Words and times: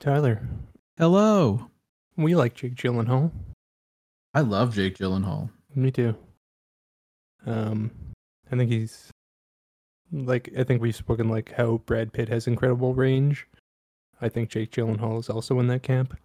Tyler, 0.00 0.46
Hello. 0.98 1.70
we 2.16 2.34
like 2.34 2.54
Jake 2.54 2.74
Gyllenhaal. 2.74 3.30
I 4.34 4.40
love 4.40 4.74
Jake 4.74 4.96
Gyllenhaal. 4.98 5.50
Me 5.74 5.90
too. 5.90 6.16
Um, 7.46 7.90
I 8.50 8.56
think 8.56 8.70
he's 8.70 9.10
like 10.12 10.50
I 10.58 10.64
think 10.64 10.80
we've 10.82 10.94
spoken 10.94 11.28
like 11.28 11.52
how 11.52 11.78
Brad 11.86 12.12
Pitt 12.12 12.28
has 12.28 12.46
incredible 12.46 12.94
range. 12.94 13.46
I 14.20 14.28
think 14.28 14.50
Jake 14.50 14.70
Gyllenhaal 14.70 15.18
is 15.18 15.28
also 15.30 15.58
in 15.60 15.66
that 15.68 15.82
camp. 15.82 16.16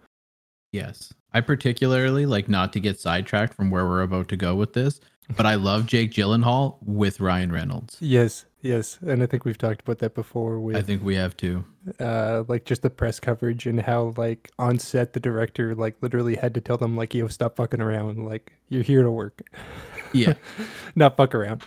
Yes. 0.71 1.13
I 1.33 1.41
particularly 1.41 2.25
like 2.25 2.47
not 2.47 2.73
to 2.73 2.79
get 2.79 2.99
sidetracked 2.99 3.53
from 3.53 3.69
where 3.71 3.85
we're 3.85 4.01
about 4.01 4.27
to 4.29 4.37
go 4.37 4.55
with 4.55 4.73
this, 4.73 4.99
but 5.35 5.45
I 5.45 5.55
love 5.55 5.85
Jake 5.85 6.11
Gyllenhaal 6.11 6.77
with 6.81 7.19
Ryan 7.19 7.51
Reynolds. 7.51 7.97
Yes, 7.99 8.45
yes, 8.61 8.97
and 9.01 9.21
I 9.23 9.25
think 9.25 9.45
we've 9.45 9.57
talked 9.57 9.81
about 9.81 9.99
that 9.99 10.15
before 10.15 10.59
with 10.59 10.75
I 10.75 10.81
think 10.81 11.03
we 11.03 11.15
have 11.15 11.35
too. 11.37 11.63
uh 11.99 12.43
like 12.47 12.65
just 12.65 12.81
the 12.81 12.89
press 12.89 13.19
coverage 13.19 13.65
and 13.65 13.81
how 13.81 14.13
like 14.17 14.49
on 14.59 14.77
set 14.79 15.13
the 15.13 15.19
director 15.19 15.73
like 15.75 15.95
literally 16.01 16.35
had 16.35 16.53
to 16.55 16.61
tell 16.61 16.77
them 16.77 16.95
like 16.97 17.13
yo 17.13 17.27
stop 17.27 17.55
fucking 17.55 17.81
around 17.81 18.25
like 18.25 18.53
you're 18.69 18.83
here 18.83 19.01
to 19.03 19.09
work 19.11 19.41
Yeah. 20.13 20.33
not 20.95 21.17
fuck 21.17 21.33
around 21.33 21.63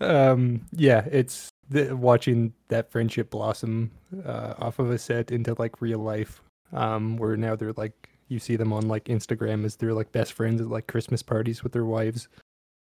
um 0.00 0.62
yeah 0.72 1.04
it's 1.10 1.48
the, 1.70 1.94
watching 1.96 2.52
that 2.68 2.90
friendship 2.90 3.30
blossom 3.30 3.90
uh 4.24 4.54
off 4.58 4.78
of 4.78 4.90
a 4.90 4.98
set 4.98 5.30
into 5.30 5.54
like 5.58 5.80
real 5.80 5.98
life 5.98 6.42
um 6.72 7.16
where 7.16 7.36
now 7.36 7.56
they're 7.56 7.72
like 7.74 8.10
you 8.28 8.38
see 8.38 8.56
them 8.56 8.72
on 8.72 8.86
like 8.88 9.04
instagram 9.04 9.64
as 9.64 9.76
they're 9.76 9.94
like 9.94 10.12
best 10.12 10.32
friends 10.34 10.60
at 10.60 10.68
like 10.68 10.86
christmas 10.86 11.22
parties 11.22 11.62
with 11.62 11.72
their 11.72 11.84
wives 11.86 12.28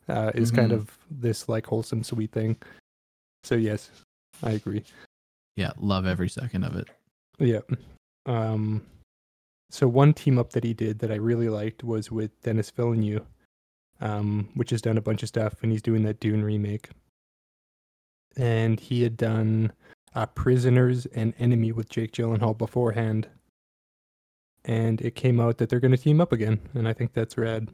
uh 0.09 0.31
is 0.35 0.51
kind 0.51 0.71
Mhm. 0.73 0.77
of 0.77 0.99
this 1.11 1.49
like 1.49 1.67
wholesome 1.67 2.03
sweet 2.05 2.31
thing 2.33 2.57
so 3.45 3.55
yes 3.57 3.91
i 4.43 4.51
agree 4.53 4.85
Yeah. 5.57 5.73
Love 5.79 6.05
every 6.05 6.29
second 6.29 6.65
of 6.65 6.77
it. 6.77 6.89
Yeah. 7.39 7.61
Um 8.27 8.85
so 9.71 9.89
one 9.89 10.13
team 10.15 10.39
up 10.39 10.51
that 10.51 10.65
he 10.65 10.75
did 10.75 10.99
that 10.99 11.11
I 11.11 11.15
really 11.17 11.49
liked 11.49 11.83
was 11.83 12.11
with 12.11 12.31
Denis 12.43 12.71
Villeneuve, 12.71 13.27
um, 14.01 14.49
which 14.55 14.69
has 14.71 14.83
done 14.83 14.99
a 14.99 15.01
bunch 15.01 15.23
of 15.23 15.29
stuff 15.31 15.63
and 15.63 15.73
he's 15.73 15.81
doing 15.83 16.03
that 16.05 16.21
Dune 16.21 16.45
remake. 16.45 16.91
And 18.37 18.79
he 18.79 19.03
had 19.03 19.17
done 19.17 19.73
uh, 20.15 20.27
Prisoners 20.27 21.07
and 21.07 21.33
Enemy 21.39 21.73
with 21.73 21.89
Jake 21.89 22.13
Gyllenhaal 22.13 22.57
beforehand. 22.57 23.29
And 24.67 25.01
it 25.01 25.15
came 25.15 25.41
out 25.41 25.59
that 25.59 25.69
they're 25.69 25.81
going 25.81 25.97
to 25.97 25.97
team 25.97 26.21
up 26.21 26.33
again, 26.33 26.61
and 26.75 26.87
I 26.89 26.93
think 26.93 27.13
that's 27.13 27.39
rad. 27.39 27.69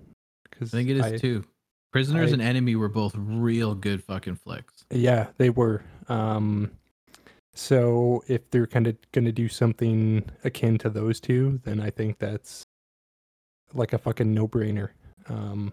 Cause 0.51 0.73
I 0.75 0.77
think 0.79 0.91
it 0.91 0.99
is 0.99 1.21
too. 1.21 1.45
Prisoners 1.93 2.31
I- 2.31 2.35
and 2.35 2.43
Enemy 2.43 2.77
were 2.77 2.89
both 2.89 3.15
real 3.17 3.75
good 3.75 4.03
fucking 4.03 4.37
flicks. 4.37 4.85
Yeah, 4.91 5.29
they 5.37 5.51
were. 5.51 5.83
Um, 6.09 6.73
so 7.55 8.25
if 8.29 8.51
they're 8.51 8.67
kind 8.67 8.87
of 8.87 8.97
going 9.13 9.27
to 9.27 9.33
do 9.33 9.49
something 9.49 10.25
akin 10.43 10.79
to 10.79 10.91
those 10.91 11.21
two, 11.21 11.61
then 11.65 11.81
I 11.81 11.91
think 11.91 12.19
that's 12.19 12.65
like 13.75 13.93
a 13.93 13.99
fucking 13.99 14.33
no-brainer. 14.33 14.91
Um, 15.29 15.73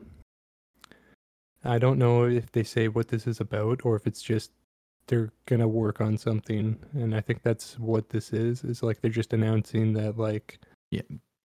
I 1.64 1.80
don't 1.80 1.98
know 1.98 2.26
if 2.26 2.52
they 2.52 2.64
say 2.64 2.88
what 2.90 3.08
this 3.08 3.28
is 3.28 3.40
about 3.40 3.82
or 3.86 3.96
if 3.96 4.08
it's 4.08 4.22
just 4.22 4.52
they're 5.08 5.32
going 5.48 5.60
to 5.60 5.68
work 5.68 6.02
on 6.02 6.18
something 6.18 6.78
and 6.94 7.16
I 7.16 7.22
think 7.22 7.42
that's 7.44 7.80
what 7.80 8.10
this 8.10 8.32
is. 8.32 8.64
Is 8.64 8.84
like 8.84 9.02
they're 9.02 9.10
just 9.10 9.34
announcing 9.34 9.94
that 9.94 10.18
like 10.18 10.60
yeah 10.92 11.02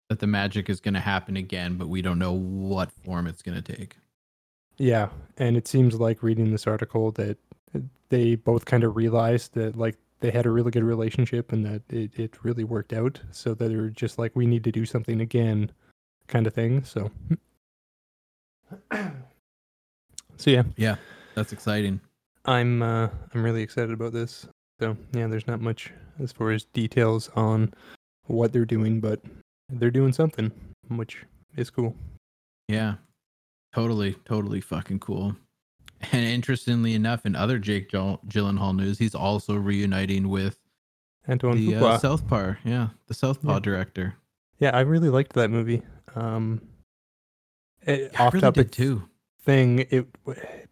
That 0.08 0.20
the 0.20 0.26
magic 0.26 0.70
is 0.70 0.80
going 0.80 0.94
to 0.94 1.00
happen 1.00 1.36
again, 1.36 1.76
but 1.76 1.88
we 1.88 2.00
don't 2.02 2.18
know 2.18 2.32
what 2.32 2.90
form 2.90 3.26
it's 3.26 3.42
going 3.42 3.60
to 3.60 3.76
take. 3.76 3.96
Yeah, 4.78 5.08
and 5.38 5.56
it 5.56 5.68
seems 5.68 5.94
like 6.00 6.22
reading 6.22 6.50
this 6.50 6.66
article 6.66 7.12
that 7.12 7.38
they 8.08 8.34
both 8.34 8.64
kind 8.64 8.84
of 8.84 8.96
realized 8.96 9.54
that 9.54 9.76
like 9.76 9.96
they 10.20 10.30
had 10.30 10.46
a 10.46 10.50
really 10.50 10.70
good 10.70 10.84
relationship 10.84 11.52
and 11.52 11.64
that 11.64 11.82
it, 11.90 12.18
it 12.18 12.44
really 12.44 12.64
worked 12.64 12.92
out. 12.92 13.20
So 13.30 13.54
that 13.54 13.68
they're 13.68 13.88
just 13.88 14.18
like, 14.18 14.34
we 14.34 14.46
need 14.46 14.64
to 14.64 14.72
do 14.72 14.86
something 14.86 15.20
again, 15.20 15.70
kind 16.28 16.46
of 16.46 16.54
thing. 16.54 16.84
So, 16.84 17.10
so 18.92 20.50
yeah, 20.50 20.62
Yeah. 20.76 20.96
That's 21.34 21.52
exciting. 21.52 22.00
I'm 22.44 22.82
uh, 22.82 23.08
I'm 23.32 23.42
really 23.42 23.62
excited 23.62 23.92
about 23.92 24.12
this. 24.12 24.46
So 24.80 24.96
yeah, 25.12 25.28
there's 25.28 25.46
not 25.46 25.60
much 25.60 25.92
as 26.18 26.32
far 26.32 26.50
as 26.50 26.64
details 26.66 27.30
on 27.34 27.72
what 28.26 28.52
they're 28.52 28.64
doing, 28.64 29.00
but 29.00 29.20
they're 29.70 29.90
doing 29.90 30.12
something, 30.12 30.50
which 30.88 31.24
is 31.56 31.70
cool. 31.70 31.94
Yeah. 32.68 32.96
Totally, 33.74 34.14
totally 34.24 34.60
fucking 34.60 34.98
cool. 35.00 35.36
And 36.12 36.24
interestingly 36.24 36.94
enough, 36.94 37.24
in 37.24 37.36
other 37.36 37.58
Jake 37.58 37.88
Gyll- 37.88 38.20
Gyllenhaal 38.26 38.74
news, 38.76 38.98
he's 38.98 39.14
also 39.14 39.54
reuniting 39.54 40.28
with 40.28 40.58
Antoine 41.28 41.56
the 41.64 41.76
uh, 41.76 41.98
Southpaw. 41.98 42.54
Yeah, 42.64 42.88
the 43.06 43.14
Southpaw 43.14 43.54
Yeah. 43.54 43.60
director. 43.60 44.14
Yeah, 44.58 44.70
I 44.76 44.80
really 44.80 45.08
liked 45.10 45.32
that 45.34 45.50
movie. 45.50 45.82
Um, 46.16 46.60
it, 47.86 48.10
Yeah, 48.12 48.22
I 48.22 48.26
off 48.26 48.34
really 48.34 48.42
topic 48.42 48.66
did 48.68 48.72
too. 48.72 49.08
thing, 49.44 49.80
it 49.90 50.08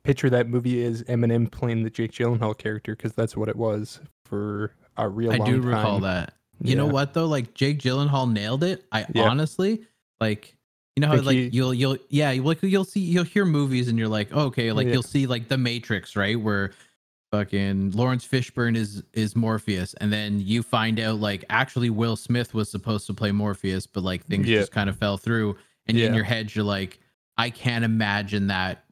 picture 0.02 0.30
that 0.30 0.48
movie 0.48 0.80
is 0.82 1.02
Eminem 1.04 1.50
playing 1.50 1.82
the 1.84 1.90
Jake 1.90 2.12
Gyllenhaal 2.12 2.56
character 2.58 2.96
because 2.96 3.12
that's 3.12 3.36
what 3.36 3.48
it 3.48 3.56
was 3.56 4.00
for 4.24 4.74
a 4.96 5.08
real 5.08 5.30
I 5.32 5.38
do 5.38 5.60
time. 5.60 5.66
recall 5.66 6.00
that. 6.00 6.34
You 6.62 6.74
know 6.76 6.86
what 6.86 7.14
though? 7.14 7.26
Like 7.26 7.54
Jake 7.54 7.78
Gyllenhaal 7.80 8.30
nailed 8.30 8.64
it. 8.64 8.84
I 8.92 9.06
Yeah. 9.14 9.28
honestly 9.28 9.86
like. 10.20 10.56
You 10.96 11.02
know 11.02 11.08
how 11.08 11.20
like 11.20 11.36
he- 11.36 11.48
you'll 11.48 11.72
you'll 11.72 11.96
yeah 12.08 12.32
like 12.42 12.62
you'll 12.62 12.84
see 12.84 13.00
you'll 13.00 13.24
hear 13.24 13.44
movies 13.44 13.88
and 13.88 13.98
you're 13.98 14.08
like 14.08 14.28
oh, 14.32 14.46
okay 14.46 14.72
like 14.72 14.86
Yeah. 14.86 14.94
you'll 14.94 15.02
see 15.02 15.26
like 15.26 15.48
The 15.48 15.56
Matrix 15.56 16.16
right 16.16 16.38
where 16.38 16.72
fucking 17.32 17.92
Laurence 17.92 18.26
Fishburne 18.26 18.76
is 18.76 19.02
is 19.12 19.36
Morpheus 19.36 19.94
and 19.94 20.12
then 20.12 20.40
you 20.40 20.62
find 20.62 20.98
out 20.98 21.20
like 21.20 21.44
actually 21.48 21.88
Will 21.90 22.16
Smith 22.16 22.54
was 22.54 22.70
supposed 22.70 23.06
to 23.06 23.14
play 23.14 23.30
Morpheus 23.30 23.86
but 23.86 24.02
like 24.02 24.26
things 24.26 24.48
Yeah. 24.48 24.58
just 24.60 24.72
kind 24.72 24.90
of 24.90 24.96
fell 24.98 25.16
through 25.16 25.56
and 25.86 25.96
in 25.98 26.12
your 26.12 26.24
head 26.24 26.54
you're 26.54 26.64
like 26.64 26.98
I 27.38 27.50
can't 27.50 27.84
imagine 27.84 28.48
that 28.48 28.84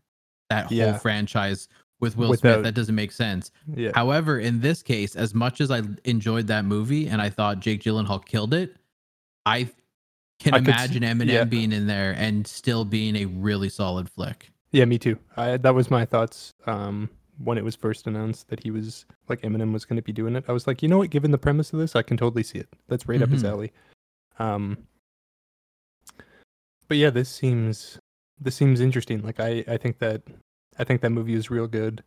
that 0.50 0.66
whole 0.66 0.76
Yeah. 0.76 0.98
franchise 0.98 1.68
with 2.00 2.16
Will 2.16 2.28
Without- 2.30 2.54
Smith 2.54 2.62
that 2.64 2.74
doesn't 2.74 2.94
make 2.94 3.10
sense 3.10 3.50
Yeah, 3.74 3.90
However, 3.92 4.38
in 4.38 4.60
this 4.60 4.82
case, 4.84 5.16
as 5.16 5.34
much 5.34 5.60
as 5.60 5.70
I 5.72 5.82
enjoyed 6.04 6.46
that 6.46 6.64
movie 6.64 7.08
and 7.08 7.20
I 7.20 7.28
thought 7.28 7.58
Jake 7.58 7.82
Gyllenhaal 7.82 8.24
killed 8.24 8.54
it, 8.54 8.76
I 9.44 9.68
can 10.38 10.54
I 10.54 10.58
could 10.58 10.68
imagine 10.68 11.02
Eminem 11.02 11.32
yeah. 11.32 11.44
being 11.44 11.72
in 11.72 11.86
there 11.86 12.12
and 12.16 12.46
still 12.46 12.84
being 12.84 13.16
a 13.16 13.24
really 13.26 13.68
solid 13.68 14.08
flick. 14.08 14.50
yeah, 14.72 14.84
me 14.84 14.98
too. 14.98 15.18
I, 15.36 15.56
that 15.56 15.74
was 15.74 15.90
my 15.90 16.04
thoughts 16.04 16.54
um, 16.66 17.08
when 17.38 17.58
it 17.58 17.64
was 17.64 17.74
first 17.74 18.06
announced 18.06 18.48
that 18.48 18.62
he 18.62 18.70
was 18.70 19.04
like 19.28 19.40
Eminem 19.42 19.72
was 19.72 19.84
going 19.84 19.96
to 19.96 20.02
be 20.02 20.12
doing 20.12 20.36
it. 20.36 20.44
I 20.48 20.52
was 20.52 20.66
like, 20.66 20.82
you 20.82 20.88
know 20.88 20.98
what? 20.98 21.10
Given 21.10 21.30
the 21.32 21.38
premise 21.38 21.72
of 21.72 21.78
this, 21.80 21.96
I 21.96 22.02
can 22.02 22.16
totally 22.16 22.42
see 22.42 22.58
it. 22.58 22.68
That's 22.88 23.08
right 23.08 23.20
up 23.22 23.30
his 23.30 23.42
Mhm. 23.42 23.48
alley. 23.50 23.72
Um, 24.38 24.78
but 26.86 26.96
yeah, 26.96 27.10
this 27.10 27.28
seems 27.28 27.98
this 28.40 28.54
seems 28.54 28.80
interesting. 28.80 29.22
Like 29.22 29.40
I, 29.40 29.64
I 29.66 29.76
think 29.76 29.98
that 29.98 30.22
I 30.78 30.84
think 30.84 31.00
that 31.00 31.10
movie 31.10 31.34
is 31.34 31.50
real 31.50 31.66
good. 31.66 32.02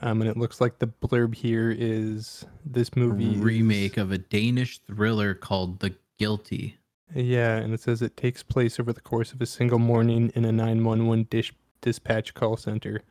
Um, 0.00 0.20
and 0.20 0.28
it 0.28 0.36
looks 0.36 0.60
like 0.60 0.78
the 0.78 0.86
blurb 0.88 1.34
here 1.34 1.70
is 1.70 2.44
this 2.64 2.96
movie 2.96 3.32
is- 3.34 3.38
remake 3.38 3.96
of 3.98 4.10
a 4.10 4.18
Danish 4.18 4.78
thriller 4.78 5.34
called 5.34 5.78
The 5.80 5.94
Guilty. 6.18 6.78
Yeah, 7.14 7.56
and 7.56 7.74
it 7.74 7.80
says 7.80 8.00
it 8.02 8.16
takes 8.16 8.42
place 8.42 8.80
over 8.80 8.92
the 8.92 9.00
course 9.00 9.32
of 9.32 9.40
a 9.42 9.46
single 9.46 9.78
morning 9.78 10.32
in 10.34 10.44
a 10.44 10.52
911 10.52 11.24
dish 11.30 11.52
dispatch 11.82 12.32
call 12.34 12.56
center. 12.56 13.02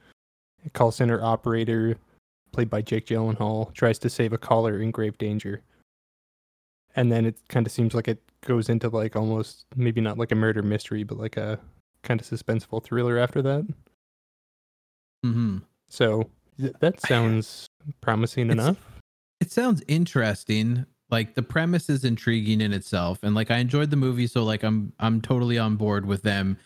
A 0.66 0.70
call 0.72 0.92
center 0.92 1.22
operator, 1.24 1.98
played 2.52 2.70
by 2.70 2.82
Jake 2.82 3.06
Gyllenhaal, 3.08 3.74
tries 3.74 4.00
to 4.00 4.10
save 4.10 4.34
a 4.34 4.38
caller 4.38 4.80
in 4.82 4.92
grave 4.92 5.18
danger. 5.18 5.62
And 6.96 7.12
then 7.12 7.26
it 7.26 7.38
kind 7.48 7.66
of 7.66 7.72
seems 7.72 7.94
like 7.94 8.08
it 8.08 8.22
goes 8.46 8.70
into 8.70 8.90
like 8.90 9.16
almost 9.16 9.66
maybe 9.76 10.02
not 10.02 10.18
like 10.18 10.32
a 10.32 10.36
murder 10.36 10.62
mystery, 10.64 11.04
but 11.04 11.18
like 11.18 11.38
a 11.38 11.60
kind 12.04 12.20
of 12.20 12.28
suspenseful 12.28 12.84
thriller 12.84 13.18
after 13.18 13.42
that. 13.44 13.66
hmm 15.24 15.60
So 15.90 16.30
th- 16.60 16.74
that 16.80 17.00
sounds 17.02 17.68
promising 18.02 18.50
It's- 18.50 18.66
enough. 18.66 18.88
It 19.40 19.52
sounds 19.52 19.82
interesting. 19.88 20.86
Like 21.12 21.36
the 21.36 21.44
premise 21.44 21.90
is 21.90 22.06
intriguing 22.06 22.62
in 22.62 22.72
itself, 22.72 23.20
and 23.22 23.36
like 23.36 23.52
I 23.52 23.58
enjoyed 23.58 23.90
the 23.92 23.98
movie, 23.98 24.28
so 24.28 24.44
like 24.44 24.64
I'm 24.64 24.94
I'm 25.00 25.22
totally 25.22 25.58
on 25.58 25.76
board 25.76 26.06
with 26.06 26.24
them, 26.24 26.58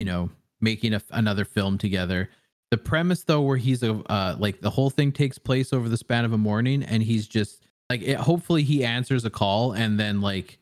you 0.00 0.06
know, 0.06 0.28
making 0.60 0.92
a, 0.92 1.02
another 1.10 1.44
film 1.44 1.78
together. 1.78 2.28
The 2.72 2.78
premise 2.78 3.22
though, 3.22 3.42
where 3.42 3.56
he's 3.56 3.82
a 3.84 3.94
uh, 4.10 4.36
like 4.38 4.60
the 4.60 4.70
whole 4.70 4.90
thing 4.90 5.12
takes 5.12 5.38
place 5.38 5.72
over 5.72 5.88
the 5.88 5.96
span 5.96 6.24
of 6.24 6.32
a 6.32 6.38
morning, 6.38 6.82
and 6.82 7.02
he's 7.02 7.28
just 7.28 7.62
like 7.88 8.02
it, 8.02 8.16
hopefully 8.16 8.64
he 8.64 8.84
answers 8.84 9.24
a 9.24 9.30
call 9.30 9.72
and 9.72 10.00
then 10.00 10.20
like 10.20 10.58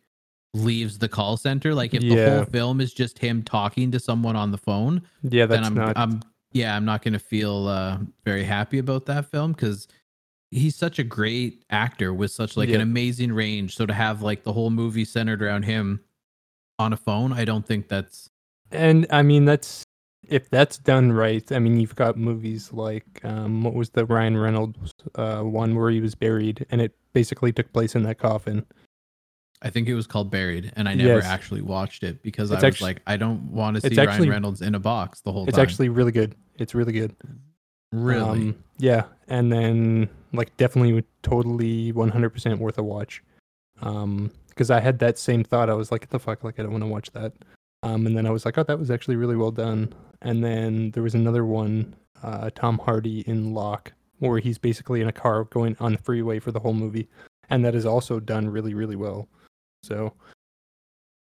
leaves 0.53 0.99
the 0.99 1.09
call 1.09 1.37
center. 1.37 1.75
Like 1.75 1.95
if 1.95 2.03
the 2.03 2.31
whole 2.31 2.45
film 2.45 2.81
is 2.81 2.93
just 2.93 3.19
him 3.19 3.43
talking 3.43 3.91
to 3.93 4.01
someone 4.01 4.37
on 4.37 4.51
the 4.51 4.59
phone, 4.59 5.03
Yeah, 5.23 5.47
then 5.47 5.63
that's 5.63 5.67
I'm 5.69 5.75
not. 5.75 5.97
I'm 5.97 6.23
yeah, 6.53 6.77
I'm 6.77 6.85
not 6.85 7.03
gonna 7.03 7.19
feel 7.19 7.69
uh 7.69 7.99
very 8.25 8.45
happy 8.45 8.79
about 8.79 9.07
that 9.07 9.27
film 9.27 9.53
because 9.53 9.87
he's 10.51 10.75
such 10.77 10.99
a 10.99 11.05
great 11.05 11.65
actor 11.71 12.13
with 12.13 12.31
such 12.33 12.57
like 12.57 12.69
Yeah. 12.69 12.77
an 12.77 12.81
amazing 12.81 13.33
range. 13.33 13.77
So 13.77 13.87
to 13.87 13.93
have 13.95 14.23
like 14.23 14.43
the 14.43 14.53
whole 14.53 14.71
movie 14.71 15.05
centered 15.05 15.43
around 15.43 15.63
him 15.65 16.01
on 16.79 16.93
a 16.93 16.97
phone, 16.97 17.33
I 17.33 17.45
don't 17.45 17.67
think 17.67 17.89
that's 17.89 18.29
And 18.73 19.07
I 19.11 19.23
mean, 19.23 19.45
that's 19.45 19.85
if 20.29 20.49
that's 20.51 20.79
done 20.79 21.11
right. 21.13 21.51
I 21.51 21.59
mean, 21.59 21.81
you've 21.81 21.97
got 21.97 22.17
movies 22.17 22.73
like 22.73 23.25
um, 23.25 23.63
what 23.65 23.75
was 23.75 23.91
the 23.91 24.05
Ryan 24.07 24.37
Reynolds 24.37 24.93
uh, 25.17 25.43
one 25.43 25.75
where 25.75 25.91
he 25.91 26.01
was 26.01 26.15
buried, 26.15 26.67
and 26.71 26.81
it 26.81 26.95
basically 27.13 27.53
took 27.53 27.73
place 27.73 27.95
in 27.97 28.05
that 28.05 28.19
coffin. 28.19 28.65
I 29.63 29.71
think 29.71 29.89
it 29.89 29.95
was 29.95 30.07
called 30.07 30.31
Buried, 30.31 30.73
and 30.77 30.89
I 30.89 30.95
never 30.95 31.17
Yes. 31.17 31.25
actually 31.27 31.61
watched 31.63 32.03
it 32.05 32.23
because 32.23 32.51
It's 32.51 32.63
I 32.63 32.67
was 32.69 32.75
actu- 32.77 32.85
like, 32.85 33.03
I 33.07 33.17
don't 33.17 33.51
want 33.53 33.75
to 33.77 33.81
see 33.83 33.89
actually- 33.99 34.29
Ryan 34.29 34.31
Reynolds 34.31 34.63
in 34.63 34.75
a 34.75 34.79
box 34.81 35.21
the 35.21 35.33
whole 35.33 35.47
It's 35.49 35.57
time. 35.57 35.65
It's 35.65 35.73
actually 35.73 35.89
really 35.91 36.13
good. 36.13 36.35
It's 36.59 36.75
really 36.75 36.93
good. 36.93 37.15
Really. 37.93 38.29
Um, 38.29 38.65
yeah, 38.79 39.05
and 39.29 39.53
then 39.53 40.09
like 40.33 40.57
definitely 40.57 41.05
totally 41.23 41.93
100% 41.93 42.59
worth 42.59 42.79
a 42.79 42.83
watch. 42.83 43.23
Um, 43.83 44.31
because 44.49 44.71
I 44.71 44.81
had 44.81 44.99
that 44.99 45.19
same 45.19 45.43
thought. 45.43 45.71
I 45.71 45.75
was 45.75 45.91
like, 45.91 46.03
"What 46.03 46.11
the 46.11 46.19
fuck? 46.19 46.45
Like, 46.45 46.59
I 46.61 46.63
don't 46.63 46.73
want 46.73 46.85
to 46.85 46.89
watch 46.89 47.11
that." 47.13 47.33
Um, 47.83 48.07
and 48.07 48.15
then 48.17 48.27
I 48.27 48.31
was 48.31 48.45
like, 48.45 48.59
"Oh, 48.59 48.63
that 48.65 48.79
was 48.79 48.91
actually 48.91 49.17
really 49.17 49.37
well 49.37 49.51
done." 49.51 49.95
And 50.21 50.45
then 50.45 50.91
there 50.91 51.03
was 51.03 51.15
another 51.15 51.47
one, 51.47 51.97
uh, 52.23 52.51
Tom 52.55 52.77
Hardy 52.77 53.21
in 53.21 53.55
Locke, 53.55 53.93
where 54.19 54.39
he's 54.39 54.59
basically 54.59 55.01
in 55.01 55.09
a 55.09 55.13
car 55.13 55.45
going 55.45 55.77
on 55.81 55.93
the 55.93 55.99
freeway 55.99 56.41
for 56.41 56.53
the 56.53 56.61
whole 56.61 56.75
movie, 56.75 57.09
and 57.49 57.65
that 57.65 57.75
is 57.75 57.87
also 57.87 58.21
done 58.21 58.51
really, 58.51 58.75
really 58.75 58.97
well. 58.97 59.29
So 59.83 60.13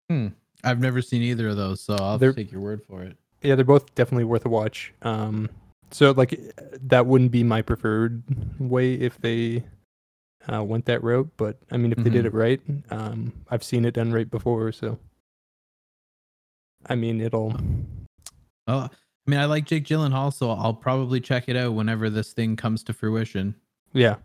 hmm. 0.09 0.27
I've 0.65 0.79
never 0.79 1.01
seen 1.01 1.21
either 1.21 1.47
of 1.49 1.55
those, 1.55 1.81
so 1.81 1.95
I'll 1.95 2.19
take 2.19 2.51
your 2.51 2.61
word 2.61 2.83
for 2.83 3.01
it. 3.03 3.15
yeah, 3.41 3.55
they're 3.55 3.63
both 3.63 3.95
definitely 3.95 4.25
worth 4.25 4.45
a 4.45 4.49
watch. 4.49 4.93
Um, 5.03 5.49
so 5.91 6.11
like 6.11 6.39
that 6.81 7.05
wouldn't 7.05 7.31
be 7.31 7.43
my 7.43 7.61
preferred 7.61 8.23
way 8.59 8.93
if 8.95 9.19
they 9.19 9.63
uh, 10.51 10.63
went 10.63 10.85
that 10.85 11.03
route, 11.03 11.29
but 11.37 11.57
I 11.71 11.77
mean, 11.77 11.91
if 11.91 11.99
they 11.99 12.09
did 12.09 12.23
Mhm. 12.23 12.27
it 12.27 12.33
right, 12.33 12.61
um, 12.89 13.33
I've 13.49 13.63
seen 13.63 13.85
it 13.85 13.93
done 13.93 14.11
right 14.11 14.29
before, 14.29 14.71
so 14.71 14.97
I 16.87 16.95
mean, 16.95 17.21
it'll 17.21 17.55
Oh, 18.67 18.79
I 18.79 18.89
mean, 19.29 19.39
I 19.39 19.45
like 19.45 19.65
Jake 19.65 19.85
Gyllenhaal, 19.85 20.33
so 20.33 20.51
I'll 20.51 20.73
probably 20.73 21.19
check 21.19 21.47
it 21.49 21.55
out 21.55 21.73
whenever 21.73 22.09
this 22.09 22.33
thing 22.33 22.55
comes 22.55 22.83
to 22.85 22.93
fruition. 22.93 23.55
yeah, 23.93 24.17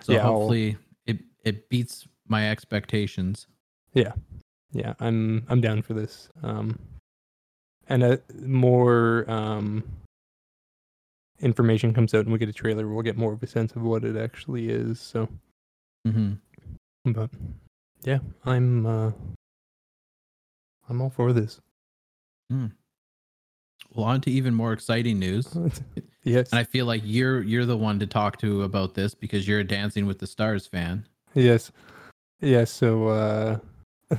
So 0.00 0.12
Yeah, 0.12 0.24
I'll- 0.24 0.32
hopefully 0.34 0.76
it 1.06 1.18
it 1.44 1.68
beats 1.68 2.06
my 2.28 2.50
expectations. 2.50 3.46
yeah, 3.94 4.12
Yeah, 4.72 4.94
I'm 5.00 5.44
I'm 5.48 5.60
down 5.60 5.82
for 5.82 5.94
this. 5.94 6.28
Um, 6.42 6.78
and 7.88 8.02
uh, 8.02 8.16
more 8.42 9.24
um 9.30 9.82
information 11.40 11.92
comes 11.94 12.14
out 12.14 12.24
and 12.24 12.32
we 12.32 12.38
get 12.38 12.48
a 12.48 12.52
trailer, 12.52 12.86
we'll 12.88 13.02
get 13.02 13.16
more 13.16 13.32
of 13.32 13.42
a 13.42 13.46
sense 13.46 13.72
of 13.72 13.82
what 13.82 14.04
it 14.04 14.16
actually 14.16 14.68
is. 14.68 15.00
So. 15.00 15.28
hmm 16.06 16.34
But 17.04 17.30
yeah, 18.02 18.18
I'm 18.44 18.86
uh 18.86 19.12
I'm 20.88 21.00
all 21.00 21.10
for 21.10 21.32
this. 21.32 21.60
Well, 22.50 24.04
on 24.04 24.20
to 24.22 24.30
even 24.30 24.54
more 24.54 24.72
exciting 24.72 25.18
news. 25.18 25.56
yes. 26.22 26.50
And 26.50 26.58
I 26.58 26.64
feel 26.64 26.86
like 26.86 27.02
you're 27.04 27.42
you're 27.42 27.64
the 27.66 27.76
one 27.76 27.98
to 28.00 28.06
talk 28.06 28.38
to 28.38 28.62
about 28.62 28.94
this 28.94 29.14
because 29.14 29.48
you're 29.48 29.60
a 29.60 29.64
Dancing 29.64 30.06
with 30.06 30.18
the 30.18 30.26
Stars 30.26 30.66
fan. 30.66 31.06
yes. 31.34 31.72
Yes, 32.40 32.70
so 32.70 33.08
uh 33.08 33.58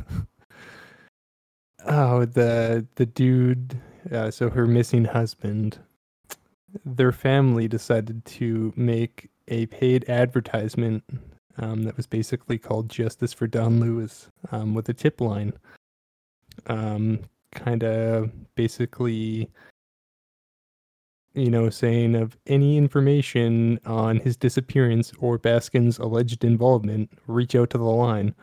Oh, 1.86 2.26
the 2.26 2.86
the 2.96 3.06
dude 3.06 3.80
uh, 4.12 4.32
so 4.32 4.50
her 4.50 4.66
missing 4.66 5.06
husband 5.06 5.80
their 6.86 7.12
family 7.12 7.68
decided 7.68 8.24
to 8.26 8.74
make 8.76 9.30
a 9.48 9.66
paid 9.68 10.10
advertisement 10.10 11.04
um, 11.58 11.84
that 11.84 11.98
was 11.98 12.06
basically 12.06 12.58
called 12.58 12.90
Justice 12.90 13.34
for 13.34 13.48
Don 13.48 13.80
Lewis 13.80 14.30
um, 14.52 14.74
with 14.74 14.90
a 14.90 14.94
tip 14.94 15.22
line. 15.22 15.54
Um, 16.68 17.20
kind 17.54 17.84
of 17.84 18.32
basically, 18.56 19.50
you 21.34 21.50
know, 21.50 21.70
saying 21.70 22.16
of 22.16 22.38
any 22.48 22.78
information 22.78 23.80
on 23.86 24.18
his 24.18 24.36
disappearance 24.36 25.14
or 25.20 25.40
Baskin's 25.40 25.98
alleged 25.98 26.44
involvement, 26.44 27.12
reach 27.28 27.56
out 27.56 27.70
to 27.72 27.78
the 27.78 27.84
line. 27.84 28.36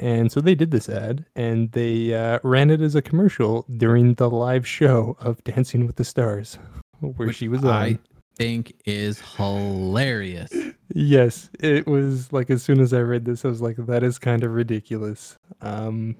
And 0.00 0.32
so 0.32 0.40
they 0.40 0.56
did 0.56 0.72
this 0.72 0.88
ad 0.88 1.24
and 1.36 1.70
they 1.72 2.12
uh, 2.12 2.40
ran 2.42 2.70
it 2.70 2.80
as 2.80 2.96
a 2.96 3.02
commercial 3.02 3.64
during 3.76 4.14
the 4.14 4.28
live 4.28 4.66
show 4.66 5.16
of 5.20 5.44
Dancing 5.44 5.86
with 5.86 5.96
the 5.96 6.04
Stars, 6.04 6.58
where 7.02 7.28
Which 7.28 7.36
she 7.36 7.48
was 7.48 7.64
on. 7.64 7.70
I 7.70 7.98
think 8.36 8.74
is 8.84 9.20
hilarious. 9.36 10.52
Yes, 10.94 11.50
it 11.60 11.86
was 11.86 12.32
like 12.32 12.50
as 12.50 12.62
soon 12.62 12.80
as 12.80 12.92
I 12.92 13.00
read 13.00 13.24
this, 13.24 13.44
I 13.44 13.48
was 13.48 13.60
like, 13.60 13.76
that 13.76 14.02
is 14.02 14.18
kind 14.18 14.44
of 14.44 14.52
ridiculous. 14.52 15.36
Um, 15.60 16.16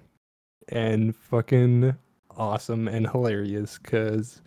and 0.68 1.14
fucking 1.16 1.96
awesome 2.36 2.88
and 2.88 3.08
hilarious 3.08 3.78
because, 3.78 4.42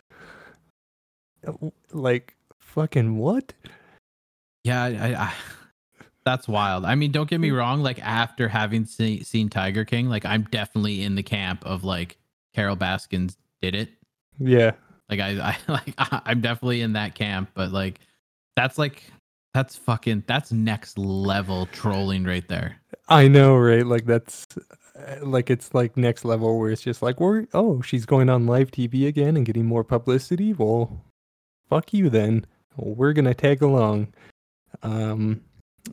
like, 1.92 2.36
fucking 2.60 3.18
what? 3.18 3.54
Yeah, 4.64 4.84
I, 4.84 4.90
I, 4.90 5.24
I, 5.24 5.34
that's 6.26 6.48
wild. 6.48 6.86
I 6.86 6.96
mean, 6.96 7.12
don't 7.12 7.30
get 7.30 7.40
me 7.40 7.52
wrong. 7.52 7.84
Like 7.84 8.00
after 8.00 8.48
having 8.48 8.86
see, 8.86 9.24
seen 9.24 9.50
Tiger 9.50 9.86
King, 9.86 10.10
like 10.10 10.26
I'm 10.26 10.44
definitely 10.50 11.04
in 11.04 11.16
the 11.16 11.24
camp 11.24 11.64
of 11.66 11.84
like 11.84 12.18
Carol 12.56 12.76
Baskins 12.76 13.38
did 13.62 13.76
it. 13.76 13.90
Yeah, 14.40 14.72
Like 15.10 15.20
I, 15.20 15.32
I 15.40 15.58
like 15.72 15.94
I'm 15.98 16.42
definitely 16.42 16.82
in 16.82 16.94
that 16.94 17.16
camp. 17.16 17.50
But 17.54 17.72
like 17.72 18.00
that's 18.56 18.78
like 18.78 19.04
that's 19.54 19.76
fucking 19.76 20.24
that's 20.28 20.52
next 20.52 20.98
level 20.98 21.68
trolling 21.68 22.26
right 22.26 22.48
there. 22.48 22.82
I 23.08 23.28
know, 23.28 23.56
right? 23.56 23.86
Like, 23.86 24.06
that's 24.06 24.48
uh, 24.98 25.26
like, 25.26 25.50
it's 25.50 25.74
like 25.74 25.96
next 25.96 26.26
level 26.26 26.60
where 26.60 26.72
it's 26.72 26.82
just 26.82 27.02
like, 27.02 27.20
we're, 27.20 27.48
oh, 27.54 27.82
she's 27.82 28.06
going 28.06 28.30
on 28.30 28.48
live 28.48 28.72
TV 28.72 29.08
again 29.08 29.38
and 29.38 29.46
getting 29.46 29.66
more 29.66 29.84
publicity. 29.84 30.54
Well, 30.54 31.04
fuck 31.70 31.94
you 31.94 32.10
then. 32.10 32.46
We're 32.78 33.14
gonna 33.14 33.34
tag 33.34 33.62
along. 33.62 34.14
Um, 34.84 35.42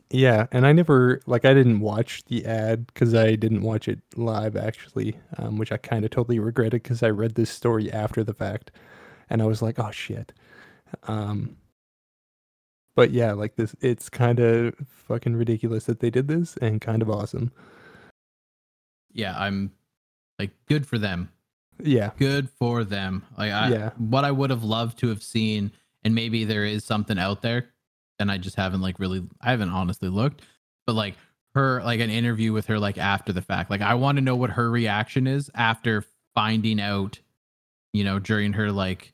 yeah, 0.09 0.47
and 0.51 0.67
I 0.67 0.73
never 0.73 1.21
like 1.27 1.45
I 1.45 1.53
didn't 1.53 1.79
watch 1.79 2.23
the 2.25 2.45
ad 2.45 2.87
because 2.87 3.13
I 3.15 3.35
didn't 3.35 3.61
watch 3.61 3.87
it 3.87 3.99
live 4.17 4.57
actually, 4.57 5.15
um, 5.37 5.57
which 5.57 5.71
I 5.71 5.77
kind 5.77 6.03
of 6.03 6.11
totally 6.11 6.39
regretted 6.39 6.83
because 6.83 7.01
I 7.03 7.09
read 7.09 7.35
this 7.35 7.49
story 7.49 7.89
after 7.93 8.21
the 8.23 8.33
fact, 8.33 8.71
and 9.33 9.41
I 9.41 9.45
was 9.45 9.61
like, 9.61 9.79
oh 9.79 9.91
shit. 9.91 10.31
Um, 11.07 11.57
but 12.95 13.11
yeah, 13.11 13.33
like 13.33 13.55
this, 13.55 13.75
it's 13.81 14.07
kind 14.07 14.39
of 14.39 14.75
fucking 14.85 15.35
ridiculous 15.35 15.85
that 15.85 15.99
they 15.99 16.09
did 16.11 16.27
this, 16.29 16.55
and 16.61 16.79
kind 16.79 17.01
of 17.01 17.09
awesome. 17.09 17.51
Yeah, 19.11 19.35
I'm 19.37 19.71
like 20.39 20.51
good 20.67 20.85
for 20.85 20.97
them. 20.97 21.29
Yeah, 21.83 22.11
Good 22.17 22.49
for 22.51 22.83
them. 22.83 23.25
Like 23.37 23.51
I, 23.51 23.69
Yeah. 23.69 23.89
what 23.97 24.23
I 24.23 24.31
would 24.31 24.51
have 24.51 24.63
loved 24.63 24.99
to 24.99 25.07
have 25.07 25.23
seen, 25.23 25.71
and 26.03 26.13
maybe 26.13 26.45
there 26.45 26.65
is 26.65 26.85
something 26.85 27.17
out 27.17 27.41
there, 27.41 27.69
and 28.19 28.31
I 28.31 28.37
just 28.37 28.55
haven't 28.55 28.81
like 28.81 28.99
really, 28.99 29.23
I 29.41 29.49
haven't 29.51 29.69
honestly 29.71 30.07
looked, 30.09 30.43
but 30.85 30.93
like 30.93 31.15
her, 31.55 31.81
like 31.83 31.99
an 31.99 32.11
interview 32.11 32.53
with 32.53 32.67
her, 32.67 32.77
like 32.79 32.99
after 32.99 33.33
the 33.33 33.41
fact. 33.41 33.71
Like 33.71 33.81
I 33.81 33.95
want 33.95 34.17
to 34.17 34.21
know 34.21 34.35
what 34.35 34.51
her 34.51 34.69
reaction 34.69 35.25
is 35.25 35.49
after 35.55 36.03
finding 36.35 36.79
out, 36.79 37.19
you 37.91 38.03
know, 38.03 38.19
during 38.19 38.53
her 38.53 38.71
like 38.71 39.12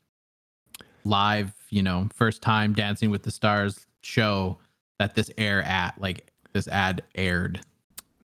live, 1.03 1.53
you 1.69 1.81
know, 1.83 2.07
first 2.13 2.41
time 2.41 2.73
Dancing 2.73 3.09
with 3.11 3.23
the 3.23 3.31
Stars 3.31 3.85
show 4.01 4.57
that 4.99 5.15
this 5.15 5.31
air 5.37 5.61
at 5.63 5.99
like 5.99 6.31
this 6.53 6.67
ad 6.67 7.03
aired. 7.15 7.61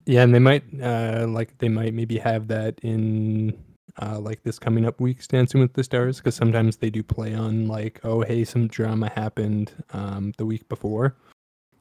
yeah, 0.05 0.21
and 0.23 0.33
they 0.33 0.39
might 0.39 0.63
uh 0.81 1.25
like 1.29 1.57
they 1.59 1.69
might 1.69 1.93
maybe 1.93 2.17
have 2.17 2.47
that 2.47 2.79
in 2.81 3.57
uh 4.01 4.19
like 4.19 4.43
this 4.43 4.59
coming 4.59 4.85
up 4.85 4.99
week's 4.99 5.27
Dancing 5.27 5.61
with 5.61 5.73
the 5.73 5.83
Stars 5.83 6.17
because 6.17 6.35
sometimes 6.35 6.77
they 6.77 6.89
do 6.89 7.01
play 7.03 7.33
on 7.33 7.67
like 7.67 7.99
oh 8.03 8.21
hey 8.21 8.43
some 8.43 8.67
drama 8.67 9.09
happened 9.15 9.71
um 9.93 10.33
the 10.37 10.45
week 10.45 10.67
before, 10.69 11.15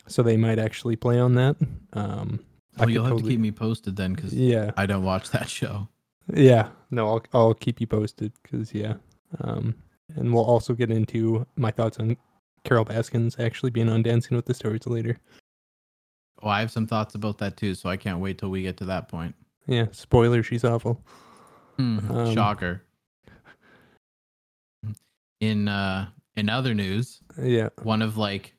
so 0.06 0.22
they 0.22 0.36
might 0.36 0.58
actually 0.58 0.96
play 0.96 1.18
on 1.18 1.34
that. 1.34 1.56
Um, 1.94 2.40
Well, 2.78 2.90
you'll 2.90 3.04
have 3.04 3.16
to 3.18 3.22
keep 3.22 3.40
me 3.40 3.50
posted 3.52 3.96
then 3.96 4.12
because 4.14 4.34
Yeah, 4.34 4.70
I 4.76 4.86
don't 4.86 5.04
watch 5.04 5.30
that 5.30 5.48
show. 5.48 5.88
yeah. 6.32 6.68
No, 6.90 7.08
I'll 7.08 7.22
I'll 7.32 7.54
keep 7.54 7.80
you 7.80 7.86
posted 7.86 8.32
because 8.42 8.72
yeah. 8.74 8.94
Um, 9.40 9.74
and 10.16 10.32
we'll 10.32 10.44
also 10.44 10.74
get 10.74 10.90
into 10.90 11.46
my 11.56 11.70
thoughts 11.70 11.98
on 11.98 12.16
Carol 12.64 12.84
Baskins 12.84 13.38
actually 13.38 13.70
being 13.70 13.88
on 13.88 14.02
Dancing 14.02 14.36
with 14.36 14.46
the 14.46 14.54
Stars 14.54 14.86
later. 14.86 15.18
Oh, 16.42 16.48
I 16.48 16.60
have 16.60 16.70
some 16.70 16.86
thoughts 16.86 17.14
about 17.14 17.38
that 17.38 17.56
too, 17.56 17.74
so 17.74 17.88
I 17.88 17.96
can't 17.96 18.20
wait 18.20 18.38
till 18.38 18.50
we 18.50 18.62
get 18.62 18.76
to 18.78 18.84
that 18.86 19.08
point. 19.08 19.34
Yeah, 19.66 19.86
spoiler, 19.92 20.42
she's 20.42 20.64
awful. 20.64 21.02
Hmm, 21.78 22.10
Um, 22.10 22.34
Shocker. 22.34 22.82
In 25.40 25.68
uh 25.68 26.06
in 26.36 26.48
other 26.48 26.74
news, 26.74 27.20
Yeah, 27.42 27.68
one 27.82 28.02
of 28.02 28.16
like 28.16 28.54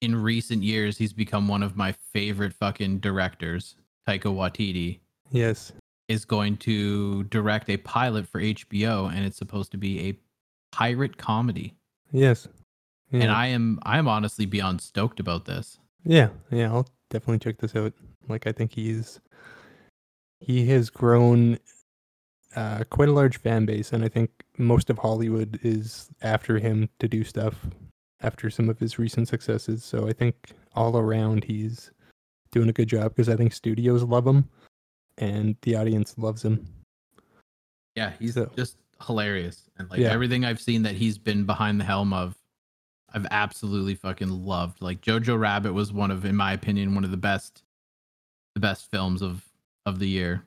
in 0.00 0.14
recent 0.20 0.62
years 0.62 0.96
he's 0.98 1.12
become 1.12 1.48
one 1.48 1.62
of 1.62 1.76
my 1.76 1.92
favorite 2.12 2.54
fucking 2.54 2.98
directors, 3.00 3.76
Taika 4.06 4.24
Waititi, 4.24 5.00
yes, 5.30 5.72
is 6.08 6.24
going 6.24 6.56
to 6.58 7.24
direct 7.24 7.68
a 7.68 7.76
pilot 7.78 8.26
for 8.26 8.40
HBO 8.40 9.12
and 9.12 9.24
it's 9.24 9.36
supposed 9.36 9.70
to 9.72 9.76
be 9.78 10.08
a 10.08 10.18
pirate 10.72 11.16
comedy. 11.18 11.74
yes. 12.12 12.48
Yeah. 13.10 13.22
And 13.22 13.32
I 13.32 13.46
am 13.46 13.78
I 13.84 13.96
am 13.96 14.06
honestly 14.06 14.44
beyond 14.44 14.82
stoked 14.82 15.18
about 15.18 15.46
this. 15.46 15.78
Yeah, 16.04 16.28
yeah, 16.50 16.70
I'll 16.70 16.86
definitely 17.08 17.38
check 17.38 17.56
this 17.58 17.74
out. 17.74 17.94
Like 18.28 18.46
I 18.46 18.52
think 18.52 18.72
he's 18.74 19.18
he 20.40 20.66
has 20.66 20.90
grown 20.90 21.58
uh 22.54 22.84
quite 22.90 23.08
a 23.08 23.12
large 23.12 23.38
fan 23.38 23.64
base 23.64 23.92
and 23.94 24.04
I 24.04 24.08
think 24.08 24.30
most 24.58 24.90
of 24.90 24.98
Hollywood 24.98 25.58
is 25.62 26.10
after 26.20 26.58
him 26.58 26.90
to 26.98 27.08
do 27.08 27.24
stuff 27.24 27.54
after 28.20 28.50
some 28.50 28.68
of 28.68 28.78
his 28.78 28.98
recent 28.98 29.26
successes. 29.28 29.82
So 29.84 30.06
I 30.06 30.12
think 30.12 30.52
all 30.74 30.98
around 30.98 31.44
he's 31.44 31.90
doing 32.52 32.68
a 32.68 32.72
good 32.74 32.88
job 32.88 33.14
because 33.14 33.30
I 33.30 33.36
think 33.36 33.54
studios 33.54 34.02
love 34.02 34.26
him. 34.26 34.48
and 35.16 35.56
the 35.62 35.76
audience 35.76 36.14
loves 36.18 36.44
him. 36.44 36.66
Yeah, 37.96 38.12
he's 38.18 38.34
So- 38.34 38.52
just 38.54 38.76
hilarious. 39.06 39.68
And 39.78 39.88
like 39.90 40.00
Yeah. 40.00 40.08
everything 40.10 40.44
I've 40.44 40.60
seen 40.60 40.82
that 40.82 40.94
he's 40.96 41.18
been 41.18 41.44
behind 41.44 41.80
the 41.80 41.84
helm 41.84 42.12
of, 42.12 42.36
I've 43.12 43.26
absolutely 43.30 43.94
fucking 43.94 44.28
loved. 44.44 44.82
Like 44.82 45.00
Jojo 45.00 45.38
Rabbit 45.38 45.72
was 45.72 45.92
one 45.92 46.10
of, 46.10 46.24
in 46.24 46.36
my 46.36 46.52
opinion, 46.52 46.94
one 46.94 47.04
of 47.04 47.10
the 47.10 47.16
best 47.16 47.62
the 48.54 48.60
best 48.60 48.90
films 48.90 49.22
of 49.22 49.44
of 49.86 49.98
the 49.98 50.08
year. 50.08 50.42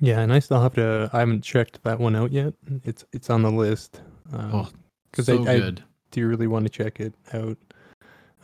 Yeah, 0.00 0.20
and 0.20 0.32
I 0.32 0.38
still 0.40 0.60
have 0.60 0.74
to. 0.74 1.08
I 1.12 1.20
haven't 1.20 1.42
checked 1.42 1.82
that 1.84 1.98
one 1.98 2.14
out 2.14 2.30
yet. 2.32 2.54
It's 2.84 3.04
it's 3.12 3.30
on 3.30 3.42
the 3.42 3.50
list. 3.50 4.00
Um, 4.32 4.50
Oh, 4.54 4.68
'cause 5.12 5.26
so 5.26 5.44
I- 5.44 5.52
I- 5.52 5.58
good. 5.58 5.82
do 6.10 6.20
you 6.20 6.26
really 6.28 6.46
want 6.46 6.64
to 6.66 6.70
check 6.70 7.00
it 7.00 7.14
out? 7.32 7.56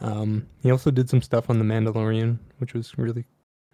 Um, 0.00 0.46
he 0.62 0.70
also 0.70 0.90
did 0.90 1.08
some 1.10 1.22
stuff 1.22 1.48
on 1.50 1.58
The 1.58 1.64
Mandalorian, 1.64 2.38
which 2.58 2.74
was 2.74 2.96
really, 2.98 3.24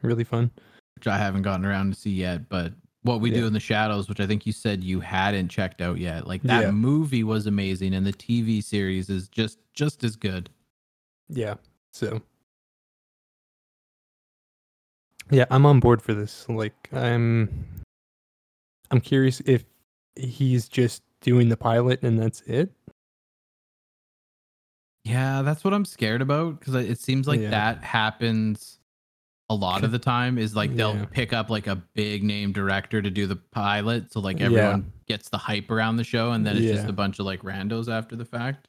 really 0.02 0.24
fun. 0.24 0.50
which 0.96 1.06
I 1.06 1.16
haven't 1.16 1.42
gotten 1.42 1.64
around 1.64 1.94
to 1.94 1.98
see 2.00 2.10
yet, 2.10 2.48
but 2.48 2.72
what 3.08 3.20
we 3.20 3.30
Yeah. 3.30 3.38
do 3.40 3.46
in 3.46 3.52
the 3.54 3.60
shadows, 3.60 4.08
which 4.08 4.20
I 4.20 4.26
think 4.26 4.46
you 4.46 4.52
said 4.52 4.84
you 4.84 5.00
hadn't 5.00 5.48
checked 5.48 5.80
out 5.80 5.98
yet. 5.98 6.26
Like 6.26 6.42
that 6.42 6.64
Yeah. 6.64 6.70
movie 6.70 7.24
was 7.24 7.46
amazing 7.46 7.94
and 7.94 8.06
the 8.06 8.12
TV 8.12 8.62
series 8.62 9.08
is 9.10 9.28
just 9.28 9.58
just 9.72 10.04
as 10.04 10.14
good. 10.16 10.50
Yeah. 11.28 11.54
So. 11.92 12.20
Yeah, 15.30 15.44
I'm 15.50 15.66
on 15.66 15.78
board 15.80 16.00
for 16.02 16.14
this. 16.14 16.48
Like, 16.48 16.88
I'm. 16.92 17.66
I'm 18.90 19.00
curious 19.00 19.40
if 19.40 19.64
he's 20.16 20.68
just 20.68 21.02
doing 21.20 21.48
the 21.50 21.56
pilot 21.56 22.02
and 22.02 22.18
that's 22.18 22.40
it. 22.42 22.72
Yeah, 25.04 25.42
that's 25.42 25.62
what 25.64 25.74
I'm 25.74 25.84
scared 25.84 26.22
about 26.22 26.58
because 26.58 26.74
it 26.74 26.98
seems 26.98 27.28
like 27.28 27.40
Yeah. 27.40 27.50
that 27.50 27.84
happens 27.84 28.77
a 29.50 29.54
lot 29.54 29.82
of 29.84 29.92
the 29.92 29.98
time. 29.98 30.38
Is 30.38 30.54
like 30.54 30.74
they'll 30.76 30.94
Yeah. 30.94 31.04
pick 31.06 31.32
up 31.32 31.48
like 31.50 31.66
a 31.66 31.76
big 31.76 32.22
name 32.22 32.52
director 32.52 33.00
to 33.00 33.10
do 33.10 33.26
the 33.26 33.36
pilot, 33.36 34.12
so 34.12 34.20
like 34.20 34.38
Yeah. 34.40 34.46
everyone 34.46 34.92
gets 35.06 35.28
the 35.28 35.38
hype 35.38 35.70
around 35.70 35.96
the 35.96 36.04
show, 36.04 36.32
and 36.32 36.46
then 36.46 36.56
it's 36.56 36.66
just 36.66 36.88
a 36.88 36.92
bunch 36.92 37.18
of 37.18 37.26
like 37.26 37.42
randos 37.42 37.88
after 37.88 38.14
the 38.16 38.24
fact. 38.24 38.68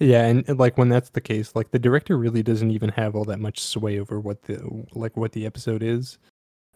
Yeah, 0.00 0.26
and 0.26 0.44
and, 0.48 0.58
like 0.58 0.76
when 0.76 0.88
that's 0.88 1.10
the 1.10 1.20
case, 1.20 1.54
like 1.54 1.70
the 1.70 1.78
director 1.78 2.16
really 2.18 2.42
doesn't 2.42 2.70
even 2.70 2.90
have 2.90 3.14
all 3.14 3.24
that 3.26 3.38
much 3.38 3.60
sway 3.60 4.00
over 4.00 4.18
what 4.18 4.42
the 4.42 4.60
like 4.94 5.16
what 5.16 5.32
the 5.32 5.46
episode 5.46 5.82
is. 5.82 6.18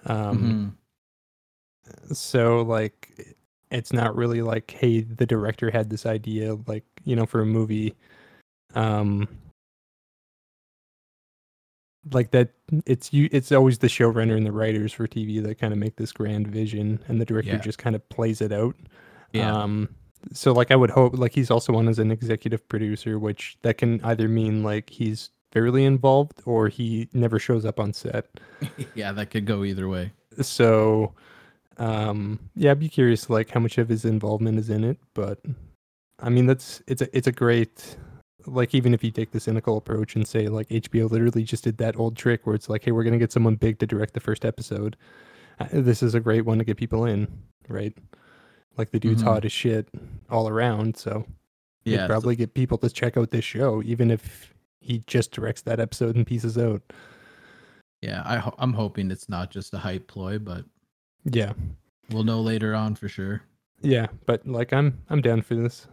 Um 0.05 0.77
Mhm. 2.09 2.15
so 2.15 2.63
like 2.63 3.35
it's 3.71 3.93
not 3.93 4.15
really 4.17 4.43
like 4.43 4.71
hey 4.71 5.01
the 5.01 5.27
director 5.27 5.71
had 5.71 5.91
this 5.91 6.07
idea 6.07 6.57
like 6.67 6.85
you 7.05 7.17
know 7.17 7.27
for 7.27 7.41
a 7.41 7.47
movie 7.47 7.95
um 8.75 9.27
like 12.13 12.31
that 12.33 12.51
it's 12.87 13.13
you 13.13 13.29
it's 13.33 13.51
always 13.53 13.79
the 13.79 13.87
showrunner 13.87 14.37
and 14.37 14.47
the 14.47 14.53
writers 14.53 14.93
for 14.93 15.07
TV 15.07 15.43
that 15.43 15.59
kind 15.59 15.73
of 15.73 15.79
make 15.79 15.97
this 15.97 16.13
grand 16.13 16.49
vision 16.49 17.01
and 17.09 17.21
the 17.21 17.25
director 17.25 17.53
Yeah. 17.53 17.59
just 17.59 17.79
kind 17.79 17.95
of 17.97 18.07
plays 18.09 18.41
it 18.41 18.53
out 18.53 18.75
Yeah, 19.33 19.55
um 19.55 19.89
so 20.33 20.53
like 20.53 20.71
I 20.71 20.77
would 20.77 20.91
hope 20.91 21.17
like 21.19 21.33
he's 21.33 21.51
also 21.51 21.75
on 21.77 21.89
as 21.89 21.99
an 21.99 22.11
executive 22.11 22.67
producer 22.69 23.19
which 23.19 23.57
that 23.63 23.79
can 23.79 24.01
either 24.05 24.29
mean 24.29 24.63
like 24.63 24.91
he's 24.91 25.31
fairly 25.53 25.85
involved 25.85 26.43
or 26.45 26.69
he 26.69 27.09
never 27.13 27.39
shows 27.39 27.65
up 27.65 27.81
on 27.81 27.93
set 27.95 28.27
yeah, 28.95 29.13
that 29.13 29.31
could 29.31 29.47
go 29.47 29.65
either 29.65 29.89
way. 29.89 30.13
so 30.41 31.15
um 31.79 32.39
yeah 32.57 32.73
i'd 32.73 32.81
be 32.81 32.89
curious 32.89 33.31
like 33.31 33.51
how 33.51 33.61
much 33.61 33.79
of 33.79 33.89
his 33.89 34.05
involvement 34.05 34.59
is 34.59 34.69
in 34.69 34.83
it 34.85 34.99
but 35.15 35.39
i 36.19 36.29
mean 36.29 36.47
that's 36.47 36.83
it's 36.89 37.01
a 37.03 37.17
it's 37.17 37.29
a 37.29 37.33
great 37.33 37.97
like 38.51 38.75
even 38.75 38.93
if 38.95 39.03
you 39.05 39.11
take 39.11 39.31
the 39.33 39.41
cynical 39.41 39.77
approach 39.77 40.15
and 40.17 40.27
say 40.27 40.49
like 40.49 40.69
hbo 40.69 41.11
literally 41.11 41.43
just 41.43 41.65
did 41.65 41.77
that 41.79 41.97
old 41.99 42.17
trick 42.17 42.47
where 42.47 42.55
it's 42.55 42.69
like 42.69 42.85
hey 42.85 42.91
we're 42.93 43.05
gonna 43.05 43.19
get 43.19 43.33
someone 43.33 43.55
big 43.57 43.79
to 43.79 43.87
direct 43.87 44.15
the 44.15 44.21
first 44.21 44.45
episode 44.45 44.97
uh, 45.61 45.67
this 45.73 46.03
is 46.03 46.15
a 46.15 46.21
great 46.21 46.45
one 46.45 46.59
to 46.59 46.65
get 46.65 46.77
people 46.77 47.05
in 47.05 47.27
right 47.69 47.97
like 48.77 48.91
the 48.91 49.01
dude's 49.01 49.23
Mhm. 49.23 49.27
hot 49.27 49.45
as 49.45 49.53
shit 49.53 49.89
all 50.31 50.49
around 50.49 50.97
so 50.97 51.25
Yeah, 51.85 52.03
you'd 52.03 52.09
probably 52.09 52.37
get 52.37 52.55
people 52.55 52.79
to 52.79 52.89
check 52.91 53.17
out 53.17 53.31
this 53.31 53.45
show 53.45 53.83
even 53.85 54.11
if 54.11 54.55
he 54.81 55.03
just 55.07 55.33
directs 55.33 55.63
that 55.63 55.81
episode 55.81 56.17
and 56.17 56.27
pieces 56.27 56.57
out 56.59 56.83
yeah. 58.01 58.23
I 58.25 58.37
ho- 58.39 58.55
I'm 58.59 58.75
hoping 58.75 59.11
it's 59.11 59.29
not 59.29 59.51
just 59.51 59.75
a 59.75 59.79
hype 59.79 60.07
ploy, 60.07 60.39
but 60.39 60.65
yeah 61.25 61.53
we'll 62.11 62.25
know 62.25 62.41
later 62.41 62.75
on 62.75 62.95
for 62.95 63.09
sure. 63.09 63.43
Yeah, 63.83 64.07
but 64.27 64.47
like 64.47 64.73
I'm 64.73 64.99
I'm 65.11 65.21
down 65.21 65.43
for 65.43 65.55
this. 65.57 65.87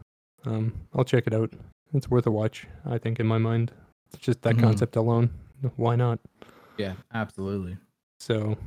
Um 0.46 0.74
I'll 0.94 1.04
check 1.04 1.26
it 1.28 1.34
out. 1.34 1.52
It's 1.96 2.10
worth 2.10 2.28
a 2.28 2.32
watch, 2.32 2.68
I 2.86 2.98
think 2.98 3.20
in 3.20 3.26
my 3.26 3.38
mind. 3.38 3.72
It's 4.12 4.20
just 4.22 4.42
that 4.42 4.56
Mhm. 4.58 4.62
concept 4.62 4.96
alone. 4.96 5.30
Why 5.78 5.96
not? 5.96 6.20
Yeah, 6.78 6.96
absolutely. 7.14 7.78
So 8.20 8.58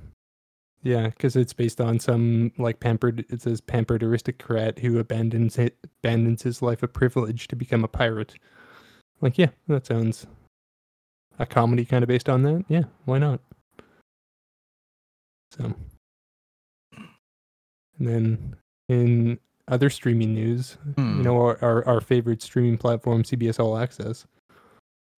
yeah, 0.82 1.10
cuz 1.10 1.36
it's 1.36 1.52
based 1.52 1.80
on 1.80 1.98
some 1.98 2.52
like 2.56 2.80
pampered 2.80 3.26
it 3.28 3.42
says 3.42 3.60
pampered 3.60 4.02
aristocrat 4.02 4.78
who 4.78 4.98
abandons 4.98 5.58
it, 5.58 5.76
abandons 6.00 6.42
his 6.42 6.62
life 6.62 6.82
of 6.82 6.92
privilege 6.92 7.48
to 7.48 7.56
become 7.56 7.84
a 7.84 7.88
pirate. 7.88 8.34
Like 9.20 9.36
yeah, 9.36 9.50
that 9.66 9.84
sounds 9.86 10.26
a 11.38 11.46
comedy 11.46 11.84
kind 11.84 12.02
of 12.02 12.08
based 12.08 12.28
on 12.28 12.42
that. 12.44 12.64
Yeah, 12.68 12.84
why 13.04 13.18
not? 13.18 13.40
So 15.50 15.74
and 17.98 18.06
then 18.08 18.56
in 18.88 19.38
other 19.68 19.90
streaming 19.90 20.34
news, 20.34 20.76
Hmm. 20.96 21.18
you 21.18 21.22
know 21.22 21.36
our, 21.40 21.58
our 21.62 21.86
our 21.86 22.00
favorite 22.00 22.42
streaming 22.42 22.76
platform 22.78 23.22
CBS 23.22 23.58
All 23.60 23.78
Access. 23.78 24.26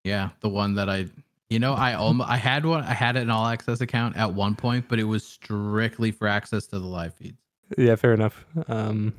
Yeah, 0.04 0.30
the 0.40 0.48
one 0.48 0.74
that 0.76 0.88
I, 0.88 1.06
you 1.50 1.58
know, 1.58 1.74
I 1.74 1.94
almost 2.04 2.30
I 2.30 2.36
had 2.36 2.64
one. 2.64 2.84
I 2.84 2.94
had 2.94 3.16
an 3.16 3.30
all 3.30 3.46
access 3.46 3.80
account 3.80 4.16
at 4.16 4.32
one 4.32 4.54
point, 4.56 4.86
but 4.88 4.98
it 4.98 5.04
was 5.04 5.24
strictly 5.24 6.10
for 6.10 6.26
access 6.28 6.66
to 6.68 6.78
the 6.78 6.86
live 6.86 7.14
feeds. 7.14 7.38
Yeah, 7.78 7.96
fair 7.96 8.12
enough. 8.14 8.44
Um 8.68 9.14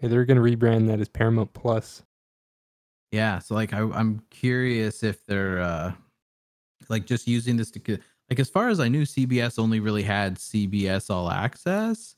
they're 0.00 0.24
going 0.24 0.36
to 0.36 0.42
rebrand 0.42 0.88
that 0.88 0.98
as 0.98 1.08
Paramount 1.08 1.52
Plus. 1.52 2.02
Yeah, 3.12 3.38
so 3.38 3.54
like 3.54 3.72
I, 3.72 3.82
I'm 3.82 4.20
curious 4.30 5.04
if 5.04 5.24
they're 5.26 5.60
uh 5.60 5.92
like 6.88 7.06
just 7.06 7.28
using 7.28 7.56
this 7.56 7.70
to 7.70 7.98
like 8.30 8.40
as 8.40 8.48
far 8.50 8.68
as 8.68 8.80
I 8.80 8.88
knew, 8.88 9.02
CBS 9.02 9.58
only 9.60 9.78
really 9.78 10.02
had 10.02 10.36
CBS 10.36 11.08
All 11.10 11.30
Access. 11.30 12.16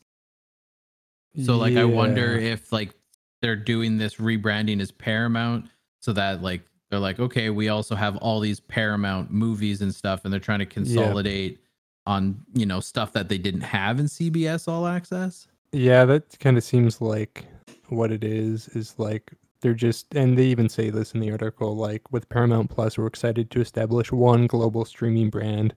So 1.43 1.57
like 1.57 1.77
I 1.77 1.85
wonder 1.85 2.37
if 2.37 2.73
like 2.73 2.95
they're 3.43 3.57
doing 3.57 3.99
this 3.99 4.17
rebranding 4.17 4.81
as 4.81 4.91
Paramount 4.91 5.67
so 6.01 6.13
that 6.13 6.43
like 6.43 6.63
they're 6.91 7.01
like 7.01 7.19
okay 7.19 7.51
we 7.51 7.69
also 7.69 7.97
have 7.97 8.17
all 8.19 8.39
these 8.39 8.61
Paramount 8.61 9.33
movies 9.33 9.83
and 9.83 9.93
stuff 9.93 10.25
and 10.25 10.33
they're 10.33 10.41
trying 10.41 10.61
to 10.61 10.67
consolidate 10.67 11.59
on 12.07 12.41
you 12.55 12.67
know 12.67 12.81
stuff 12.81 13.13
that 13.13 13.29
they 13.29 13.39
didn't 13.39 13.63
have 13.63 13.99
in 13.99 14.07
CBS 14.07 14.69
All 14.69 14.87
Access. 14.87 15.49
Yeah, 15.73 16.05
that 16.05 16.39
kind 16.39 16.57
of 16.57 16.65
seems 16.65 17.01
like 17.01 17.45
what 17.89 18.13
it 18.13 18.23
is. 18.25 18.69
Is 18.69 18.95
like 18.99 19.33
they're 19.61 19.75
just, 19.75 20.15
and 20.15 20.37
they 20.37 20.45
even 20.45 20.69
say 20.69 20.91
this 20.91 21.13
in 21.13 21.21
the 21.21 21.31
article. 21.31 21.75
Like 21.75 22.13
with 22.13 22.29
Paramount 22.29 22.71
Plus, 22.71 22.99
we're 22.99 23.07
excited 23.07 23.51
to 23.51 23.61
establish 23.61 24.13
one 24.13 24.47
global 24.47 24.85
streaming 24.85 25.31
brand. 25.31 25.75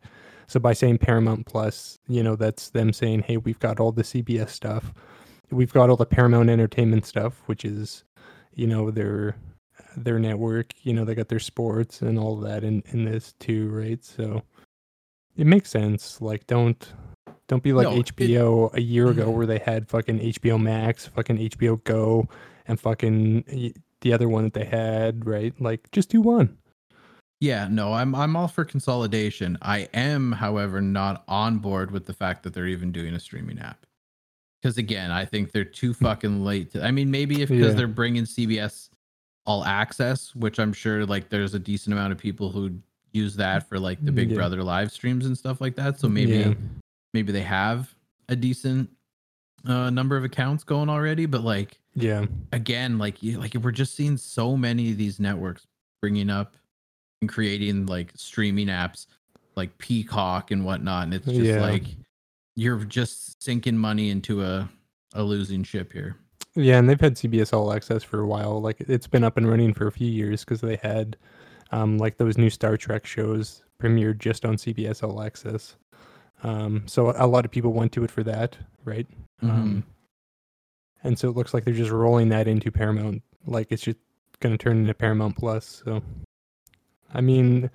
So 0.48 0.60
by 0.60 0.74
saying 0.74 1.00
Paramount 1.00 1.46
Plus, 1.46 2.00
you 2.08 2.24
know 2.24 2.36
that's 2.36 2.70
them 2.70 2.94
saying, 2.94 3.24
"Hey, 3.24 3.38
we've 3.38 3.60
got 3.60 3.80
all 3.80 3.92
the 3.92 4.04
CBS 4.04 4.50
stuff, 4.50 4.94
we've 5.51 5.74
got 5.74 5.89
all 5.89 5.96
the 5.98 6.06
Paramount 6.06 6.50
Entertainment 6.50 7.06
stuff, 7.06 7.42
which 7.46 7.66
is, 7.66 8.04
you 8.54 8.68
know, 8.68 8.92
their 8.92 9.36
their 9.96 10.20
network. 10.20 10.74
You 10.84 10.94
know, 10.94 11.06
they 11.06 11.16
got 11.16 11.27
their 11.30 11.39
sports 11.39 12.01
and 12.01 12.18
all 12.20 12.36
that 12.38 12.63
in 12.63 12.84
in 12.92 13.06
this 13.06 13.34
too, 13.39 13.70
right? 13.70 14.04
So 14.04 14.44
it 15.36 15.48
makes 15.48 15.70
sense. 15.70 16.22
Like, 16.22 16.48
don't 16.48 16.94
don't 17.48 17.63
be 17.63 17.74
like 17.74 17.86
No, 17.88 17.98
it- 17.98 18.16
HBO 18.16 18.74
a 18.74 18.82
year 18.82 19.10
ago 19.10 19.30
where 19.30 19.46
they 19.46 19.60
had 19.60 19.88
fucking 19.88 20.20
HBO 20.20 20.62
Max, 20.62 21.08
fucking 21.08 21.38
HBO 21.38 21.82
Go, 21.84 22.27
and 22.68 22.80
fucking 22.80 23.74
the 24.01 24.13
other 24.13 24.30
one 24.30 24.44
that 24.44 24.54
they 24.54 24.66
had, 24.66 25.25
right? 25.25 25.60
Like, 25.60 25.89
just 25.92 26.10
do 26.10 26.22
one. 26.22 26.58
Yeah, 27.39 27.68
no, 27.70 27.94
I'm 27.94 28.13
I'm 28.16 28.36
all 28.36 28.48
for 28.48 28.66
consolidation. 28.66 29.58
I 29.62 29.88
am, 29.94 30.34
however, 30.34 30.82
not 30.82 31.24
on 31.27 31.60
board 31.60 31.92
with 31.92 32.06
the 32.06 32.13
fact 32.13 32.44
that 32.44 32.54
they're 32.54 32.68
even 32.68 32.92
doing 32.92 33.13
a 33.13 33.20
streaming 33.20 33.60
app. 33.60 33.86
Because 34.67 34.77
again, 34.77 35.12
I 35.12 35.24
think 35.24 35.53
they're 35.53 35.63
too 35.63 35.93
fucking 35.93 36.43
late. 36.43 36.74
To, 36.74 36.83
I 36.83 36.91
mean, 36.91 37.09
maybe 37.09 37.41
if 37.41 37.47
because 37.47 37.67
Yeah. 37.67 37.74
they're 37.77 37.88
bringing 37.88 38.25
CBS 38.25 38.89
All 39.45 39.63
Access, 39.63 40.36
which 40.36 40.59
I'm 40.59 40.74
sure 40.74 41.05
like 41.05 41.29
there's 41.29 41.53
a 41.53 41.59
decent 41.59 41.93
amount 41.93 42.12
of 42.12 42.17
people 42.19 42.51
who 42.51 42.77
use 43.13 43.38
that 43.38 43.69
for 43.69 43.79
like 43.79 44.03
the 44.03 44.12
Big 44.12 44.29
Yeah. 44.29 44.36
Brother 44.36 44.62
live 44.62 44.91
streams 44.91 45.25
and 45.25 45.38
stuff 45.38 45.62
like 45.62 45.77
that. 45.77 46.01
So 46.01 46.09
maybe 46.09 46.31
Yeah. 46.33 46.53
maybe 47.13 47.31
they 47.31 47.43
have 47.43 47.95
a 48.27 48.36
decent 48.36 48.89
uh, 49.65 49.89
number 49.89 50.17
of 50.17 50.25
accounts 50.25 50.65
going 50.65 50.89
already. 50.89 51.25
But 51.27 51.45
like 51.45 51.79
Yeah, 51.95 52.25
again, 52.51 52.97
like 52.97 53.24
you 53.24 53.39
like 53.39 53.53
we're 53.55 53.71
just 53.71 53.95
seeing 53.95 54.17
so 54.17 54.57
many 54.57 54.91
of 54.91 54.97
these 54.97 55.17
networks 55.17 55.65
bringing 56.01 56.29
up 56.29 56.57
and 57.21 57.29
creating 57.29 57.86
like 57.86 58.12
streaming 58.15 58.67
apps 58.67 59.07
like 59.55 59.77
Peacock 59.77 60.51
and 60.51 60.65
whatnot, 60.65 61.05
and 61.05 61.13
it's 61.13 61.25
just 61.25 61.59
like 61.62 61.86
you're 62.58 62.84
just 62.84 63.42
sinking 63.42 63.78
money 63.78 64.10
into 64.10 64.44
a 64.44 64.68
a 65.14 65.24
losing 65.24 65.64
ship 65.64 65.94
here. 65.94 66.18
yeah, 66.56 66.78
and 66.80 66.90
they've 66.90 67.00
had 67.00 67.16
CBS 67.16 67.54
All 67.54 67.72
Access 67.72 68.04
for 68.04 68.20
a 68.20 68.28
while. 68.28 68.60
Like, 68.62 68.82
it's 68.82 69.08
been 69.08 69.24
up 69.24 69.38
and 69.38 69.48
running 69.48 69.74
for 69.74 69.88
a 69.88 69.92
few 69.92 70.10
years 70.10 70.44
because 70.44 70.60
they 70.60 70.76
had, 70.78 71.16
um, 71.72 71.98
like 71.98 72.18
those 72.18 72.38
new 72.38 72.50
Star 72.50 72.76
Trek 72.78 73.06
shows 73.06 73.64
premiered 73.82 74.18
just 74.20 74.44
on 74.44 74.58
CBS 74.58 75.02
All 75.04 75.22
Access. 75.22 75.76
Um, 76.44 76.84
so 76.88 77.14
a 77.18 77.26
lot 77.28 77.46
of 77.46 77.52
people 77.52 77.74
went 77.74 77.92
to 77.94 78.04
it 78.04 78.12
for 78.12 78.24
that, 78.24 78.58
right? 78.84 79.08
Mhm. 79.44 79.50
Um, 79.50 79.84
and 81.04 81.18
so 81.18 81.30
it 81.30 81.36
looks 81.36 81.54
like 81.54 81.64
they're 81.64 81.74
just 81.74 81.92
rolling 81.92 82.30
that 82.30 82.48
into 82.48 82.72
Paramount. 82.72 83.22
Like 83.46 83.72
it's 83.72 83.84
just 83.84 83.98
going 84.40 84.56
to 84.56 84.62
turn 84.64 84.78
into 84.78 84.94
Paramount 84.94 85.38
Plus. 85.38 85.82
So, 85.86 86.02
I 87.14 87.22
mean, 87.22 87.70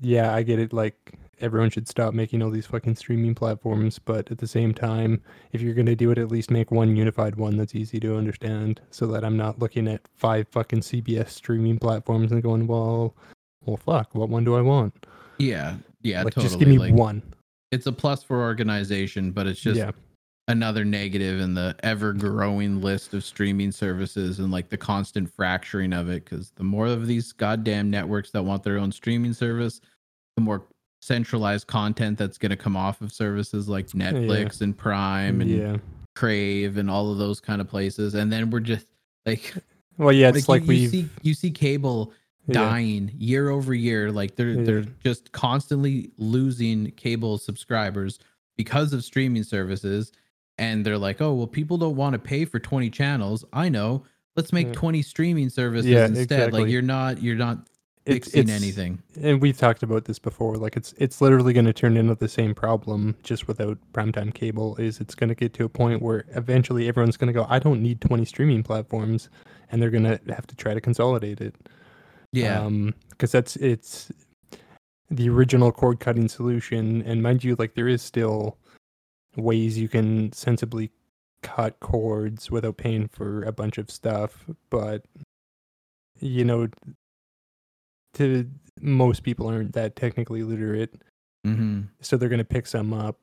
yeah, 0.00 0.34
I 0.34 0.42
get 0.42 0.58
it. 0.58 0.72
Like 0.72 1.14
everyone 1.40 1.70
should 1.70 1.88
stop 1.88 2.14
making 2.14 2.42
all 2.42 2.50
these 2.50 2.66
fucking 2.66 2.96
streaming 2.96 3.34
platforms, 3.34 3.98
but 3.98 4.30
at 4.30 4.38
the 4.38 4.46
same 4.46 4.74
time, 4.74 5.22
if 5.52 5.60
you're 5.60 5.74
going 5.74 5.86
to 5.86 5.96
do 5.96 6.10
it, 6.10 6.18
at 6.18 6.30
least 6.30 6.50
make 6.50 6.70
one 6.70 6.96
unified 6.96 7.36
one 7.36 7.56
that's 7.56 7.74
easy 7.74 7.98
to 8.00 8.16
understand, 8.16 8.80
so 8.90 9.06
that 9.08 9.24
I'm 9.24 9.36
not 9.36 9.58
looking 9.58 9.88
at 9.88 10.08
five 10.16 10.48
fucking 10.48 10.80
CBS 10.80 11.30
streaming 11.30 11.78
platforms 11.78 12.32
and 12.32 12.42
going, 12.42 12.66
well, 12.66 13.14
well, 13.64 13.76
fuck, 13.76 14.14
what 14.14 14.28
one 14.28 14.44
do 14.44 14.54
I 14.56 14.62
want? 14.62 15.06
yeah, 15.40 15.76
yeah, 16.02 16.22
like, 16.22 16.34
totally. 16.34 16.48
just 16.48 16.58
give 16.58 16.68
me 16.68 16.78
like, 16.78 16.94
one. 16.94 17.22
It's 17.70 17.86
a 17.86 17.92
plus 17.92 18.22
for 18.22 18.40
organization, 18.40 19.32
but 19.32 19.46
it's 19.46 19.60
just 19.60 19.78
yeah, 19.78 19.92
another 20.48 20.84
negative 20.84 21.40
in 21.40 21.54
the 21.54 21.76
ever 21.82 22.12
growing 22.12 22.80
list 22.80 23.14
of 23.14 23.24
streaming 23.24 23.72
services 23.72 24.38
and 24.38 24.50
like 24.50 24.68
the 24.68 24.76
constant 24.76 25.32
fracturing 25.32 25.92
of 25.92 26.08
it. 26.08 26.24
Because 26.24 26.50
the 26.56 26.64
more 26.64 26.86
of 26.86 27.06
these 27.06 27.32
goddamn 27.32 27.90
networks 27.90 28.30
that 28.32 28.42
want 28.42 28.62
their 28.62 28.78
own 28.78 28.92
streaming 28.92 29.32
service, 29.32 29.80
the 30.36 30.42
more 30.42 30.64
centralized 31.00 31.66
content 31.66 32.18
that's 32.18 32.38
going 32.38 32.50
to 32.50 32.56
come 32.56 32.76
off 32.76 33.00
of 33.00 33.12
services 33.12 33.68
like 33.68 33.86
Netflix 33.88 34.60
and 34.60 34.76
Prime 34.76 35.40
and 35.40 35.50
yeah. 35.50 35.76
Crave 36.14 36.76
and 36.76 36.90
all 36.90 37.10
of 37.10 37.18
those 37.18 37.40
kind 37.40 37.60
of 37.60 37.68
places. 37.68 38.14
And 38.14 38.30
then 38.32 38.50
we're 38.50 38.60
just 38.60 38.86
like, 39.26 39.54
Well, 39.96 40.12
yeah, 40.12 40.28
it's 40.34 40.48
like, 40.48 40.62
you, 40.62 40.68
we 40.68 40.76
you 40.76 40.88
see 40.88 41.08
you 41.22 41.34
see 41.34 41.50
cable 41.50 42.12
yeah, 42.46 42.54
dying 42.54 43.10
year 43.16 43.50
over 43.50 43.72
year. 43.74 44.10
Like 44.12 44.36
they're 44.36 44.56
they're 44.64 44.84
just 45.04 45.32
constantly 45.32 46.10
losing 46.18 46.90
cable 46.92 47.38
subscribers 47.38 48.18
because 48.56 48.92
of 48.92 49.04
streaming 49.04 49.42
services. 49.44 50.12
And 50.58 50.84
they're 50.84 50.98
like, 50.98 51.20
oh 51.22 51.32
well, 51.32 51.46
people 51.46 51.78
don't 51.78 51.96
want 51.96 52.12
to 52.12 52.18
pay 52.18 52.44
for 52.44 52.58
20 52.58 52.90
channels. 52.90 53.44
I 53.52 53.68
know. 53.70 54.04
Let's 54.36 54.52
make 54.52 54.68
Yeah. 54.68 54.72
20 54.74 55.02
streaming 55.02 55.48
services 55.48 55.90
Yeah, 55.90 56.06
instead. 56.06 56.22
exactly. 56.24 56.62
Like 56.62 56.70
you're 56.70 56.82
not 56.82 57.22
you're 57.22 57.36
not 57.36 57.66
it's, 58.06 58.30
fixing 58.30 58.50
anything. 58.50 59.02
and 59.20 59.40
we've 59.42 59.58
talked 59.58 59.82
about 59.82 60.06
this 60.06 60.18
before 60.18 60.56
like 60.56 60.76
it's 60.76 60.94
it's 60.98 61.20
literally 61.20 61.52
going 61.52 61.66
to 61.66 61.72
turn 61.72 61.96
into 61.96 62.14
the 62.14 62.28
same 62.28 62.54
problem 62.54 63.14
just 63.22 63.46
without 63.46 63.76
primetime 63.92 64.32
cable 64.32 64.74
is 64.76 65.00
it's 65.00 65.14
going 65.14 65.28
to 65.28 65.34
get 65.34 65.52
to 65.54 65.64
a 65.64 65.68
point 65.68 66.00
where 66.00 66.24
eventually 66.34 66.88
everyone's 66.88 67.16
going 67.18 67.26
to 67.32 67.32
go 67.38 67.46
i 67.50 67.58
don't 67.58 67.82
need 67.82 68.00
20 68.00 68.24
streaming 68.24 68.62
platforms 68.62 69.28
and 69.70 69.82
they're 69.82 69.90
going 69.90 70.04
to 70.04 70.18
have 70.34 70.46
to 70.46 70.56
try 70.56 70.72
to 70.72 70.80
consolidate 70.80 71.40
it 71.40 71.54
Yeah. 72.32 72.60
um 72.62 72.94
because 73.10 73.32
that's 73.32 73.56
it's 73.56 74.10
the 75.10 75.28
original 75.28 75.70
cord 75.70 76.00
cutting 76.00 76.28
solution 76.28 77.02
and 77.02 77.22
mind 77.22 77.44
you 77.44 77.54
like 77.58 77.74
there 77.74 77.88
is 77.88 78.00
still 78.02 78.56
ways 79.36 79.78
you 79.78 79.88
can 79.88 80.32
sensibly 80.32 80.90
cut 81.42 81.78
cords 81.80 82.50
without 82.50 82.76
paying 82.76 83.08
for 83.08 83.42
a 83.42 83.52
bunch 83.52 83.76
of 83.78 83.90
stuff 83.90 84.46
but 84.70 85.04
you 86.18 86.44
know 86.44 86.68
to 88.14 88.48
most 88.80 89.22
people 89.22 89.46
aren't 89.48 89.72
that 89.72 89.96
technically 89.96 90.42
literate 90.42 90.94
hmm 91.44 91.82
so 92.00 92.16
they're 92.16 92.28
going 92.28 92.38
to 92.38 92.44
pick 92.44 92.66
some 92.66 92.92
up 92.92 93.18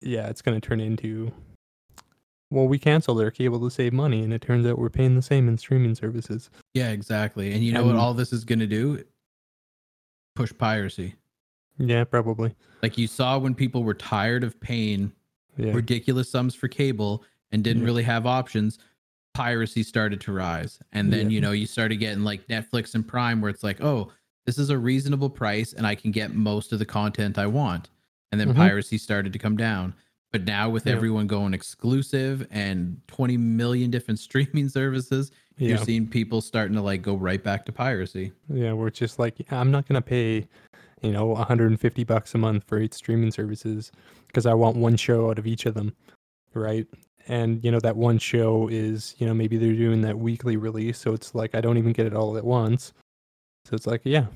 yeah 0.00 0.28
it's 0.28 0.42
going 0.42 0.58
to 0.58 0.66
turn 0.66 0.80
into 0.80 1.30
well 2.50 2.66
we 2.66 2.78
canceled 2.78 3.20
our 3.20 3.30
cable 3.30 3.60
to 3.60 3.70
save 3.70 3.92
money 3.92 4.22
and 4.22 4.32
it 4.32 4.40
turns 4.42 4.66
out 4.66 4.78
we're 4.78 4.90
paying 4.90 5.14
the 5.14 5.22
same 5.22 5.48
in 5.48 5.56
streaming 5.56 5.94
services 5.94 6.50
Yeah, 6.74 6.90
exactly. 6.90 7.52
And 7.52 7.62
you 7.64 7.72
know 7.72 7.84
what 7.84 7.96
all 7.96 8.12
this 8.14 8.32
is 8.32 8.44
gonna 8.44 8.66
do? 8.66 9.02
Push 10.36 10.52
piracy. 10.58 11.14
yeah 11.78 12.04
probably 12.04 12.54
Like 12.82 12.96
you 12.98 13.06
saw 13.06 13.38
when 13.38 13.54
people 13.54 13.84
were 13.84 13.94
tired 13.94 14.44
of 14.44 14.58
paying 14.60 15.12
yeah 15.56 15.72
ridiculous 15.72 16.30
sums 16.30 16.54
for 16.54 16.68
cable 16.68 17.24
and 17.52 17.62
didn't 17.62 17.82
Yeah. 17.82 17.86
really 17.86 18.02
have 18.04 18.26
options, 18.26 18.78
piracy 19.34 19.82
started 19.82 20.20
to 20.22 20.32
rise. 20.32 20.78
And 20.92 21.12
then, 21.12 21.30
Yeah. 21.30 21.34
you 21.34 21.40
know, 21.40 21.52
you 21.52 21.66
started 21.66 21.96
getting 21.96 22.24
like 22.24 22.46
Netflix 22.48 22.94
and 22.94 23.06
Prime 23.06 23.40
where 23.40 23.50
it's 23.50 23.62
like, 23.62 23.82
oh, 23.82 24.12
this 24.46 24.58
is 24.58 24.70
a 24.70 24.78
reasonable 24.78 25.30
price 25.30 25.72
and 25.72 25.86
I 25.86 25.94
can 25.94 26.10
get 26.10 26.34
most 26.34 26.72
of 26.72 26.78
the 26.78 26.84
content 26.84 27.38
I 27.38 27.46
want. 27.46 27.88
And 28.30 28.40
then 28.40 28.48
Mhm. 28.52 28.56
piracy 28.56 28.98
started 28.98 29.32
to 29.32 29.38
come 29.38 29.56
down. 29.56 29.94
But 30.32 30.44
now 30.46 30.70
with 30.70 30.86
Yeah. 30.86 30.94
everyone 30.94 31.26
going 31.26 31.52
exclusive 31.54 32.46
and 32.50 33.00
20 33.06 33.36
million 33.36 33.90
different 33.90 34.18
streaming 34.28 34.68
services, 34.68 35.30
yeah 35.58 35.68
you're 35.68 35.78
seeing 35.78 36.06
people 36.08 36.40
starting 36.40 36.74
to 36.74 36.82
like 36.82 37.02
go 37.02 37.14
right 37.14 37.42
back 37.44 37.66
to 37.66 37.72
piracy. 37.72 38.32
yeah 38.48 38.72
we're 38.72 38.88
just 38.90 39.18
like 39.18 39.36
i'm 39.52 39.70
not 39.70 39.86
going 39.86 40.00
to 40.00 40.06
pay 40.06 40.48
you 41.02 41.12
know 41.12 41.26
150 41.26 42.04
bucks 42.04 42.34
a 42.34 42.38
month 42.38 42.64
for 42.64 42.78
eight 42.78 42.94
streaming 42.94 43.30
services 43.30 43.92
because 44.28 44.46
i 44.46 44.54
want 44.54 44.76
one 44.78 44.96
show 44.96 45.28
out 45.28 45.38
of 45.38 45.46
each 45.46 45.66
of 45.66 45.74
them 45.74 45.94
right 46.54 46.86
and 47.28 47.62
you 47.64 47.70
know 47.70 47.80
that 47.80 47.96
one 47.96 48.18
show 48.18 48.68
is 48.68 49.14
you 49.18 49.26
know 49.26 49.34
maybe 49.34 49.56
they're 49.56 49.72
doing 49.74 50.00
that 50.02 50.18
weekly 50.18 50.56
release 50.56 50.98
so 50.98 51.12
it's 51.12 51.34
like 51.34 51.54
i 51.54 51.60
don't 51.60 51.78
even 51.78 51.92
get 51.92 52.06
it 52.06 52.14
all 52.14 52.36
at 52.36 52.44
once 52.44 52.92
so 53.64 53.74
it's 53.74 53.86
like 53.86 54.00
yeah 54.04 54.26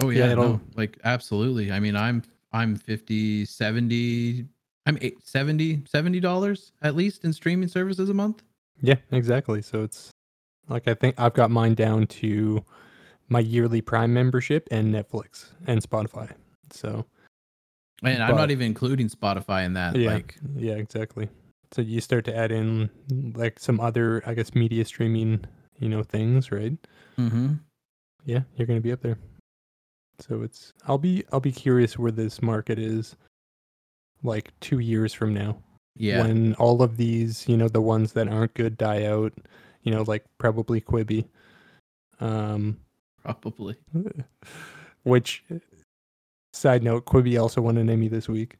Oh 0.00 0.10
Yeah, 0.10 0.28
yeah, 0.28 0.34
no, 0.34 0.60
like 0.76 0.98
absolutely. 1.04 1.72
I 1.72 1.80
mean, 1.80 1.96
I'm 1.96 2.22
I'm 2.52 2.76
50, 2.76 3.44
70, 3.44 4.46
I'm 4.86 4.98
eight, 5.00 5.26
70 5.26 5.82
70 5.86 6.20
dollars 6.20 6.72
at 6.82 6.94
least 6.94 7.24
in 7.24 7.32
streaming 7.32 7.68
services 7.68 8.08
a 8.08 8.14
month. 8.14 8.42
Yeah, 8.80 8.96
exactly. 9.10 9.60
So 9.60 9.82
it's 9.82 10.10
like 10.68 10.86
I 10.86 10.94
think 10.94 11.16
I've 11.18 11.34
got 11.34 11.50
mine 11.50 11.74
down 11.74 12.06
to 12.06 12.64
my 13.28 13.40
yearly 13.40 13.80
Prime 13.80 14.14
membership 14.14 14.68
and 14.70 14.94
Netflix 14.94 15.46
and 15.66 15.82
Spotify. 15.82 16.30
So 16.70 17.04
And 18.02 18.22
I'm 18.22 18.36
not 18.36 18.50
even 18.50 18.66
including 18.66 19.08
Spotify 19.08 19.66
in 19.66 19.72
that. 19.74 19.96
yeah, 19.96 20.14
Like, 20.14 20.36
yeah, 20.56 20.74
exactly. 20.74 21.28
So 21.72 21.82
you 21.82 22.00
start 22.00 22.24
to 22.26 22.36
add 22.36 22.52
in 22.52 22.90
like 23.34 23.58
some 23.58 23.80
other, 23.80 24.22
I 24.24 24.34
guess, 24.34 24.54
media 24.54 24.84
streaming, 24.84 25.44
you 25.78 25.88
know, 25.88 26.02
things, 26.02 26.50
right? 26.52 26.76
mm-hmm. 27.18 27.54
Yeah, 28.24 28.40
you're 28.56 28.66
gonna 28.66 28.80
be 28.80 28.92
up 28.92 29.00
there. 29.02 29.18
So 30.20 30.42
it's 30.42 30.72
I'll 30.86 30.98
be 30.98 31.24
I'll 31.32 31.40
be 31.40 31.52
curious 31.52 31.98
where 31.98 32.12
this 32.12 32.42
market 32.42 32.78
is 32.78 33.16
like 34.22 34.52
two 34.60 34.80
years 34.80 35.14
from 35.14 35.32
now. 35.34 35.58
yeah, 35.96 36.22
when 36.22 36.54
all 36.54 36.82
of 36.82 36.96
these, 36.96 37.48
you 37.48 37.56
know, 37.56 37.68
the 37.68 37.80
ones 37.80 38.12
that 38.12 38.28
aren't 38.28 38.54
good 38.54 38.76
die 38.76 39.04
out, 39.04 39.32
you 39.82 39.92
know, 39.92 40.02
like 40.02 40.24
probably 40.38 40.80
Quibi. 40.80 41.26
Um, 42.20 42.78
probably. 43.22 43.76
which 45.04 45.44
side 46.58 46.82
note, 46.82 47.04
Quibi 47.06 47.40
also 47.40 47.60
won 47.60 47.76
an 47.78 47.88
Emmy 47.90 48.08
this 48.08 48.28
week. 48.28 48.56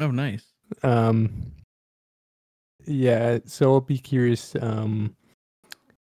Oh, 0.00 0.10
nice. 0.10 0.46
Um, 0.82 1.52
yeah, 2.86 3.38
so 3.46 3.72
I'll 3.72 3.80
be 3.80 3.98
curious. 3.98 4.54
Um, 4.60 5.14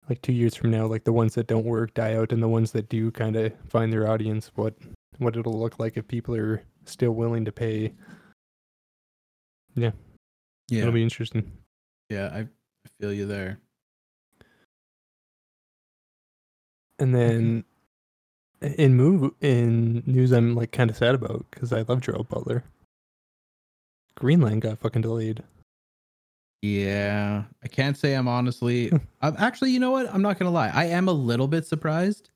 like 0.10 0.22
two 0.22 0.34
years 0.34 0.56
from 0.56 0.72
now, 0.72 0.86
like 0.86 1.04
the 1.04 1.12
ones 1.14 1.36
that 1.36 1.48
don't 1.48 1.66
work 1.66 1.94
die 1.94 2.16
out, 2.16 2.32
and 2.32 2.42
the 2.42 2.48
ones 2.48 2.72
that 2.72 2.88
do 2.90 3.12
kind 3.12 3.36
of 3.36 3.54
find 3.70 3.92
their 3.92 4.10
audience, 4.10 4.52
what 4.56 4.74
what 5.18 5.36
it'll 5.36 5.60
look 5.60 5.80
like 5.80 5.98
if 5.98 6.08
people 6.08 6.36
are 6.36 6.62
still 6.86 7.12
willing 7.12 7.44
to 7.46 7.52
pay. 7.52 7.94
Yeah, 9.76 9.92
yeah, 10.70 10.82
It'll 10.82 10.94
be 10.94 11.04
interesting. 11.04 11.52
yeah. 12.10 12.30
I, 12.34 12.40
I 12.40 12.48
feel 13.02 13.12
you 13.14 13.26
there. 13.26 13.60
And 17.00 17.14
then 17.14 17.64
in 18.62 18.96
move 18.96 19.34
in 19.42 20.04
news, 20.06 20.32
I'm 20.32 20.56
like 20.56 20.72
kind 20.72 20.90
of 20.90 20.98
sad 20.98 21.16
about 21.16 21.46
because 21.52 21.72
I 21.74 21.82
love 21.82 22.02
Gerald 22.02 22.30
Butler. 22.30 22.64
Greenland 24.16 24.64
got 24.64 24.80
fucking 24.80 25.04
delayed. 25.04 25.44
Yeah, 26.62 27.44
I 27.64 27.68
can't 27.68 27.96
say 27.96 28.14
I'm 28.14 28.28
honestly. 28.28 28.92
I'm 29.22 29.36
actually, 29.38 29.72
you 29.72 29.80
know 29.80 29.92
what? 29.92 30.12
I'm 30.14 30.22
not 30.22 30.40
gonna 30.40 30.52
lie. 30.52 30.72
I 30.74 30.86
am 30.86 31.08
a 31.08 31.14
little 31.14 31.48
bit 31.48 31.68
surprised 31.68 32.30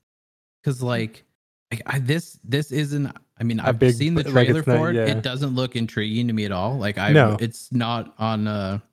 because, 0.61 0.79
hmm. 0.79 0.85
like, 0.87 1.23
like 1.71 1.81
I, 1.85 1.99
this 1.99 2.39
this 2.43 2.71
isn't. 2.71 3.11
I 3.39 3.43
mean, 3.43 3.59
I've 3.59 3.79
big- 3.79 3.95
seen 3.95 4.13
the 4.13 4.23
like, 4.23 4.45
trailer 4.47 4.63
not- 4.65 4.77
for 4.77 4.89
it. 4.91 4.95
yeah. 4.95 5.05
It 5.05 5.23
doesn't 5.23 5.55
look 5.55 5.75
intriguing 5.75 6.27
to 6.27 6.33
me 6.33 6.45
at 6.45 6.51
all. 6.51 6.77
Like, 6.77 6.99
I 6.99 7.11
No. 7.11 7.37
it's 7.39 7.71
not 7.71 8.13
on 8.19 8.45
a, 8.45 8.83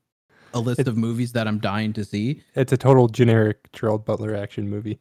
a 0.55 0.59
list 0.61 0.89
of 0.89 0.97
movies 0.97 1.33
that 1.33 1.47
I'm 1.47 1.59
dying 1.59 1.93
to 1.93 2.05
see. 2.07 2.43
It's 2.55 2.73
a 2.73 2.79
total 2.79 3.09
generic 3.09 3.71
Gerald 3.75 4.07
Butler 4.07 4.35
action 4.35 4.71
movie. 4.71 4.99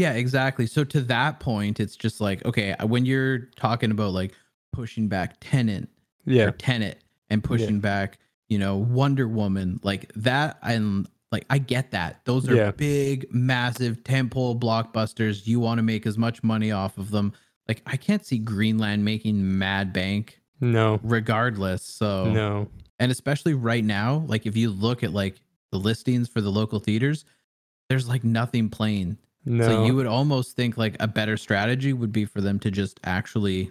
Yeah, 0.00 0.14
exactly. 0.14 0.66
So 0.66 0.82
to 0.84 1.02
that 1.02 1.40
point, 1.40 1.78
it's 1.78 1.94
just 1.94 2.20
like 2.22 2.42
okay, 2.46 2.72
uh, 2.72 2.86
when 2.86 3.04
you're 3.04 3.50
talking 3.56 3.90
about 3.90 4.12
like 4.12 4.32
pushing 4.72 5.08
back 5.08 5.36
Tenant 5.40 5.90
Yeah, 6.24 6.52
Tenet 6.56 7.02
and 7.28 7.44
pushing 7.44 7.80
back, 7.80 8.18
you 8.48 8.58
know, 8.58 8.76
Wonder 8.76 9.28
Woman, 9.28 9.78
like 9.82 10.10
that. 10.16 10.58
And 10.62 11.06
like, 11.32 11.44
I 11.50 11.58
get 11.58 11.90
that. 11.90 12.24
Those 12.24 12.48
are 12.48 12.56
Yeah. 12.56 12.70
big, 12.72 13.26
massive 13.32 14.02
temple 14.02 14.58
blockbusters. 14.58 15.46
You 15.46 15.60
want 15.60 15.78
to 15.78 15.82
make 15.82 16.06
as 16.06 16.16
much 16.18 16.42
money 16.42 16.72
off 16.72 16.98
of 16.98 17.10
them. 17.10 17.32
Like, 17.68 17.82
I 17.86 17.96
can't 17.96 18.24
see 18.24 18.38
Greenland 18.38 19.04
making 19.04 19.58
mad 19.58 19.92
bank 19.92 20.40
no, 20.60 20.98
regardless. 21.02 21.82
So, 21.82 22.32
no, 22.32 22.68
and 22.98 23.12
especially 23.12 23.54
right 23.54 23.84
now, 23.84 24.24
like, 24.26 24.46
if 24.46 24.56
you 24.56 24.70
look 24.70 25.02
at 25.02 25.12
like 25.12 25.40
the 25.72 25.78
listings 25.78 26.28
for 26.28 26.40
the 26.40 26.50
local 26.50 26.80
theaters, 26.80 27.24
there's 27.88 28.08
like 28.08 28.24
nothing 28.24 28.70
playing. 28.70 29.18
No. 29.44 29.64
So 29.66 29.84
you 29.84 29.94
would 29.94 30.06
almost 30.06 30.56
think 30.56 30.76
like 30.76 30.96
a 31.00 31.08
better 31.08 31.36
strategy 31.36 31.92
would 31.92 32.12
be 32.12 32.24
for 32.24 32.40
them 32.40 32.58
to 32.60 32.70
just 32.70 33.00
actually 33.04 33.70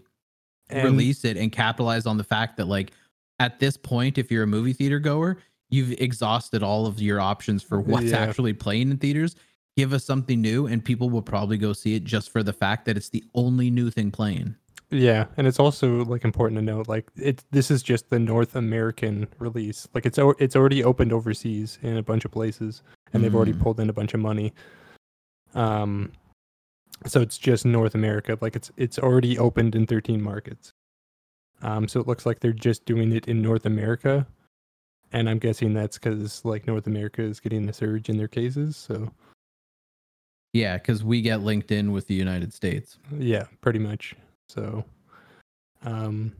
And- 0.70 0.84
release 0.84 1.26
it 1.26 1.38
and 1.38 1.52
capitalize 1.52 2.06
on 2.06 2.18
the 2.18 2.24
fact 2.24 2.58
that 2.58 2.68
like 2.68 2.92
at 3.40 3.60
this 3.60 3.78
point, 3.78 4.18
if 4.18 4.32
you're 4.32 4.44
a 4.44 4.48
movie 4.48 4.74
theater 4.74 5.00
goer, 5.00 5.38
you've 5.70 5.92
exhausted 5.94 6.62
all 6.64 6.86
of 6.86 7.00
your 7.02 7.20
options 7.22 7.64
for 7.64 7.80
what's 7.80 8.08
Yeah. 8.12 8.18
actually 8.18 8.54
playing 8.54 8.92
in 8.92 8.98
theaters. 8.98 9.36
Give 9.78 9.94
us 9.94 10.04
something 10.04 10.42
new, 10.42 10.66
and 10.68 10.84
people 10.84 11.10
will 11.10 11.22
probably 11.22 11.58
go 11.58 11.72
see 11.74 11.96
it 11.96 12.04
just 12.04 12.32
for 12.32 12.44
the 12.44 12.52
fact 12.52 12.84
that 12.86 12.98
it's 12.98 13.10
the 13.10 13.24
only 13.34 13.70
new 13.72 13.90
thing 13.90 14.12
playing. 14.12 14.56
Yeah, 14.92 15.26
and 15.38 15.46
it's 15.48 15.60
also 15.60 16.04
like 16.06 16.26
important 16.26 16.58
to 16.58 16.64
note 16.64 16.88
like 16.90 17.08
it 17.16 17.44
this 17.52 17.70
is 17.72 17.82
just 17.84 18.10
the 18.10 18.18
North 18.20 18.56
American 18.56 19.28
release. 19.38 19.88
Like 19.94 20.06
it's 20.08 20.18
it's 20.40 20.56
already 20.56 20.84
opened 20.84 21.14
overseas 21.14 21.78
in 21.84 21.96
a 21.96 22.02
bunch 22.04 22.26
of 22.26 22.32
places 22.32 22.82
and 23.14 23.24
they've 23.24 23.34
already 23.36 23.54
Mm. 23.54 23.62
pulled 23.62 23.80
in 23.80 23.88
a 23.90 23.94
bunch 23.94 24.14
of 24.16 24.20
money. 24.20 24.52
Um 25.56 26.12
so 27.06 27.22
it's 27.22 27.38
just 27.38 27.66
North 27.66 27.96
America. 27.96 28.38
Like 28.42 28.56
it's 28.56 28.72
it's 28.78 29.00
already 29.00 29.38
opened 29.38 29.76
in 29.76 29.86
13 29.88 30.22
markets. 30.22 30.72
Um 31.62 31.88
so 31.88 32.00
it 32.00 32.08
looks 32.08 32.26
like 32.26 32.40
they're 32.40 32.54
just 32.54 32.86
doing 32.86 33.12
it 33.14 33.28
in 33.28 33.42
North 33.42 33.66
America. 33.66 34.28
And 35.12 35.30
I'm 35.30 35.40
guessing 35.40 35.74
that's 35.74 35.98
cuz 35.98 36.44
like 36.46 36.68
North 36.68 36.88
America 36.88 37.22
is 37.22 37.40
getting 37.40 37.68
a 37.70 37.74
surge 37.74 38.10
in 38.10 38.18
their 38.18 38.28
cases, 38.28 38.78
so 38.78 39.12
Yeah, 40.54 40.78
because 40.78 41.04
we 41.04 41.22
get 41.22 41.42
linked 41.42 41.72
in 41.72 41.92
with 41.92 42.08
the 42.08 42.16
United 42.16 42.54
States. 42.54 42.98
Yeah, 43.18 43.46
pretty 43.62 43.80
much. 43.80 44.16
So, 44.50 44.84
um, 45.84 46.34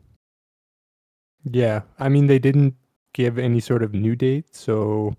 yeah, 1.44 1.82
I 1.98 2.08
mean, 2.08 2.26
they 2.26 2.38
didn't 2.38 2.74
give 3.14 3.38
any 3.38 3.60
sort 3.60 3.82
of 3.82 3.94
new 3.94 4.14
date, 4.16 4.54
so 4.54 5.16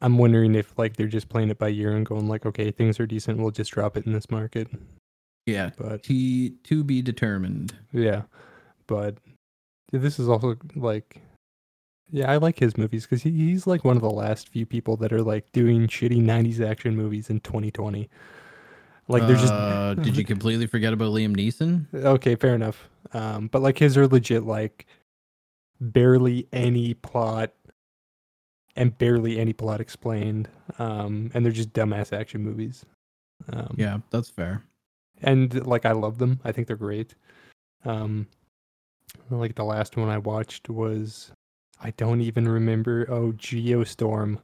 I'm 0.00 0.18
wondering 0.18 0.54
if 0.54 0.78
like 0.78 0.96
they're 0.96 1.06
just 1.06 1.28
playing 1.28 1.50
it 1.50 1.58
by 1.58 1.68
year 1.68 1.96
and 1.96 2.06
going 2.06 2.28
like, 2.28 2.46
okay, 2.46 2.70
things 2.70 3.00
are 3.00 3.06
decent, 3.06 3.38
we'll 3.38 3.50
just 3.50 3.72
drop 3.72 3.96
it 3.96 4.06
in 4.06 4.12
this 4.12 4.30
market. 4.30 4.68
Yeah, 5.46 5.70
But 5.78 6.02
T 6.02 6.50
to 6.64 6.84
be 6.84 7.00
determined. 7.02 7.74
yeah, 7.92 8.22
but 8.86 9.16
this 9.92 10.18
is 10.18 10.28
also 10.28 10.56
like, 10.76 11.20
yeah, 12.10 12.30
I 12.30 12.36
like 12.36 12.58
his 12.58 12.76
movies 12.76 13.04
because 13.06 13.22
he, 13.22 13.30
he's 13.30 13.66
like 13.66 13.84
one 13.84 13.96
of 13.96 14.02
the 14.02 14.10
last 14.10 14.48
few 14.48 14.66
people 14.66 14.96
that 14.98 15.12
are 15.12 15.22
like 15.22 15.50
doing 15.52 15.86
shitty 15.86 16.22
'90s 16.22 16.60
action 16.60 16.94
movies 16.96 17.30
in 17.30 17.40
2020. 17.40 18.08
Like 19.08 19.26
they're 19.26 19.36
just 19.36 19.52
Uh, 19.52 19.94
did 19.94 20.16
you 20.18 20.24
completely 20.26 20.66
forget 20.66 20.92
about 20.92 21.12
Liam 21.12 21.34
Neeson? 21.34 21.86
Okay, 21.94 22.34
fair 22.34 22.54
enough. 22.54 22.88
Um, 23.14 23.48
but 23.48 23.62
like 23.62 23.78
his 23.78 23.96
are 23.96 24.06
legit 24.06 24.44
like 24.44 24.86
barely 25.80 26.46
any 26.52 26.92
plot 26.92 27.52
and 28.78 28.96
barely 28.96 29.38
any 29.38 29.52
plot 29.52 29.80
explained. 29.80 30.48
Um, 30.78 31.30
and 31.34 31.44
they're 31.44 31.52
just 31.52 31.72
dumbass 31.74 32.18
action 32.18 32.42
movies. 32.42 32.84
Um, 33.52 33.74
Yeah, 33.76 33.98
that's 34.10 34.30
fair. 34.30 34.62
and 35.22 35.66
like 35.66 35.84
I 35.84 35.92
love 35.92 36.18
them. 36.18 36.40
I 36.44 36.52
think 36.52 36.66
they're 36.66 36.76
great. 36.76 37.14
Um, 37.84 38.26
like 39.30 39.54
the 39.54 39.64
last 39.64 39.96
one 39.96 40.08
I 40.08 40.18
watched 40.18 40.68
was 40.70 41.30
I 41.82 41.90
don't 41.92 42.20
even 42.20 42.48
remember. 42.48 43.06
Oh, 43.10 43.32
Geostorm. 43.32 44.38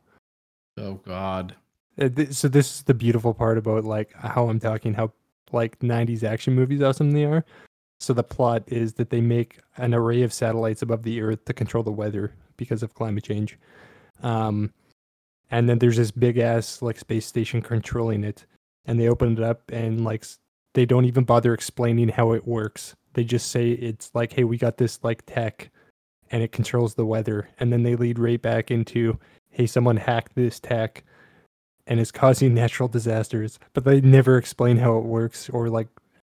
Oh 0.79 0.95
God. 0.95 1.55
Uh, 2.01 2.09
th- 2.09 2.33
so 2.33 2.49
this 2.49 2.75
is 2.77 2.83
the 2.83 2.95
beautiful 2.95 3.35
part 3.35 3.57
about 3.59 3.85
like 3.85 4.13
how 4.15 4.49
I'm 4.49 4.59
talking 4.61 4.95
how 4.95 5.13
like 5.53 5.79
90s 5.81 6.25
action 6.25 6.55
movies 6.55 6.83
awesome 6.83 7.13
they 7.13 7.25
are. 7.25 7.45
So 8.01 8.13
the 8.13 8.25
plot 8.25 8.65
is 8.67 8.95
that 8.95 9.11
they 9.11 9.21
make 9.21 9.59
an 9.77 9.95
array 9.95 10.23
of 10.23 10.33
satellites 10.33 10.83
above 10.83 11.03
the 11.05 11.21
earth 11.23 11.45
to 11.45 11.53
control 11.53 11.85
the 11.85 11.93
weather 11.93 12.33
because 12.57 12.83
of 12.83 12.95
climate 12.95 13.25
change. 13.25 13.59
Um 14.23 14.73
and 15.51 15.69
then 15.69 15.79
there's 15.79 15.97
this 15.97 16.11
big 16.11 16.39
ass 16.39 16.83
like 16.83 16.99
space 16.99 17.27
station 17.27 17.63
controlling 17.63 18.25
it 18.25 18.47
and 18.87 18.99
they 18.99 19.09
open 19.09 19.33
it 19.35 19.43
up 19.43 19.71
and 19.71 20.05
like 20.05 20.25
they 20.75 20.85
don't 20.85 21.05
even 21.05 21.25
bother 21.25 21.55
explaining 21.55 22.09
how 22.09 22.33
it 22.33 22.47
works. 22.47 22.95
They 23.13 23.25
just 23.25 23.51
say 23.51 23.71
it's 23.71 24.11
like 24.15 24.33
hey, 24.33 24.45
we 24.45 24.59
got 24.59 24.79
this 24.79 24.99
like 25.03 25.25
tech 25.27 25.71
and 26.31 26.43
it 26.43 26.53
controls 26.53 26.95
the 26.95 27.07
weather 27.07 27.49
and 27.59 27.73
then 27.73 27.83
they 27.83 27.97
lead 27.97 28.19
right 28.19 28.41
back 28.41 28.71
into 28.71 29.19
hey, 29.51 29.67
someone 29.67 29.97
hacked 29.97 30.35
this 30.35 30.59
tech 30.59 31.05
and 31.87 32.01
is 32.01 32.11
causing 32.11 32.55
natural 32.63 32.89
disasters, 32.89 33.59
but 33.73 33.85
they 33.85 34.01
never 34.01 34.37
explain 34.37 34.77
how 34.77 34.99
it 34.99 35.05
works 35.05 35.49
or 35.51 35.69
like 35.69 35.89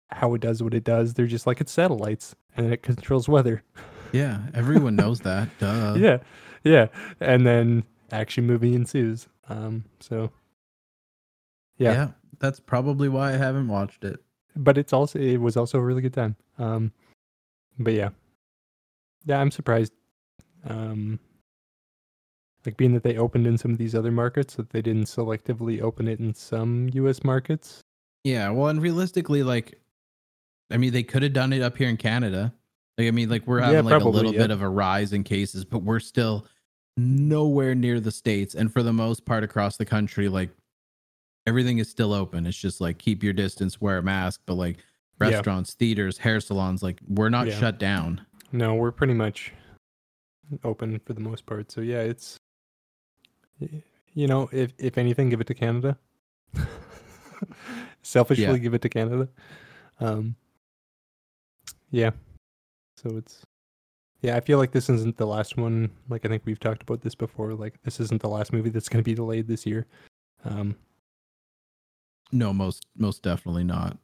how 0.10 0.34
it 0.34 0.42
does 0.42 0.62
what 0.62 0.74
it 0.74 0.84
does. 0.84 1.14
They're 1.14 1.28
just 1.28 1.48
like 1.48 1.62
it's 1.62 1.72
satellites 1.72 2.36
and 2.56 2.72
it 2.72 2.84
controls 2.84 3.28
weather. 3.28 3.64
Yeah, 4.12 4.40
everyone 4.54 4.96
knows 4.96 5.20
that. 5.22 5.50
Duh. 5.60 5.96
yeah, 5.98 6.18
yeah, 6.74 6.88
and 7.20 7.46
then 7.46 7.84
action 8.12 8.46
movie 8.46 8.76
ensues. 8.76 9.28
Um, 9.50 9.86
so 10.00 10.32
yeah. 11.78 12.10
That's 12.40 12.60
probably 12.60 13.08
why 13.10 13.30
I 13.34 13.38
haven't 13.38 13.68
watched 13.70 14.04
it. 14.04 14.20
but 14.58 14.78
it's 14.78 14.92
also 14.94 15.20
it 15.20 15.38
was 15.38 15.56
also 15.56 15.78
a 15.78 15.82
really 15.82 16.02
good 16.02 16.14
time. 16.14 16.36
Um, 16.58 16.92
but 17.80 17.94
yeah, 17.94 18.10
yeah, 19.26 19.40
I'm 19.40 19.52
surprised. 19.52 19.94
Um, 20.68 21.20
like 22.66 22.78
being 22.78 22.94
that 22.94 23.04
they 23.04 23.18
opened 23.18 23.46
in 23.48 23.58
some 23.58 23.72
of 23.72 23.78
these 23.78 23.94
other 23.96 24.12
markets, 24.12 24.56
that 24.56 24.72
they 24.72 24.82
didn't 24.82 25.06
selectively 25.06 25.82
open 25.82 26.08
it 26.08 26.20
in 26.20 26.34
some 26.34 26.90
U.S. 26.94 27.24
markets. 27.24 27.82
Yeah, 28.24 28.50
well, 28.50 28.68
and 28.70 28.82
realistically, 28.82 29.44
like, 29.44 29.80
I 30.72 30.78
mean, 30.78 30.92
they 30.92 31.04
could 31.04 31.22
have 31.24 31.34
done 31.34 31.54
it 31.54 31.62
up 31.62 31.78
here 31.78 31.88
in 31.90 31.98
Canada. 31.98 32.54
Like, 32.98 33.08
I 33.08 33.12
mean, 33.12 33.30
like 33.30 33.46
we're 33.46 33.60
Yeah, 33.60 33.68
having 33.68 33.86
like 33.86 34.02
a 34.02 34.10
little 34.10 34.34
yeah. 34.34 34.40
bit 34.42 34.52
of 34.52 34.62
a 34.62 34.70
rise 34.70 35.14
in 35.14 35.24
cases, 35.24 35.64
but 35.64 35.84
we're 35.84 36.00
still 36.00 36.48
nowhere 36.98 37.76
near 37.76 38.00
the 38.00 38.12
states. 38.12 38.56
And 38.56 38.72
for 38.72 38.82
the 38.84 38.94
most 38.94 39.26
part, 39.26 39.44
across 39.44 39.78
the 39.78 39.86
country, 39.86 40.30
like 40.30 40.50
everything 41.48 41.78
is 41.80 41.90
still 41.90 42.14
open. 42.14 42.46
It's 42.46 42.58
just 42.58 42.80
like 42.82 42.98
keep 42.98 43.24
your 43.24 43.34
distance, 43.34 43.80
wear 43.82 43.98
a 43.98 44.04
mask. 44.04 44.42
But 44.46 44.56
like 44.56 44.78
Yeah. 44.78 45.30
restaurants, 45.30 45.74
theaters, 45.74 46.18
hair 46.20 46.40
salons, 46.40 46.82
like 46.84 47.00
we're 47.08 47.30
not 47.30 47.48
Yeah. 47.48 47.60
shut 47.60 47.80
down. 47.80 48.22
No, 48.52 48.76
we're 48.76 48.92
pretty 48.92 49.14
much 49.14 49.52
open 50.64 51.00
for 51.00 51.14
the 51.14 51.20
most 51.22 51.46
part. 51.46 51.72
So 51.72 51.82
yeah, 51.82 52.02
it's 52.02 52.38
you 54.14 54.28
know, 54.28 54.50
if 54.52 54.74
if 54.78 54.98
anything, 54.98 55.30
give 55.30 55.42
it 55.42 55.48
to 55.48 55.54
Canada. 55.54 55.98
Selfishly, 58.02 58.44
Yeah. 58.46 58.58
give 58.58 58.74
it 58.74 58.82
to 58.84 58.90
Canada. 58.90 59.28
Um, 60.00 60.36
yeah. 61.90 62.12
So 62.98 63.18
it's 63.18 63.42
yeah. 64.22 64.36
I 64.36 64.40
feel 64.40 64.58
like 64.58 64.72
this 64.72 64.90
isn't 64.90 65.18
the 65.18 65.28
last 65.28 65.58
one. 65.58 65.90
Like 66.10 66.26
I 66.26 66.30
think 66.30 66.44
we've 66.46 66.60
talked 66.60 66.82
about 66.84 67.02
this 67.02 67.16
before. 67.16 67.54
Like 67.54 67.82
this 67.84 68.00
isn't 68.00 68.22
the 68.22 68.30
last 68.30 68.54
movie 68.54 68.70
that's 68.70 68.90
going 68.90 69.04
to 69.04 69.08
be 69.08 69.16
delayed 69.16 69.48
this 69.48 69.66
year. 69.66 69.86
Um, 70.44 70.76
No, 72.32 72.54
most 72.54 72.86
most 72.98 73.22
definitely 73.24 73.64
not. 73.64 73.98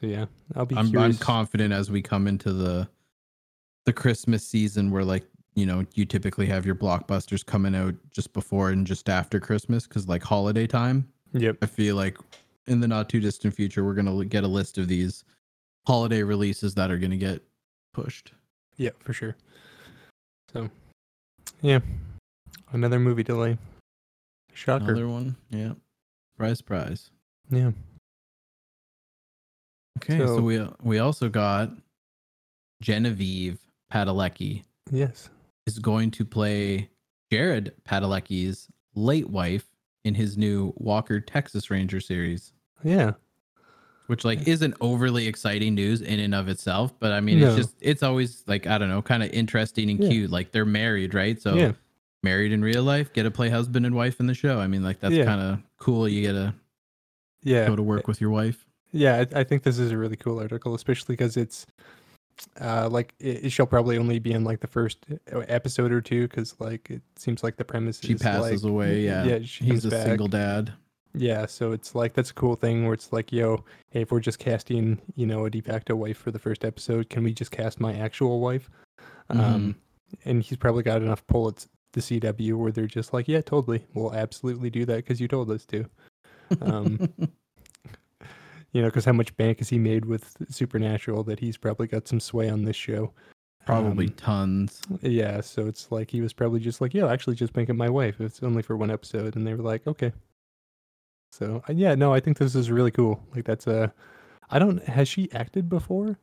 so 0.00 0.06
yeah, 0.06 0.26
I'll 0.54 0.66
be 0.66 0.76
I'm, 0.76 0.96
I'm 0.96 1.16
confident 1.16 1.72
as 1.72 1.90
we 1.90 2.02
come 2.02 2.26
into 2.26 2.52
the 2.52 2.88
the 3.84 3.92
Christmas 3.92 4.46
season 4.46 4.90
where 4.90 5.04
like 5.04 5.24
you 5.54 5.64
know 5.66 5.84
you 5.94 6.04
typically 6.04 6.46
have 6.46 6.66
your 6.66 6.74
blockbusters 6.74 7.44
coming 7.44 7.74
out 7.74 7.94
just 8.12 8.32
before 8.32 8.70
and 8.70 8.86
just 8.86 9.08
after 9.08 9.40
Christmas 9.40 9.86
because 9.86 10.08
like 10.08 10.22
holiday 10.22 10.66
time. 10.66 11.08
yep. 11.32 11.56
I 11.62 11.66
feel 11.66 11.96
like 11.96 12.18
in 12.66 12.80
the 12.80 12.88
not 12.88 13.08
too 13.08 13.20
distant 13.20 13.54
future 13.54 13.84
we're 13.84 13.94
gonna 13.94 14.24
get 14.24 14.44
a 14.44 14.48
list 14.48 14.76
of 14.78 14.88
these 14.88 15.24
holiday 15.86 16.22
releases 16.22 16.74
that 16.74 16.90
are 16.90 16.98
gonna 16.98 17.16
get 17.16 17.42
pushed. 17.94 18.32
Yeah, 18.76 18.90
for 18.98 19.12
sure. 19.12 19.36
So, 20.56 20.70
yeah, 21.60 21.80
another 22.72 22.98
movie 22.98 23.22
delay. 23.22 23.58
Shocker. 24.54 24.84
Another 24.92 25.08
one, 25.08 25.36
yeah. 25.50 25.72
Prize, 26.38 26.62
prize. 26.62 27.10
Yeah. 27.50 27.72
Okay, 29.98 30.18
so, 30.18 30.26
So- 30.36 30.40
we 30.42 30.66
we 30.82 30.98
also 30.98 31.28
got 31.28 31.70
Genevieve 32.82 33.58
Padalecki 33.92 34.64
Yes. 34.90 35.28
is 35.66 35.78
going 35.78 36.10
to 36.12 36.24
play 36.24 36.88
Jared 37.30 37.74
Padalecki's 37.84 38.68
late 38.94 39.28
wife 39.28 39.66
in 40.04 40.14
his 40.14 40.38
new 40.38 40.72
Walker 40.76 41.20
Texas 41.20 41.70
Ranger 41.70 42.00
series, 42.00 42.52
Yeah. 42.84 43.12
Which 44.06 44.24
like 44.24 44.46
isn't 44.46 44.74
overly 44.80 45.26
exciting 45.26 45.74
news 45.74 46.00
in 46.02 46.20
and 46.20 46.34
of 46.34 46.48
itself, 46.48 46.92
but 46.98 47.12
I 47.12 47.20
mean 47.20 47.40
No. 47.40 47.48
it's 47.48 47.56
just 47.56 47.74
it's 47.80 48.02
always 48.02 48.42
like 48.46 48.66
I 48.66 48.78
don't 48.78 48.88
know, 48.88 49.02
kind 49.02 49.22
of 49.22 49.30
interesting 49.30 49.90
and 49.90 50.02
Yeah. 50.02 50.08
cute. 50.10 50.30
Like 50.30 50.52
they're 50.52 50.64
married, 50.64 51.14
right? 51.14 51.40
So 51.40 51.54
yeah. 51.54 51.72
married 52.22 52.52
in 52.52 52.62
real 52.62 52.82
life, 52.82 53.12
get 53.12 53.24
to 53.24 53.30
play 53.30 53.48
husband 53.50 53.86
and 53.86 53.94
wife 53.94 54.20
in 54.20 54.26
the 54.26 54.34
show. 54.34 54.58
I 54.60 54.66
mean, 54.66 54.82
like 54.82 55.00
that's 55.00 55.14
Yeah. 55.14 55.24
kind 55.24 55.40
of 55.40 55.58
cool. 55.78 56.08
You 56.08 56.22
get 56.22 56.32
to 56.32 56.54
Yeah. 57.42 57.66
go 57.66 57.76
to 57.76 57.82
work 57.82 58.08
with 58.08 58.20
your 58.20 58.30
wife. 58.30 58.64
Yeah. 58.92 59.24
I, 59.34 59.40
I 59.40 59.44
think 59.44 59.62
this 59.62 59.78
is 59.78 59.90
a 59.92 59.98
really 59.98 60.16
cool 60.16 60.38
article, 60.40 60.74
especially 60.74 61.14
because 61.14 61.36
it's 61.36 61.66
uh 62.60 62.86
like 62.90 63.14
it, 63.18 63.46
it 63.46 63.50
shall 63.50 63.66
probably 63.66 63.96
only 63.96 64.18
be 64.18 64.30
in 64.32 64.44
like 64.44 64.60
the 64.60 64.66
first 64.66 65.06
episode 65.48 65.90
or 65.90 66.02
two 66.02 66.28
because 66.28 66.54
like 66.58 66.90
it 66.90 67.00
seems 67.16 67.42
like 67.42 67.56
the 67.56 67.64
premise 67.64 67.98
She 68.02 68.14
passes 68.14 68.62
like, 68.62 68.70
away. 68.70 69.00
Yeah, 69.04 69.24
yeah 69.24 69.38
she 69.42 69.64
he's 69.64 69.84
a 69.86 69.90
back. 69.90 70.06
single 70.06 70.28
dad. 70.28 70.72
Yeah, 71.16 71.46
so 71.46 71.72
it's 71.72 71.94
like 71.94 72.12
that's 72.12 72.30
a 72.30 72.34
cool 72.34 72.56
thing 72.56 72.84
where 72.84 72.92
it's 72.92 73.12
like, 73.12 73.32
yo, 73.32 73.64
hey, 73.90 74.02
if 74.02 74.12
we're 74.12 74.20
just 74.20 74.38
casting, 74.38 75.00
you 75.14 75.26
know, 75.26 75.46
a 75.46 75.50
de 75.50 75.62
facto 75.62 75.96
wife 75.96 76.18
for 76.18 76.30
the 76.30 76.38
first 76.38 76.64
episode, 76.64 77.08
can 77.08 77.24
we 77.24 77.32
just 77.32 77.50
cast 77.50 77.80
my 77.80 77.94
actual 77.94 78.40
wife? 78.40 78.68
Mm-hmm. 79.30 79.40
Um, 79.40 79.76
and 80.24 80.42
he's 80.42 80.58
probably 80.58 80.82
got 80.82 81.02
enough 81.02 81.26
pull 81.26 81.48
at 81.48 81.66
the 81.92 82.00
CW 82.00 82.54
where 82.56 82.70
they're 82.70 82.86
just 82.86 83.14
like, 83.14 83.28
yeah, 83.28 83.40
totally, 83.40 83.86
we'll 83.94 84.14
absolutely 84.14 84.68
do 84.68 84.84
that 84.84 84.96
because 84.96 85.20
you 85.20 85.26
told 85.26 85.50
us 85.50 85.64
to. 85.66 85.86
Um, 86.60 87.08
you 88.72 88.82
know, 88.82 88.88
because 88.88 89.06
how 89.06 89.12
much 89.12 89.34
bank 89.36 89.58
has 89.58 89.70
he 89.70 89.78
made 89.78 90.04
with 90.04 90.36
Supernatural 90.50 91.24
that 91.24 91.40
he's 91.40 91.56
probably 91.56 91.86
got 91.86 92.06
some 92.06 92.20
sway 92.20 92.50
on 92.50 92.64
this 92.64 92.76
show. 92.76 93.12
Probably 93.64 94.06
Um, 94.06 94.12
tons. 94.12 94.82
yeah, 95.00 95.40
so 95.40 95.66
it's 95.66 95.90
like 95.90 96.10
he 96.10 96.20
was 96.20 96.32
probably 96.32 96.60
just 96.60 96.80
like, 96.80 96.94
yeah, 96.94 97.04
I'll 97.04 97.10
actually 97.10 97.36
just 97.36 97.56
make 97.56 97.68
it 97.68 97.74
my 97.74 97.88
wife. 97.88 98.20
It's 98.20 98.42
only 98.42 98.62
for 98.62 98.76
one 98.76 98.90
episode, 98.92 99.34
and 99.34 99.46
they 99.46 99.54
were 99.54 99.62
like, 99.62 99.86
okay. 99.86 100.12
So 101.36 101.62
uh, 101.68 101.72
yeah, 101.74 101.94
no, 101.94 102.14
I 102.14 102.20
think 102.20 102.38
this 102.38 102.54
is 102.54 102.70
really 102.70 102.90
cool. 102.90 103.22
Like 103.34 103.44
that's 103.44 103.66
a, 103.66 103.92
I 104.48 104.58
don't. 104.58 104.82
Has 104.84 105.06
she 105.06 105.30
acted 105.32 105.68
before? 105.68 106.18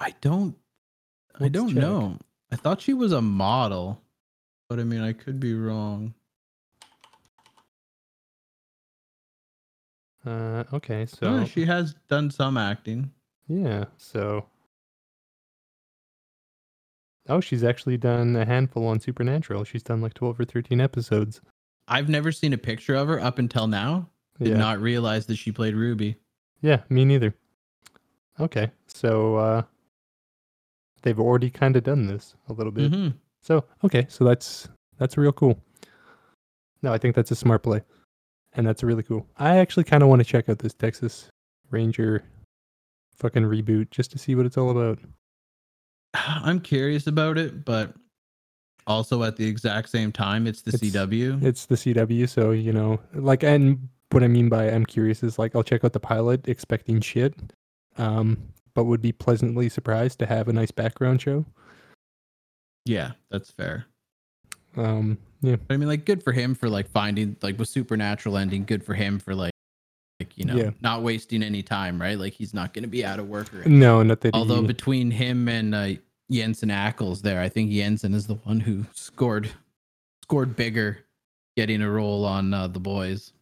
I 0.00 0.14
don't. 0.20 0.56
I 1.36 1.44
Let's 1.44 1.52
don't 1.52 1.68
check. 1.68 1.76
know. 1.78 2.18
I 2.50 2.56
thought 2.56 2.80
she 2.80 2.92
was 2.92 3.12
a 3.12 3.22
model, 3.22 4.00
but 4.68 4.80
I 4.80 4.84
mean, 4.84 5.02
I 5.02 5.12
could 5.12 5.38
be 5.38 5.54
wrong. 5.54 6.14
Uh, 10.26 10.64
okay, 10.72 11.06
so 11.06 11.30
No, 11.38 11.44
she 11.46 11.64
has 11.64 11.94
done 12.08 12.30
some 12.30 12.56
acting. 12.56 13.12
yeah, 13.48 13.84
so. 13.96 14.46
Oh, 17.28 17.40
she's 17.40 17.62
actually 17.62 17.96
done 17.98 18.34
a 18.34 18.44
handful 18.44 18.86
on 18.88 18.98
Supernatural. 18.98 19.62
She's 19.64 19.84
done 19.84 20.00
like 20.02 20.14
twelve 20.14 20.40
or 20.40 20.44
thirteen 20.44 20.80
episodes. 20.80 21.40
I've 21.86 22.08
never 22.08 22.32
seen 22.32 22.52
a 22.52 22.58
picture 22.58 22.96
of 22.96 23.06
her 23.08 23.20
up 23.20 23.38
until 23.38 23.68
now. 23.68 24.08
Did 24.40 24.48
Yeah, 24.48 24.56
not 24.56 24.80
realize 24.80 25.26
that 25.26 25.36
she 25.36 25.52
played 25.52 25.74
Ruby. 25.74 26.16
yeah, 26.62 26.82
me 26.88 27.04
neither. 27.04 27.34
Okay, 28.40 28.70
so 28.86 29.36
uh, 29.36 29.62
they've 31.02 31.20
already 31.20 31.50
kind 31.50 31.76
of 31.76 31.84
done 31.84 32.06
this 32.06 32.34
a 32.48 32.52
little 32.52 32.72
bit. 32.72 32.90
Mhm. 32.90 33.14
So 33.42 33.64
okay, 33.84 34.06
so 34.08 34.24
that's 34.24 34.68
that's 34.98 35.16
real 35.16 35.32
cool. 35.32 35.60
No, 36.82 36.92
I 36.92 36.98
think 36.98 37.14
that's 37.14 37.30
a 37.30 37.36
smart 37.36 37.62
play, 37.62 37.82
and 38.54 38.66
that's 38.66 38.82
really 38.82 39.02
cool. 39.02 39.26
I 39.36 39.58
actually 39.58 39.84
kind 39.84 40.02
of 40.02 40.08
want 40.08 40.20
to 40.20 40.24
check 40.24 40.48
out 40.48 40.58
this 40.58 40.72
Texas 40.74 41.28
Ranger 41.70 42.22
fucking 43.16 43.42
reboot 43.42 43.90
just 43.90 44.10
to 44.12 44.18
see 44.18 44.34
what 44.34 44.46
it's 44.46 44.56
all 44.56 44.70
about. 44.70 44.98
I'm 46.14 46.60
curious 46.60 47.06
about 47.06 47.36
it, 47.36 47.64
but 47.66 47.92
also 48.86 49.22
at 49.22 49.36
the 49.36 49.46
exact 49.46 49.90
same 49.90 50.10
time, 50.12 50.46
it's 50.46 50.62
the 50.62 50.70
It's- 50.74 50.80
CW. 50.92 51.42
It's 51.44 51.66
the 51.66 51.76
CW, 51.76 52.26
so 52.26 52.50
you 52.52 52.72
know, 52.72 53.00
like, 53.14 53.42
and 53.42 53.88
what 54.10 54.22
I 54.22 54.28
mean 54.28 54.48
by 54.48 54.70
I'm 54.70 54.84
curious 54.86 55.22
is 55.22 55.38
like 55.38 55.54
I'll 55.54 55.62
check 55.62 55.84
out 55.84 55.92
the 55.92 56.00
pilot 56.00 56.48
expecting 56.48 57.00
shit, 57.00 57.34
um, 57.98 58.38
but 58.74 58.84
would 58.84 59.02
be 59.02 59.12
pleasantly 59.12 59.68
surprised 59.68 60.18
to 60.20 60.26
have 60.26 60.48
a 60.48 60.52
nice 60.52 60.70
background 60.70 61.20
show. 61.22 61.44
yeah, 62.84 63.12
that's 63.30 63.50
fair. 63.50 63.86
Um, 64.76 65.18
yeah, 65.42 65.56
But 65.66 65.74
I 65.74 65.76
mean, 65.78 65.88
like, 65.88 66.04
good 66.04 66.22
for 66.22 66.32
him 66.32 66.54
for 66.54 66.68
like 66.68 66.88
finding 66.90 67.36
like 67.42 67.58
with 67.58 67.68
Supernatural 67.68 68.36
ending. 68.36 68.64
Good 68.64 68.84
for 68.84 68.94
him 68.94 69.18
for 69.18 69.34
like, 69.34 69.52
like 70.20 70.36
you 70.38 70.44
know, 70.44 70.54
Yeah. 70.56 70.70
not 70.80 71.02
wasting 71.02 71.42
any 71.42 71.62
time, 71.62 72.00
right? 72.00 72.18
Like 72.18 72.32
he's 72.34 72.54
not 72.54 72.72
going 72.72 72.82
to 72.84 72.88
be 72.88 73.04
out 73.04 73.18
of 73.18 73.28
work 73.28 73.52
or 73.52 73.56
anything. 73.58 73.78
no, 73.80 74.02
not 74.02 74.20
that. 74.20 74.34
Although 74.34 74.60
he, 74.62 74.66
between 74.68 75.10
him 75.10 75.48
and 75.48 75.74
uh, 75.74 75.88
Jensen 76.30 76.68
Ackles 76.68 77.22
there, 77.22 77.40
I 77.40 77.48
think 77.48 77.70
Jensen 77.72 78.14
is 78.14 78.26
the 78.26 78.34
one 78.36 78.60
who 78.60 78.86
scored 78.92 79.50
scored 80.22 80.54
bigger, 80.54 81.00
getting 81.56 81.82
a 81.82 81.90
role 81.90 82.24
on 82.24 82.54
uh, 82.54 82.68
the 82.68 82.78
boys. 82.80 83.32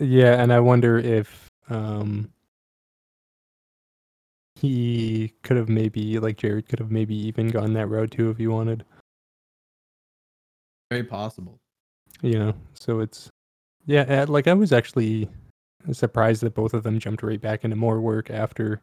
Yeah, 0.00 0.42
and 0.42 0.52
I 0.52 0.60
wonder 0.60 0.98
if 0.98 1.48
um 1.68 2.30
he 4.56 5.32
could 5.42 5.56
have 5.56 5.68
maybe 5.68 6.18
like 6.18 6.36
Jared 6.36 6.68
could 6.68 6.78
have 6.78 6.90
maybe 6.90 7.14
even 7.14 7.48
gone 7.48 7.72
that 7.74 7.86
road 7.86 8.10
too 8.10 8.30
if 8.30 8.38
he 8.38 8.46
wanted. 8.46 8.84
Very 10.90 11.04
possible. 11.04 11.58
You 12.22 12.38
know, 12.38 12.54
so 12.74 13.00
it's 13.00 13.30
yeah, 13.86 14.26
like 14.28 14.48
I 14.48 14.54
was 14.54 14.72
actually 14.72 15.28
surprised 15.92 16.42
that 16.42 16.54
both 16.54 16.74
of 16.74 16.82
them 16.82 16.98
jumped 16.98 17.22
right 17.22 17.40
back 17.40 17.64
into 17.64 17.76
more 17.76 18.00
work 18.00 18.30
after 18.30 18.82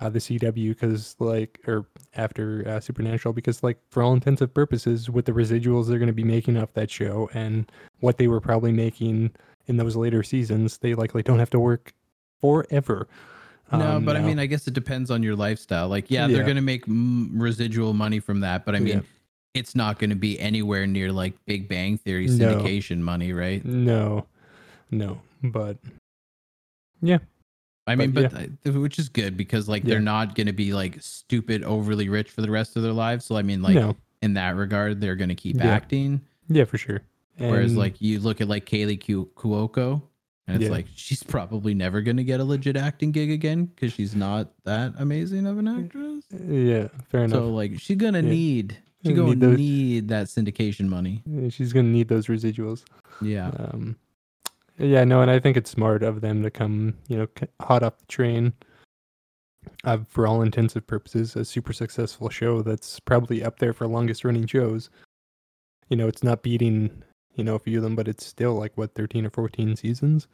uh, 0.00 0.08
the 0.08 0.20
CW 0.20 0.68
because 0.68 1.16
like 1.18 1.60
or 1.66 1.86
after 2.14 2.66
uh, 2.68 2.80
Supernatural 2.80 3.32
because 3.32 3.62
like 3.62 3.78
for 3.90 4.02
all 4.02 4.12
intents 4.12 4.40
and 4.40 4.52
purposes 4.54 5.10
with 5.10 5.24
the 5.24 5.32
residuals 5.32 5.88
they're 5.88 5.98
going 5.98 6.06
to 6.06 6.12
be 6.12 6.24
making 6.24 6.56
off 6.56 6.72
that 6.74 6.90
show 6.90 7.28
and 7.34 7.70
what 8.00 8.18
they 8.18 8.28
were 8.28 8.40
probably 8.40 8.72
making 8.72 9.32
in 9.68 9.76
those 9.76 9.94
later 9.96 10.22
seasons 10.22 10.78
they 10.78 10.94
likely 10.94 11.22
don't 11.22 11.38
have 11.38 11.50
to 11.50 11.60
work 11.60 11.92
forever. 12.40 13.06
no, 13.72 13.96
Um, 13.96 14.04
but 14.04 14.16
I 14.16 14.20
mean, 14.22 14.38
I 14.38 14.46
guess 14.46 14.66
it 14.66 14.74
depends 14.74 15.10
on 15.10 15.22
your 15.22 15.36
lifestyle. 15.36 15.88
Like, 15.88 16.10
yeah, 16.10 16.26
they're 16.26 16.44
going 16.44 16.56
to 16.56 16.62
make 16.62 16.86
mm, 16.86 17.28
residual 17.32 17.92
money 17.92 18.18
from 18.20 18.40
that, 18.40 18.64
but 18.64 18.74
I 18.74 18.80
mean, 18.80 18.98
Yeah. 18.98 19.00
it's 19.54 19.74
not 19.76 19.98
going 19.98 20.10
to 20.10 20.16
be 20.16 20.38
anywhere 20.40 20.86
near 20.86 21.12
like 21.12 21.34
Big 21.46 21.68
Bang 21.68 21.98
Theory 21.98 22.26
No. 22.28 22.32
syndication 22.32 23.00
money, 23.00 23.32
right? 23.32 23.62
no, 23.64 24.26
no, 24.90 25.20
but 25.42 25.76
yeah. 27.02 27.18
I 27.86 27.94
mean, 27.94 28.10
But, 28.12 28.32
but 28.32 28.48
th- 28.64 28.76
which 28.76 28.98
is 28.98 29.08
good 29.08 29.36
because 29.36 29.68
like 29.68 29.82
Yeah. 29.84 29.90
they're 29.90 30.00
not 30.00 30.34
going 30.34 30.46
to 30.46 30.52
be 30.52 30.72
like 30.74 30.96
stupid, 31.00 31.62
overly 31.64 32.08
rich 32.08 32.30
for 32.30 32.42
the 32.42 32.50
rest 32.50 32.76
of 32.76 32.82
their 32.82 32.92
lives. 32.92 33.24
So 33.24 33.36
I 33.36 33.42
mean, 33.42 33.62
like 33.62 33.74
no, 33.74 33.96
in 34.22 34.34
that 34.34 34.56
regard, 34.56 35.00
they're 35.00 35.16
going 35.16 35.28
to 35.30 35.34
keep 35.34 35.56
Yeah. 35.56 35.68
acting. 35.68 36.20
yeah, 36.48 36.64
for 36.64 36.78
sure. 36.78 37.00
Whereas 37.38 37.76
like 37.76 38.00
you 38.00 38.20
look 38.20 38.40
at 38.40 38.48
like 38.48 38.66
Kaley 38.66 38.96
Ku- 39.04 39.30
Cuoco, 39.36 40.02
and 40.46 40.56
it's 40.56 40.64
Yeah. 40.64 40.70
like 40.70 40.86
she's 40.94 41.22
probably 41.22 41.74
never 41.74 42.00
going 42.00 42.16
to 42.16 42.24
get 42.24 42.40
a 42.40 42.44
legit 42.44 42.76
acting 42.76 43.12
gig 43.12 43.30
again 43.30 43.66
because 43.66 43.92
she's 43.92 44.14
not 44.16 44.52
that 44.64 44.94
amazing 44.98 45.46
of 45.46 45.58
an 45.58 45.68
actress. 45.68 46.24
yeah, 46.32 46.88
fair 47.10 47.24
enough. 47.24 47.38
So 47.38 47.48
like 47.50 47.78
she's 47.80 47.96
gonna 47.96 48.22
Yeah. 48.22 48.30
need 48.30 48.78
she's 49.04 49.16
gonna 49.16 49.34
need 49.56 50.08
that 50.08 50.26
syndication 50.26 50.88
money. 50.88 51.22
She's 51.50 51.72
gonna 51.72 51.88
need 51.88 52.08
those 52.08 52.26
residuals. 52.26 52.84
Yeah. 53.22 53.50
Um, 53.58 53.96
yeah, 54.78 55.04
no, 55.04 55.22
and 55.22 55.30
I 55.30 55.38
think 55.38 55.56
it's 55.56 55.70
smart 55.70 56.02
of 56.02 56.20
them 56.20 56.42
to 56.42 56.50
come, 56.50 56.94
you 57.08 57.16
know, 57.18 57.26
hot 57.60 57.82
off 57.82 57.98
the 57.98 58.06
train. 58.06 58.52
Uh, 59.84 59.98
for 60.08 60.26
all 60.26 60.40
intensive 60.42 60.86
purposes, 60.86 61.36
a 61.36 61.44
super 61.44 61.72
successful 61.72 62.28
show 62.30 62.62
that's 62.62 62.98
probably 63.00 63.44
up 63.44 63.58
there 63.58 63.72
for 63.72 63.86
longest 63.86 64.24
running 64.24 64.46
shows. 64.46 64.88
You 65.90 65.96
know, 65.96 66.08
it's 66.08 66.22
not 66.22 66.42
beating, 66.42 67.02
you 67.38 67.44
know, 67.44 67.54
a 67.54 67.58
few 67.58 67.78
of 67.78 67.84
them, 67.84 67.94
but 67.96 68.08
it's 68.08 68.26
still 68.26 68.54
like 68.54 68.76
what 68.76 68.94
thirteen 68.94 69.24
or 69.24 69.30
fourteen 69.30 69.76
seasons. 69.76 70.26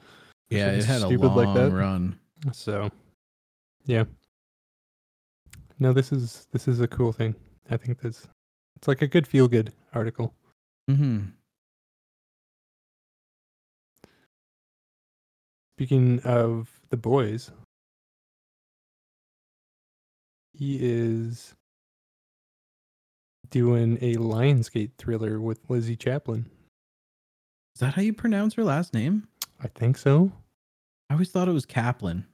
Yeah, 0.49 0.71
it 0.71 0.85
had 0.85 1.03
a 1.03 1.09
long 1.09 1.37
like 1.37 1.55
that. 1.55 1.71
run. 1.71 2.19
So, 2.53 2.91
yeah. 3.85 4.05
No, 5.79 5.93
this 5.93 6.13
is 6.13 6.47
this 6.51 6.67
is 6.67 6.81
a 6.81 6.89
cool 6.89 7.13
thing. 7.13 7.35
I 7.71 7.77
think 7.77 8.01
this 8.01 8.27
it's 8.77 8.89
like 8.89 9.03
a 9.03 9.07
good 9.07 9.27
feel 9.27 9.49
good 9.49 9.73
article. 9.93 10.35
Mm-hmm. 10.91 11.27
Speaking 15.77 16.21
of 16.25 16.71
the 16.89 16.97
boys, 16.97 17.51
he 20.53 20.79
is 20.81 21.55
doing 23.51 23.99
a 24.01 24.15
Lionsgate 24.15 24.93
thriller 24.97 25.41
with 25.41 25.59
Lizzy 25.69 25.97
Chaplin. 25.97 26.47
Is 27.75 27.81
that 27.81 27.95
how 27.95 28.03
you 28.03 28.13
pronounce 28.13 28.55
her 28.55 28.65
last 28.65 28.95
name? 28.95 29.27
I 29.63 29.69
think 29.69 29.97
so. 29.99 30.31
I 31.11 31.15
always 31.15 31.31
thought 31.31 31.49
it 31.49 31.53
was 31.53 31.67
Caplan. 31.67 32.25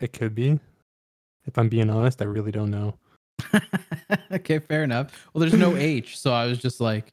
It 0.00 0.12
could 0.12 0.34
be. 0.34 0.58
If 1.46 1.58
I'm 1.58 1.68
being 1.68 1.90
honest, 1.90 2.20
I 2.20 2.24
really 2.24 2.50
don't 2.50 2.70
know. 2.70 2.94
okay, 4.32 4.58
fair 4.58 4.82
enough. 4.82 5.28
Well, 5.32 5.40
there's 5.40 5.54
no 5.54 5.76
H, 5.76 6.18
so 6.18 6.32
I 6.32 6.46
was 6.46 6.58
just 6.58 6.80
like, 6.80 7.12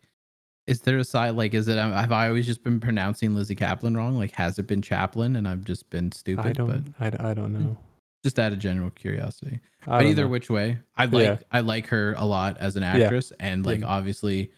is 0.68 0.82
there 0.82 0.98
a 1.00 1.04
side 1.04 1.32
like 1.36 1.54
is 1.54 1.68
it 1.68 1.78
um, 1.78 1.92
have 1.92 2.12
I 2.12 2.28
always 2.28 2.46
just 2.46 2.64
been 2.64 2.80
pronouncing 2.80 3.36
Lizzy 3.36 3.56
Caplan 3.56 3.96
wrong? 3.96 4.18
Like 4.18 4.32
has 4.34 4.58
it 4.60 4.68
been 4.68 4.82
Chaplin 4.82 5.36
and 5.36 5.48
I've 5.48 5.64
just 5.66 5.90
been 5.90 6.12
stupid? 6.12 6.46
I 6.46 6.48
But 6.50 6.56
don't. 6.58 6.96
I, 7.00 7.10
d- 7.10 7.18
I 7.20 7.34
don't 7.34 7.54
know. 7.54 7.78
just 8.24 8.40
out 8.40 8.54
of 8.54 8.60
general 8.60 8.90
curiosity. 8.92 9.60
I 9.88 9.98
but 10.00 10.06
either 10.06 10.24
know. 10.24 10.30
which 10.30 10.50
way, 10.50 10.78
I 10.96 11.06
like 11.06 11.24
Yeah. 11.26 11.38
I 11.52 11.60
like 11.62 11.88
her 11.88 12.14
a 12.18 12.26
lot 12.26 12.58
as 12.60 12.76
an 12.76 12.84
Yeah. 12.84 13.06
actress, 13.06 13.34
and 13.40 13.66
like 13.66 13.82
Yeah. 13.82 13.88
obviously, 13.88 14.52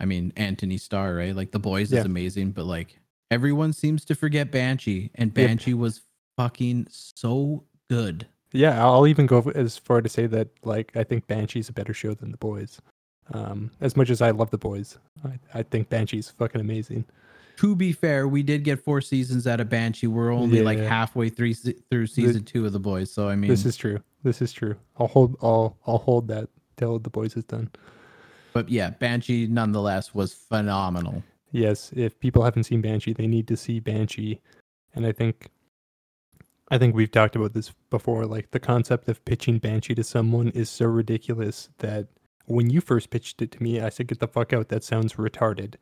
I 0.00 0.04
mean 0.04 0.32
Anthony 0.36 0.76
Starr, 0.78 1.14
right? 1.14 1.34
Like 1.34 1.52
The 1.52 1.58
Boys 1.58 1.92
Yeah. 1.92 2.00
is 2.00 2.04
amazing, 2.06 2.52
but 2.52 2.64
like 2.66 2.98
everyone 3.30 3.72
seems 3.72 4.04
to 4.06 4.14
forget 4.14 4.50
Banshee, 4.52 5.10
and 5.14 5.30
Yeah. 5.34 5.46
Banshee 5.46 5.74
was 5.74 6.02
fucking 6.36 6.86
so 6.90 7.64
good. 7.88 8.26
Yeah, 8.52 8.84
I'll 8.84 9.06
even 9.06 9.26
go 9.26 9.40
as 9.54 9.76
far 9.76 10.00
to 10.02 10.08
say 10.08 10.26
that 10.28 10.48
like 10.64 10.96
I 10.96 11.04
think 11.04 11.26
Banshee's 11.26 11.68
a 11.68 11.72
better 11.72 11.92
show 11.94 12.14
than 12.14 12.30
The 12.30 12.36
Boys. 12.36 12.80
Um, 13.32 13.72
as 13.80 13.96
much 13.96 14.08
as 14.10 14.22
I 14.22 14.30
love 14.30 14.50
The 14.50 14.58
Boys, 14.58 14.98
I, 15.24 15.38
I 15.52 15.62
think 15.64 15.88
Banshee's 15.88 16.30
fucking 16.30 16.60
amazing. 16.60 17.04
To 17.56 17.74
be 17.74 17.90
fair, 17.90 18.28
we 18.28 18.42
did 18.42 18.64
get 18.64 18.84
four 18.84 19.00
seasons 19.00 19.46
out 19.46 19.60
of 19.60 19.68
Banshee. 19.70 20.06
We're 20.06 20.30
only 20.30 20.62
like 20.62 20.78
halfway 20.78 21.30
through 21.30 21.54
through 21.54 22.06
season 22.06 22.44
two 22.44 22.66
of 22.66 22.72
The 22.72 22.78
Boys, 22.78 23.10
so 23.10 23.28
I 23.28 23.34
mean, 23.34 23.48
this 23.50 23.64
is 23.64 23.76
true. 23.76 24.00
This 24.22 24.42
is 24.42 24.52
true. 24.52 24.76
I'll 24.98 25.06
hold. 25.08 25.36
I'll 25.42 25.76
I'll 25.86 25.98
hold 25.98 26.28
that 26.28 26.48
till 26.76 26.98
The 26.98 27.08
Boys 27.10 27.34
is 27.36 27.44
done. 27.44 27.70
But 28.56 28.70
yeah, 28.70 28.88
Banshee 28.88 29.46
nonetheless 29.46 30.14
was 30.14 30.32
phenomenal. 30.32 31.22
Yes, 31.52 31.92
if 31.94 32.18
people 32.18 32.42
haven't 32.42 32.64
seen 32.64 32.80
Banshee, 32.80 33.12
they 33.12 33.26
need 33.26 33.46
to 33.48 33.56
see 33.56 33.80
Banshee. 33.80 34.40
And 34.94 35.04
I 35.04 35.12
think 35.12 35.50
I 36.70 36.78
think 36.78 36.94
we've 36.94 37.10
talked 37.10 37.36
about 37.36 37.52
this 37.52 37.74
before. 37.90 38.24
Like 38.24 38.52
the 38.52 38.58
concept 38.58 39.10
of 39.10 39.22
pitching 39.26 39.58
Banshee 39.58 39.94
to 39.96 40.02
someone 40.02 40.48
is 40.48 40.70
so 40.70 40.86
ridiculous 40.86 41.68
that 41.80 42.06
when 42.46 42.70
you 42.70 42.80
first 42.80 43.10
pitched 43.10 43.42
it 43.42 43.50
to 43.52 43.62
me, 43.62 43.78
I 43.78 43.90
said, 43.90 44.06
"Get 44.06 44.20
the 44.20 44.26
fuck 44.26 44.54
out! 44.54 44.70
That 44.70 44.82
sounds 44.82 45.12
retarded." 45.16 45.74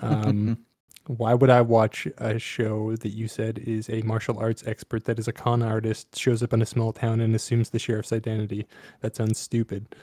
Um, 0.00 0.64
why 1.08 1.34
would 1.34 1.50
I 1.50 1.60
watch 1.60 2.08
a 2.16 2.38
show 2.38 2.96
that 2.96 3.10
you 3.10 3.28
said 3.28 3.58
is 3.58 3.90
a 3.90 4.00
martial 4.00 4.38
arts 4.38 4.66
expert 4.66 5.04
that 5.04 5.18
is 5.18 5.28
a 5.28 5.32
con 5.32 5.62
artist, 5.62 6.18
shows 6.18 6.42
up 6.42 6.54
in 6.54 6.62
a 6.62 6.66
small 6.66 6.94
town 6.94 7.20
and 7.20 7.34
assumes 7.34 7.68
the 7.68 7.78
sheriff's 7.78 8.14
identity? 8.14 8.66
That 9.02 9.14
sounds 9.14 9.38
stupid. 9.38 9.94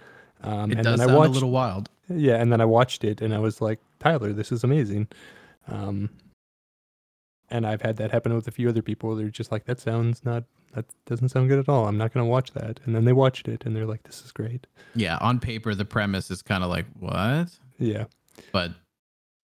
Um, 0.41 0.71
It 0.71 0.77
and 0.77 0.83
does 0.83 0.99
then 0.99 1.07
sound 1.07 1.11
I 1.11 1.15
watched, 1.17 1.29
a 1.29 1.33
little 1.33 1.51
wild. 1.51 1.89
yeah, 2.09 2.35
and 2.35 2.51
then 2.51 2.61
I 2.61 2.65
watched 2.65 3.03
it 3.03 3.21
and 3.21 3.33
I 3.33 3.39
was 3.39 3.61
like, 3.61 3.79
Tyler, 3.99 4.31
this 4.33 4.51
is 4.51 4.63
amazing. 4.63 5.07
Um, 5.67 6.09
and 7.49 7.65
I've 7.65 7.81
had 7.81 7.97
that 7.97 8.11
happen 8.11 8.33
with 8.33 8.47
a 8.47 8.51
few 8.51 8.69
other 8.69 8.81
people. 8.81 9.15
They're 9.15 9.29
just 9.29 9.51
like, 9.51 9.65
that 9.65 9.79
sounds 9.79 10.23
not, 10.25 10.43
that 10.73 10.85
doesn't 11.05 11.29
sound 11.29 11.47
good 11.49 11.59
at 11.59 11.69
all. 11.69 11.87
I'm 11.87 11.97
not 11.97 12.13
going 12.13 12.25
to 12.25 12.29
watch 12.29 12.51
that. 12.53 12.79
And 12.85 12.95
then 12.95 13.05
they 13.05 13.13
watched 13.13 13.47
it 13.47 13.65
and 13.65 13.75
they're 13.75 13.85
like, 13.85 14.03
this 14.03 14.23
is 14.23 14.31
great. 14.31 14.67
Yeah, 14.95 15.17
on 15.21 15.39
paper 15.39 15.73
the 15.75 15.85
premise 15.85 16.29
is 16.31 16.41
kind 16.41 16.63
of 16.63 16.69
like 16.69 16.85
what, 16.99 17.49
Yeah. 17.79 18.05
but 18.51 18.71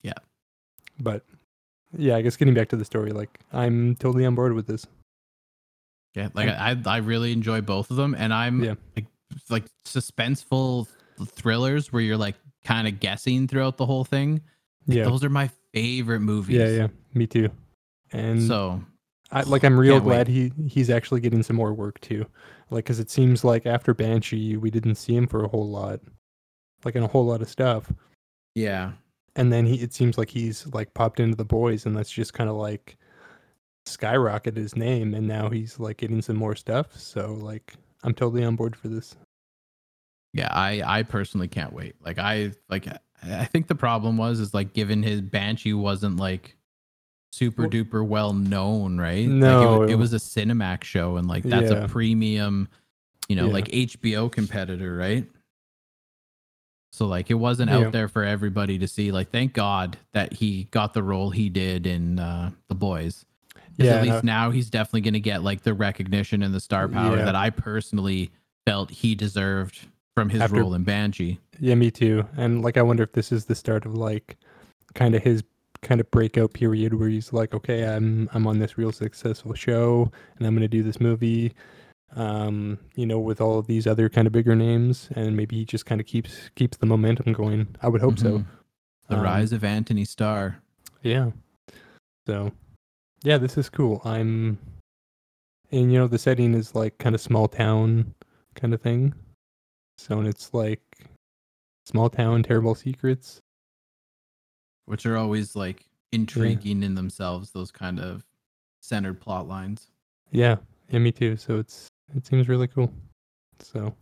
yeah. 0.03 0.14
But 0.98 1.24
yeah, 1.96 2.16
I 2.16 2.22
guess 2.22 2.37
getting 2.37 2.55
back 2.55 2.68
to 2.70 2.76
the 2.76 2.85
story, 2.85 3.12
like, 3.12 3.38
I'm 3.53 3.96
totally 3.96 4.24
on 4.26 4.35
board 4.35 4.53
with 4.55 4.66
this. 4.66 4.87
yeah, 6.14 6.29
like 6.35 6.48
I 6.48 6.76
I 6.87 6.96
really 6.98 7.33
enjoy 7.33 7.61
both 7.61 7.90
of 7.90 7.96
them, 7.96 8.14
and 8.18 8.33
I'm 8.35 8.62
Yeah. 8.64 8.74
like 8.96 9.07
like 9.49 9.64
suspenseful 9.85 10.87
thrillers 11.27 11.93
where 11.93 12.03
you're 12.03 12.16
like 12.16 12.37
kind 12.64 12.87
of 12.88 13.01
guessing 13.01 13.47
throughout 13.49 13.77
the 13.77 13.87
whole 13.87 14.05
thing. 14.05 14.40
Yeah. 14.87 15.05
Those 15.05 15.23
are 15.25 15.31
my 15.31 15.51
favorite 15.73 16.21
movies. 16.21 16.57
Yeah. 16.57 16.69
Yeah. 16.69 16.88
Me 17.14 17.27
too. 17.27 17.49
And 18.12 18.43
So 18.43 18.83
I, 19.31 19.43
like 19.43 19.62
I'm 19.64 19.79
real 19.79 19.95
Can't 19.95 20.05
wait. 20.05 20.14
glad 20.14 20.29
he 20.29 20.53
he's 20.66 20.90
actually 20.90 21.21
getting 21.21 21.43
some 21.43 21.57
more 21.57 21.73
work 21.73 22.01
too. 22.01 22.27
Like 22.71 22.87
cuz 22.87 22.99
it 22.99 23.11
seems 23.11 23.45
like 23.45 23.66
after 23.66 23.95
Banshee 23.95 24.57
we 24.57 24.71
didn't 24.71 24.97
see 24.97 25.14
him 25.14 25.27
for 25.27 25.45
a 25.45 25.49
whole 25.49 25.69
lot. 25.69 26.01
Like 26.85 26.97
in 26.97 27.03
a 27.03 27.07
whole 27.09 27.27
lot 27.27 27.43
of 27.43 27.49
stuff. 27.49 27.93
yeah, 28.55 28.93
And 29.37 29.53
then 29.53 29.66
he 29.66 29.77
it 29.77 29.93
seems 29.93 30.16
like 30.19 30.31
he's 30.31 30.66
like 30.69 30.93
popped 30.95 31.21
into 31.21 31.37
the 31.37 31.45
boys 31.45 31.87
and 31.87 31.97
that's 31.97 32.11
just 32.11 32.33
kind 32.35 32.49
of 32.51 32.57
like 32.57 32.97
skyrocketed 33.87 34.57
his 34.57 34.77
name 34.77 35.14
and 35.14 35.27
now 35.27 35.49
he's 35.51 35.79
like 35.79 35.99
getting 35.99 36.23
some 36.23 36.37
more 36.37 36.55
stuff. 36.57 36.97
So 36.97 37.35
like 37.35 37.75
I'm 38.03 38.15
totally 38.15 38.45
on 38.45 38.57
board 38.57 38.75
for 38.77 38.89
this. 38.89 39.15
yeah, 40.33 40.49
I 40.51 40.83
I 41.01 41.03
personally 41.03 41.49
can't 41.49 41.73
wait. 41.73 41.97
Like 42.05 42.19
I 42.19 42.53
like 42.69 42.87
I 43.23 43.45
think 43.45 43.67
the 43.69 43.75
problem 43.75 44.17
was 44.17 44.41
is 44.41 44.55
like 44.55 44.73
given 44.73 45.03
his 45.03 45.21
Banshee 45.21 45.75
wasn't 45.75 46.17
like 46.17 46.57
super 47.33 47.63
Well- 47.63 47.71
duper 47.71 48.07
well 48.07 48.33
known, 48.33 48.99
right? 48.99 49.27
like 49.29 49.37
No, 49.37 49.83
it, 49.83 49.91
it 49.91 49.93
it 49.93 49.97
was 49.97 50.13
a 50.13 50.17
Cinemax 50.17 50.85
show, 50.85 51.17
and 51.17 51.29
like 51.29 51.45
that's 51.45 51.71
Yeah. 51.71 51.85
a 51.85 51.89
premium, 51.89 52.69
you 53.29 53.37
know, 53.37 53.47
Yeah. 53.47 53.53
like 53.53 53.69
HBO 53.73 54.29
competitor, 54.33 54.97
right? 54.97 55.29
So 56.93 57.07
like 57.07 57.31
it 57.31 57.35
wasn't 57.35 57.71
Yeah. 57.71 57.79
out 57.87 57.93
there 57.93 58.09
for 58.09 58.25
everybody 58.25 58.79
to 58.79 58.89
see. 58.89 59.13
Like 59.13 59.31
thank 59.31 59.53
God 59.53 59.99
that 60.13 60.33
he 60.35 60.65
got 60.65 60.93
the 60.95 61.03
role 61.03 61.31
he 61.31 61.49
did 61.49 61.87
in 61.87 62.19
uh, 62.19 62.51
The 62.69 62.75
Boys. 62.75 63.25
Yeah, 63.85 63.97
at 63.97 64.05
no- 64.07 64.12
least 64.12 64.25
now 64.25 64.51
he's 64.51 64.71
definitely 64.71 65.03
going 65.03 65.14
to 65.14 65.21
get 65.21 65.43
like 65.43 65.62
the 65.62 65.75
recognition 65.75 66.43
and 66.43 66.55
the 66.55 66.61
star 66.61 66.88
power 66.88 67.16
Yeah. 67.19 67.25
that 67.25 67.35
I 67.35 67.51
personally 67.51 68.31
felt 68.66 68.90
he 68.90 69.14
deserved 69.14 69.87
from 70.16 70.29
his 70.29 70.40
After- 70.40 70.57
role 70.61 70.75
in 70.75 70.85
Banshee. 70.85 71.38
Yeah, 71.59 71.75
me 71.75 71.90
too. 71.90 72.27
And 72.37 72.62
like 72.62 72.77
I 72.77 72.83
wonder 72.83 73.03
if 73.03 73.12
this 73.12 73.33
is 73.33 73.45
the 73.47 73.55
start 73.55 73.85
of 73.87 73.95
like 73.95 74.37
kind 74.95 75.14
of 75.14 75.23
his 75.23 75.43
kind 75.83 76.01
of 76.01 76.11
breakout 76.11 76.53
period 76.53 76.95
where 76.95 77.09
he's 77.09 77.33
like, 77.33 77.55
okay, 77.55 77.87
I'm 77.87 78.29
I'm 78.33 78.47
on 78.47 78.59
this 78.59 78.77
real 78.77 78.93
successful 78.93 79.55
show 79.55 80.11
and 80.38 80.47
I'm 80.47 80.55
going 80.55 80.62
to 80.62 80.69
do 80.69 80.83
this 80.83 81.01
movie 81.01 81.53
um, 82.16 82.79
you 82.97 83.07
know, 83.07 83.21
with 83.21 83.40
all 83.40 83.59
of 83.59 83.66
these 83.69 83.87
other 83.87 84.09
kind 84.09 84.27
of 84.27 84.33
bigger 84.33 84.57
names 84.57 85.09
and 85.14 85.37
maybe 85.37 85.55
he 85.57 85.64
just 85.64 85.87
kind 85.87 86.01
of 86.01 86.07
keeps 86.09 86.51
keeps 86.57 86.77
the 86.77 86.87
momentum 86.87 87.33
going. 87.33 87.69
I 87.83 87.88
would 87.88 88.01
hope 88.01 88.19
so. 88.19 88.38
Mhm. 88.40 88.47
The 89.09 89.16
Um, 89.16 89.23
rise 89.23 89.53
of 89.53 89.62
Anthony 89.64 90.05
Starr. 90.05 90.57
Yeah. 91.03 91.31
So, 92.27 92.53
yeah, 93.22 93.38
this 93.38 93.56
is 93.59 93.68
cool. 93.68 94.00
I'm 94.04 94.59
and 95.72 95.92
you 95.92 95.98
know, 95.98 96.09
the 96.09 96.18
setting 96.18 96.54
is 96.54 96.74
like 96.74 96.98
kind 96.98 97.14
of 97.14 97.20
small 97.20 97.46
town 97.48 98.14
kind 98.54 98.74
of 98.74 98.80
thing. 98.80 99.14
So, 99.98 100.18
and 100.18 100.26
it's 100.26 100.52
like 100.54 100.80
small 101.85 102.09
town 102.11 102.42
terrible 102.42 102.74
secrets. 102.74 103.40
which 104.87 105.06
are 105.06 105.16
always 105.16 105.54
like 105.54 105.87
intriguing 106.12 106.83
in 106.83 106.94
themselves 106.94 107.52
those 107.52 107.70
kind 107.70 108.00
of 108.00 108.24
centered 108.80 109.20
plot 109.20 109.46
lines 109.46 109.88
Yeah, 110.33 110.56
yeah, 110.88 110.98
me 110.98 111.12
too. 111.12 111.37
So 111.37 111.59
it's 111.59 111.88
it 112.16 112.26
seems 112.26 112.48
really 112.48 112.66
cool. 112.66 112.92
So 113.61 113.94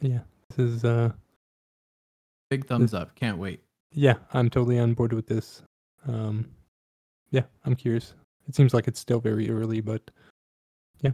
yeah, 0.00 0.20
this 0.50 0.58
is 0.58 0.84
uh 0.84 1.10
big 2.50 2.66
thumbs 2.66 2.94
up 2.94 3.14
can't 3.14 3.38
wait 3.38 3.60
yeah, 3.92 4.14
I'm 4.34 4.50
totally 4.50 4.78
on 4.78 4.94
board 4.94 5.12
with 5.12 5.26
this. 5.26 5.62
Um 6.06 6.50
yeah, 7.30 7.42
I'm 7.64 7.74
curious. 7.76 8.14
It 8.48 8.54
seems 8.54 8.72
like 8.74 8.88
it's 8.88 9.00
still 9.00 9.20
very 9.20 9.50
early, 9.50 9.80
but 9.80 10.10
yeah. 11.02 11.10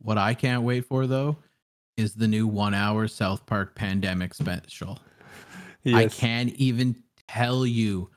what 0.00 0.16
i 0.18 0.32
can't 0.34 0.62
wait 0.62 0.84
for 0.84 1.06
though 1.06 1.36
is 1.96 2.14
the 2.14 2.28
new 2.28 2.46
one 2.46 2.72
hour 2.74 3.08
south 3.08 3.44
park 3.46 3.74
pandemic 3.74 4.32
special 4.34 4.98
i 5.86 6.06
can't 6.06 6.50
even 6.54 6.94
tell 7.28 7.66
you 7.66 8.08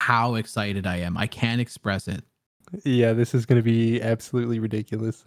how 0.00 0.34
excited 0.36 0.86
i 0.86 0.96
am 0.96 1.16
i 1.16 1.26
can't 1.26 1.60
express 1.60 2.06
it 2.08 2.22
Yeah, 2.84 3.12
this 3.14 3.34
is 3.34 3.46
going 3.46 3.58
to 3.58 3.62
be 3.64 4.00
absolutely 4.02 4.58
ridiculous. 4.58 5.24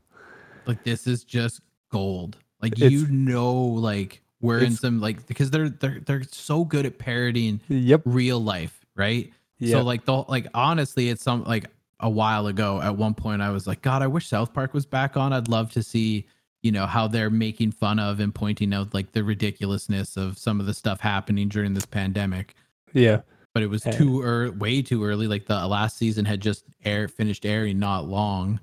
like 0.65 0.83
this 0.83 1.07
is 1.07 1.23
just 1.23 1.61
gold 1.91 2.37
like 2.61 2.73
It's- 2.73 2.91
you 2.91 3.07
know 3.07 3.53
like 3.53 4.21
we're 4.39 4.59
in 4.59 4.75
some 4.75 5.01
like 5.01 5.25
because 5.27 5.49
they're 5.49 5.69
they're 5.69 5.99
they're 6.05 6.23
so 6.23 6.63
good 6.63 6.85
at 6.85 6.99
parodying 6.99 7.59
Yep. 7.69 8.01
real 8.05 8.39
life 8.39 8.85
right 8.95 9.31
Yeah. 9.59 9.73
So 9.77 9.81
like 9.83 10.05
the 10.05 10.23
like 10.27 10.47
honestly, 10.53 11.09
it's 11.09 11.23
some 11.23 11.43
like 11.43 11.65
a 11.99 12.09
while 12.09 12.47
ago. 12.47 12.79
At 12.81 12.95
one 12.95 13.13
point, 13.13 13.41
I 13.41 13.49
was 13.49 13.65
like, 13.67 13.81
God, 13.81 14.01
I 14.01 14.07
wish 14.07 14.27
South 14.27 14.53
Park 14.53 14.73
was 14.73 14.85
back 14.85 15.17
on. 15.17 15.33
I'd 15.33 15.47
love 15.47 15.71
to 15.73 15.83
see 15.83 16.25
you 16.63 16.71
know 16.71 16.85
how 16.85 17.07
they're 17.07 17.29
making 17.29 17.71
fun 17.71 17.99
of 17.99 18.19
and 18.19 18.33
pointing 18.33 18.73
out 18.73 18.93
like 18.93 19.11
the 19.13 19.23
ridiculousness 19.23 20.17
of 20.17 20.37
some 20.37 20.59
of 20.59 20.65
the 20.65 20.73
stuff 20.73 20.99
happening 20.99 21.47
during 21.49 21.73
this 21.73 21.85
pandemic. 21.85 22.55
yeah. 22.93 23.21
But 23.53 23.63
it 23.63 23.69
was 23.71 23.85
Uh, 23.87 23.91
too 23.91 24.21
early, 24.21 24.51
way 24.51 24.81
too 24.83 25.03
early. 25.03 25.25
Like 25.27 25.45
the 25.47 25.65
last 25.67 25.97
season 25.97 26.25
had 26.25 26.41
just 26.41 26.65
air 26.85 27.07
finished 27.07 27.43
airing 27.45 27.79
not 27.79 28.05
long 28.07 28.59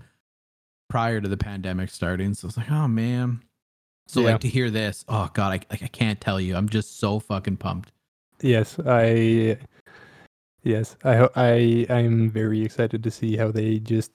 prior 0.89 1.21
to 1.21 1.29
the 1.29 1.37
pandemic 1.37 1.91
starting. 1.91 2.35
So 2.35 2.47
it's 2.49 2.57
like, 2.57 2.71
oh 2.71 2.87
man. 2.89 3.43
So 4.07 4.21
Yeah. 4.21 4.33
like 4.33 4.41
to 4.43 4.49
hear 4.49 4.71
this, 4.71 5.05
oh 5.09 5.31
god, 5.35 5.49
I 5.49 5.61
like 5.71 5.83
I 5.83 5.89
can't 5.89 6.21
tell 6.21 6.41
you. 6.41 6.55
I'm 6.57 6.69
just 6.69 6.99
so 7.01 7.19
fucking 7.19 7.57
pumped. 7.57 7.91
Yes, 8.43 8.79
I 8.87 9.59
Yes, 10.65 10.97
I 11.05 11.17
ho- 11.17 11.31
I 11.37 11.87
I'm 11.91 12.31
very 12.31 12.65
excited 12.65 13.03
to 13.05 13.11
see 13.11 13.37
how 13.37 13.51
they 13.53 13.79
just 13.79 14.11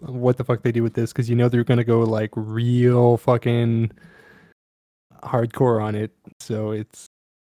what 0.00 0.36
the 0.36 0.44
fuck 0.44 0.62
they 0.62 0.72
do 0.72 0.82
with 0.82 0.94
this 0.94 1.12
cuz 1.12 1.30
you 1.30 1.36
know 1.36 1.48
they're 1.48 1.62
going 1.64 1.78
to 1.78 1.84
go 1.84 2.00
like 2.00 2.30
real 2.34 3.16
fucking 3.16 3.92
hardcore 5.22 5.82
on 5.82 5.94
it. 5.94 6.10
So 6.40 6.72
it's 6.72 7.06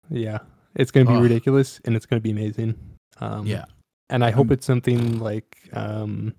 yeah, 0.09 0.39
it's 0.75 0.91
going 0.91 1.07
to 1.07 1.13
be 1.13 1.17
ridiculous 1.23 1.81
and 1.85 1.95
it's 1.95 2.05
going 2.05 2.19
to 2.19 2.23
be 2.23 2.31
amazing. 2.31 2.75
Um 3.19 3.45
Yeah. 3.47 3.65
And 4.09 4.23
I 4.23 4.29
hope 4.29 4.47
Um, 4.47 4.53
it's 4.53 4.65
something 4.67 5.19
like 5.19 5.57
um 5.73 6.35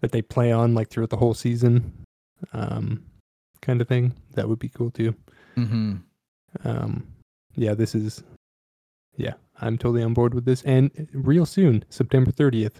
that 0.00 0.12
they 0.12 0.22
play 0.22 0.52
on 0.52 0.74
like 0.74 0.88
throughout 0.90 1.10
the 1.10 1.16
whole 1.16 1.34
season. 1.34 1.92
Um 2.52 3.02
kind 3.62 3.80
of 3.80 3.88
thing. 3.88 4.14
That 4.34 4.48
would 4.48 4.60
be 4.60 4.68
cool 4.68 4.90
too. 4.92 5.14
Mm-hmm. 5.56 5.96
um 6.64 7.06
yeah 7.56 7.74
this 7.74 7.94
is 7.96 8.22
yeah 9.16 9.34
i'm 9.60 9.76
totally 9.78 10.02
on 10.02 10.14
board 10.14 10.34
with 10.34 10.44
this 10.44 10.62
and 10.62 11.08
real 11.12 11.46
soon 11.46 11.84
september 11.90 12.30
30th 12.30 12.76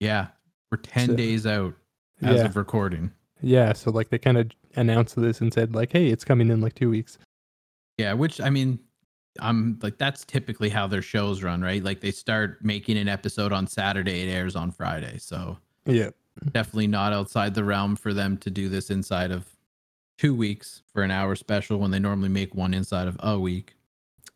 Yeah. 0.00 0.28
We're 0.70 0.78
10 0.78 1.08
So- 1.08 1.16
days 1.16 1.46
out 1.46 1.74
as 2.22 2.36
yeah 2.36 2.44
of 2.46 2.56
recording. 2.56 3.12
yeah 3.40 3.72
so 3.72 3.90
like 3.90 4.08
they 4.10 4.18
kind 4.18 4.38
of 4.38 4.50
announced 4.76 5.16
this 5.20 5.40
and 5.40 5.52
said 5.52 5.74
like 5.74 5.92
hey 5.92 6.08
it's 6.08 6.24
coming 6.24 6.50
in 6.50 6.60
like 6.60 6.74
two 6.74 6.88
weeks 6.90 7.18
Yeah, 7.98 8.14
which 8.14 8.40
I 8.40 8.48
mean, 8.50 8.78
I'm 9.40 9.78
like 9.82 9.98
that's 9.98 10.24
typically 10.24 10.68
how 10.70 10.86
their 10.86 11.02
shows 11.02 11.42
run, 11.42 11.60
right? 11.62 11.82
Like 11.82 12.00
they 12.00 12.10
start 12.10 12.64
making 12.64 12.96
an 12.98 13.08
episode 13.08 13.52
on 13.52 13.66
Saturday, 13.66 14.22
it 14.22 14.30
airs 14.32 14.56
on 14.56 14.70
Friday. 14.72 15.18
So 15.18 15.58
yeah 15.86 16.10
definitely 16.52 16.86
not 16.86 17.12
outside 17.12 17.54
the 17.54 17.62
realm 17.64 17.94
for 17.96 18.14
them 18.14 18.38
to 18.38 18.50
do 18.50 18.68
this 18.70 18.88
inside 18.90 19.30
of 19.30 19.44
two 20.16 20.34
weeks 20.34 20.82
for 20.92 21.02
an 21.02 21.10
hour 21.10 21.34
special 21.34 21.78
when 21.78 21.90
they 21.90 21.98
normally 21.98 22.28
make 22.30 22.54
one 22.54 22.72
inside 22.72 23.06
of 23.08 23.16
a 23.20 23.38
week. 23.38 23.74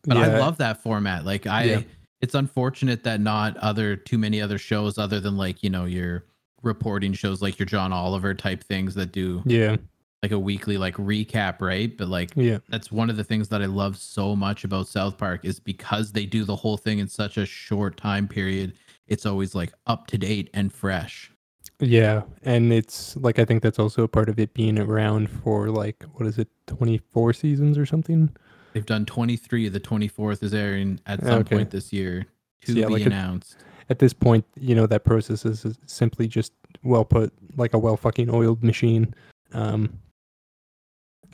But 0.03 0.17
I 0.17 0.37
love 0.39 0.57
that 0.57 0.81
format. 0.81 1.25
Like 1.25 1.47
I 1.47 1.63
Yeah. 1.63 1.81
it's 2.21 2.35
unfortunate 2.35 3.03
that 3.03 3.19
not 3.19 3.57
other 3.57 3.95
too 3.95 4.17
many 4.17 4.41
other 4.41 4.57
shows 4.57 4.97
other 4.97 5.19
than 5.19 5.37
like, 5.37 5.63
you 5.63 5.69
know, 5.69 5.85
your 5.85 6.25
reporting 6.63 7.13
shows 7.13 7.41
like 7.41 7.59
your 7.59 7.65
John 7.65 7.93
Oliver 7.93 8.33
type 8.33 8.63
things 8.63 8.95
that 8.95 9.11
do 9.11 9.43
yeah 9.45 9.77
like 10.23 10.31
a 10.31 10.39
weekly 10.39 10.77
like 10.79 10.95
recap, 10.95 11.61
right? 11.61 11.95
But 11.95 12.07
like 12.07 12.31
yeah 12.35 12.57
that's 12.69 12.91
one 12.91 13.09
of 13.09 13.17
the 13.17 13.23
things 13.23 13.49
that 13.49 13.61
I 13.61 13.65
love 13.67 13.97
so 13.97 14.35
much 14.35 14.63
about 14.63 14.87
South 14.87 15.17
Park 15.17 15.45
is 15.45 15.59
because 15.59 16.11
they 16.13 16.25
do 16.25 16.43
the 16.43 16.55
whole 16.55 16.77
thing 16.77 16.99
in 16.99 17.07
such 17.07 17.37
a 17.37 17.45
short 17.45 17.97
time 17.97 18.27
period. 18.27 18.73
It's 19.07 19.25
always 19.25 19.53
like 19.55 19.71
up 19.85 20.07
to 20.07 20.17
date 20.17 20.49
and 20.53 20.73
fresh. 20.73 21.31
yeah 21.79 22.23
and 22.43 22.73
it's 22.73 23.15
like 23.17 23.37
i 23.37 23.45
think 23.45 23.61
that's 23.61 23.77
also 23.77 24.01
a 24.01 24.07
part 24.07 24.29
of 24.29 24.39
it 24.39 24.51
being 24.55 24.79
around 24.79 25.29
for 25.29 25.69
like 25.69 26.03
what 26.13 26.25
is 26.25 26.39
it 26.39 26.47
24 26.65 27.33
seasons 27.33 27.77
or 27.77 27.85
something 27.85 28.29
They've 28.77 28.85
done 28.85 29.05
23. 29.07 29.69
The 29.69 29.79
24th 29.79 30.43
is 30.43 30.53
airing 30.53 30.99
at 31.07 31.19
some 31.23 31.39
Okay. 31.39 31.55
point 31.55 31.71
this 31.71 31.91
year. 31.91 32.27
To 32.65 32.73
yeah, 32.73 32.85
be 32.87 32.93
like 32.93 33.05
announced. 33.07 33.57
at 33.89 33.97
this 33.99 34.13
point, 34.13 34.45
you 34.55 34.75
know 34.75 34.85
that 34.87 35.03
process 35.03 35.45
is 35.45 35.65
is 35.65 35.77
simply 35.87 36.27
just 36.27 36.53
well 36.83 37.03
put, 37.05 37.33
like 37.55 37.73
a 37.73 37.77
well 37.79 37.97
fucking 37.97 38.29
oiled 38.29 38.63
machine. 38.63 39.13
Um. 39.53 39.97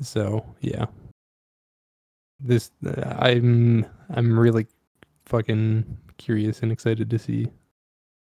So 0.01 0.45
yeah, 0.61 0.85
this 2.39 2.71
uh, 2.85 3.15
I'm 3.19 3.85
I'm 4.09 4.37
really 4.39 4.67
fucking 5.25 5.97
curious 6.17 6.61
and 6.61 6.71
excited 6.71 7.09
to 7.09 7.19
see 7.19 7.47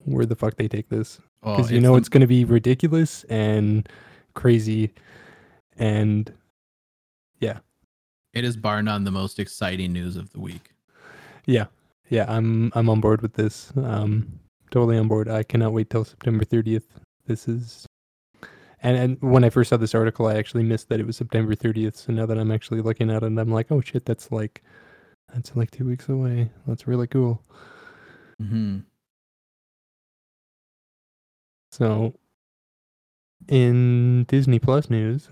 where 0.05 0.27
the 0.27 0.35
fuck 0.37 0.57
they 0.57 0.67
take 0.69 0.89
this 0.89 1.21
Oh, 1.45 1.57
because 1.57 1.71
you 1.71 1.81
know 1.81 1.93
the- 1.93 1.99
it's 1.99 2.09
going 2.09 2.21
to 2.23 2.27
be 2.27 2.45
ridiculous 2.45 3.25
and 3.25 3.89
crazy, 4.35 4.93
and 5.77 6.33
it 8.35 8.45
is 8.45 8.57
bar 8.57 8.83
none 8.83 9.05
the 9.05 9.11
most 9.11 9.39
exciting 9.39 9.93
news 9.93 10.17
of 10.17 10.33
the 10.33 10.41
week. 10.41 10.71
yeah, 11.47 11.67
yeah, 12.09 12.25
I'm 12.29 12.73
I'm 12.75 12.89
on 12.89 13.01
board 13.01 13.23
with 13.23 13.35
this. 13.35 13.73
Um, 13.77 14.41
totally 14.71 14.99
on 14.99 15.09
board. 15.09 15.29
I 15.29 15.43
cannot 15.43 15.73
wait 15.73 15.91
till 15.91 16.05
September 16.05 16.45
30th. 16.45 16.85
This 17.27 17.49
is, 17.49 17.87
and 18.83 18.97
and 18.97 19.19
when 19.33 19.45
I 19.45 19.51
first 19.51 19.71
saw 19.71 19.77
this 19.77 19.95
article, 19.95 20.27
I 20.27 20.35
actually 20.37 20.65
missed 20.65 20.89
that 20.89 21.01
it 21.01 21.07
was 21.07 21.17
September 21.17 21.55
30th. 21.55 21.97
So 21.97 22.13
now 22.13 22.27
that 22.27 22.39
I'm 22.39 22.51
actually 22.53 22.81
looking 22.83 23.11
at 23.11 23.23
it, 23.23 23.27
I'm 23.39 23.53
like, 23.53 23.71
oh 23.73 23.81
shit, 23.81 24.05
that's 24.05 24.31
like, 24.33 24.63
that's 25.35 25.55
like 25.57 25.71
two 25.71 25.87
weeks 25.87 26.09
away. 26.09 26.51
That's 26.67 26.87
really 26.87 27.07
cool. 27.07 27.43
hmm 28.41 28.81
So, 31.71 32.15
in 33.49 34.25
Disney 34.25 34.59
Plus 34.59 34.91
news, 34.91 35.29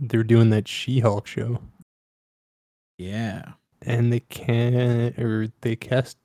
they're 0.00 0.22
doing 0.24 0.50
that 0.50 0.68
She-Hulk 0.68 1.26
show. 1.26 1.58
Yeah. 2.98 3.52
and 3.82 4.12
they 4.12 4.20
can 4.20 5.14
or 5.18 5.48
they 5.60 5.76
cast 5.76 6.16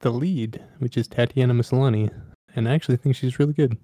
the 0.00 0.10
lead, 0.10 0.62
which 0.78 0.96
is 0.96 1.08
Tatiana 1.08 1.52
Maslany, 1.54 2.10
and 2.54 2.68
I 2.68 2.74
actually 2.74 2.96
think 2.96 3.16
she's 3.16 3.38
really 3.38 3.52
good. 3.52 3.76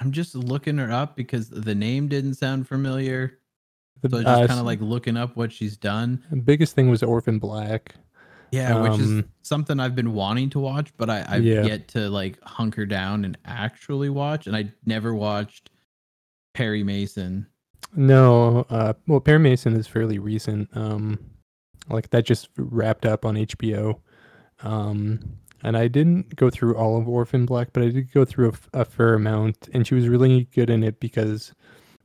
I'm 0.00 0.12
just 0.12 0.34
looking 0.34 0.78
her 0.78 0.90
up 0.92 1.16
because 1.16 1.48
the 1.50 1.74
name 1.74 2.08
didn't 2.08 2.34
sound 2.34 2.68
familiar. 2.68 3.38
The 4.02 4.08
So 4.10 4.16
uh, 4.18 4.22
just 4.22 4.48
kind 4.48 4.60
of 4.60 4.66
like 4.66 4.80
looking 4.80 5.16
up 5.16 5.36
what 5.36 5.52
she's 5.52 5.76
done. 5.76 6.22
the 6.30 6.36
biggest 6.36 6.74
thing 6.74 6.88
was 6.88 7.02
Orphan 7.02 7.38
Black. 7.38 7.94
Yeah, 8.52 8.80
which 8.82 8.98
is 9.00 9.06
Um, 9.10 9.28
something 9.42 9.78
I've 9.78 9.94
been 9.94 10.12
wanting 10.12 10.50
to 10.50 10.58
watch, 10.60 10.92
but 10.96 11.08
I, 11.10 11.24
I've 11.28 11.44
Yeah. 11.44 11.64
yet 11.64 11.88
to 11.88 12.08
like 12.08 12.40
hunker 12.42 12.84
down 12.86 13.24
and 13.24 13.36
actually 13.44 14.08
watch. 14.10 14.46
And 14.46 14.56
I 14.56 14.72
never 14.86 15.14
watched 15.14 15.70
Perry 16.54 16.82
Mason. 16.82 17.46
No, 17.94 18.66
uh, 18.70 18.94
well, 19.06 19.20
Perry 19.20 19.38
Mason 19.38 19.74
is 19.74 19.86
fairly 19.86 20.18
recent. 20.18 20.68
Um, 20.76 21.18
like 21.88 22.10
that 22.10 22.24
just 22.24 22.48
wrapped 22.56 23.04
up 23.04 23.24
on 23.24 23.36
HBO. 23.36 24.00
Um, 24.62 25.20
and 25.62 25.76
I 25.76 25.88
didn't 25.88 26.36
go 26.36 26.50
through 26.50 26.76
all 26.76 26.98
of 26.98 27.08
Orphan 27.08 27.46
Black, 27.46 27.68
but 27.72 27.82
I 27.82 27.88
did 27.88 28.12
go 28.12 28.24
through 28.24 28.54
a 28.72 28.84
fair 28.84 29.14
amount, 29.14 29.68
and 29.74 29.86
she 29.86 29.94
was 29.94 30.08
really 30.08 30.44
good 30.54 30.70
in 30.70 30.82
it 30.82 31.00
because, 31.00 31.52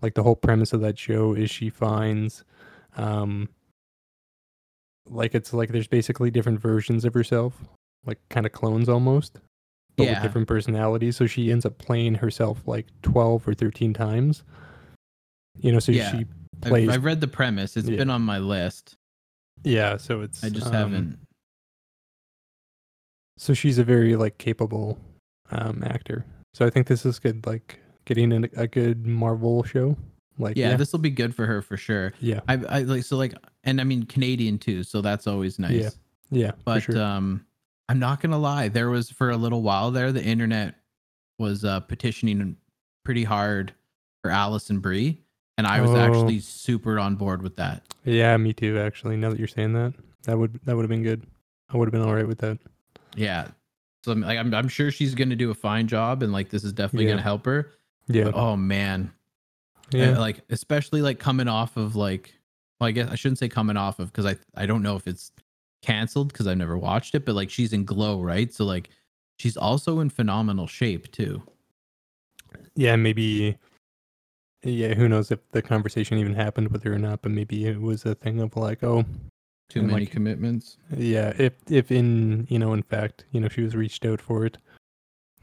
like, 0.02 0.14
the 0.14 0.24
whole 0.24 0.36
premise 0.36 0.74
of 0.74 0.82
that 0.82 1.00
show 1.00 1.34
is 1.34 1.50
she 1.50 1.70
finds, 1.70 2.44
um, 2.98 3.50
like 5.08 5.36
it's 5.36 5.54
like 5.54 5.70
there's 5.70 5.88
basically 5.88 6.32
different 6.32 6.60
versions 6.60 7.06
of 7.06 7.14
herself, 7.14 7.54
like 8.06 8.18
kind 8.30 8.46
of 8.46 8.52
clones 8.52 8.90
almost, 8.90 9.40
but 9.96 10.08
with 10.08 10.22
different 10.24 10.48
personalities. 10.48 11.16
So 11.16 11.28
she 11.28 11.52
ends 11.52 11.66
up 11.66 11.78
playing 11.78 12.16
herself 12.16 12.68
like 12.68 12.88
twelve 13.04 13.48
or 13.48 13.54
thirteen 13.54 13.94
times. 13.94 14.44
You 15.60 15.72
know, 15.72 15.80
so 15.80 15.92
Yeah. 15.92 16.12
she 16.12 16.26
I've, 16.64 16.90
I've 16.90 17.04
read 17.06 17.22
the 17.22 17.28
premise. 17.28 17.76
It's 17.78 17.88
Yeah. 17.88 17.98
been 17.98 18.10
on 18.10 18.22
my 18.22 18.40
list. 18.40 18.96
Yeah, 19.64 19.98
so 19.98 20.22
it's 20.22 20.44
I 20.44 20.50
just 20.50 20.68
um, 20.68 20.74
haven't. 20.74 21.20
So 23.38 23.54
she's 23.54 23.78
a 23.78 23.84
very 23.84 24.16
like 24.16 24.38
capable 24.38 24.98
um 25.52 25.84
actor. 25.86 26.26
So 26.54 26.66
I 26.66 26.70
think 26.70 26.88
this 26.88 27.06
is 27.06 27.20
good 27.20 27.46
like 27.46 27.80
getting 28.06 28.32
in 28.32 28.46
a, 28.46 28.50
a 28.62 28.68
good 28.68 29.06
Marvel 29.06 29.64
show. 29.64 29.98
Like 30.38 30.58
Yeah, 30.58 30.72
yeah. 30.72 30.78
this 30.78 30.92
will 30.92 31.00
be 31.00 31.10
good 31.10 31.34
for 31.36 31.46
her 31.46 31.62
for 31.62 31.78
sure. 31.78 32.14
yeah. 32.20 32.42
I, 32.48 32.54
I 32.70 32.80
like 32.82 33.04
so 33.04 33.18
like, 33.18 33.34
and 33.64 33.80
I 33.80 33.84
mean 33.84 34.04
Canadian 34.06 34.58
too, 34.60 34.84
so 34.84 35.02
that's 35.02 35.28
always 35.28 35.60
nice. 35.60 35.72
Yeah, 35.72 35.90
Yeah, 36.32 36.52
but 36.64 36.82
sure. 36.84 37.02
um 37.02 37.46
i'm 37.88 38.00
not 38.00 38.20
gonna 38.20 38.38
lie 38.40 38.68
there 38.68 38.90
was 38.90 39.12
for 39.12 39.30
a 39.30 39.38
little 39.38 39.62
while 39.62 39.92
there 39.92 40.12
the 40.12 40.24
internet 40.24 40.74
was 41.38 41.64
uh 41.64 41.80
petitioning 41.82 42.58
pretty 43.04 43.24
hard 43.24 43.72
for 44.24 44.32
alison 44.32 44.80
brie 44.80 45.22
and 45.58 45.66
i 45.68 45.80
was 45.82 45.92
Oh. 45.92 45.98
actually 45.98 46.40
super 46.40 47.00
on 47.00 47.16
board 47.16 47.42
with 47.42 47.56
that 47.58 47.84
yeah, 48.08 48.38
me 48.38 48.54
too 48.54 48.78
actually. 48.80 49.18
Now 49.18 49.32
that 49.32 49.40
you're 49.40 49.48
saying 49.48 49.74
that. 49.74 49.94
That 50.26 50.38
would 50.38 50.60
that 50.66 50.76
would 50.76 50.84
have 50.84 50.90
been 50.90 51.02
good. 51.02 51.26
I 51.70 51.78
would 51.78 51.88
have 51.88 51.92
been 51.92 52.02
all 52.08 52.14
right 52.14 52.28
with 52.28 52.38
that. 52.40 52.60
yeah 53.16 53.48
so 54.04 54.12
I'm, 54.12 54.22
like, 54.22 54.38
I'm, 54.38 54.54
I'm 54.54 54.68
sure 54.68 54.92
she's 54.92 55.16
gonna 55.16 55.36
do 55.36 55.50
a 55.50 55.56
fine 55.56 55.88
job 55.88 56.22
and 56.22 56.32
like 56.32 56.50
this 56.50 56.64
is 56.64 56.72
definitely 56.74 57.06
Yeah. 57.06 57.12
gonna 57.14 57.24
help 57.24 57.46
her 57.48 57.72
Yeah. 58.08 58.26
but, 58.26 58.36
oh 58.36 58.56
man 58.56 59.12
yeah. 59.92 60.12
Uh, 60.12 60.20
like 60.20 60.42
especially 60.50 61.02
like 61.02 61.20
coming 61.20 61.48
off 61.48 61.78
of 61.78 61.96
like 61.96 62.34
well 62.80 62.88
i 62.88 62.92
guess 62.92 63.10
i 63.10 63.16
shouldn't 63.16 63.38
say 63.40 63.48
coming 63.50 63.78
off 63.78 64.00
of 64.00 64.12
because 64.12 64.26
i 64.26 64.36
i 64.56 64.66
don't 64.68 64.82
know 64.84 64.96
if 64.96 65.08
it's 65.08 65.32
canceled 65.84 66.28
because 66.32 66.46
i've 66.48 66.58
never 66.58 66.78
watched 66.78 67.14
it 67.16 67.24
but 67.26 67.34
like 67.36 67.50
she's 67.52 67.72
in 67.74 67.86
glow 67.86 68.20
right 68.22 68.52
so 68.54 68.66
like 68.66 68.90
she's 69.38 69.56
also 69.58 70.00
in 70.00 70.10
phenomenal 70.10 70.66
shape 70.68 71.12
too 71.12 71.42
yeah, 72.76 72.96
maybe 72.96 73.58
yeah, 74.66 74.94
who 74.94 75.08
knows 75.08 75.32
if 75.32 75.40
the 75.52 75.62
conversation 75.62 76.18
even 76.18 76.34
happened 76.34 76.70
with 76.70 76.84
her 76.84 76.94
or 76.94 77.00
not, 77.00 77.22
but 77.22 77.32
maybe 77.32 77.66
it 77.66 77.80
was 77.80 78.06
a 78.06 78.16
thing 78.16 78.42
of 78.42 78.56
like, 78.58 78.84
oh, 78.84 79.06
too 79.70 79.82
many 79.82 80.02
like, 80.02 80.12
commitments 80.12 80.78
Yeah, 80.96 81.34
if 81.38 81.54
if 81.70 81.92
in 81.92 82.46
you 82.50 82.60
know 82.60 82.74
in 82.74 82.84
fact 82.84 83.26
you 83.32 83.40
know 83.40 83.48
she 83.48 83.62
was 83.62 83.76
reached 83.76 84.06
out 84.06 84.22
for 84.22 84.46
it, 84.46 84.58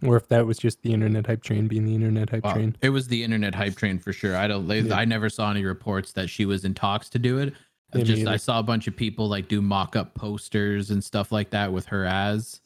or 0.02 0.16
if 0.16 0.28
that 0.28 0.46
was 0.46 0.58
just 0.58 0.82
the 0.82 0.92
internet 0.92 1.26
hype 1.26 1.42
train 1.42 1.66
being 1.68 1.84
the 1.86 1.94
internet 1.94 2.30
hype 2.30 2.44
Wow. 2.44 2.52
train. 2.54 2.76
It 2.82 2.90
was 2.90 3.08
the 3.08 3.22
internet 3.24 3.54
hype 3.54 3.74
train 3.76 3.98
for 3.98 4.12
sure. 4.12 4.36
I 4.36 4.46
don't. 4.48 4.68
Yeah. 4.68 4.94
I 4.94 5.04
never 5.04 5.28
saw 5.30 5.50
any 5.50 5.64
reports 5.64 6.12
that 6.12 6.28
she 6.28 6.44
was 6.44 6.64
in 6.64 6.74
talks 6.74 7.08
to 7.10 7.18
do 7.18 7.38
it. 7.38 7.54
I 7.94 7.98
Yeah, 7.98 8.04
just 8.04 8.26
I 8.26 8.36
saw 8.36 8.58
a 8.58 8.62
bunch 8.62 8.86
of 8.88 8.96
people 8.96 9.28
like 9.28 9.48
do 9.48 9.60
mock 9.62 9.96
up 9.96 10.14
posters 10.14 10.90
and 10.90 11.02
stuff 11.02 11.30
like 11.30 11.50
that 11.50 11.72
with 11.72 11.86
her 11.86 12.04
as 12.04 12.60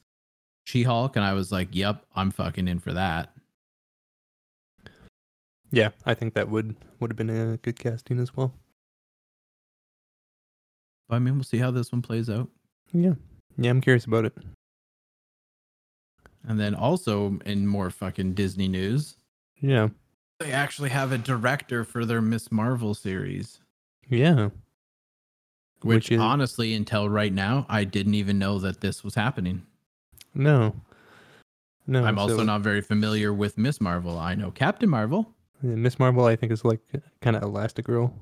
She 0.64 0.82
Hulk, 0.84 1.16
and 1.16 1.24
I 1.24 1.32
was 1.32 1.52
like, 1.52 1.68
"Yep, 1.72 2.04
I'm 2.14 2.30
fucking 2.30 2.68
in 2.68 2.78
for 2.80 2.92
that." 2.92 3.32
Yeah, 5.72 5.90
I 6.04 6.14
think 6.14 6.34
that 6.34 6.48
would 6.48 6.76
would 7.00 7.10
have 7.10 7.16
been 7.16 7.30
a 7.30 7.56
good 7.58 7.78
casting 7.78 8.18
as 8.18 8.36
well. 8.36 8.54
I 11.08 11.18
mean, 11.18 11.34
we'll 11.34 11.44
see 11.44 11.58
how 11.58 11.70
this 11.70 11.92
one 11.92 12.02
plays 12.02 12.28
out. 12.28 12.48
Yeah, 12.92 13.14
yeah, 13.56 13.70
I'm 13.70 13.80
curious 13.80 14.04
about 14.06 14.24
it. 14.24 14.36
And 16.48 16.58
then 16.60 16.74
also 16.74 17.38
in 17.44 17.66
more 17.66 17.90
fucking 17.90 18.34
Disney 18.34 18.68
news, 18.68 19.16
Yeah, 19.60 19.88
they 20.38 20.52
actually 20.52 20.90
have 20.90 21.10
a 21.12 21.18
director 21.18 21.84
for 21.84 22.04
their 22.04 22.22
Miss 22.22 22.52
Marvel 22.52 22.94
series. 22.94 23.60
yeah, 24.08 24.50
Which, 25.82 25.94
Which 26.08 26.12
is- 26.12 26.20
honestly, 26.20 26.74
until 26.74 27.08
right 27.08 27.32
now, 27.32 27.66
I 27.68 27.84
didn't 27.84 28.14
even 28.14 28.38
know 28.38 28.58
that 28.60 28.80
this 28.80 29.02
was 29.04 29.14
happening. 29.14 29.66
no, 30.34 30.74
no. 31.86 32.04
I'm 32.04 32.18
also 32.18 32.38
so, 32.38 32.42
not 32.44 32.62
very 32.62 32.80
familiar 32.80 33.32
with 33.32 33.58
Miss 33.58 33.80
Marvel. 33.80 34.18
I 34.18 34.34
know 34.34 34.50
Captain 34.50 34.88
Marvel. 34.88 35.32
Miss 35.62 35.98
Marvel. 35.98 36.24
I 36.26 36.36
think 36.36 36.52
is 36.52 36.64
like 36.64 36.80
kind 37.22 37.36
of 37.36 37.42
Elastigirl. 37.42 38.12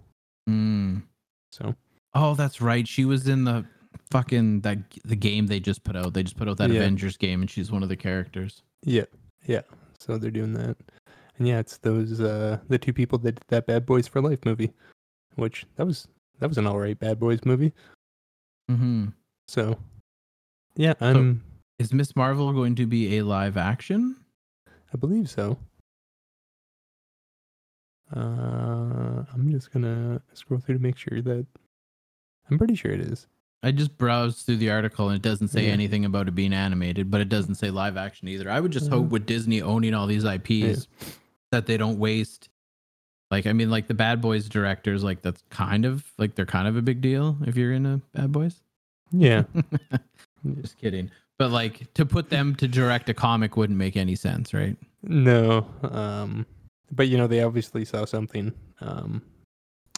Mm. 0.48 1.02
So 1.52 1.74
Oh, 2.14 2.34
that's 2.34 2.60
right. 2.60 2.86
She 2.86 3.04
was 3.04 3.26
in 3.28 3.44
the 3.44 3.64
fucking 4.10 4.60
that 4.60 4.78
the 5.04 5.16
game 5.16 5.46
they 5.46 5.60
just 5.60 5.84
put 5.84 5.96
out. 5.96 6.14
They 6.14 6.22
just 6.22 6.36
put 6.36 6.48
out 6.48 6.58
that 6.58 6.70
Yeah. 6.70 6.80
Avengers 6.80 7.16
game, 7.16 7.40
and 7.40 7.50
she's 7.50 7.70
one 7.72 7.82
of 7.82 7.88
the 7.88 7.96
characters. 7.96 8.62
yeah, 8.84 9.04
yeah. 9.46 9.62
So 9.98 10.18
they're 10.18 10.30
doing 10.30 10.52
that, 10.54 10.76
and 11.38 11.48
yeah, 11.48 11.58
it's 11.60 11.78
those 11.78 12.20
uh 12.20 12.58
the 12.68 12.78
two 12.78 12.92
people 12.92 13.18
that 13.18 13.36
did 13.36 13.44
that 13.48 13.66
Bad 13.66 13.86
Boys 13.86 14.06
for 14.06 14.20
Life 14.20 14.44
movie, 14.44 14.72
which 15.36 15.66
that 15.76 15.86
was 15.86 16.06
that 16.40 16.48
was 16.48 16.58
an 16.58 16.66
alright 16.66 16.98
Bad 16.98 17.18
Boys 17.18 17.40
movie. 17.44 17.72
Mm-hmm. 18.70 19.06
So 19.48 19.78
yeah, 20.76 20.94
I'm 21.00 21.42
Is 21.78 21.92
Miss 21.92 22.14
Marvel 22.16 22.52
going 22.52 22.74
to 22.76 22.86
be 22.86 23.18
a 23.18 23.22
live 23.24 23.56
action? 23.56 24.16
I 24.92 24.96
believe 24.96 25.28
so. 25.30 25.58
Uh, 28.14 29.24
I'm 29.32 29.48
just 29.50 29.72
gonna 29.72 30.20
scroll 30.34 30.60
through 30.60 30.76
to 30.76 30.82
make 30.82 30.96
sure 30.96 31.20
that 31.22 31.46
I'm 32.50 32.58
pretty 32.58 32.74
sure 32.74 32.92
it 32.92 33.00
is. 33.00 33.26
I 33.62 33.70
just 33.72 33.96
browsed 33.96 34.44
through 34.44 34.56
the 34.58 34.70
article 34.70 35.08
and 35.08 35.16
it 35.16 35.22
doesn't 35.22 35.48
say 35.48 35.66
Yeah. 35.66 35.72
anything 35.72 36.04
about 36.04 36.28
it 36.28 36.34
being 36.34 36.52
animated, 36.52 37.10
but 37.10 37.20
it 37.22 37.30
doesn't 37.30 37.54
say 37.54 37.70
live 37.70 37.96
action 37.96 38.28
either. 38.28 38.50
I 38.50 38.60
would 38.60 38.72
just 38.72 38.88
Uh, 38.88 38.96
hope 38.96 39.08
with 39.08 39.24
Disney 39.24 39.62
owning 39.62 39.94
all 39.94 40.06
these 40.06 40.24
IPs 40.24 40.86
that 41.50 41.66
they 41.66 41.76
don't 41.78 41.98
waste. 41.98 42.50
Like, 43.30 43.46
I 43.46 43.52
mean, 43.54 43.70
like 43.70 43.86
the 43.88 43.94
Bad 43.94 44.20
Boys 44.20 44.48
directors, 44.50 45.02
like 45.02 45.22
that's 45.22 45.42
kind 45.48 45.86
of 45.86 46.04
like 46.18 46.34
they're 46.34 46.44
kind 46.44 46.68
of 46.68 46.76
a 46.76 46.82
big 46.82 47.00
deal 47.00 47.38
if 47.46 47.56
you're 47.56 47.72
in 47.72 47.86
a 47.86 48.00
Bad 48.12 48.32
Boys. 48.32 48.60
Yeah, 49.10 49.44
Just 50.60 50.76
kidding. 50.78 51.10
But 51.38 51.50
like 51.50 51.92
to 51.94 52.04
put 52.04 52.28
them 52.28 52.54
to 52.56 52.68
direct 52.68 53.08
a 53.08 53.14
comic 53.14 53.56
wouldn't 53.56 53.78
make 53.78 53.96
any 53.96 54.14
sense, 54.14 54.52
right? 54.52 54.76
no. 55.02 55.66
Um, 55.82 56.44
but 56.90 57.08
you 57.08 57.16
know 57.16 57.26
they 57.26 57.42
obviously 57.42 57.84
saw 57.84 58.04
something. 58.04 58.52
Um, 58.80 59.22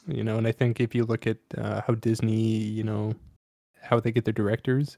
you 0.07 0.23
know, 0.23 0.39
and 0.39 0.47
I 0.47 0.53
think 0.53 0.81
if 0.81 0.95
you 0.95 1.05
look 1.05 1.27
at 1.27 1.39
uh, 1.59 1.81
how 1.87 1.95
Disney, 1.95 2.57
you 2.59 2.85
know, 2.85 3.15
how 3.83 4.01
they 4.01 4.13
get 4.13 4.25
their 4.25 4.33
directors, 4.33 4.97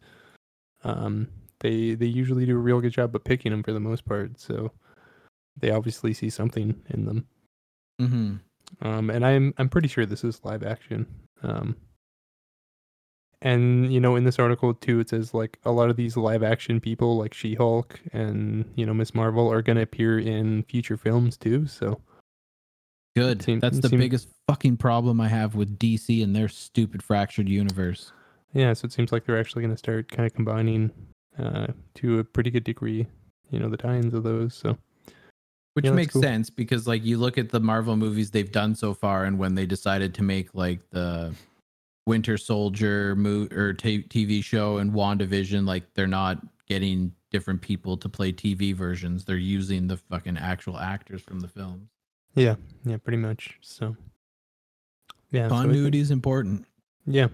Um, 0.84 1.28
they 1.60 1.94
they 1.94 2.06
usually 2.06 2.46
do 2.46 2.56
a 2.56 2.60
real 2.60 2.80
good 2.80 2.92
job 2.92 3.14
of 3.14 3.24
picking 3.24 3.50
them 3.50 3.62
for 3.62 3.72
the 3.72 3.80
most 3.80 4.04
part. 4.04 4.40
So 4.40 4.70
they 5.56 5.70
obviously 5.70 6.14
see 6.14 6.30
something 6.30 6.80
in 6.90 7.04
them. 7.04 7.26
Mm-hmm. 8.00 8.86
Um, 8.86 9.10
and 9.10 9.26
I'm 9.26 9.54
I'm 9.58 9.68
pretty 9.68 9.88
sure 9.88 10.06
this 10.06 10.24
is 10.24 10.44
live 10.44 10.62
action. 10.62 11.06
Um, 11.42 11.76
and 13.42 13.92
you 13.92 14.00
know, 14.00 14.16
in 14.16 14.24
this 14.24 14.38
article 14.38 14.74
too, 14.74 15.00
it 15.00 15.08
says 15.08 15.32
like 15.34 15.58
a 15.64 15.70
lot 15.72 15.90
of 15.90 15.96
these 15.96 16.16
live 16.16 16.42
action 16.42 16.80
people, 16.80 17.16
like 17.16 17.34
She 17.34 17.54
Hulk 17.54 18.00
and 18.12 18.70
you 18.74 18.84
know 18.84 18.94
Miss 18.94 19.14
Marvel, 19.14 19.50
are 19.52 19.62
gonna 19.62 19.82
appear 19.82 20.18
in 20.18 20.64
future 20.64 20.96
films 20.96 21.36
too. 21.36 21.66
So 21.66 22.00
Good. 23.16 23.40
That's 23.60 23.80
the 23.80 23.88
biggest 23.88 24.28
fucking 24.46 24.76
problem 24.76 25.20
I 25.20 25.26
have 25.28 25.56
with 25.56 25.76
DC 25.78 26.22
and 26.22 26.36
their 26.36 26.48
stupid 26.48 27.02
fractured 27.02 27.48
universe. 27.48 28.12
yeah, 28.52 28.72
so 28.72 28.86
it 28.86 28.92
seems 28.92 29.10
like 29.12 29.24
they're 29.26 29.38
actually 29.38 29.62
gonna 29.62 29.76
start 29.76 30.08
kind 30.10 30.24
of 30.26 30.34
combining 30.34 30.90
uh, 31.38 31.68
to 31.94 32.20
a 32.20 32.24
pretty 32.24 32.50
good 32.50 32.64
degree, 32.64 33.06
you 33.50 33.58
know, 33.58 33.68
the 33.68 33.76
tie-ins 33.76 34.14
of 34.14 34.22
those. 34.22 34.54
So 34.54 34.78
Which 35.74 35.86
Yeah, 35.86 35.92
makes 35.92 36.12
cool. 36.12 36.22
sense 36.22 36.48
because 36.50 36.86
like 36.86 37.04
you 37.04 37.18
look 37.18 37.38
at 37.38 37.50
the 37.50 37.60
Marvel 37.60 37.96
movies 37.96 38.30
they've 38.30 38.50
done 38.50 38.74
so 38.74 38.94
far 38.94 39.24
and 39.24 39.38
when 39.38 39.54
they 39.54 39.66
decided 39.66 40.14
to 40.14 40.22
make 40.22 40.54
like 40.54 40.80
the 40.90 41.34
Winter 42.08 42.38
Soldier 42.38 43.14
mo- 43.14 43.48
or 43.52 43.74
t- 43.74 44.02
TV 44.02 44.42
show 44.42 44.78
and 44.78 44.92
WandaVision 44.92 45.66
like 45.66 45.84
they're 45.94 46.06
not 46.06 46.38
getting 46.66 47.12
different 47.30 47.60
people 47.60 47.96
to 47.98 48.08
play 48.08 48.32
TV 48.32 48.74
versions. 48.74 49.24
They're 49.26 49.36
using 49.36 49.86
the 49.86 49.98
fucking 49.98 50.38
actual 50.38 50.78
actors 50.78 51.20
from 51.20 51.40
the 51.40 51.48
films. 51.48 51.88
yeah, 52.34 52.56
yeah, 52.84 52.96
pretty 52.96 53.18
much. 53.18 53.58
So 53.60 53.94
yeah, 55.30 55.48
so 55.48 55.54
Continuity 55.54 56.00
is 56.00 56.10
important. 56.10 56.64
Yeah. 57.06 57.28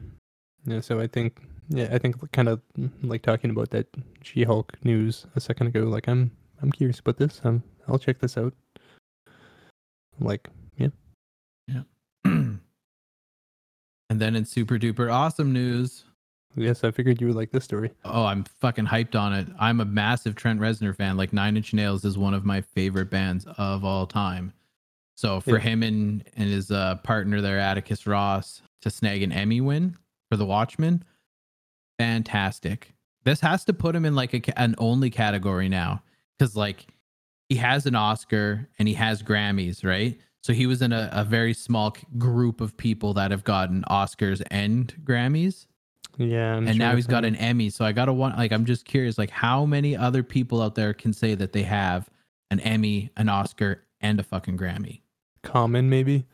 Yeah, 0.67 0.81
so 0.81 0.99
I 0.99 1.07
think 1.07 1.41
yeah, 1.69 1.89
I 1.93 1.99
think 1.99 2.17
kind 2.33 2.49
of 2.49 2.61
like 3.03 3.23
talking 3.23 3.51
about 3.51 3.71
that 3.71 3.87
She-Hulk 4.23 4.73
news 4.83 5.25
a 5.37 5.41
second 5.41 5.69
ago, 5.69 5.85
like 5.85 6.09
I'm 6.09 6.33
I'm 6.61 6.73
curious 6.73 6.99
about 6.99 7.19
this. 7.19 7.41
Um 7.45 7.63
I'll 7.87 7.99
check 7.99 8.19
this 8.19 8.37
out. 8.37 8.55
Like, 10.19 10.49
yeah. 10.77 10.89
and 12.25 12.61
then 14.21 14.35
in 14.37 14.45
super 14.45 14.79
duper 14.79 15.13
awesome 15.13 15.53
news, 15.53 16.05
Yes, 16.57 16.85
I 16.85 16.93
figured 16.93 17.21
you 17.21 17.27
would 17.27 17.35
like 17.35 17.51
this 17.51 17.65
story. 17.65 17.91
Oh, 18.05 18.27
I'm 18.27 18.45
fucking 18.45 18.87
hyped 18.87 19.17
on 19.21 19.33
it. 19.33 19.49
I'm 19.59 19.81
a 19.81 19.85
massive 19.85 20.37
Trent 20.37 20.61
Reznor 20.61 20.95
fan. 20.95 21.17
Like 21.17 21.33
Nine 21.33 21.57
Inch 21.57 21.73
Nails 21.75 22.05
is 22.05 22.17
one 22.17 22.33
of 22.33 22.45
my 22.45 22.61
favorite 22.61 23.11
bands 23.11 23.45
of 23.59 23.85
all 23.85 24.07
time. 24.07 24.53
So 25.17 25.41
for 25.41 25.55
Yeah. 25.57 25.63
him 25.63 25.83
and 25.83 26.23
and 26.37 26.49
his 26.49 26.71
uh, 26.71 26.95
partner 27.03 27.41
there, 27.41 27.59
Atticus 27.59 28.07
Ross, 28.07 28.63
to 28.83 28.91
snag 28.91 29.23
an 29.23 29.33
Emmy 29.33 29.61
win 29.61 29.97
for 30.31 30.37
The 30.37 30.47
Watchmen, 30.47 31.03
fantastic. 31.99 32.95
This 33.25 33.41
has 33.41 33.65
to 33.65 33.73
put 33.73 33.97
him 33.97 34.05
in 34.05 34.15
like 34.15 34.35
a, 34.35 34.59
an 34.59 34.75
only 34.79 35.11
category 35.11 35.69
now 35.69 36.03
because 36.39 36.55
like 36.55 36.87
he 37.49 37.57
has 37.57 37.87
an 37.87 37.95
Oscar 37.95 38.69
and 38.79 38.87
he 38.87 38.95
has 38.95 39.23
Grammys, 39.23 39.85
right? 39.85 40.19
So 40.45 40.53
he 40.53 40.67
was 40.67 40.83
in 40.83 40.93
a, 40.93 41.09
a 41.11 41.25
very 41.25 41.55
small 41.55 41.97
group 42.19 42.61
of 42.61 42.77
people 42.77 43.15
that 43.15 43.31
have 43.31 43.45
gotten 43.45 43.83
Oscars 43.89 44.43
and 44.51 44.95
Grammys 45.03 45.65
Yeah, 46.19 46.57
I'm 46.57 46.69
and 46.69 46.79
now 46.79 46.95
he's 46.95 47.07
got 47.07 47.25
an 47.25 47.35
Emmy. 47.37 47.71
So 47.71 47.83
I 47.83 47.93
gotta 47.93 48.13
want 48.13 48.37
like 48.37 48.53
I'm 48.53 48.67
just 48.67 48.85
curious, 48.85 49.17
like 49.17 49.31
how 49.31 49.65
many 49.65 49.97
other 49.97 50.23
people 50.23 50.61
out 50.61 50.75
there 50.75 50.93
can 50.93 51.15
say 51.15 51.35
that 51.35 51.55
they 51.55 51.63
have 51.63 52.11
an 52.51 52.61
Emmy, 52.61 53.11
an 53.17 53.31
Oscar, 53.31 53.85
and 54.03 54.21
a 54.21 54.23
fucking 54.23 54.59
Grammy? 54.59 55.01
common 55.43 55.89
maybe 55.91 56.27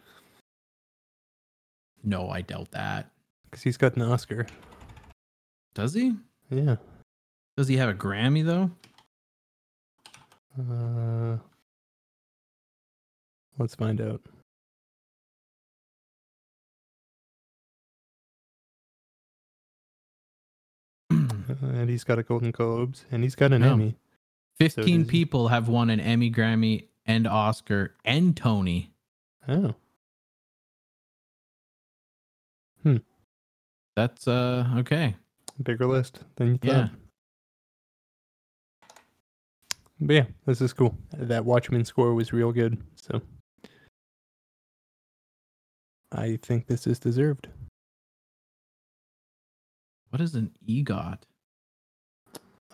No, 2.02 2.30
I 2.30 2.42
doubt 2.42 2.70
that. 2.72 3.10
because 3.44 3.62
he's 3.62 3.76
got 3.76 3.94
an 3.96 4.02
Oscar. 4.02 4.46
Does 5.74 5.94
he? 5.94 6.14
Yeah. 6.50 6.76
Does 7.56 7.68
he 7.68 7.76
have 7.76 7.88
a 7.90 7.94
Grammy 7.94 8.44
though? 8.44 8.70
Uh, 10.58 11.36
let's 13.60 13.74
find 13.76 14.00
out. 14.00 14.20
And 21.10 21.88
he's 21.90 22.04
got 22.04 22.18
a 22.18 22.22
Golden 22.22 22.50
Globes, 22.50 23.04
and 23.10 23.22
he's 23.22 23.34
got 23.34 23.52
an 23.52 23.62
Oh. 23.62 23.72
Emmy. 23.72 23.96
Fifteen 24.58 25.04
he. 25.04 25.10
people 25.10 25.48
have 25.48 25.68
won 25.68 25.88
an 25.90 26.00
Emmy, 26.00 26.30
Grammy, 26.30 26.88
and 27.06 27.26
Oscar 27.26 27.94
and 28.04 28.36
Tony. 28.36 28.92
Oh, 29.48 29.74
Hmm. 32.82 32.96
That's 33.96 34.26
uh 34.28 34.66
okay. 34.78 35.16
bigger 35.62 35.86
list 35.86 36.20
than 36.36 36.48
you 36.52 36.58
thought. 36.58 36.68
Yeah. 36.68 36.88
But 40.00 40.14
yeah, 40.14 40.24
this 40.46 40.60
is 40.62 40.72
cool. 40.72 40.96
That 41.12 41.44
Watchmen 41.44 41.84
score 41.84 42.14
was 42.14 42.32
real 42.32 42.52
good. 42.52 42.78
So 42.96 43.20
I 46.12 46.38
think 46.42 46.66
this 46.66 46.86
is 46.86 46.98
deserved. 46.98 47.48
What 50.10 50.20
is 50.20 50.34
an 50.34 50.50
EGOT? 50.68 51.18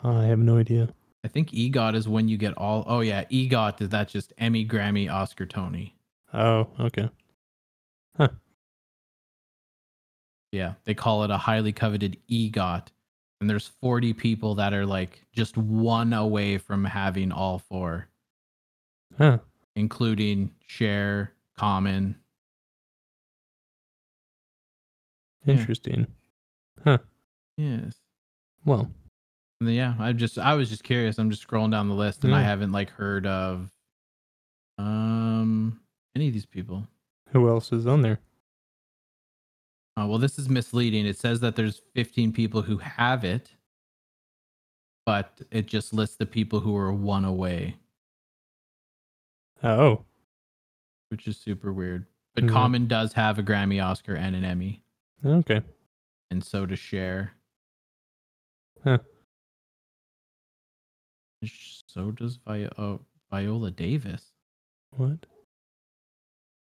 I 0.02 0.24
have 0.24 0.38
no 0.38 0.56
idea. 0.56 0.88
I 1.24 1.28
think 1.28 1.50
EGOT 1.50 1.94
is 1.94 2.08
when 2.08 2.28
you 2.28 2.36
get 2.38 2.56
all. 2.56 2.84
Oh 2.86 3.00
yeah, 3.00 3.24
EGOT 3.24 3.82
is 3.82 3.88
that 3.90 4.08
just 4.08 4.32
Emmy, 4.38 4.66
Grammy, 4.66 5.12
Oscar, 5.12 5.44
Tony. 5.44 5.94
Oh, 6.32 6.68
okay. 6.80 7.10
Huh. 8.16 8.28
Yeah, 10.52 10.74
they 10.84 10.94
call 10.94 11.24
it 11.24 11.30
a 11.30 11.36
highly 11.36 11.72
coveted 11.72 12.16
EGOT. 12.30 12.86
And 13.40 13.50
there's 13.50 13.66
40 13.82 14.14
people 14.14 14.54
that 14.54 14.72
are 14.72 14.86
like 14.86 15.22
just 15.34 15.58
one 15.58 16.14
away 16.14 16.56
from 16.56 16.84
having 16.84 17.32
all 17.32 17.58
four, 17.58 18.08
Huh. 19.18 19.38
including 19.74 20.52
Cher, 20.66 21.32
Common. 21.58 22.16
Yeah. 25.46 25.64
Huh. 26.84 26.98
Yes. 27.56 27.94
Well, 28.64 28.90
yeah, 29.60 29.94
I 29.98 30.12
just 30.12 30.38
I 30.38 30.54
was 30.54 30.68
just 30.68 30.84
curious. 30.84 31.18
I'm 31.18 31.30
just 31.30 31.46
scrolling 31.46 31.70
down 31.70 31.88
the 31.88 31.94
list 31.94 32.24
and 32.24 32.34
I 32.34 32.42
haven't 32.42 32.72
like 32.72 32.90
heard 32.90 33.26
of 33.26 33.70
um 34.78 35.80
any 36.14 36.28
of 36.28 36.34
these 36.34 36.46
people. 36.46 36.86
who 37.32 37.48
else 37.48 37.72
is 37.72 37.86
on 37.86 38.02
there? 38.02 38.20
Uh, 39.98 40.06
well, 40.06 40.18
this 40.18 40.38
is 40.38 40.48
misleading. 40.48 41.06
It 41.06 41.16
says 41.18 41.40
that 41.40 41.56
there's 41.56 41.80
15 41.94 42.32
people 42.32 42.60
who 42.62 42.76
have 42.78 43.24
it, 43.24 43.50
but 45.06 45.40
it 45.50 45.66
just 45.66 45.94
lists 45.94 46.16
the 46.16 46.26
people 46.26 46.60
who 46.60 46.76
are 46.76 46.92
one 46.92 47.24
away. 47.24 47.76
Oh, 49.62 50.04
which 51.08 51.26
is 51.26 51.38
super 51.38 51.72
weird. 51.72 52.06
But 52.34 52.44
Mhm. 52.44 52.48
Common 52.52 52.86
does 52.88 53.14
have 53.14 53.38
a 53.38 53.42
Grammy, 53.42 53.82
Oscar, 53.82 54.14
and 54.14 54.36
an 54.36 54.44
Emmy, 54.44 54.82
okay. 55.24 55.60
and 56.30 56.42
so 56.44 56.66
does 56.66 56.78
Cher. 56.78 57.32
Huh. 58.84 58.98
So 61.86 62.10
does 62.10 62.38
Vi- 62.46 62.68
oh, 62.78 63.00
Viola 63.30 63.70
Davis. 63.70 64.32
What? 64.96 65.26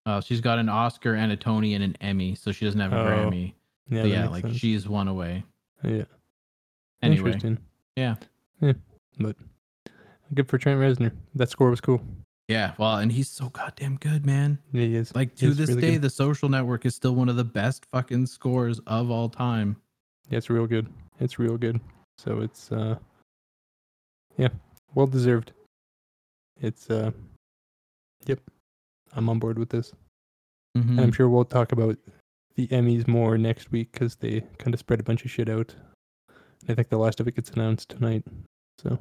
Oh, 0.07 0.21
she's 0.21 0.41
got 0.41 0.59
an 0.59 0.69
Oscar 0.69 1.15
and 1.15 1.31
a 1.33 1.37
Tony 1.37 1.75
and 1.75 1.85
an 1.85 1.97
Emmy, 2.01 2.35
so 2.35 2.53
she 2.53 2.65
doesn't 2.65 2.81
have 2.81 2.93
a 2.93 2.97
Oh, 3.01 3.05
Grammy. 3.07 3.55
Yeah, 3.89 4.05
yeah, 4.05 4.29
like 4.29 4.43
sense. 4.43 4.57
she's 4.57 4.89
one 4.89 5.09
away. 5.09 5.45
yeah. 5.85 6.05
Anyway, 7.03 7.27
Interesting. 7.33 7.59
yeah. 7.97 8.15
Yeah, 8.61 8.73
but 9.19 9.37
good 10.35 10.49
for 10.49 10.57
Trent 10.59 10.81
Reznor. 10.81 11.13
That 11.35 11.51
score 11.51 11.69
was 11.71 11.81
cool. 11.81 12.01
Yeah. 12.53 12.75
Well, 12.79 12.97
and 12.97 13.11
he's 13.11 13.29
so 13.29 13.49
goddamn 13.49 13.97
good, 13.97 14.25
man. 14.27 14.59
Yeah, 14.73 14.83
he 14.83 14.97
is. 14.97 15.15
Like 15.15 15.35
to 15.37 15.47
He's 15.47 15.57
this 15.57 15.69
really 15.69 15.81
day, 15.81 15.93
good. 15.93 16.03
The 16.03 16.11
Social 16.11 16.49
Network 16.49 16.85
is 16.87 16.95
still 16.95 17.15
one 17.15 17.29
of 17.29 17.37
the 17.37 17.45
best 17.45 17.87
fucking 17.87 18.27
scores 18.27 18.81
of 18.87 19.11
all 19.11 19.29
time. 19.29 19.77
Yeah, 20.29 20.39
it's 20.39 20.51
real 20.51 20.67
good. 20.67 20.87
It's 21.21 21.39
real 21.39 21.57
good. 21.57 21.81
So 22.19 22.41
it's 22.41 22.71
uh 22.71 22.97
yeah, 24.37 24.49
well 24.95 25.07
deserved. 25.07 25.53
It's 26.61 26.91
uh 26.91 27.11
yep. 28.27 28.41
I'm 29.15 29.29
on 29.29 29.39
board 29.39 29.59
with 29.59 29.71
this. 29.71 29.93
Mhm. 30.77 30.91
And 30.91 31.01
I'm 31.01 31.13
sure 31.13 31.29
we'll 31.29 31.45
talk 31.45 31.73
about 31.73 31.99
the 32.55 32.67
Emmys 32.69 33.09
more 33.09 33.37
next 33.39 33.73
week 33.73 33.93
cuz 33.93 34.17
they 34.17 34.41
kind 34.59 34.75
of 34.75 34.81
spread 34.81 35.01
a 35.01 35.05
bunch 35.05 35.25
of 35.25 35.31
shit 35.31 35.49
out. 35.49 35.75
I 36.69 36.75
think 36.75 36.89
the 36.91 36.99
last 36.99 37.19
of 37.21 37.27
it 37.27 37.35
gets 37.35 37.51
announced 37.51 37.89
tonight. 37.89 38.25
So, 38.79 38.99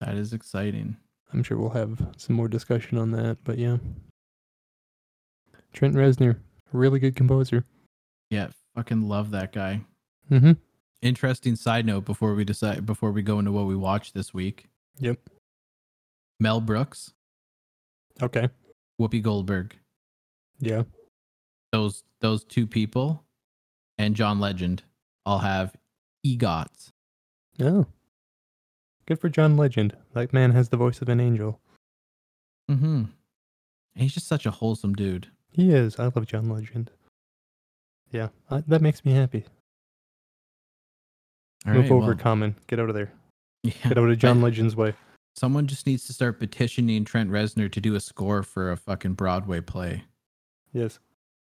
That 0.00 0.14
is 0.16 0.32
exciting. 0.32 0.96
I'm 1.32 1.42
sure 1.42 1.58
we'll 1.58 1.70
have 1.70 2.06
some 2.16 2.36
more 2.36 2.48
discussion 2.48 2.98
on 2.98 3.10
that, 3.12 3.38
but 3.44 3.58
yeah. 3.58 3.78
Trent 5.72 5.94
Reznor, 5.94 6.38
really 6.72 6.98
good 6.98 7.16
composer. 7.16 7.64
Yeah, 8.30 8.48
fucking 8.74 9.02
love 9.08 9.30
that 9.32 9.52
guy. 9.52 9.84
Mhm. 10.30 10.58
interesting 11.02 11.54
side 11.54 11.84
note 11.86 12.04
before 12.04 12.34
we 12.34 12.44
decide 12.44 12.84
before 12.86 13.12
we 13.12 13.22
go 13.22 13.38
into 13.38 13.52
what 13.52 13.66
we 13.66 13.76
watched 13.76 14.14
this 14.14 14.32
week. 14.34 14.68
Yep. 14.98 15.20
Mel 16.40 16.60
Brooks, 16.60 17.12
Okay. 18.20 18.48
Whoopi 19.00 19.22
Goldberg, 19.22 19.76
Yeah. 20.58 20.84
those 21.70 22.02
those 22.20 22.44
two 22.44 22.66
people, 22.66 23.24
and 23.98 24.16
John 24.16 24.40
Legend 24.40 24.82
all 25.26 25.40
have 25.40 25.76
EGOTs. 26.24 26.92
Oh. 27.60 27.86
Good 29.06 29.20
for 29.20 29.28
John 29.28 29.56
Legend. 29.56 29.96
That 30.14 30.32
man 30.32 30.52
has 30.52 30.68
the 30.68 30.76
voice 30.76 31.00
of 31.00 31.08
an 31.08 31.20
angel. 31.20 31.60
Mm-hmm. 32.70 33.04
He's 33.94 34.14
just 34.14 34.26
such 34.26 34.46
a 34.46 34.50
wholesome 34.50 34.94
dude. 34.94 35.28
He 35.52 35.72
is. 35.72 35.98
I 35.98 36.04
love 36.04 36.26
John 36.26 36.48
Legend. 36.50 36.90
Yeah, 38.10 38.28
I, 38.50 38.62
that 38.66 38.82
makes 38.82 39.04
me 39.04 39.12
happy. 39.12 39.44
All 41.66 41.72
Move 41.74 41.82
right, 41.84 41.92
over, 41.92 42.06
well, 42.08 42.16
Common. 42.16 42.56
Get 42.66 42.78
out 42.78 42.88
of 42.88 42.94
there. 42.94 43.12
yeah. 43.62 43.72
Get 43.88 43.98
out 43.98 44.08
of 44.10 44.18
John 44.18 44.38
I- 44.40 44.42
Legend's 44.42 44.76
way. 44.76 44.94
Someone 45.36 45.66
just 45.66 45.86
needs 45.86 46.06
to 46.06 46.14
start 46.14 46.38
petitioning 46.38 47.04
Trent 47.04 47.30
Reznor 47.30 47.70
to 47.72 47.80
do 47.80 47.94
a 47.94 48.00
score 48.00 48.42
for 48.42 48.70
a 48.72 48.76
fucking 48.76 49.12
Broadway 49.14 49.60
play. 49.60 50.04
Yes. 50.72 50.98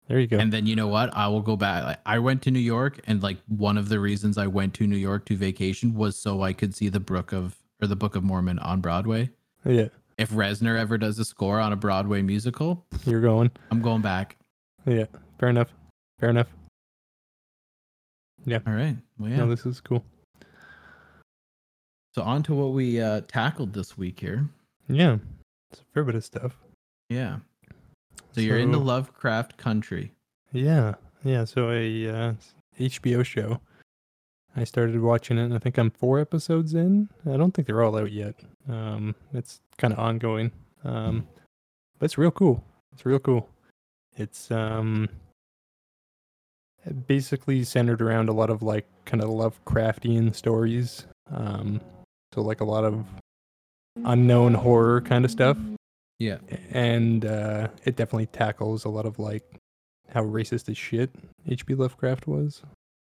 There 0.08 0.18
you 0.20 0.26
go. 0.26 0.38
And 0.38 0.52
then 0.52 0.66
you 0.66 0.76
know 0.76 0.88
what? 0.88 1.14
I 1.16 1.28
will 1.28 1.40
go 1.40 1.56
back. 1.56 1.84
Like, 1.84 2.00
I 2.04 2.18
went 2.18 2.42
to 2.42 2.50
New 2.50 2.58
York, 2.58 3.00
and 3.06 3.22
like 3.22 3.38
one 3.48 3.78
of 3.78 3.88
the 3.88 4.00
reasons 4.00 4.36
I 4.36 4.46
went 4.48 4.74
to 4.74 4.86
New 4.86 4.96
York 4.96 5.24
to 5.26 5.36
vacation 5.36 5.94
was 5.94 6.16
so 6.20 6.42
I 6.42 6.52
could 6.52 6.74
see 6.74 6.88
the 6.88 7.00
Book 7.00 7.32
of 7.32 7.56
or 7.80 7.86
the 7.86 7.96
Book 7.96 8.16
of 8.16 8.22
Mormon 8.24 8.58
on 8.58 8.80
Broadway. 8.80 9.30
yeah, 9.64 9.88
If 10.18 10.30
Reznor 10.30 10.78
ever 10.78 10.98
does 10.98 11.18
a 11.18 11.24
score 11.24 11.58
on 11.60 11.72
a 11.72 11.76
Broadway 11.76 12.22
musical, 12.22 12.84
you're 13.06 13.20
going. 13.20 13.50
I'm 13.70 13.80
going 13.80 14.02
back. 14.02 14.36
Yeah, 14.86 15.06
fair 15.38 15.48
enough. 15.48 15.68
Fair 16.20 16.30
enough. 16.30 16.48
Yeah. 18.44 18.58
All 18.66 18.72
right. 18.74 18.96
Well, 19.18 19.30
yeah. 19.30 19.36
No, 19.36 19.48
this 19.48 19.64
is 19.66 19.80
cool. 19.80 20.04
so 22.14 22.22
on 22.22 22.42
to 22.44 22.54
what 22.54 22.72
we 22.72 23.00
uh, 23.00 23.22
tackled 23.28 23.72
this 23.72 23.96
week 23.96 24.18
here. 24.20 24.48
Yeah, 24.88 25.18
it's 25.70 25.80
a 25.80 25.84
fair 25.94 26.02
bit 26.04 26.16
of 26.16 26.24
stuff. 26.24 26.56
Yeah. 27.08 27.36
So 28.32 28.40
you're 28.40 28.58
in 28.58 28.72
the 28.72 28.78
Lovecraft 28.78 29.58
country. 29.58 30.12
Yeah, 30.52 30.94
yeah. 31.22 31.44
So 31.44 31.70
a 31.70 32.08
uh, 32.08 32.32
HBO 32.80 33.24
show. 33.24 33.60
I 34.56 34.64
started 34.64 35.00
watching 35.00 35.38
it, 35.38 35.44
and 35.44 35.54
I 35.54 35.58
think 35.58 35.78
I'm 35.78 35.90
four 35.90 36.18
episodes 36.18 36.74
in. 36.74 37.08
I 37.26 37.36
don't 37.36 37.52
think 37.52 37.66
they're 37.66 37.82
all 37.82 37.98
out 37.98 38.12
yet. 38.12 38.34
Um, 38.68 39.14
it's 39.32 39.60
kind 39.78 39.92
of 39.92 39.98
ongoing. 39.98 40.50
Um, 40.84 41.26
but 41.98 42.06
it's 42.06 42.18
real 42.18 42.30
cool. 42.30 42.64
It's 42.92 43.04
real 43.04 43.18
cool. 43.18 43.48
It's 44.16 44.50
um 44.50 45.08
basically 47.06 47.64
centered 47.64 48.02
around 48.02 48.28
a 48.28 48.32
lot 48.32 48.50
of 48.50 48.62
like 48.62 48.86
kind 49.04 49.22
of 49.22 49.28
Lovecraftian 49.28 50.34
stories. 50.34 51.06
Um, 51.30 51.80
so 52.34 52.40
like 52.40 52.60
a 52.60 52.64
lot 52.64 52.84
of 52.84 53.04
unknown 54.04 54.54
horror 54.54 55.00
kind 55.02 55.24
of 55.24 55.30
stuff 55.30 55.56
Yeah. 56.22 56.38
and 56.70 57.24
uh, 57.24 57.68
it 57.84 57.96
definitely 57.96 58.26
tackles 58.26 58.84
a 58.84 58.88
lot 58.88 59.06
of 59.06 59.18
like 59.18 59.42
how 60.10 60.22
racist 60.22 60.68
as 60.68 60.76
shit 60.78 61.10
H.P. 61.48 61.74
Lovecraft 61.74 62.26
was. 62.26 62.62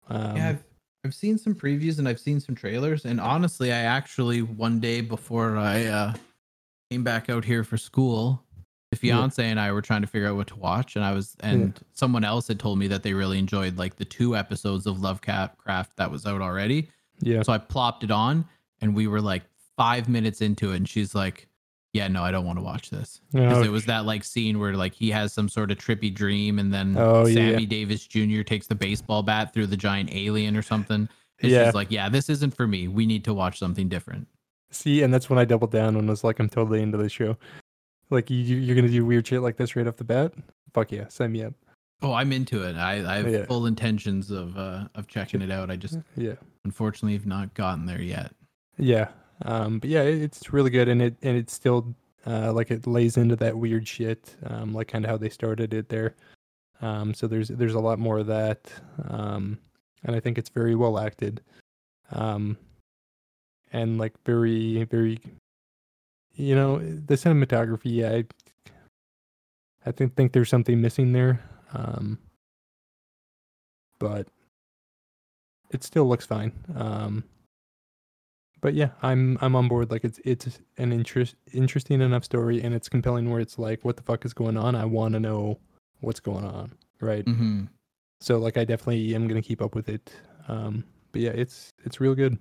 Um, 0.08 0.36
yeah, 0.36 0.48
I've, 0.50 0.64
I've 1.04 1.14
seen 1.14 1.38
some 1.38 1.54
previews 1.54 1.98
and 1.98 2.08
I've 2.08 2.18
seen 2.20 2.40
some 2.40 2.54
trailers. 2.54 3.04
And 3.04 3.20
honestly, 3.20 3.72
I 3.72 3.80
actually 3.80 4.42
one 4.42 4.80
day 4.80 5.00
before 5.00 5.56
I 5.56 5.84
uh, 5.86 6.14
came 6.90 7.04
back 7.04 7.28
out 7.30 7.44
here 7.44 7.62
for 7.64 7.76
school, 7.76 8.42
the 8.92 8.98
Yeah. 9.02 9.16
fiance 9.18 9.44
and 9.44 9.58
I 9.60 9.72
were 9.72 9.82
trying 9.82 10.02
to 10.02 10.06
figure 10.06 10.28
out 10.28 10.36
what 10.36 10.46
to 10.48 10.56
watch, 10.56 10.96
and 10.96 11.04
I 11.04 11.12
was 11.12 11.36
and 11.40 11.78
someone 11.92 12.24
else 12.24 12.46
had 12.48 12.58
told 12.60 12.78
me 12.78 12.86
that 12.88 13.02
they 13.02 13.12
really 13.14 13.38
enjoyed 13.38 13.76
like 13.76 13.96
the 13.96 14.04
two 14.04 14.36
episodes 14.36 14.86
of 14.86 15.00
Lovecraft 15.00 15.96
that 15.96 16.10
was 16.10 16.24
out 16.26 16.40
already. 16.40 16.88
yeah, 17.20 17.42
So 17.42 17.52
I 17.52 17.58
plopped 17.58 18.04
it 18.04 18.10
on, 18.10 18.44
and 18.80 18.94
we 18.94 19.06
were 19.08 19.20
like 19.20 19.42
five 19.76 20.08
minutes 20.08 20.40
into 20.40 20.72
it, 20.72 20.76
and 20.76 20.88
she's 20.88 21.14
like, 21.14 21.45
"Yeah, 21.96 22.08
no, 22.08 22.22
I 22.22 22.30
don't 22.30 22.44
want 22.46 22.58
to 22.58 22.62
watch 22.64 22.90
this." 22.90 23.20
because 23.32 23.66
it 23.66 23.70
was 23.70 23.86
that 23.86 24.04
like 24.04 24.22
scene 24.24 24.58
where 24.58 24.74
like 24.74 24.94
he 24.94 25.10
has 25.10 25.32
some 25.32 25.48
sort 25.48 25.70
of 25.70 25.78
trippy 25.78 26.12
dream 26.14 26.58
and 26.58 26.72
then 26.72 26.96
Oh, 26.98 27.26
yeah. 27.26 27.34
Sammy 27.52 27.66
Davis 27.66 28.06
Jr. 28.06 28.42
takes 28.42 28.66
the 28.66 28.74
baseball 28.74 29.22
bat 29.22 29.52
through 29.52 29.66
the 29.68 29.76
giant 29.76 30.10
alien 30.12 30.56
or 30.56 30.62
something. 30.62 31.08
And 31.42 31.50
Yeah. 31.52 31.70
like, 31.74 31.90
yeah, 31.90 32.08
this 32.08 32.30
isn't 32.30 32.54
for 32.54 32.66
me. 32.66 32.88
We 32.88 33.04
need 33.06 33.24
to 33.24 33.34
watch 33.34 33.58
something 33.58 33.88
different. 33.88 34.26
see, 34.70 35.02
and 35.02 35.12
that's 35.14 35.30
when 35.30 35.38
I 35.38 35.44
doubled 35.44 35.70
down 35.70 35.96
and 35.96 36.08
was 36.08 36.22
like, 36.24 36.38
I'm 36.38 36.48
totally 36.48 36.82
into 36.82 36.98
this 36.98 37.12
show. 37.12 37.36
Like 38.10 38.30
you, 38.30 38.36
you- 38.38 38.56
you're 38.58 38.76
gonna 38.76 38.88
do 38.88 39.04
weird 39.06 39.26
shit 39.26 39.40
like 39.42 39.56
this 39.56 39.74
right 39.76 39.86
off 39.86 39.96
the 39.96 40.04
bat? 40.04 40.32
Fuck 40.74 40.92
yeah, 40.92 41.08
sign 41.08 41.32
me 41.32 41.42
up. 41.44 41.54
Oh, 42.02 42.12
I'm 42.12 42.30
into 42.32 42.62
it. 42.62 42.76
I, 42.76 42.94
I 43.10 43.16
have 43.18 43.28
Yeah. 43.32 43.46
full 43.46 43.64
intentions 43.66 44.30
of 44.30 44.56
uh, 44.58 44.88
of 44.94 45.06
checking 45.08 45.40
it 45.40 45.50
out. 45.50 45.70
I 45.70 45.76
just 45.76 45.98
Yeah, 46.16 46.34
unfortunately 46.64 47.14
have 47.14 47.26
not 47.26 47.54
gotten 47.54 47.86
there 47.86 48.02
yet. 48.02 48.32
yeah, 48.78 49.08
um, 49.44 49.78
but 49.78 49.90
yeah, 49.90 50.02
it, 50.02 50.22
it's 50.22 50.52
really 50.52 50.70
good, 50.70 50.88
and 50.88 51.02
it 51.02 51.16
and 51.22 51.36
it's 51.36 51.52
still 51.52 51.94
uh, 52.26 52.52
like 52.52 52.70
it 52.70 52.86
lays 52.86 53.16
into 53.16 53.36
that 53.36 53.56
weird 53.56 53.86
shit, 53.86 54.34
um, 54.46 54.72
like 54.72 54.88
kind 54.88 55.04
of 55.04 55.10
how 55.10 55.16
they 55.16 55.28
started 55.28 55.74
it 55.74 55.88
there. 55.88 56.14
Um, 56.80 57.14
so 57.14 57.26
there's 57.26 57.48
there's 57.48 57.74
a 57.74 57.80
lot 57.80 57.98
more 57.98 58.18
of 58.18 58.26
that, 58.26 58.70
um, 59.08 59.58
and 60.04 60.16
I 60.16 60.20
think 60.20 60.38
it's 60.38 60.48
very 60.50 60.74
well 60.74 60.98
acted, 60.98 61.42
um, 62.12 62.56
and 63.72 63.98
like 63.98 64.14
very 64.24 64.84
very, 64.84 65.18
you 66.34 66.54
know, 66.54 66.78
the 66.78 67.14
cinematography. 67.14 68.04
I 68.04 68.24
I 69.86 69.92
think 69.92 70.16
think 70.16 70.32
there's 70.32 70.50
something 70.50 70.80
missing 70.80 71.12
there, 71.12 71.40
um, 71.72 72.18
but 73.98 74.28
it 75.70 75.82
still 75.84 76.08
looks 76.08 76.26
fine. 76.26 76.52
Um, 76.74 77.24
but 78.60 78.74
yeah, 78.74 78.90
I'm 79.02 79.38
I'm 79.40 79.54
on 79.54 79.68
board. 79.68 79.90
Like 79.90 80.04
it's 80.04 80.20
it's 80.24 80.60
an 80.78 80.92
interest 80.92 81.36
interesting 81.52 82.00
enough 82.00 82.24
story, 82.24 82.62
and 82.62 82.74
it's 82.74 82.88
compelling 82.88 83.30
where 83.30 83.40
it's 83.40 83.58
like, 83.58 83.84
what 83.84 83.96
the 83.96 84.02
fuck 84.02 84.24
is 84.24 84.32
going 84.32 84.56
on? 84.56 84.74
I 84.74 84.84
want 84.84 85.14
to 85.14 85.20
know 85.20 85.58
what's 86.00 86.20
going 86.20 86.44
on, 86.44 86.72
right? 87.00 87.24
hmm 87.24 87.64
So 88.20 88.38
like, 88.38 88.56
I 88.56 88.64
definitely 88.64 89.14
am 89.14 89.28
gonna 89.28 89.42
keep 89.42 89.60
up 89.60 89.74
with 89.74 89.88
it. 89.88 90.12
Um, 90.48 90.84
but 91.12 91.20
yeah, 91.20 91.30
it's 91.30 91.70
it's 91.84 92.00
real 92.00 92.14
good. 92.14 92.38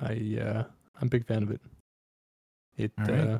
I 0.00 0.38
uh, 0.40 0.64
I'm 1.00 1.06
a 1.06 1.10
big 1.10 1.26
fan 1.26 1.42
of 1.42 1.50
it. 1.50 1.60
It 2.76 2.92
right. 2.98 3.10
uh, 3.10 3.38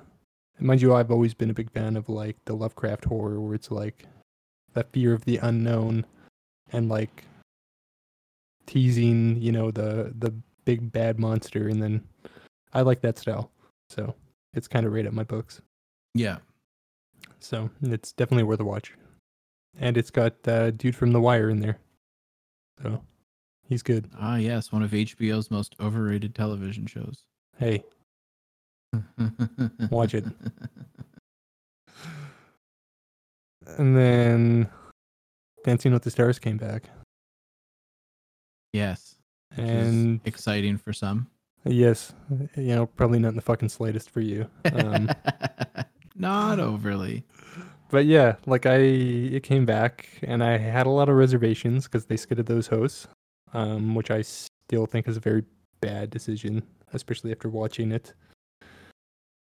mind 0.59 0.83
you, 0.83 0.95
I've 0.95 1.11
always 1.11 1.33
been 1.35 1.51
a 1.51 1.55
big 1.55 1.71
fan 1.71 1.97
of 1.97 2.09
like 2.09 2.37
the 2.45 2.55
Lovecraft 2.55 3.07
horror, 3.07 3.41
where 3.41 3.55
it's 3.55 3.71
like 3.71 4.07
that 4.75 4.93
fear 4.93 5.15
of 5.15 5.25
the 5.25 5.39
unknown, 5.39 6.05
and 6.73 6.89
like 6.89 7.25
teasing, 8.67 9.41
you 9.41 9.53
know, 9.53 9.71
the 9.71 10.13
the 10.19 10.35
big 10.71 10.93
bad 10.93 11.19
monster, 11.19 11.67
and 11.69 11.83
then 11.83 12.01
I 12.73 12.83
like 12.83 13.01
that 13.01 13.19
style. 13.19 13.51
So 13.89 14.15
it's 14.55 14.69
kind 14.69 14.87
of 14.87 14.93
right 14.93 15.05
up 15.07 15.13
my 15.13 15.25
books. 15.25 15.61
Yeah. 16.15 16.39
So 17.41 17.71
it's 17.83 18.13
definitely 18.13 18.45
worth 18.45 18.61
a 18.61 18.65
watch. 18.65 18.93
And 19.81 19.97
it's 19.97 20.11
got 20.13 20.35
uh, 20.47 20.71
dude 20.71 20.95
from 20.95 21.11
The 21.13 21.21
Wire 21.21 21.51
in 21.51 21.59
there. 21.59 21.79
So 22.83 23.03
he's 23.69 23.83
good. 23.83 24.09
Ah, 24.17 24.37
yes, 24.37 24.71
one 24.71 24.83
of 24.85 24.93
HBO's 24.93 25.51
most 25.51 25.75
overrated 25.81 26.35
television 26.37 26.87
shows. 26.87 27.25
Hey, 27.59 27.83
Watch 29.91 30.15
it. 30.15 30.25
and 33.79 33.97
then 33.97 34.69
Dancing 35.65 35.93
with 35.93 36.03
the 36.05 36.11
Stars 36.11 36.39
came 36.39 36.57
back. 36.59 36.85
yes. 38.73 39.17
Which 39.55 39.67
is 39.67 39.89
And 39.89 40.21
exciting 40.25 40.77
for 40.79 40.93
some. 40.93 41.27
yes, 41.65 42.13
you 42.57 42.75
know, 42.75 42.87
probably 42.87 43.19
not 43.19 43.29
in 43.31 43.37
the 43.37 43.43
fucking 43.43 43.69
slightest 43.69 44.11
for 44.11 44.21
you. 44.21 44.47
Um, 44.73 45.11
Not 46.17 46.61
overly. 46.61 47.25
but 47.91 48.05
yeah, 48.05 48.37
like 48.47 48.67
I, 48.67 48.77
it 48.77 49.43
came 49.43 49.65
back, 49.65 50.09
and 50.23 50.45
I 50.45 50.59
had 50.59 50.87
a 50.87 50.91
lot 50.91 51.09
of 51.09 51.17
reservations 51.17 51.85
because 51.85 52.07
they 52.07 52.17
skidded 52.17 52.47
those 52.47 52.67
hosts, 52.67 53.07
um, 53.55 53.95
which 53.95 54.11
I 54.11 54.23
still 54.23 54.87
think 54.87 55.09
is 55.09 55.17
a 55.17 55.21
very 55.21 55.45
bad 55.81 56.11
decision, 56.11 56.63
especially 56.93 57.31
after 57.33 57.49
watching 57.49 57.91
it. 57.91 58.13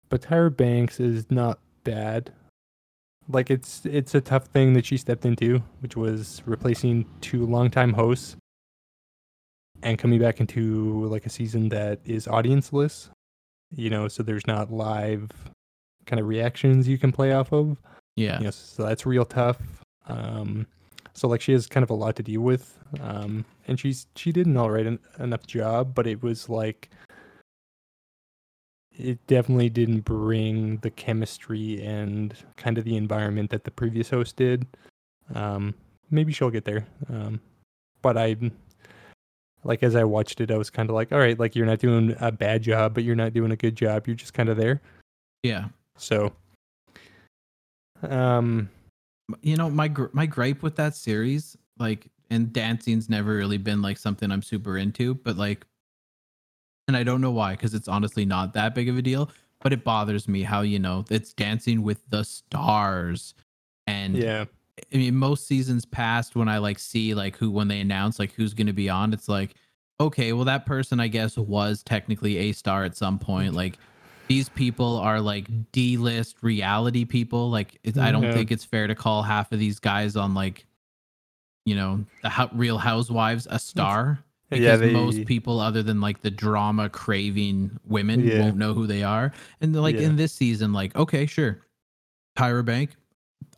But 0.09 0.23
Tyra 0.23 0.55
Banks 0.57 0.99
is 1.01 1.31
not 1.31 1.59
bad. 1.85 2.33
Like 3.29 3.51
it's 3.51 3.85
it's 3.87 4.15
a 4.15 4.21
tough 4.21 4.47
thing 4.47 4.75
that 4.75 4.87
she 4.87 4.97
stepped 4.97 5.25
into, 5.25 5.63
which 5.81 5.97
was 5.97 6.43
replacing 6.47 7.07
two 7.21 7.45
longtime 7.47 7.93
hosts 7.93 8.37
and 9.83 9.99
coming 9.99 10.21
back 10.21 10.41
into 10.41 11.07
like 11.07 11.27
a 11.27 11.31
season 11.31 11.69
that 11.71 12.01
is 12.05 12.27
audienceless. 12.27 13.09
You 13.75 13.91
know, 13.91 14.09
so 14.09 14.23
there's 14.23 14.47
not 14.47 14.73
live 14.73 15.31
kind 16.07 16.21
of 16.21 16.27
reactions 16.27 16.87
you 16.87 16.99
can 16.99 17.13
play 17.13 17.33
off 17.33 17.53
of. 17.53 17.77
Yeah. 18.15 18.39
You 18.39 18.45
know, 18.45 18.51
so 18.51 18.85
that's 18.85 19.05
real 19.05 19.25
tough. 19.25 19.59
Um, 20.07 20.67
so 21.13 21.29
like 21.29 21.41
she 21.41 21.53
has 21.53 21.67
kind 21.67 21.83
of 21.83 21.91
a 21.91 21.95
lot 21.95 22.17
to 22.17 22.23
deal 22.23 22.43
with, 22.43 22.79
um, 23.01 23.45
and 23.67 23.81
she's 23.81 24.07
she 24.17 24.33
did 24.33 24.47
an 24.47 24.57
all 24.57 24.71
right 24.71 24.87
en- 24.87 24.99
enough 25.19 25.47
job, 25.47 25.95
but 25.95 26.07
it 26.07 26.23
was 26.23 26.49
like 26.49 26.91
it 28.99 29.27
definitely 29.27 29.69
didn't 29.69 30.01
bring 30.01 30.79
the 30.79 30.91
chemistry 30.91 31.83
and 31.83 32.35
kind 32.57 32.79
of 32.79 32.85
the 32.85 32.97
environment 32.97 33.51
that 33.51 33.65
the 33.65 33.71
previous 33.71 34.11
host 34.11 34.37
did. 34.37 34.67
Um, 35.35 35.75
maybe 36.11 36.33
she'll 36.33 36.51
get 36.51 36.65
there, 36.65 36.87
um, 37.11 37.41
but 38.03 38.17
I 38.17 38.37
like 39.67 39.83
as 39.83 39.97
I 39.97 40.05
watched 40.05 40.41
it, 40.41 40.51
I 40.51 40.57
was 40.57 40.71
kind 40.71 40.89
of 40.89 40.95
like, 40.95 41.13
all 41.13 41.19
right, 41.19 41.39
like 41.39 41.55
you're 41.55 41.67
not 41.67 41.79
doing 41.79 42.15
a 42.21 42.33
bad 42.33 42.63
job, 42.63 42.95
but 42.95 43.05
you're 43.05 43.17
not 43.17 43.33
doing 43.33 43.51
a 43.53 43.57
good 43.57 43.77
job. 43.77 44.07
You're 44.07 44.17
just 44.17 44.35
kind 44.35 44.49
of 44.49 44.57
there. 44.57 44.81
Yeah. 45.43 45.67
So, 45.97 46.33
um, 48.03 48.69
you 49.43 49.57
know 49.57 49.69
my 49.69 49.89
gr- 49.89 50.07
my 50.13 50.25
gripe 50.25 50.63
with 50.63 50.77
that 50.77 50.95
series 50.95 51.57
like 51.81 52.07
and 52.31 52.53
dancing's 52.53 53.11
never 53.11 53.35
really 53.35 53.59
been 53.59 53.83
like 53.83 53.99
something 53.99 54.31
i'm 54.31 54.41
super 54.41 54.79
into 54.79 55.15
but 55.17 55.37
like 55.37 55.67
and 56.89 56.97
I 56.97 57.03
don't 57.03 57.21
know 57.21 57.31
why, 57.31 57.53
because 57.53 57.75
it's 57.75 57.89
honestly 57.89 58.25
not 58.25 58.53
that 58.55 58.75
big 58.75 58.89
of 58.89 58.97
a 58.97 59.03
deal. 59.03 59.31
But 59.61 59.73
it 59.73 59.85
bothers 59.85 60.29
me 60.29 60.43
how 60.43 60.61
you 60.61 60.79
know 60.79 61.05
it's 61.11 61.33
Dancing 61.33 61.83
with 61.83 61.99
the 62.11 62.25
Stars, 62.25 63.35
and 63.87 64.17
Yeah. 64.17 64.45
I 64.93 64.97
mean, 64.97 65.17
most 65.17 65.47
seasons 65.47 65.85
past, 65.85 66.37
when 66.37 66.49
I 66.49 66.59
like 66.59 66.79
see 66.79 67.15
like 67.15 67.37
who 67.37 67.51
when 67.51 67.69
they 67.69 67.81
announce 67.81 68.19
like 68.19 68.33
who's 68.33 68.55
going 68.55 68.67
to 68.67 68.73
be 68.73 68.89
on, 68.91 69.13
it's 69.13 69.29
like, 69.29 69.55
okay, 70.01 70.33
well 70.33 70.45
that 70.45 70.67
person 70.67 71.01
I 71.01 71.09
guess 71.09 71.37
was 71.37 71.83
technically 71.83 72.37
a 72.37 72.53
star 72.53 72.85
at 72.85 72.97
some 72.97 73.19
point. 73.19 73.55
Like 73.55 73.79
these 74.29 74.49
people 74.51 74.97
are 74.99 75.21
like 75.21 75.47
D-list 75.73 76.43
reality 76.43 77.05
people. 77.05 77.49
Like 77.51 77.79
it's, 77.85 77.97
I 77.97 78.11
don't 78.13 78.25
Yeah. 78.25 78.33
think 78.35 78.51
it's 78.51 78.65
fair 78.65 78.87
to 78.87 78.95
call 78.95 79.23
half 79.23 79.53
of 79.53 79.59
these 79.59 79.79
guys 79.79 80.17
on 80.17 80.35
like, 80.35 80.67
you 81.65 81.75
know, 81.77 82.05
the 82.23 82.29
Hou- 82.31 82.49
Real 82.53 82.79
Housewives 82.79 83.47
a 83.51 83.59
star. 83.59 84.19
Because 84.51 84.63
Yeah, 84.65 84.77
they- 84.77 84.93
most 84.93 85.25
people, 85.25 85.59
other 85.59 85.83
than 85.83 86.01
like 86.01 86.21
the 86.21 86.31
drama 86.31 86.89
craving 86.89 87.79
women, 87.85 88.27
Yeah. 88.27 88.41
won't 88.43 88.57
know 88.57 88.75
who 88.75 88.87
they 88.87 89.03
are. 89.03 89.33
And 89.61 89.75
like 89.75 89.97
in 89.97 90.17
this 90.17 90.33
season, 90.33 90.73
like 90.73 90.95
okay, 90.97 91.27
sure, 91.27 91.63
Tyra 92.37 92.65
Bank, 92.65 92.91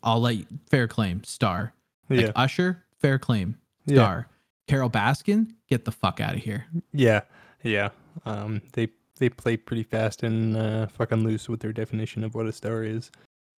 I'll 0.02 0.20
let 0.20 0.36
you, 0.36 0.46
fair 0.70 0.86
claim 0.88 1.24
star. 1.24 1.72
Like 2.08 2.20
Yeah. 2.20 2.32
Usher, 2.36 2.84
fair 3.00 3.18
claim 3.18 3.58
Yeah. 3.86 3.96
star. 3.96 4.28
Carole 4.66 4.90
Baskin, 4.90 5.54
get 5.68 5.84
the 5.84 5.92
fuck 5.92 6.20
out 6.20 6.34
of 6.34 6.40
here. 6.40 6.66
Yeah. 6.92 7.22
Yeah. 7.62 7.90
Um 8.24 8.62
they 8.72 8.88
they 9.18 9.28
play 9.28 9.56
pretty 9.56 9.82
fast 9.82 10.22
and 10.22 10.56
uh, 10.56 10.86
fucking 10.86 11.24
loose 11.24 11.48
with 11.48 11.58
their 11.60 11.72
definition 11.72 12.22
of 12.22 12.34
what 12.36 12.46
a 12.46 12.52
star 12.52 12.84
is. 12.84 13.10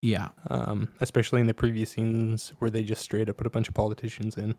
Yeah, 0.02 0.28
Um, 0.48 0.88
especially 1.00 1.42
in 1.42 1.46
the 1.46 1.52
previous 1.52 1.90
scenes 1.90 2.54
where 2.60 2.70
they 2.70 2.82
just 2.82 3.02
straight 3.02 3.28
up 3.28 3.36
put 3.36 3.46
a 3.46 3.50
bunch 3.50 3.68
of 3.68 3.74
politicians 3.74 4.38
in. 4.38 4.54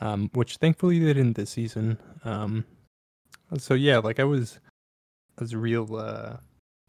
Um, 0.00 0.30
which 0.32 0.56
thankfully 0.56 0.98
they 0.98 1.12
didn't 1.12 1.34
this 1.36 1.50
season. 1.50 1.98
Um 2.24 2.64
so 3.58 3.74
yeah, 3.74 3.98
like 3.98 4.18
I 4.18 4.24
was 4.24 4.58
I 5.38 5.42
was 5.42 5.54
real 5.54 5.94
uh 5.96 6.36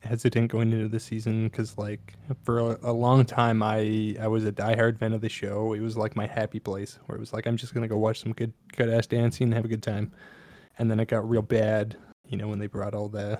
hesitant 0.02 0.52
going 0.52 0.72
into 0.72 0.88
the 0.88 1.00
season 1.00 1.48
because 1.48 1.78
like 1.78 2.14
for 2.44 2.60
a, 2.60 2.80
a 2.84 2.94
long 2.94 3.26
time 3.26 3.64
I 3.64 4.16
I 4.20 4.28
was 4.28 4.46
a 4.46 4.52
diehard 4.52 5.00
fan 5.00 5.14
of 5.14 5.22
the 5.22 5.30
show. 5.30 5.74
It 5.74 5.82
was 5.82 5.98
like 5.98 6.16
my 6.16 6.28
happy 6.28 6.60
place 6.60 7.00
where 7.06 7.16
it 7.16 7.20
was 7.20 7.34
like 7.34 7.48
I'm 7.48 7.58
just 7.58 7.74
gonna 7.74 7.88
go 7.88 7.98
watch 7.98 8.22
some 8.22 8.34
good 8.34 8.54
good 8.76 8.90
ass 8.90 9.08
dancing 9.08 9.46
and 9.46 9.54
have 9.54 9.66
a 9.66 9.70
good 9.70 9.84
time. 9.84 10.12
And 10.80 10.92
then 10.92 11.00
it 11.00 11.08
got 11.08 11.28
real 11.28 11.42
bad, 11.42 11.98
you 12.28 12.38
know, 12.38 12.48
when 12.48 12.60
they 12.60 12.68
brought 12.68 12.94
all 12.94 13.10
the 13.10 13.40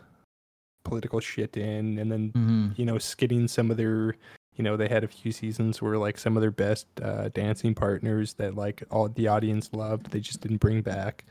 political 0.84 1.20
shit 1.20 1.58
in 1.58 2.00
and 2.00 2.12
then 2.12 2.32
hmm 2.34 2.68
you 2.78 2.86
know 2.86 2.98
skidding 2.98 3.48
some 3.48 3.72
of 3.72 3.78
their 3.78 4.16
you 4.56 4.64
know 4.64 4.78
they 4.78 4.88
had 4.88 5.04
a 5.04 5.08
few 5.08 5.32
seasons 5.32 5.82
where 5.82 5.98
like 5.98 6.18
some 6.18 6.38
of 6.38 6.42
their 6.42 6.52
best 6.52 6.88
uh, 7.02 7.30
dancing 7.30 7.74
partners 7.76 8.36
that 8.36 8.56
like 8.56 8.84
all 8.90 9.10
the 9.10 9.28
audience 9.28 9.70
loved 9.74 10.12
they 10.12 10.20
just 10.20 10.42
didn't 10.42 10.58
bring 10.58 10.82
back 10.82 11.26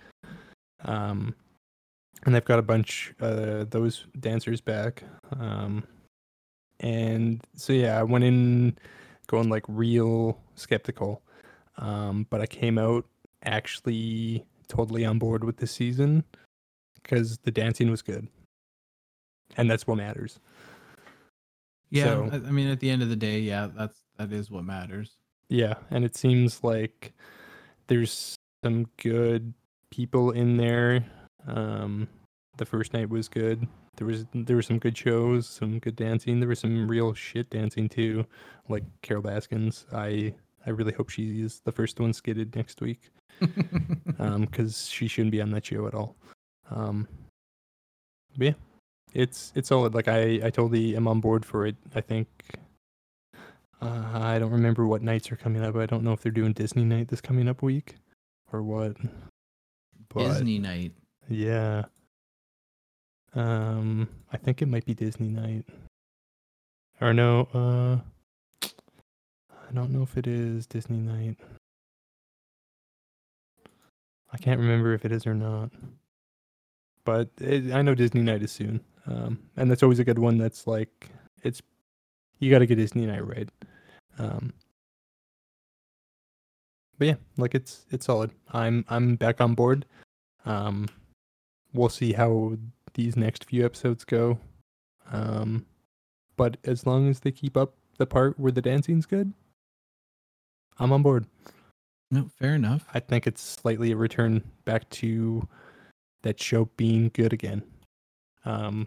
um 0.85 1.35
and 2.25 2.35
they've 2.35 2.45
got 2.45 2.59
a 2.59 2.63
bunch 2.63 3.13
uh 3.21 3.65
those 3.71 4.07
dancers 4.19 4.61
back 4.61 5.03
um 5.39 5.85
and 6.81 7.43
so 7.55 7.73
yeah 7.73 7.99
i 7.99 8.03
went 8.03 8.25
in 8.25 8.77
going 9.27 9.49
like 9.49 9.65
real 9.69 10.39
skeptical 10.55 11.23
um 11.79 12.27
but 12.31 12.41
i 12.41 12.47
came 12.47 12.79
out 12.79 13.05
actually 13.45 14.45
totally 14.69 15.05
on 15.05 15.19
board 15.19 15.45
with 15.45 15.57
the 15.59 15.67
season 15.67 16.25
because 17.03 17.39
the 17.45 17.51
dancing 17.51 17.91
was 17.91 18.03
good 18.03 18.27
and 19.57 19.71
that's 19.71 19.87
what 19.87 19.97
matters 19.97 20.41
yeah. 21.91 22.05
So- 22.05 22.29
I, 22.33 22.37
I 22.37 22.51
mean, 22.51 22.69
at 22.69 22.81
the 22.81 22.91
end 22.91 23.03
of 23.03 23.09
the 23.09 23.17
day, 23.17 23.39
yeah, 23.39 23.69
that's 23.73 23.97
that 24.19 24.33
is 24.33 24.51
what 24.51 24.65
matters. 24.65 25.13
Yeah, 25.49 25.75
and 25.91 26.05
it 26.05 26.17
seems 26.17 26.65
like 26.65 27.13
there's 27.87 28.35
some 28.65 28.87
good 28.97 29.55
people 29.91 30.33
in 30.33 30.57
there. 30.57 31.05
Um, 31.47 32.09
the 32.57 32.67
first 32.67 32.93
night 32.93 33.09
was 33.09 33.29
good. 33.29 33.67
There 33.97 34.07
was 34.07 34.27
there 34.35 34.57
were 34.57 34.63
some 34.63 34.79
good 34.79 34.97
shows, 34.97 35.47
some 35.47 35.79
good 35.79 35.97
dancing. 35.97 36.41
There 36.41 36.49
was 36.49 36.61
some 36.61 36.89
real 36.89 37.15
shit 37.15 37.51
dancing 37.51 37.89
too, 37.89 38.27
like 38.69 38.85
Carole 39.03 39.23
Baskins. 39.23 39.87
I 39.93 40.35
I 40.67 40.71
really 40.71 40.93
hope 40.93 41.11
she 41.11 41.43
is 41.43 41.61
the 41.65 41.73
first 41.73 42.01
one 42.01 42.13
skidded 42.13 42.55
next 42.57 42.81
week, 42.81 43.11
um, 44.19 44.43
because 44.43 44.89
she 44.89 45.09
shouldn't 45.09 45.33
be 45.33 45.41
on 45.41 45.51
that 45.53 45.67
show 45.67 45.87
at 45.87 45.95
all. 45.95 46.17
Um, 46.71 47.09
but 48.37 48.47
yeah, 48.49 48.55
it's 49.15 49.53
it's 49.55 49.69
solid. 49.69 49.95
Like 49.95 50.09
I 50.09 50.41
I 50.45 50.51
totally 50.51 50.97
am 50.97 51.09
on 51.09 51.21
board 51.21 51.45
for 51.45 51.67
it. 51.67 51.77
I 51.95 52.01
think 52.01 52.29
uh, 53.81 54.11
I 54.15 54.39
don't 54.39 54.53
remember 54.53 54.87
what 54.87 55.03
nights 55.03 55.31
are 55.31 55.37
coming 55.37 55.63
up. 55.63 55.77
I 55.77 55.87
don't 55.87 56.05
know 56.05 56.13
if 56.13 56.21
they're 56.21 56.33
doing 56.33 56.53
Disney 56.53 56.85
night 56.85 57.09
this 57.09 57.21
coming 57.21 57.49
up 57.49 57.63
week 57.63 57.97
or 58.53 58.63
what. 58.63 58.97
But 60.09 60.29
Disney 60.29 60.59
night. 60.59 60.93
Yeah. 61.29 61.85
Um 63.35 64.09
I 64.33 64.37
think 64.37 64.63
it 64.63 64.67
might 64.67 64.85
be 64.85 64.95
Disney 64.95 65.29
night. 65.29 65.65
Or 67.01 67.13
no, 67.13 67.49
uh 67.55 68.69
I 69.69 69.73
don't 69.75 69.91
know 69.91 70.03
if 70.03 70.17
it 70.17 70.27
is 70.27 70.67
Disney 70.67 70.99
night. 70.99 71.37
I 74.33 74.39
can't 74.39 74.61
remember 74.61 74.95
if 74.95 75.05
it 75.05 75.13
is 75.13 75.27
or 75.27 75.35
not. 75.35 75.71
But 77.05 77.31
it, 77.41 77.73
I 77.73 77.83
know 77.83 77.95
Disney 77.95 78.23
night 78.23 78.43
is 78.43 78.53
soon. 78.53 78.81
Um 79.07 79.39
and 79.57 79.71
that's 79.71 79.83
always 79.83 79.99
a 79.99 80.05
good 80.05 80.19
one 80.19 80.39
that's 80.39 80.67
like 80.67 81.11
it's 81.43 81.61
you 82.39 82.51
got 82.51 82.59
to 82.59 82.67
get 82.67 82.77
Disney 82.77 83.07
night 83.07 83.27
right. 83.27 83.49
Um 84.19 84.53
but 86.99 87.09
yeah, 87.09 87.15
like 87.37 87.55
it's 87.55 87.85
it's 87.91 88.07
solid. 88.07 88.31
I'm 88.53 88.85
I'm 88.89 89.17
back 89.17 89.41
on 89.41 89.55
board. 89.55 89.85
Um, 90.45 90.89
we'll 91.77 91.89
see 91.89 92.13
how 92.13 92.57
these 92.95 93.17
next 93.17 93.45
few 93.45 93.65
episodes 93.65 94.05
go. 94.05 94.39
Um, 95.13 95.67
but 96.37 96.57
as 96.65 96.87
long 96.87 97.09
as 97.09 97.21
they 97.21 97.31
keep 97.31 97.57
up 97.57 97.75
the 97.99 98.07
part 98.07 98.39
where 98.39 98.53
the 98.53 98.63
dancing's 98.63 99.07
good, 99.07 99.33
I'm 100.79 100.93
on 100.93 101.03
board. 101.03 101.27
No, 102.11 102.29
fair 102.39 102.55
enough. 102.55 102.87
I 102.95 103.01
think 103.01 103.27
it's 103.27 103.41
slightly 103.43 103.93
a 103.93 103.97
return 103.97 104.43
back 104.65 104.89
to 104.91 105.47
that 106.23 106.41
show 106.41 106.69
being 106.77 107.11
good 107.15 107.33
again, 107.33 107.63
um, 108.45 108.87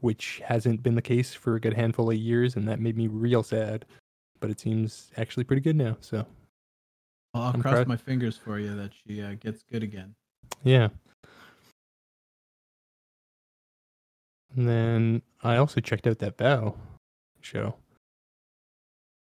which 0.00 0.40
hasn't 0.44 0.82
been 0.82 0.94
the 0.94 1.02
case 1.02 1.34
for 1.34 1.56
a 1.56 1.60
good 1.60 1.74
handful 1.74 2.10
of 2.10 2.16
years, 2.16 2.56
and 2.56 2.66
that 2.68 2.80
made 2.80 2.96
me 2.96 3.06
real 3.06 3.42
sad. 3.42 3.84
But 4.40 4.50
it 4.50 4.60
seems 4.60 5.10
actually 5.16 5.44
pretty 5.44 5.62
good 5.62 5.76
now. 5.76 5.96
So 6.00 6.26
Well, 7.32 7.42
I'll 7.44 7.52
I'm 7.54 7.62
cross 7.62 7.74
proud- 7.74 7.88
my 7.88 7.96
fingers 7.96 8.36
for 8.36 8.58
you 8.58 8.74
that 8.76 8.92
she 9.06 9.22
uh, 9.22 9.34
gets 9.40 9.62
good 9.62 9.82
again. 9.82 10.14
Yeah. 10.62 10.88
And 14.56 14.68
then 14.68 15.22
I 15.42 15.56
also 15.56 15.80
checked 15.80 16.06
out 16.06 16.18
that 16.20 16.38
Vow 16.38 16.76
show. 17.40 17.76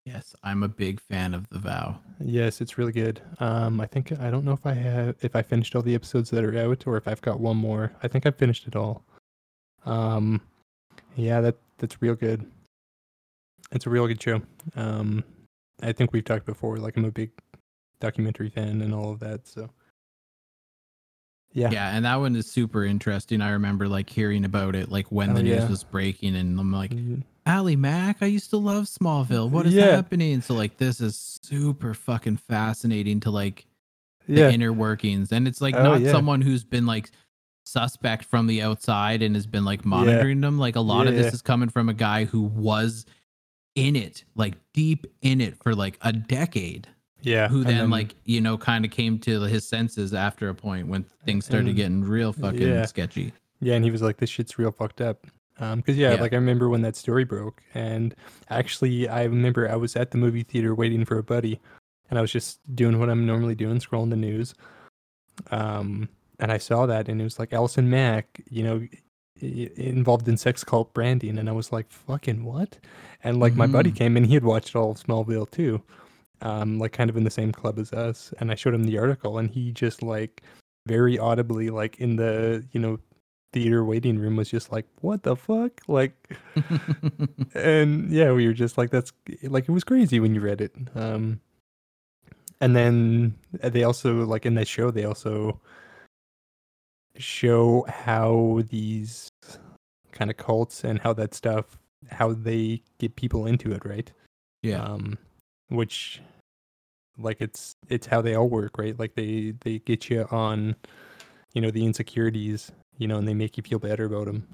Yes, 0.05 0.35
I'm 0.43 0.63
a 0.63 0.67
big 0.67 0.99
fan 0.99 1.33
of 1.33 1.47
The 1.49 1.59
Vow. 1.59 1.99
Yes, 2.19 2.59
it's 2.59 2.77
really 2.77 2.91
good. 2.91 3.21
Um, 3.39 3.79
I 3.79 3.85
think 3.85 4.11
I 4.19 4.29
don't 4.29 4.43
know 4.43 4.51
if 4.51 4.65
I 4.65 4.73
have 4.73 5.15
if 5.21 5.35
I 5.35 5.41
finished 5.41 5.75
all 5.75 5.81
the 5.81 5.95
episodes 5.95 6.29
that 6.31 6.43
are 6.43 6.57
out 6.57 6.85
or 6.85 6.97
if 6.97 7.07
I've 7.07 7.21
got 7.21 7.39
one 7.39 7.57
more. 7.57 7.93
I 8.03 8.07
think 8.09 8.25
I've 8.25 8.35
finished 8.35 8.67
it 8.67 8.75
all. 8.75 9.05
Um, 9.85 10.41
yeah, 11.15 11.39
that 11.41 11.55
that's 11.77 12.01
real 12.01 12.15
good. 12.15 12.45
It's 13.71 13.85
a 13.85 13.89
real 13.89 14.07
good 14.07 14.21
show. 14.21 14.41
Um, 14.75 15.23
I 15.81 15.93
think 15.93 16.11
we've 16.11 16.25
talked 16.25 16.45
before. 16.45 16.77
Like 16.77 16.97
I'm 16.97 17.05
a 17.05 17.11
big 17.11 17.31
documentary 18.01 18.49
fan 18.49 18.81
and 18.81 18.93
all 18.93 19.11
of 19.11 19.19
that. 19.21 19.47
So 19.47 19.69
yeah, 21.53 21.69
Yeah, 21.71 21.95
and 21.95 22.05
that 22.05 22.15
one 22.17 22.35
is 22.35 22.47
super 22.49 22.83
interesting. 22.83 23.41
I 23.41 23.51
remember 23.51 23.87
like 23.87 24.09
hearing 24.09 24.43
about 24.45 24.75
it 24.75 24.89
like 24.91 25.07
when 25.11 25.31
Oh, 25.31 25.33
the 25.35 25.43
news 25.43 25.63
yeah. 25.63 25.69
was 25.69 25.83
breaking, 25.83 26.35
and 26.35 26.59
I'm 26.59 26.71
like, 26.71 26.91
Mhm. 26.91 27.23
Allie 27.45 27.75
Mack, 27.75 28.17
I 28.21 28.25
used 28.27 28.49
to 28.51 28.57
love 28.57 28.85
Smallville. 28.85 29.49
What 29.49 29.65
is 29.65 29.73
Yeah. 29.73 29.95
happening? 29.95 30.41
So 30.41 30.53
like 30.55 30.77
this 30.77 31.01
is 31.01 31.39
super 31.43 31.93
fucking 31.93 32.37
fascinating 32.37 33.19
to 33.21 33.31
like 33.31 33.65
the 34.27 34.35
yeah, 34.41 34.49
inner 34.49 34.71
workings. 34.71 35.31
And 35.33 35.47
it's 35.47 35.59
like 35.61 35.75
Oh, 35.75 35.83
not 35.83 36.01
yeah. 36.01 36.11
someone 36.11 36.41
who's 36.41 36.63
been 36.63 36.85
like 36.85 37.11
suspect 37.65 38.23
from 38.25 38.47
the 38.47 38.61
outside 38.61 39.21
and 39.21 39.35
has 39.35 39.45
been 39.47 39.65
like 39.65 39.83
monitoring 39.85 40.41
them. 40.41 40.57
Like 40.57 40.75
a 40.77 40.81
lot 40.81 41.07
of 41.07 41.15
this 41.15 41.33
is 41.33 41.41
coming 41.41 41.69
from 41.69 41.89
a 41.89 41.93
guy 41.93 42.25
who 42.25 42.41
was 42.43 43.05
in 43.75 43.95
it, 43.95 44.23
like 44.35 44.53
deep 44.73 45.05
in 45.21 45.41
it 45.41 45.61
for 45.61 45.75
like 45.75 45.97
a 46.01 46.13
decade. 46.13 46.87
Yeah. 47.23 47.47
Who 47.47 47.61
and 47.61 47.65
then, 47.69 47.89
like, 47.89 48.13
you 48.25 48.39
know, 48.41 48.57
kind 48.57 48.85
of 48.85 48.91
came 48.91 49.17
to 49.19 49.41
his 49.41 49.67
senses 49.67 50.13
after 50.13 50.49
a 50.49 50.55
point 50.55 50.87
when 50.87 51.03
things 51.25 51.45
started 51.45 51.69
And- 51.69 51.75
getting 51.75 52.01
real 52.03 52.31
fucking 52.33 52.61
yeah. 52.61 52.85
sketchy. 52.85 53.33
Yeah, 53.59 53.75
and 53.75 53.83
he 53.85 53.89
was 53.91 54.01
like, 54.01 54.17
"This 54.17 54.29
shit's 54.29 54.59
real 54.59 54.71
fucked 54.71 55.01
up." 55.01 55.25
Um, 55.59 55.79
because 55.79 55.97
yeah, 55.97 56.13
Yeah. 56.15 56.21
like 56.21 56.33
I 56.33 56.35
remember 56.37 56.67
when 56.69 56.81
that 56.81 56.95
story 56.95 57.23
broke, 57.23 57.61
and 57.73 58.13
actually, 58.49 59.07
I 59.07 59.23
remember 59.23 59.69
I 59.69 59.75
was 59.77 59.95
at 59.95 60.11
the 60.11 60.17
movie 60.17 60.43
theater 60.43 60.75
waiting 60.75 61.05
for 61.05 61.17
a 61.17 61.23
buddy, 61.23 61.59
and 62.09 62.19
I 62.19 62.21
was 62.21 62.31
just 62.31 62.59
doing 62.75 62.99
what 62.99 63.09
I'm 63.09 63.25
normally 63.25 63.55
doing, 63.55 63.79
scrolling 63.79 64.09
the 64.09 64.15
news. 64.17 64.53
Um, 65.51 66.09
and 66.39 66.51
I 66.51 66.57
saw 66.57 66.85
that, 66.87 67.07
and 67.07 67.21
it 67.21 67.23
was 67.23 67.39
like 67.39 67.53
Allison 67.53 67.89
Mack, 67.89 68.41
you 68.49 68.63
know, 68.63 68.87
involved 69.41 70.27
in 70.27 70.37
sex 70.37 70.63
cult 70.63 70.93
branding, 70.93 71.37
and 71.37 71.47
I 71.49 71.51
was 71.53 71.71
like, 71.71 71.91
"Fucking 71.91 72.43
what?" 72.43 72.77
And 73.23 73.39
like 73.39 73.55
my 73.55 73.67
buddy 73.67 73.91
Mhm. 73.91 73.95
came 73.95 74.17
in, 74.17 74.23
he 74.25 74.33
had 74.33 74.43
watched 74.43 74.75
all 74.75 74.91
of 74.91 74.97
Smallville 74.97 75.49
too, 75.49 75.81
um, 76.43 76.77
like 76.79 76.91
kind 76.91 77.09
of 77.09 77.17
in 77.17 77.23
the 77.23 77.31
same 77.31 77.51
club 77.51 77.79
as 77.79 77.91
us, 77.93 78.33
and 78.39 78.51
I 78.51 78.55
showed 78.55 78.73
him 78.73 78.83
the 78.83 78.97
article, 78.97 79.37
and 79.37 79.49
he 79.49 79.71
just 79.71 80.03
like 80.03 80.43
very 80.87 81.17
audibly, 81.17 81.69
like 81.69 81.97
in 81.99 82.15
the 82.17 82.65
you 82.71 82.79
know 82.79 82.99
theater 83.51 83.83
waiting 83.83 84.17
room 84.19 84.35
was 84.35 84.49
just 84.49 84.71
like, 84.71 84.85
what 85.01 85.23
the 85.23 85.35
fuck? 85.35 85.81
Like, 85.87 86.37
and 87.55 88.09
yeah, 88.11 88.31
we 88.31 88.47
were 88.47 88.53
just 88.53 88.77
like, 88.77 88.89
that's 88.89 89.13
like, 89.43 89.69
it 89.69 89.71
was 89.71 89.83
crazy 89.83 90.19
when 90.19 90.33
you 90.33 90.41
read 90.41 90.59
it. 90.59 90.75
Um, 90.95 91.39
and 92.59 92.75
then 92.75 93.35
they 93.61 93.83
also, 93.83 94.25
like, 94.25 94.47
in 94.47 94.55
that 94.55 94.67
show, 94.67 94.89
they 94.89 95.05
also 95.05 95.59
show 97.17 97.85
how 97.87 98.63
these 98.71 99.29
kind 100.11 100.31
of 100.31 100.37
cults 100.37 100.83
and 100.83 100.99
how 100.99 101.13
that 101.13 101.35
stuff, 101.35 101.77
how 102.09 102.33
they 102.33 102.81
get 102.97 103.15
people 103.15 103.45
into 103.45 103.71
it, 103.71 103.85
right? 103.85 104.11
yeah. 104.63 104.81
um 104.81 105.17
which 105.67 106.21
like 107.17 107.37
it's 107.41 107.75
it's 107.89 108.07
how 108.07 108.21
they 108.21 108.35
all 108.35 108.49
work 108.49 108.77
right 108.77 108.97
like 108.99 109.13
they 109.15 109.53
they 109.61 109.79
get 109.79 110.09
you 110.09 110.25
on 110.31 110.75
you 111.53 111.61
know 111.61 111.69
the 111.71 111.85
insecurities 111.85 112.71
you 112.97 113.07
know 113.07 113.17
and 113.17 113.27
they 113.27 113.33
make 113.33 113.55
you 113.57 113.63
feel 113.63 113.79
better 113.79 114.05
about 114.05 114.25
them 114.25 114.47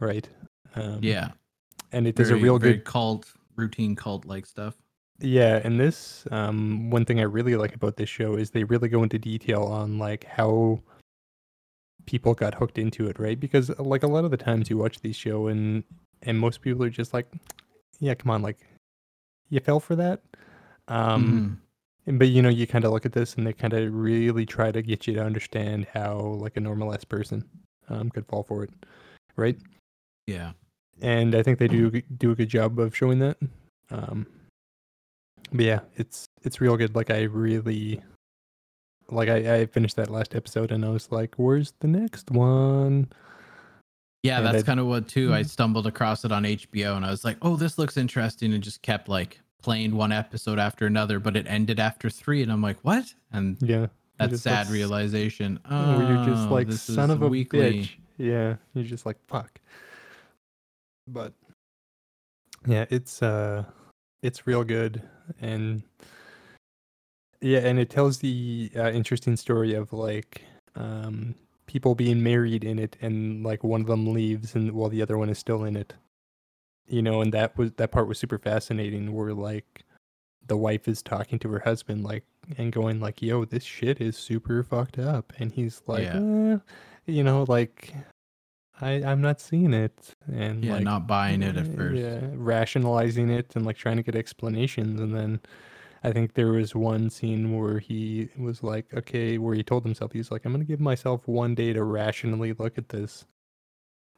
right 0.00 0.28
um 0.76 0.98
yeah. 1.02 1.28
and 1.92 2.06
it 2.06 2.14
does 2.14 2.30
a 2.30 2.36
real 2.36 2.58
good 2.58 2.84
cult 2.84 3.32
routine 3.56 3.94
cult 3.96 4.24
like 4.24 4.46
stuff. 4.46 4.74
yeah 5.20 5.60
and 5.64 5.78
this 5.80 6.26
um 6.30 6.90
one 6.90 7.04
thing 7.04 7.18
i 7.20 7.22
really 7.24 7.56
like 7.56 7.74
about 7.74 7.96
this 7.96 8.08
show 8.08 8.36
is 8.36 8.50
they 8.50 8.64
really 8.64 8.88
go 8.88 9.02
into 9.02 9.18
detail 9.18 9.62
on 9.64 9.98
like 9.98 10.24
how 10.24 10.80
people 12.06 12.34
got 12.34 12.54
hooked 12.54 12.78
into 12.78 13.08
it 13.08 13.18
right 13.18 13.40
because 13.40 13.70
like 13.78 14.02
a 14.02 14.06
lot 14.06 14.24
of 14.24 14.30
the 14.30 14.36
times 14.36 14.68
you 14.68 14.76
watch 14.76 15.00
these 15.00 15.16
show 15.16 15.46
and 15.48 15.82
and 16.22 16.38
most 16.38 16.60
people 16.60 16.84
are 16.84 16.90
just 16.90 17.14
like 17.14 17.26
yeah 17.98 18.14
come 18.14 18.30
on 18.30 18.42
like 18.42 18.58
you 19.48 19.58
fell 19.60 19.80
for 19.80 19.96
that 19.96 20.20
um 20.88 21.24
Mhm. 21.24 21.28
And- 21.38 21.58
But 22.06 22.28
you 22.28 22.42
know, 22.42 22.50
you 22.50 22.66
kind 22.66 22.84
of 22.84 22.92
look 22.92 23.06
at 23.06 23.12
this 23.12 23.34
and 23.34 23.46
they 23.46 23.52
kind 23.54 23.72
of 23.72 23.94
really 23.94 24.44
try 24.44 24.70
to 24.70 24.82
get 24.82 25.06
you 25.06 25.14
to 25.14 25.24
understand 25.24 25.86
how 25.92 26.18
like 26.18 26.56
a 26.56 26.60
normal 26.60 26.92
ass 26.92 27.04
person 27.04 27.42
um, 27.88 28.10
could 28.10 28.26
fall 28.26 28.42
for 28.42 28.62
it, 28.64 28.70
right? 29.36 29.56
yeah. 30.26 30.52
And 31.02 31.34
I 31.34 31.42
think 31.42 31.58
they 31.58 31.66
do 31.68 31.90
do 32.18 32.30
a 32.30 32.34
good 32.36 32.48
job 32.48 32.78
of 32.78 32.94
showing 32.96 33.18
that. 33.18 33.36
Um, 33.90 34.26
but 35.50 35.64
yeah, 35.64 35.80
it's 35.96 36.24
it's 36.42 36.60
real 36.60 36.76
good. 36.76 36.94
Like 36.94 37.10
I 37.10 37.22
really 37.22 38.00
like 39.10 39.28
I, 39.28 39.56
I 39.56 39.66
finished 39.66 39.96
that 39.96 40.08
last 40.10 40.34
episode 40.36 40.70
and 40.72 40.84
I 40.84 40.90
was 40.90 41.10
like, 41.10 41.34
"Where's 41.36 41.72
the 41.80 41.88
next 41.88 42.30
one?" 42.30 43.08
Yeah, 44.22 44.38
And 44.38 44.46
that's 44.46 44.62
I- 44.62 44.66
kind 44.66 44.78
of 44.80 44.86
what 44.86 45.08
too. 45.08 45.34
I 45.34 45.42
Mhm. 45.42 45.48
stumbled 45.48 45.86
across 45.86 46.24
it 46.24 46.32
on 46.32 46.44
HBO 46.44 46.96
and 46.96 47.04
I 47.04 47.10
was 47.10 47.24
like, 47.24 47.36
"Oh, 47.42 47.56
this 47.56 47.76
looks 47.76 47.96
interesting," 47.96 48.54
and 48.54 48.62
just 48.62 48.80
kept 48.82 49.08
like 49.08 49.40
playing 49.64 49.96
one 49.96 50.12
episode 50.12 50.58
after 50.58 50.86
another. 50.86 51.18
But 51.18 51.36
it 51.36 51.46
ended 51.48 51.80
after 51.80 52.10
three, 52.10 52.42
and 52.42 52.52
I'm 52.52 52.62
like, 52.62 52.78
"What?" 52.82 53.14
And 53.32 53.56
Yeah, 53.60 53.86
that 54.18 54.38
sad 54.38 54.66
like, 54.66 54.74
realization. 54.74 55.58
oh, 55.68 55.96
Oh, 55.96 56.00
you're 56.00 56.18
just 56.18 56.50
like, 56.50 56.70
"Son 56.70 57.10
of 57.10 57.22
a 57.22 57.28
weekly. 57.28 57.82
bitch." 57.82 57.90
Yeah, 58.18 58.56
you're 58.74 58.84
just 58.84 59.06
like, 59.06 59.16
"Fuck." 59.26 59.58
But 61.08 61.32
yeah, 62.66 62.84
it's 62.90 63.22
uh, 63.22 63.64
it's 64.22 64.46
real 64.46 64.64
good 64.64 65.02
and 65.40 65.82
yeah, 67.40 67.58
and 67.58 67.78
it 67.78 67.90
tells 67.90 68.18
the 68.18 68.70
uh, 68.76 68.90
interesting 68.90 69.36
story 69.36 69.74
of 69.74 69.92
like 69.92 70.42
um 70.76 71.34
people 71.66 71.94
being 71.94 72.22
married 72.22 72.64
in 72.64 72.78
it 72.78 72.96
and 73.00 73.42
like 73.44 73.62
one 73.64 73.80
of 73.82 73.86
them 73.86 74.12
leaves 74.12 74.54
and 74.54 74.72
while 74.72 74.88
the 74.88 75.02
other 75.02 75.16
one 75.18 75.28
is 75.28 75.38
still 75.38 75.64
in 75.64 75.76
it. 75.76 75.94
You 76.86 77.02
know, 77.02 77.20
and 77.22 77.32
that 77.32 77.56
was 77.56 77.72
that 77.72 77.90
part 77.90 78.08
was 78.08 78.18
super 78.18 78.38
fascinating 78.38 79.12
where 79.12 79.32
like 79.32 79.84
the 80.46 80.56
wife 80.56 80.86
is 80.86 81.02
talking 81.02 81.38
to 81.40 81.48
her 81.48 81.60
husband 81.60 82.04
like 82.04 82.24
and 82.58 82.72
going 82.72 83.00
like, 83.00 83.22
"Yo, 83.22 83.44
this 83.44 83.64
shit 83.64 84.00
is 84.00 84.16
super 84.16 84.62
fucked 84.62 84.98
up." 84.98 85.32
And 85.38 85.52
he's 85.52 85.82
like, 85.86 86.04
Yeah. 86.04 86.20
"Eh," 86.20 86.58
you 87.06 87.24
know, 87.24 87.44
like 87.48 87.94
I 88.80 89.02
I'm 89.02 89.20
not 89.20 89.40
seeing 89.40 89.72
it 89.72 90.14
and 90.26 90.64
Yeah, 90.64 90.74
like 90.74 90.84
not 90.84 91.06
buying 91.06 91.42
it 91.42 91.56
at 91.56 91.66
first. 91.66 92.00
Yeah, 92.00 92.20
rationalizing 92.34 93.30
it 93.30 93.54
and 93.56 93.64
like 93.64 93.76
trying 93.76 93.96
to 93.96 94.02
get 94.02 94.14
explanations. 94.16 95.00
And 95.00 95.14
then 95.14 95.40
I 96.02 96.12
think 96.12 96.34
there 96.34 96.52
was 96.52 96.74
one 96.74 97.08
scene 97.08 97.56
where 97.56 97.78
he 97.78 98.28
was 98.36 98.62
like, 98.62 98.92
okay, 98.92 99.38
where 99.38 99.54
he 99.54 99.62
told 99.62 99.84
himself, 99.84 100.12
he's 100.12 100.30
like, 100.30 100.44
I'm 100.44 100.52
going 100.52 100.64
to 100.64 100.68
give 100.68 100.80
myself 100.80 101.26
one 101.26 101.54
day 101.54 101.72
to 101.72 101.82
rationally 101.82 102.52
look 102.52 102.76
at 102.76 102.90
this 102.90 103.24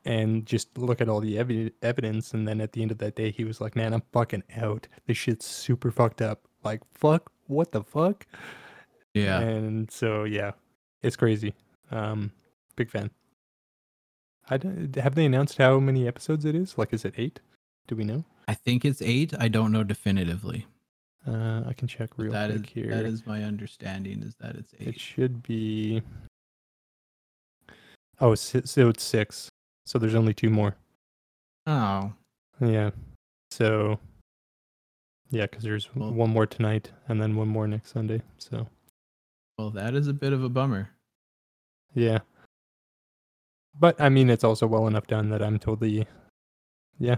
and 0.07 0.46
just 0.46 0.76
look 0.78 1.00
at 1.00 1.09
all 1.09 1.20
the 1.20 1.36
evi- 1.36 1.72
evidence. 1.82 2.32
And 2.32 2.46
then 2.48 2.61
at 2.61 2.72
the 2.72 2.80
end 2.82 2.90
of 2.92 2.98
that 2.98 3.16
day, 3.16 3.30
he 3.30 3.44
was 3.44 3.61
like, 3.61 3.76
man, 3.76 3.92
I'm 3.92 4.02
fucking 4.12 4.44
out. 4.57 4.86
This 5.07 5.16
shit's 5.16 5.44
super 5.46 5.90
fucked 5.90 6.22
up. 6.22 6.42
Like, 6.64 6.80
fuck, 6.94 7.30
what 7.48 7.72
the 7.72 7.82
fuck? 7.82 8.26
Yeah. 9.14 9.40
And 9.40 9.90
so, 9.90 10.24
yeah, 10.24 10.52
it's 11.02 11.16
crazy. 11.16 11.54
Um, 11.90 12.32
big 12.76 12.90
fan. 12.90 13.11
I 14.48 14.57
don't, 14.59 14.94
have 14.96 15.14
they 15.16 15.24
announced 15.26 15.59
how 15.59 15.80
many 15.80 16.07
episodes 16.07 16.44
it 16.44 16.54
is? 16.54 16.78
Like, 16.78 16.92
is 16.92 17.04
it 17.04 17.14
eight? 17.18 17.40
Do 17.88 17.96
we 17.96 18.04
know? 18.04 18.24
I 18.48 18.54
think 18.54 18.84
it's 18.84 19.02
eight. 19.02 19.32
I 19.38 19.48
don't 19.48 19.72
know 19.72 19.82
definitively. 19.84 20.66
Uh, 21.26 21.62
I 21.66 21.72
can 21.72 21.88
check 21.88 22.11
real 22.16 22.30
That 22.30 22.50
is 22.50 22.61
quick 22.61 22.70
here. 22.70 22.90
that 22.94 23.04
is 23.04 23.26
my 23.26 23.42
understanding. 23.42 24.22
Is 24.22 24.36
that 24.40 24.54
it's 24.54 24.72
eight? 24.78 24.88
It 24.88 25.00
should 25.00 25.42
be. 25.42 26.02
Oh, 28.20 28.34
so 28.36 28.88
it's 28.88 29.02
six. 29.02 29.48
So 29.87 29.99
there's 29.99 30.14
only 30.14 30.34
two 30.34 30.51
more. 30.51 30.76
Oh, 31.66 32.12
Yeah. 32.61 32.91
So. 33.51 33.99
Yeah, 35.30 35.47
because 35.47 35.62
there's 35.64 35.95
Well- 35.97 36.12
one 36.12 36.30
more 36.30 36.47
tonight 36.47 36.93
and 37.09 37.20
then 37.20 37.34
one 37.37 37.49
more 37.49 37.66
next 37.66 37.91
Sunday. 37.93 38.22
So 38.39 38.68
well, 39.59 39.70
that 39.70 39.95
is 39.95 40.07
a 40.07 40.12
bit 40.12 40.32
of 40.32 40.43
a 40.45 40.49
bummer. 40.49 40.91
yeah. 41.95 42.18
But 43.78 44.01
I 44.01 44.09
mean, 44.09 44.30
it's 44.30 44.45
also 44.45 44.66
well 44.66 44.87
enough 44.87 45.07
done 45.07 45.28
that 45.30 45.43
I'm 45.43 45.59
totally. 45.59 46.07
Yeah. 46.99 47.16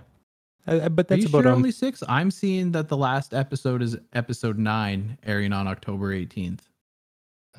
I- 0.66 0.88
but 0.88 1.06
Are 1.06 1.08
that's 1.16 1.22
you 1.22 1.28
about 1.28 1.44
sure 1.44 1.52
only 1.52 1.70
six? 1.72 2.02
I'm 2.08 2.30
seeing 2.30 2.72
that 2.72 2.88
the 2.88 2.96
last 2.96 3.32
episode 3.32 3.80
is 3.82 3.96
episode 4.12 4.58
nine, 4.58 5.18
airing 5.22 5.52
on 5.52 5.66
October 5.68 6.12
18th. 6.12 6.68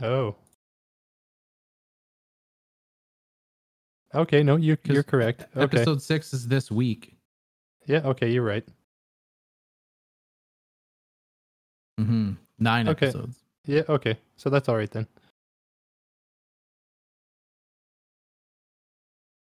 Oh. 0.01 0.35
Okay, 4.13 4.41
no, 4.43 4.55
you 4.55 4.75
'Cause 4.77 4.93
you're 4.93 5.03
correct. 5.03 5.43
Okay. 5.55 5.61
Episode 5.61 6.01
six 6.01 6.33
is 6.33 6.47
this 6.47 6.71
week. 6.71 7.15
Yeah, 7.85 8.01
okay, 8.05 8.31
you're 8.31 8.43
right. 8.43 8.67
Mm-hmm. 11.99 12.33
Nine 12.59 12.87
Okay. 12.89 13.07
episodes. 13.07 13.43
Yeah, 13.65 13.83
okay. 13.89 14.17
So 14.37 14.49
that's 14.49 14.67
all 14.69 14.77
right 14.77 14.89
then. 14.89 15.07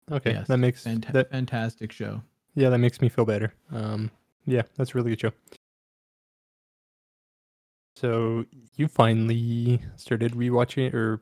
Okay, 0.09 0.32
Yes, 0.32 0.47
that 0.47 0.57
makes 0.57 0.86
Fanta- 0.86 1.11
that 1.11 1.30
fantastic 1.30 1.91
show. 1.91 2.22
yeah, 2.55 2.70
that 2.70 2.78
makes 2.78 3.01
me 3.01 3.09
feel 3.09 3.26
better. 3.26 3.53
Um 3.72 4.09
yeah, 4.45 4.61
that's 4.78 4.91
a 4.91 4.93
really 4.93 5.11
good 5.11 5.20
show. 5.20 5.32
So 7.97 8.45
you 8.76 8.88
finally 8.88 9.82
started 9.97 10.32
rewatching 10.34 10.93
or 10.93 11.20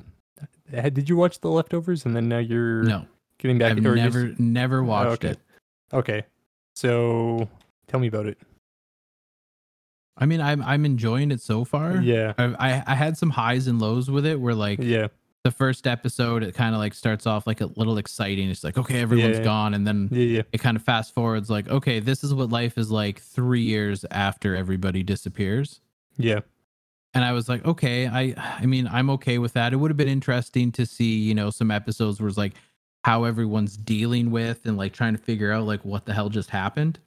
uh, 0.76 0.90
did 0.90 1.10
you 1.10 1.16
watch 1.16 1.40
The 1.40 1.50
Leftovers 1.50 2.06
and 2.06 2.16
then 2.16 2.28
now 2.30 2.38
you're 2.40 2.84
No, 2.84 3.08
getting 3.40 3.58
back 3.58 3.72
I've 3.72 3.78
or 3.80 3.82
you're 3.82 3.96
never 3.96 4.34
never 4.38 4.80
oh, 4.80 4.84
watched 4.84 5.24
okay. 5.26 5.30
it. 5.30 5.40
Okay. 5.94 6.24
So 6.76 7.48
tell 7.88 8.00
me 8.00 8.08
about 8.08 8.26
it. 8.26 8.38
I 10.18 10.26
mean, 10.26 10.40
I'm 10.42 10.62
I'm 10.64 10.86
enjoying 10.86 11.32
it 11.32 11.42
so 11.42 11.66
far. 11.66 11.98
Yeah. 11.98 12.34
I 12.38 12.44
I, 12.60 12.84
I 12.88 12.96
had 12.96 13.18
some 13.18 13.32
highs 13.32 13.68
and 13.68 13.80
lows 13.82 14.10
with 14.10 14.26
it. 14.26 14.40
Where 14.40 14.56
like 14.56 14.80
Yeah. 14.82 15.08
the 15.44 15.52
first 15.52 15.86
episode, 15.88 16.42
it 16.42 16.56
kind 16.56 16.74
of 16.74 16.80
like 16.80 16.94
starts 16.94 17.28
off 17.28 17.46
like 17.46 17.60
a 17.62 17.66
little 17.76 17.98
exciting. 17.98 18.50
It's 18.50 18.64
like 18.64 18.78
okay, 18.78 19.02
everyone's 19.02 19.38
Yeah. 19.40 19.44
gone, 19.44 19.74
and 19.74 19.86
then 19.86 20.08
Yeah, 20.12 20.24
yeah. 20.24 20.42
it 20.54 20.60
kind 20.60 20.78
of 20.78 20.84
fast 20.84 21.14
forwards 21.14 21.50
like 21.50 21.68
okay, 21.70 22.00
this 22.00 22.24
is 22.24 22.34
what 22.34 22.50
life 22.50 22.78
is 22.78 22.90
like 22.92 23.20
three 23.20 23.62
years 23.62 24.06
after 24.12 24.56
everybody 24.56 25.04
disappears. 25.04 25.82
Yeah. 26.18 26.40
and 27.14 27.24
I 27.26 27.32
was 27.34 27.48
like, 27.50 27.66
okay, 27.66 28.08
I 28.08 28.34
I 28.62 28.66
mean, 28.66 28.88
I'm 28.88 29.10
okay 29.12 29.38
with 29.38 29.54
that. 29.54 29.74
It 29.74 29.78
would 29.78 29.92
have 29.92 29.98
been 29.98 30.08
interesting 30.10 30.72
to 30.74 30.86
see, 30.86 31.18
you 31.18 31.34
know, 31.36 31.50
some 31.50 31.72
episodes 31.72 32.20
where 32.22 32.30
it's 32.30 32.38
like 32.38 32.54
how 33.06 33.24
everyone's 33.24 33.78
dealing 33.78 34.32
with 34.32 34.66
and 34.66 34.78
like 34.78 34.92
trying 34.92 35.16
to 35.16 35.22
figure 35.22 35.52
out 35.52 35.64
like 35.64 35.86
what 35.86 36.08
the 36.08 36.14
hell 36.14 36.28
just 36.28 36.50
happened. 36.50 36.98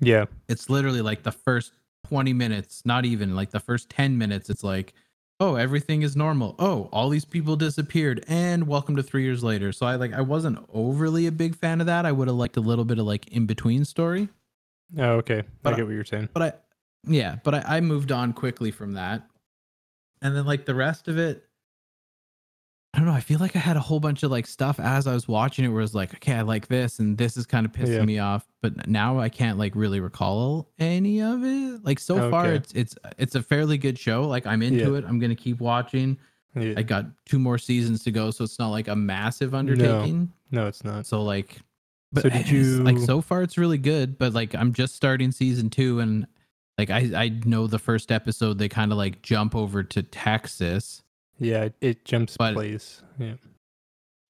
Yeah. 0.00 0.24
It's 0.48 0.70
literally 0.70 1.02
like 1.02 1.24
the 1.24 1.30
first 1.30 1.72
20 2.08 2.32
minutes, 2.32 2.80
not 2.86 3.04
even 3.04 3.36
like 3.36 3.50
the 3.50 3.60
first 3.60 3.90
10 3.90 4.16
minutes, 4.16 4.48
it's 4.48 4.64
like, 4.64 4.94
oh, 5.40 5.56
everything 5.56 6.00
is 6.00 6.16
normal. 6.16 6.54
Oh, 6.58 6.88
all 6.90 7.10
these 7.10 7.26
people 7.26 7.56
disappeared 7.56 8.24
and 8.28 8.66
welcome 8.66 8.96
to 8.96 9.02
3 9.02 9.24
years 9.24 9.44
later. 9.44 9.72
So 9.72 9.84
I 9.84 9.96
like 9.96 10.14
I 10.14 10.22
wasn't 10.22 10.58
overly 10.72 11.26
a 11.26 11.32
big 11.32 11.54
fan 11.54 11.82
of 11.82 11.86
that. 11.86 12.06
I 12.06 12.12
would 12.12 12.28
have 12.28 12.36
liked 12.38 12.56
a 12.56 12.62
little 12.62 12.86
bit 12.86 12.98
of 12.98 13.04
like 13.04 13.28
in 13.28 13.44
between 13.44 13.84
story. 13.84 14.30
Oh, 14.96 15.16
okay. 15.16 15.42
But 15.62 15.74
I 15.74 15.76
get 15.76 15.84
what 15.84 15.92
you're 15.92 16.06
saying. 16.06 16.30
but 16.32 16.42
I, 16.42 16.52
yeah, 17.06 17.36
but 17.44 17.56
I, 17.56 17.76
I 17.76 17.80
moved 17.82 18.10
on 18.10 18.32
quickly 18.32 18.70
from 18.70 18.94
that. 18.94 19.28
And 20.22 20.34
then 20.34 20.46
like 20.46 20.64
the 20.64 20.74
rest 20.74 21.08
of 21.08 21.18
it, 21.18 21.44
don't 23.02 23.10
know. 23.10 23.16
I 23.16 23.20
feel 23.20 23.38
like 23.40 23.56
I 23.56 23.58
had 23.58 23.76
a 23.76 23.80
whole 23.80 24.00
bunch 24.00 24.22
of 24.22 24.30
like 24.30 24.46
stuff 24.46 24.78
as 24.80 25.06
I 25.06 25.14
was 25.14 25.26
watching 25.26 25.64
it 25.64 25.68
where 25.68 25.82
it's 25.82 25.94
like, 25.94 26.14
okay, 26.14 26.34
I 26.34 26.42
like 26.42 26.68
this 26.68 26.98
and 27.00 27.18
this 27.18 27.36
is 27.36 27.44
kind 27.46 27.66
of 27.66 27.72
pissing 27.72 27.96
Yeah. 27.96 28.04
me 28.04 28.18
off. 28.18 28.46
But 28.60 28.86
now 28.88 29.18
I 29.18 29.28
can't 29.28 29.58
like 29.58 29.74
really 29.74 30.00
recall 30.00 30.68
any 30.78 31.20
of 31.20 31.42
it. 31.44 31.84
Like 31.84 31.98
so 31.98 32.30
far 32.30 32.52
it's 32.52 32.72
it's 32.72 32.94
it's 33.18 33.34
a 33.34 33.42
fairly 33.42 33.76
good 33.78 33.98
show. 33.98 34.22
Like 34.22 34.46
I'm 34.46 34.62
into 34.62 34.92
Yeah. 34.92 34.98
it. 34.98 35.04
I'm 35.06 35.18
gonna 35.18 35.34
keep 35.34 35.60
watching. 35.60 36.16
Yeah. 36.54 36.74
I 36.76 36.82
got 36.82 37.06
two 37.26 37.38
more 37.38 37.56
seasons 37.58 38.04
to 38.04 38.10
go, 38.10 38.30
so 38.30 38.44
it's 38.44 38.58
not 38.58 38.68
like 38.68 38.88
a 38.88 38.94
massive 38.96 39.54
undertaking. 39.54 40.32
no, 40.50 40.66
it's 40.66 40.84
not. 40.84 41.06
So 41.06 41.22
like, 41.22 41.56
but 42.12 42.22
So 42.24 42.28
did 42.28 42.48
you 42.50 42.82
like 42.84 42.98
so 42.98 43.20
far 43.22 43.42
it's 43.42 43.56
really 43.58 43.78
good. 43.78 44.18
But 44.18 44.32
like 44.34 44.54
I'm 44.54 44.72
just 44.74 44.94
starting 44.94 45.32
season 45.32 45.70
two, 45.70 45.98
and 46.00 46.26
like 46.78 46.90
I 46.90 47.10
I 47.14 47.28
know 47.46 47.66
the 47.66 47.78
first 47.78 48.12
episode 48.12 48.58
they 48.58 48.68
kind 48.68 48.92
of 48.92 48.98
like 48.98 49.22
jump 49.22 49.54
over 49.56 49.82
to 49.82 50.02
Texas. 50.02 51.01
Yeah, 51.38 51.68
it, 51.80 52.04
jumps 52.04 52.36
But- 52.36 52.54
place. 52.54 53.02
Yeah. 53.18 53.34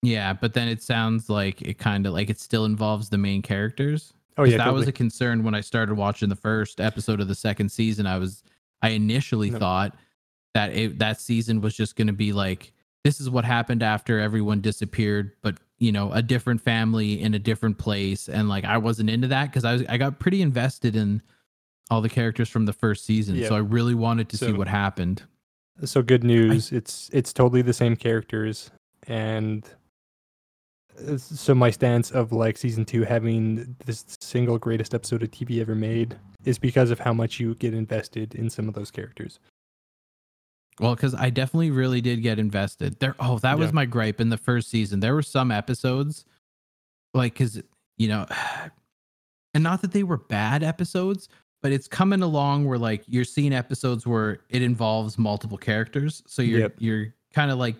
Yeah, 0.04 0.32
but 0.32 0.54
then 0.54 0.66
it 0.66 0.82
sounds 0.82 1.30
like 1.30 1.62
it 1.62 1.78
kind 1.78 2.06
of 2.06 2.12
like 2.12 2.28
it 2.28 2.40
still 2.40 2.64
involves 2.64 3.08
the 3.08 3.18
main 3.18 3.40
characters. 3.40 4.12
Oh 4.36 4.44
yeah, 4.44 4.56
that 4.56 4.72
was 4.74 4.88
a 4.88 4.92
concern 4.92 5.44
when 5.44 5.54
I 5.54 5.60
started 5.60 5.94
watching 5.96 6.28
the 6.28 6.34
first 6.36 6.80
episode 6.80 7.20
of 7.20 7.28
the 7.28 7.34
second 7.36 7.70
season. 7.70 8.06
I 8.06 8.18
was 8.18 8.42
I 8.80 8.90
initially 8.90 9.50
No. 9.50 9.58
thought 9.60 9.94
that 10.54 10.72
it, 10.74 10.98
that 10.98 11.20
season 11.20 11.60
was 11.60 11.76
just 11.76 11.94
going 11.94 12.08
to 12.08 12.12
be 12.12 12.32
like 12.32 12.72
this 13.04 13.20
is 13.20 13.30
what 13.30 13.44
happened 13.44 13.82
after 13.82 14.18
everyone 14.18 14.60
disappeared, 14.60 15.32
but 15.42 15.58
you 15.78 15.92
know, 15.92 16.10
a 16.12 16.22
different 16.22 16.60
family 16.60 17.20
in 17.20 17.34
a 17.34 17.38
different 17.38 17.78
place, 17.78 18.28
and 18.28 18.48
like 18.48 18.64
I 18.64 18.78
wasn't 18.78 19.08
into 19.10 19.28
that 19.28 19.50
because 19.50 19.64
I 19.64 19.72
was 19.74 19.84
I 19.88 19.98
got 19.98 20.18
pretty 20.18 20.42
invested 20.42 20.96
in 20.96 21.22
all 21.90 22.00
the 22.00 22.08
characters 22.08 22.48
from 22.48 22.64
the 22.66 22.72
first 22.72 23.04
season, 23.04 23.36
Yeah. 23.36 23.48
so 23.48 23.54
I 23.54 23.58
really 23.58 23.94
wanted 23.94 24.28
to 24.30 24.36
see 24.38 24.52
what 24.52 24.66
happened. 24.66 25.22
So 25.84 26.02
good 26.02 26.22
news. 26.24 26.70
it's 26.72 27.10
it's 27.12 27.32
totally 27.32 27.62
the 27.62 27.72
same 27.72 27.96
characters, 27.96 28.70
and 29.08 29.64
uh, 31.08 31.16
so 31.16 31.54
my 31.54 31.70
stance 31.70 32.10
of 32.10 32.30
like 32.32 32.56
season 32.56 32.84
two 32.84 33.02
having 33.02 33.74
this 33.86 34.04
single 34.20 34.58
greatest 34.58 34.94
episode 34.94 35.22
of 35.22 35.30
TV 35.30 35.60
ever 35.60 35.74
made 35.74 36.16
is 36.44 36.58
because 36.58 36.90
of 36.90 36.98
how 37.00 37.12
much 37.12 37.40
you 37.40 37.54
get 37.56 37.72
invested 37.74 38.34
in 38.34 38.50
some 38.50 38.68
of 38.68 38.74
those 38.74 38.90
characters. 38.90 39.40
Well, 40.80 40.94
because 40.94 41.14
I 41.14 41.30
definitely 41.30 41.70
really 41.70 42.00
did 42.00 42.22
get 42.22 42.38
invested. 42.38 42.98
There, 42.98 43.14
oh, 43.20 43.38
that 43.40 43.58
was 43.58 43.68
Yeah. 43.68 43.74
my 43.74 43.84
gripe 43.86 44.20
in 44.20 44.30
the 44.30 44.38
first 44.38 44.68
season. 44.70 45.00
There 45.00 45.14
were 45.14 45.22
some 45.22 45.50
episodes, 45.50 46.24
like, 47.14 47.34
because 47.34 47.62
you 47.98 48.08
know, 48.08 48.26
and 49.54 49.62
not 49.64 49.82
that 49.82 49.92
they 49.92 50.02
were 50.02 50.16
bad 50.18 50.62
episodes, 50.62 51.28
but 51.62 51.72
it's 51.72 51.88
coming 51.88 52.22
along 52.22 52.66
where 52.66 52.78
like 52.78 53.04
you're 53.06 53.24
seeing 53.24 53.52
episodes 53.52 54.06
where 54.06 54.40
it 54.50 54.62
involves 54.62 55.16
multiple 55.18 55.58
characters, 55.58 56.22
so 56.26 56.42
you're 56.42 56.60
Yep. 56.60 56.74
you're 56.78 57.14
kind 57.32 57.50
of 57.50 57.58
like 57.58 57.76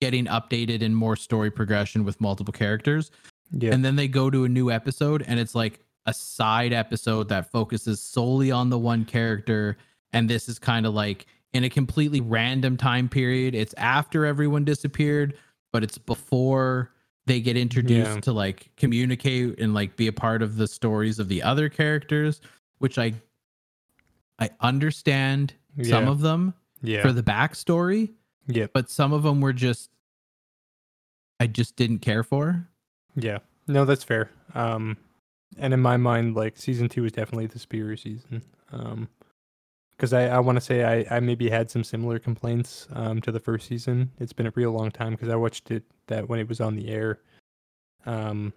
getting 0.00 0.24
updated 0.26 0.82
and 0.82 0.96
more 0.96 1.14
story 1.16 1.50
progression 1.50 2.04
with 2.04 2.20
multiple 2.20 2.52
characters, 2.52 3.10
Yeah, 3.52 3.72
and 3.74 3.84
then 3.84 3.96
they 3.96 4.08
go 4.08 4.30
to 4.30 4.44
a 4.44 4.48
new 4.48 4.70
episode 4.70 5.22
and 5.26 5.38
it's 5.38 5.54
like 5.54 5.80
a 6.06 6.14
side 6.14 6.72
episode 6.72 7.28
that 7.28 7.50
focuses 7.52 8.00
solely 8.02 8.50
on 8.50 8.70
the 8.70 8.78
one 8.78 9.04
character. 9.04 9.76
And 10.14 10.28
this 10.30 10.48
is 10.48 10.58
kind 10.58 10.86
of 10.86 10.94
like 10.94 11.26
in 11.52 11.62
a 11.64 11.68
completely 11.68 12.20
random 12.20 12.76
time 12.76 13.08
period 13.08 13.54
it's 13.54 13.74
after 13.76 14.24
everyone 14.24 14.64
disappeared 14.64 15.34
but 15.72 15.82
it's 15.84 15.98
before 15.98 16.92
they 17.26 17.40
get 17.40 17.56
introduced 17.56 18.10
Yeah. 18.14 18.20
to 18.20 18.32
like 18.32 18.70
communicate 18.76 19.58
and 19.60 19.74
like 19.74 19.96
be 19.96 20.06
a 20.06 20.12
part 20.12 20.42
of 20.42 20.56
the 20.56 20.66
stories 20.68 21.18
of 21.18 21.28
the 21.28 21.42
other 21.42 21.68
characters 21.68 22.40
which 22.80 22.98
i 22.98 23.14
i 24.38 24.50
understand 24.60 25.54
some 25.82 26.08
of 26.08 26.20
them 26.20 26.52
yeah, 26.82 27.00
for 27.00 27.12
the 27.12 27.22
backstory 27.22 28.10
yeah, 28.46 28.66
but 28.74 28.90
some 28.90 29.12
of 29.12 29.22
them 29.22 29.40
were 29.40 29.52
just 29.52 29.90
i 31.38 31.46
just 31.46 31.76
didn't 31.76 32.00
care 32.00 32.24
for 32.24 32.66
yeah. 33.16 33.38
No, 33.66 33.84
that's 33.84 34.04
fair. 34.04 34.30
Um, 34.54 34.96
and 35.58 35.74
in 35.74 35.80
my 35.80 35.96
mind, 35.96 36.36
like 36.36 36.56
season 36.56 36.88
two 36.88 37.04
is 37.04 37.12
definitely 37.12 37.46
the 37.46 37.58
superior 37.58 37.96
season. 37.96 38.42
Um, 38.72 39.08
because 39.96 40.12
I, 40.14 40.28
I 40.28 40.38
want 40.38 40.56
to 40.56 40.62
say 40.62 40.82
I, 40.84 41.16
I 41.16 41.20
maybe 41.20 41.50
had 41.50 41.70
some 41.70 41.84
similar 41.84 42.18
complaints 42.18 42.88
um 42.92 43.20
to 43.20 43.30
the 43.30 43.40
first 43.40 43.68
season. 43.68 44.10
It's 44.18 44.32
been 44.32 44.46
a 44.46 44.52
real 44.54 44.72
long 44.72 44.90
time 44.90 45.12
because 45.12 45.28
I 45.28 45.36
watched 45.36 45.70
it 45.70 45.82
that 46.06 46.28
when 46.28 46.40
it 46.40 46.48
was 46.48 46.60
on 46.60 46.74
the 46.74 46.88
air. 46.88 47.20
Um, 48.06 48.54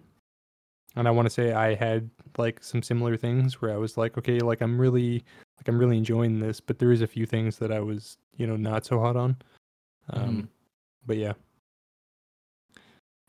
and 0.96 1.08
I 1.08 1.10
want 1.10 1.26
to 1.26 1.30
say 1.30 1.52
I 1.52 1.74
had 1.74 2.08
like 2.38 2.62
some 2.62 2.82
similar 2.82 3.16
things 3.16 3.60
where 3.60 3.72
I 3.72 3.76
was 3.76 3.96
like, 3.96 4.16
okay, 4.18 4.38
like 4.40 4.60
I'm 4.60 4.80
really 4.80 5.24
like 5.56 5.68
I'm 5.68 5.78
really 5.78 5.98
enjoying 5.98 6.38
this, 6.40 6.60
but 6.60 6.78
there 6.78 6.92
is 6.92 7.02
a 7.02 7.06
few 7.06 7.26
things 7.26 7.58
that 7.58 7.72
I 7.72 7.80
was 7.80 8.16
you 8.36 8.46
know 8.46 8.56
not 8.56 8.84
so 8.84 9.00
hot 9.00 9.16
on. 9.16 9.36
Um, 10.10 10.42
Mhm. 10.42 10.48
but 11.06 11.16
yeah, 11.16 11.32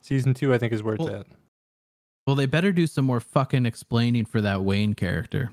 season 0.02 0.34
two 0.34 0.54
I 0.54 0.58
think 0.58 0.74
is 0.74 0.84
where 0.84 0.96
it's 0.96 1.06
Well, 1.06 1.16
at. 1.16 1.28
Well, 2.28 2.36
they 2.36 2.48
better 2.48 2.72
do 2.72 2.88
some 2.88 3.06
more 3.06 3.20
fucking 3.20 3.66
explaining 3.66 4.26
for 4.26 4.42
that 4.42 4.64
Wayne 4.64 4.94
character. 4.96 5.52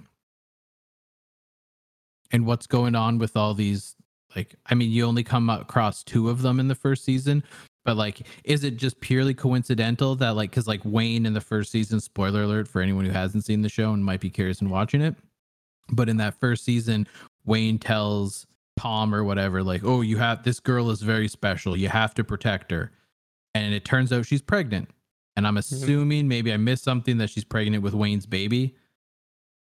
And 2.30 2.46
what's 2.46 2.66
going 2.66 2.94
on 2.94 3.18
with 3.18 3.36
all 3.36 3.52
these 3.54 3.94
like 4.34 4.54
I 4.66 4.74
mean, 4.74 4.90
you 4.90 5.04
only 5.04 5.22
come 5.22 5.50
across 5.50 6.02
two 6.02 6.30
of 6.30 6.40
them 6.42 6.58
in 6.58 6.68
the 6.68 6.74
first 6.74 7.04
season, 7.04 7.44
but 7.85 7.97
like 7.97 8.26
is 8.45 8.64
it 8.64 8.76
just 8.76 9.01
purely 9.01 9.35
coincidental 9.35 10.14
that 10.16 10.37
like 10.37 10.53
cuz 10.53 10.66
like 10.66 10.80
Wayne 10.85 11.26
in 11.26 11.35
the 11.35 11.41
first 11.41 11.70
season, 11.70 12.01
spoiler 12.01 12.43
alert 12.43 12.68
for 12.68 12.80
anyone 12.80 13.05
who 13.05 13.12
hasn't 13.12 13.45
seen 13.45 13.62
the 13.62 13.68
show 13.68 13.93
and 13.93 14.05
might 14.05 14.20
be 14.20 14.30
curious 14.30 14.61
in 14.61 14.70
watching 14.70 15.03
it, 15.03 15.16
but 15.91 16.09
in 16.09 16.16
that 16.18 16.39
first 16.39 16.64
season, 16.64 17.07
Wayne 17.45 17.78
tells 17.78 18.47
Tom 18.78 19.14
or 19.14 19.24
whatever 19.24 19.62
like, 19.62 19.85
"Oh, 19.85 20.01
you 20.01 20.16
have 20.18 20.43
this 20.43 20.61
girl 20.61 20.91
is 20.91 21.03
very 21.03 21.28
special. 21.28 21.76
You 21.76 21.89
have 21.89 22.14
to 22.14 22.24
protect 22.24 22.70
her." 22.70 22.93
And 23.55 23.74
it 23.74 23.85
turns 23.85 24.12
out 24.12 24.26
she's 24.26 24.43
pregnant. 24.43 24.89
And 25.37 25.47
I'm 25.47 25.55
mm-hmm. 25.55 25.74
assuming 25.74 26.28
maybe 26.28 26.53
I 26.53 26.57
missed 26.57 26.85
something 26.85 27.18
that 27.18 27.30
she's 27.30 27.45
pregnant 27.45 27.83
with 27.83 27.95
Wayne's 27.95 28.26
baby. 28.26 28.76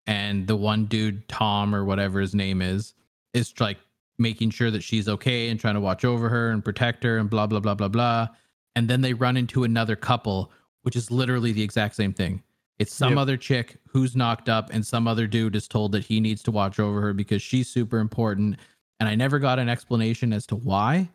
And 0.06 0.46
the 0.46 0.56
one 0.56 0.86
dude, 0.86 1.28
Tom 1.28 1.74
or 1.74 1.84
whatever 1.84 2.20
his 2.20 2.34
name 2.34 2.62
is, 2.62 2.94
is 3.32 3.52
like 3.60 3.78
making 4.20 4.50
sure 4.50 4.70
that 4.70 4.82
she's 4.82 5.08
okay 5.08 5.48
and 5.48 5.58
trying 5.58 5.74
to 5.74 5.80
watch 5.80 6.04
over 6.04 6.28
her 6.28 6.50
and 6.50 6.64
protect 6.64 7.02
her 7.02 7.18
and 7.18 7.28
blah, 7.30 7.46
blah, 7.46 7.60
blah, 7.60 7.74
blah, 7.74 7.88
blah. 7.88 8.28
And 8.76 8.88
then 8.88 9.00
they 9.00 9.14
run 9.14 9.36
into 9.36 9.64
another 9.64 9.96
couple, 9.96 10.52
which 10.82 10.94
is 10.94 11.10
literally 11.10 11.52
the 11.52 11.62
exact 11.62 11.96
same 11.96 12.12
thing. 12.12 12.42
It's 12.78 12.94
some 12.94 13.10
Yep. 13.10 13.18
other 13.18 13.36
chick 13.36 13.76
who's 13.88 14.14
knocked 14.16 14.48
up, 14.48 14.70
and 14.72 14.86
some 14.86 15.06
other 15.08 15.26
dude 15.26 15.56
is 15.56 15.68
told 15.68 15.92
that 15.92 16.04
he 16.04 16.20
needs 16.20 16.42
to 16.44 16.50
watch 16.50 16.78
over 16.78 17.00
her 17.00 17.12
because 17.12 17.42
she's 17.42 17.68
super 17.68 17.98
important. 17.98 18.56
And 19.00 19.08
I 19.08 19.14
never 19.14 19.38
got 19.38 19.58
an 19.58 19.68
explanation 19.68 20.32
as 20.32 20.46
to 20.46 20.56
why. 20.56 21.10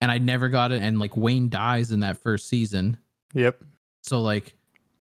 And 0.00 0.10
I 0.10 0.18
never 0.18 0.48
got 0.48 0.72
it. 0.72 0.82
And 0.82 0.98
like 0.98 1.16
Wayne 1.16 1.48
dies 1.48 1.92
in 1.92 2.00
that 2.00 2.18
first 2.18 2.48
season. 2.48 2.96
Yep. 3.34 3.62
So 4.02 4.20
like 4.20 4.54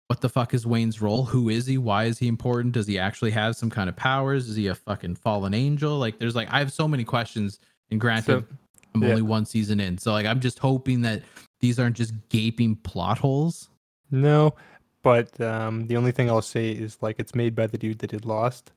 what 0.07 0.21
the 0.21 0.29
fuck 0.29 0.53
is 0.53 0.67
Wayne's 0.67 1.01
role? 1.01 1.25
Who 1.25 1.49
is 1.49 1.65
he? 1.65 1.77
Why 1.77 2.05
is 2.05 2.19
he 2.19 2.27
important? 2.27 2.73
Does 2.73 2.87
he 2.87 2.99
actually 2.99 3.31
have 3.31 3.55
some 3.55 3.69
kind 3.69 3.89
of 3.89 3.95
powers? 3.95 4.47
Is 4.47 4.55
he 4.55 4.67
a 4.67 4.75
fucking 4.75 5.15
fallen 5.15 5.53
angel? 5.53 5.97
Like 5.97 6.19
there's 6.19 6.35
like 6.35 6.47
I 6.51 6.59
have 6.59 6.71
so 6.71 6.87
many 6.87 7.03
questions 7.03 7.59
and 7.89 7.99
granted 7.99 8.25
So 8.25 8.57
I'm 8.93 9.03
yeah. 9.03 9.09
only 9.09 9.21
one 9.23 9.45
season 9.45 9.79
in. 9.79 9.97
So 9.97 10.11
like 10.11 10.25
I'm 10.25 10.39
just 10.39 10.59
hoping 10.59 11.01
that 11.01 11.23
these 11.59 11.79
aren't 11.79 11.95
just 11.95 12.13
gaping 12.29 12.75
plot 12.75 13.17
holes. 13.17 13.69
No, 14.11 14.53
but 15.01 15.39
um, 15.41 15.87
the 15.87 15.97
only 15.97 16.11
thing 16.11 16.29
I'll 16.29 16.41
say 16.41 16.71
is 16.71 16.97
like 17.01 17.15
it's 17.17 17.33
made 17.33 17.55
by 17.55 17.67
the 17.67 17.77
dude 17.77 17.99
that 17.99 18.11
did 18.11 18.25
Lost. 18.25 18.71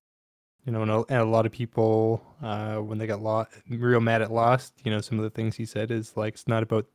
You 0.65 0.73
know, 0.73 0.83
and 0.83 0.91
a, 0.91 0.97
and 1.09 1.21
a 1.21 1.25
lot 1.25 1.47
of 1.47 1.53
people 1.53 2.23
uh, 2.43 2.77
when 2.77 2.99
they 2.99 3.07
got 3.07 3.23
lost, 3.23 3.51
real 3.71 4.01
mad 4.01 4.21
at 4.21 4.31
Lost. 4.31 4.75
You 4.85 4.91
know, 4.91 5.01
some 5.01 5.19
of 5.19 5.23
the 5.25 5.31
things 5.31 5.57
he 5.57 5.65
said 5.65 5.91
is 5.91 6.17
like 6.17 6.35
it's 6.35 6.49
not 6.49 6.63
about 6.63 6.87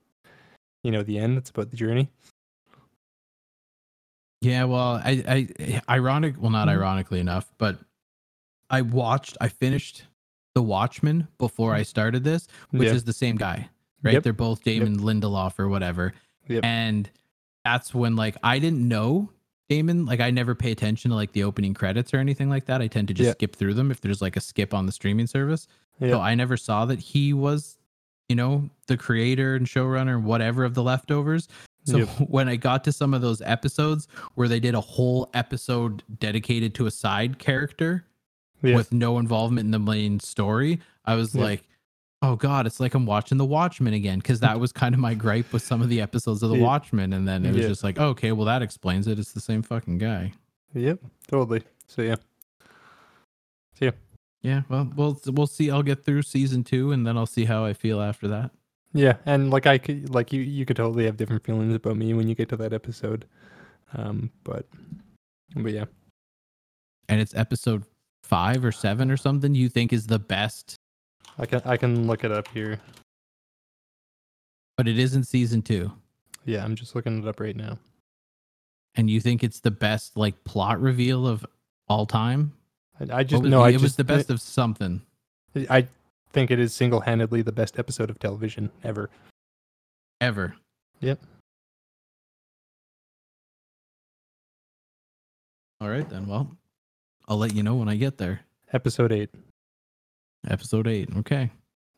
you 0.84 0.92
know 0.92 1.02
the 1.02 1.18
end; 1.18 1.38
it's 1.38 1.50
about 1.50 1.72
the 1.72 1.78
journey. 1.78 2.10
Yeah, 4.44 4.66
well, 4.66 5.02
I, 5.04 5.48
I, 5.58 5.82
ironic, 5.90 6.36
well, 6.40 6.52
not 6.52 6.68
Mhm. 6.68 6.72
ironically 6.72 7.20
enough, 7.20 7.52
but 7.58 7.80
I 8.70 8.82
watched, 8.82 9.38
I 9.40 9.48
finished 9.48 10.04
The 10.56 10.62
Watchmen 10.62 11.28
before 11.38 11.74
I 11.74 11.84
started 11.84 12.24
this, 12.24 12.48
which 12.72 12.90
Yeah. 12.90 12.94
is 12.96 13.06
the 13.06 13.14
same 13.14 13.38
guy, 13.38 13.70
right? 14.02 14.14
Yep. 14.16 14.24
They're 14.24 14.34
both 14.34 14.64
Damon 14.64 15.00
Lindelof 15.00 15.58
or 15.60 15.70
whatever. 15.70 16.14
Yep. 16.48 16.64
And 16.66 17.10
that's 17.64 17.94
when, 17.94 18.16
like, 18.16 18.36
I 18.44 18.60
didn't 18.60 18.88
know 18.88 19.30
Damon, 19.70 20.06
like, 20.06 20.20
I 20.20 20.30
never 20.30 20.54
pay 20.56 20.72
attention 20.72 21.10
to 21.12 21.16
like 21.16 21.32
the 21.32 21.44
opening 21.46 21.74
credits 21.74 22.14
or 22.14 22.18
anything 22.18 22.50
like 22.50 22.66
that. 22.66 22.82
I 22.82 22.88
tend 22.88 23.08
to 23.08 23.14
just 23.14 23.28
Yeah. 23.28 23.32
skip 23.32 23.56
through 23.56 23.74
them 23.76 23.90
if 23.92 24.02
there's 24.02 24.22
like 24.22 24.36
a 24.36 24.42
skip 24.42 24.74
on 24.74 24.86
the 24.86 24.92
streaming 24.92 25.26
service. 25.26 25.68
So 26.02 26.20
I 26.20 26.36
never 26.36 26.58
saw 26.58 26.86
that 26.86 27.00
he 27.00 27.32
was, 27.34 27.78
you 28.28 28.36
know, 28.36 28.70
the 28.88 28.98
creator 28.98 29.56
and 29.56 29.66
showrunner 29.66 30.16
and 30.16 30.26
whatever 30.26 30.66
of 30.66 30.74
the 30.74 30.84
leftovers. 30.84 31.48
So 31.86 31.98
Yep. 32.00 32.08
when 32.30 32.48
I 32.50 32.56
got 32.56 32.84
to 32.86 32.92
some 32.92 33.14
of 33.14 33.22
those 33.22 33.42
episodes 33.42 34.08
where 34.36 34.48
they 34.48 34.60
did 34.60 34.76
a 34.76 34.82
whole 34.82 35.30
episode 35.34 36.04
dedicated 36.20 36.74
to 36.76 36.86
a 36.86 36.92
side 36.92 37.40
character 37.40 38.06
Yeah. 38.62 38.76
with 38.76 38.92
no 38.94 39.20
involvement 39.20 39.66
in 39.66 39.72
the 39.72 39.80
main 39.80 40.20
story, 40.20 40.80
I 41.06 41.16
was 41.16 41.36
Yeah. 41.36 41.44
like, 41.44 41.68
oh 42.22 42.36
god, 42.38 42.66
it's 42.66 42.80
like 42.80 42.94
I'm 42.94 43.06
watching 43.06 43.38
The 43.38 43.46
Watchmen 43.46 43.94
again 43.94 44.20
because 44.20 44.40
that 44.40 44.60
was 44.60 44.72
kind 44.72 44.96
of 44.96 45.02
my 45.02 45.14
gripe 45.14 45.52
with 45.52 45.62
some 45.62 45.82
of 45.82 45.90
the 45.90 46.00
episodes 46.00 46.42
of 46.42 46.50
The 46.52 46.58
Yeah. 46.58 46.64
Watchmen, 46.64 47.12
and 47.14 47.28
then 47.28 47.46
it 47.46 47.54
was 47.54 47.66
just 47.68 47.84
like, 47.84 48.00
okay, 48.00 48.32
well 48.32 48.46
that 48.46 48.62
explains 48.62 49.08
it. 49.08 49.20
It's 49.20 49.34
the 49.34 49.42
same 49.42 49.62
fucking 49.62 49.98
guy. 49.98 50.32
Yep. 50.74 51.00
Totally. 51.28 51.64
So 51.88 52.02
yeah. 52.02 52.16
So 53.74 53.86
yeah. 53.86 53.92
Yeah, 54.42 54.62
well, 54.68 54.92
we'll 54.96 55.20
we'll 55.28 55.48
see. 55.48 55.72
I'll 55.72 55.84
get 55.84 56.04
through 56.04 56.22
season 56.24 56.64
two, 56.66 56.92
and 56.92 57.08
then 57.08 57.18
I'll 57.18 57.26
see 57.26 57.46
how 57.46 57.64
I 57.64 57.72
feel 57.74 58.02
after 58.02 58.28
that. 58.28 58.52
Yeah, 58.94 59.18
and 59.26 59.50
like 59.50 59.66
I 59.66 59.78
could, 59.78 60.14
like 60.14 60.32
you, 60.32 60.42
you 60.42 60.66
could 60.66 60.78
totally 60.78 61.06
have 61.06 61.18
different 61.18 61.44
feelings 61.44 61.74
about 61.74 61.98
me 61.98 62.14
when 62.14 62.28
you 62.28 62.36
get 62.36 62.50
to 62.50 62.58
that 62.58 62.74
episode. 62.74 63.26
Um, 63.96 64.32
but, 64.44 64.68
but 65.56 65.72
yeah, 65.72 65.86
And 67.10 67.20
it's 67.20 67.34
episode 67.36 67.84
five 68.24 68.64
or 68.64 68.72
seven 68.72 69.12
or 69.12 69.18
something. 69.18 69.54
You 69.56 69.70
think 69.70 69.94
is 69.94 70.08
the 70.08 70.20
best 70.20 70.76
I 71.38 71.46
can, 71.46 71.62
I 71.66 71.78
can 71.78 72.08
look 72.08 72.24
it 72.24 72.32
up 72.32 72.48
here. 72.50 72.80
but 74.78 74.88
it 74.88 75.00
isn't 75.00 75.24
season 75.26 75.62
two. 75.62 75.92
Yeah, 76.46 76.64
I'm 76.64 76.76
just 76.76 76.96
looking 76.96 77.20
it 77.24 77.28
up 77.28 77.40
right 77.40 77.56
now. 77.56 77.80
And 78.96 79.10
you 79.10 79.20
think 79.22 79.44
it's 79.44 79.60
the 79.60 79.72
best 79.72 80.18
like 80.18 80.44
plot 80.44 80.80
reveal 80.80 81.28
of 81.28 81.46
all 81.88 82.06
time? 82.06 82.54
I, 83.00 83.20
I 83.20 83.24
just 83.24 83.44
no, 83.44 83.62
I 83.62 83.70
it 83.70 83.74
just 83.74 83.84
was 83.84 83.96
the 83.96 84.04
best 84.04 84.30
of 84.30 84.40
something. 84.42 85.02
I 85.70 85.88
think 86.34 86.52
it 86.52 86.60
is 86.60 86.74
single-handedly 86.74 87.44
the 87.44 87.52
best 87.52 87.80
episode 87.80 88.10
of 88.10 88.20
television 88.20 88.72
ever. 88.84 89.10
ever. 90.20 90.56
Yep. 91.00 91.22
All 95.80 95.90
right 95.90 96.10
then. 96.10 96.28
Well, 96.28 96.58
I'll 97.28 97.38
let 97.38 97.54
you 97.54 97.62
know 97.64 97.76
when 97.76 97.90
I 97.90 97.96
get 97.96 98.18
there. 98.18 98.42
Episode 98.72 99.12
eight, 99.12 99.30
Episode 100.50 100.88
eight. 100.88 101.10
Okay. 101.18 101.52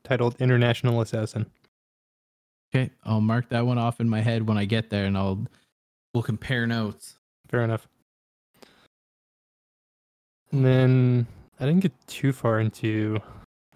titled 0.03 0.35
"International 0.39 1.01
Assassin." 1.01 1.45
Okay. 2.73 2.91
I'll 3.03 3.21
mark 3.21 3.49
that 3.49 3.65
one 3.65 3.77
off 3.77 3.99
in 3.99 4.09
my 4.09 4.21
head 4.21 4.47
when 4.47 4.57
I 4.57 4.65
get 4.65 4.89
there, 4.89 5.05
and 5.05 5.17
I'll 5.17 5.45
we'll 6.13 6.23
compare 6.23 6.67
notes. 6.67 7.17
Fair 7.47 7.63
enough. 7.63 7.87
And 10.51 10.65
then 10.65 11.27
I 11.59 11.65
didn't 11.65 11.81
get 11.81 11.93
too 12.07 12.33
far 12.33 12.59
into 12.59 13.19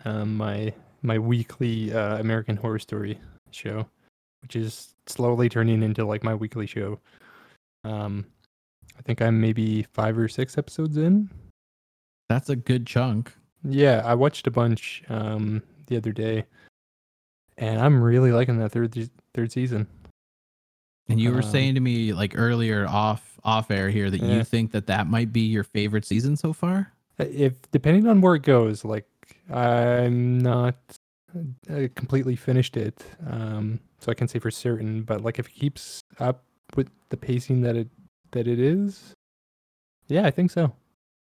um, 0.06 0.36
my 0.38 0.74
my 1.02 1.18
weekly 1.18 1.94
uh, 1.94 2.18
American 2.18 2.58
Horror 2.58 2.80
Story 2.80 3.20
show, 3.52 3.88
which 4.42 4.56
is 4.56 4.96
slowly 5.08 5.50
turning 5.50 5.82
into 5.84 6.06
like 6.06 6.24
my 6.24 6.36
weekly 6.36 6.68
show. 6.68 7.00
Um, 7.84 8.26
I 8.98 9.02
think 9.04 9.22
I'm 9.22 9.40
maybe 9.40 9.84
five 9.94 10.18
or 10.18 10.28
six 10.28 10.58
episodes 10.58 10.98
in. 10.98 11.30
That's 12.28 12.50
a 12.50 12.56
good 12.56 12.86
chunk. 12.86 13.34
Yeah, 13.64 14.02
I 14.06 14.14
watched 14.16 14.46
a 14.48 14.52
bunch 14.52 15.04
um, 15.10 15.64
the 15.88 15.98
other 15.98 16.12
day, 16.12 16.46
and 17.58 17.80
I'm 17.82 18.02
really 18.02 18.32
liking 18.32 18.58
that 18.60 18.72
third 18.72 19.10
third 19.34 19.52
season. 19.52 19.88
And 21.08 21.20
you 21.20 21.32
were 21.32 21.38
Um, 21.42 21.50
saying 21.50 21.74
to 21.76 21.82
me 21.82 22.14
like 22.14 22.34
earlier 22.38 22.86
off 22.88 23.40
off 23.44 23.72
air 23.72 23.90
here 23.90 24.12
that 24.12 24.22
Yeah. 24.22 24.36
you 24.36 24.44
think 24.44 24.72
that 24.74 24.86
that 24.88 25.08
might 25.08 25.34
be 25.34 25.42
your 25.42 25.64
favorite 25.64 26.06
season 26.06 26.36
so 26.38 26.54
far. 26.54 26.92
Uh, 27.20 27.26
if 27.32 27.54
depending 27.72 28.06
on 28.08 28.22
where 28.22 28.36
it 28.36 28.44
goes 28.44 28.86
like 28.86 29.09
i'm 29.52 30.40
not 30.40 30.76
uh, 31.70 31.88
completely 31.96 32.36
finished 32.36 32.76
it 32.78 33.04
um 33.30 33.80
so 34.00 34.12
i 34.12 34.16
can 34.16 34.28
say 34.28 34.40
for 34.40 34.52
certain 34.52 35.04
but 35.04 35.22
like 35.22 35.40
if 35.40 35.48
it 35.48 35.54
keeps 35.54 36.02
up 36.20 36.44
with 36.76 36.90
the 37.10 37.18
pacing 37.18 37.62
that 37.62 37.76
it 37.76 37.90
that 38.32 38.48
it 38.48 38.60
is 38.60 39.14
yeah 40.08 40.26
i 40.26 40.32
think 40.32 40.52
so. 40.52 40.74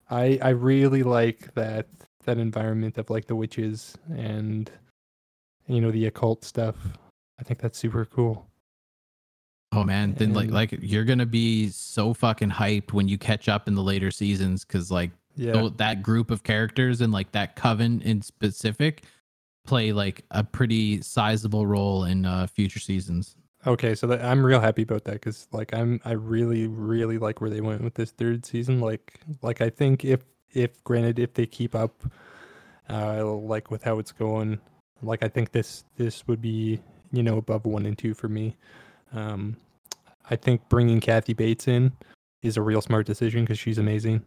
I 0.10 0.38
i 0.42 0.50
really 0.50 1.02
like 1.02 1.54
that 1.56 1.88
that 2.26 2.38
environment 2.38 2.98
of 2.98 3.10
like 3.10 3.26
the 3.26 3.36
witches 3.36 3.96
and 4.10 4.70
you 5.68 5.82
know 5.82 5.92
the 5.92 6.06
occult 6.06 6.44
stuff. 6.44 6.76
I 7.40 7.44
think 7.44 7.60
that's 7.60 7.78
super 7.78 8.06
cool. 8.06 8.48
Oh 9.72 9.84
man, 9.84 10.14
then 10.14 10.34
like 10.34 10.52
like 10.52 10.78
you're 10.82 11.04
gonna 11.04 11.26
be 11.26 11.70
so 11.70 12.14
fucking 12.14 12.52
hyped 12.52 12.94
when 12.94 13.08
you 13.08 13.18
catch 13.18 13.50
up 13.50 13.68
in 13.68 13.76
the 13.76 13.84
later 13.84 14.12
seasons 14.12 14.64
because 14.64 14.92
like 14.92 15.12
yeah 15.36 15.52
tho- 15.52 15.70
that 15.70 16.02
group 16.02 16.32
of 16.32 16.44
characters 16.44 17.02
and 17.02 17.12
like 17.12 17.32
that 17.32 17.56
coven 17.56 18.02
in 18.02 18.22
specific 18.22 19.04
play 19.66 19.92
like 19.92 20.24
a 20.32 20.44
pretty 20.44 21.02
sizable 21.02 21.68
role 21.68 22.06
in 22.06 22.26
uh, 22.26 22.48
future 22.48 22.80
seasons. 22.80 23.36
Okay, 23.68 23.96
so 23.96 24.08
that, 24.08 24.24
I'm 24.24 24.46
real 24.46 24.60
happy 24.60 24.84
about 24.84 25.06
that 25.06 25.14
because 25.14 25.48
like 25.52 25.74
I'm 25.74 26.00
I 26.06 26.12
really 26.12 26.68
really 26.68 27.18
like 27.18 27.42
where 27.42 27.50
they 27.50 27.62
went 27.62 27.84
with 27.84 27.96
this 27.96 28.12
third 28.12 28.46
season. 28.46 28.80
Like 28.80 29.20
like 29.42 29.62
I 29.62 29.70
think 29.70 30.06
if 30.06 30.22
if 30.54 30.84
granted 30.84 31.20
if 31.20 31.34
they 31.34 31.46
keep 31.46 31.74
up, 31.76 32.04
uh, 32.90 33.26
like 33.26 33.72
with 33.72 33.84
how 33.84 34.00
it's 34.00 34.12
going, 34.12 34.60
like 35.02 35.24
I 35.24 35.28
think 35.28 35.52
this 35.52 35.84
this 35.98 36.28
would 36.28 36.42
be 36.42 36.80
you 37.12 37.24
know 37.24 37.38
above 37.38 37.66
one 37.66 37.86
and 37.86 37.98
two 37.98 38.14
for 38.14 38.30
me. 38.30 38.56
Um, 39.14 39.58
I 40.30 40.36
think 40.36 40.62
bringing 40.70 41.00
Kathy 41.00 41.34
Bates 41.34 41.68
in 41.68 41.92
is 42.44 42.58
a 42.58 42.62
real 42.62 42.82
smart 42.82 43.08
decision 43.08 43.44
because 43.44 43.58
she's 43.58 43.80
amazing. 43.80 44.24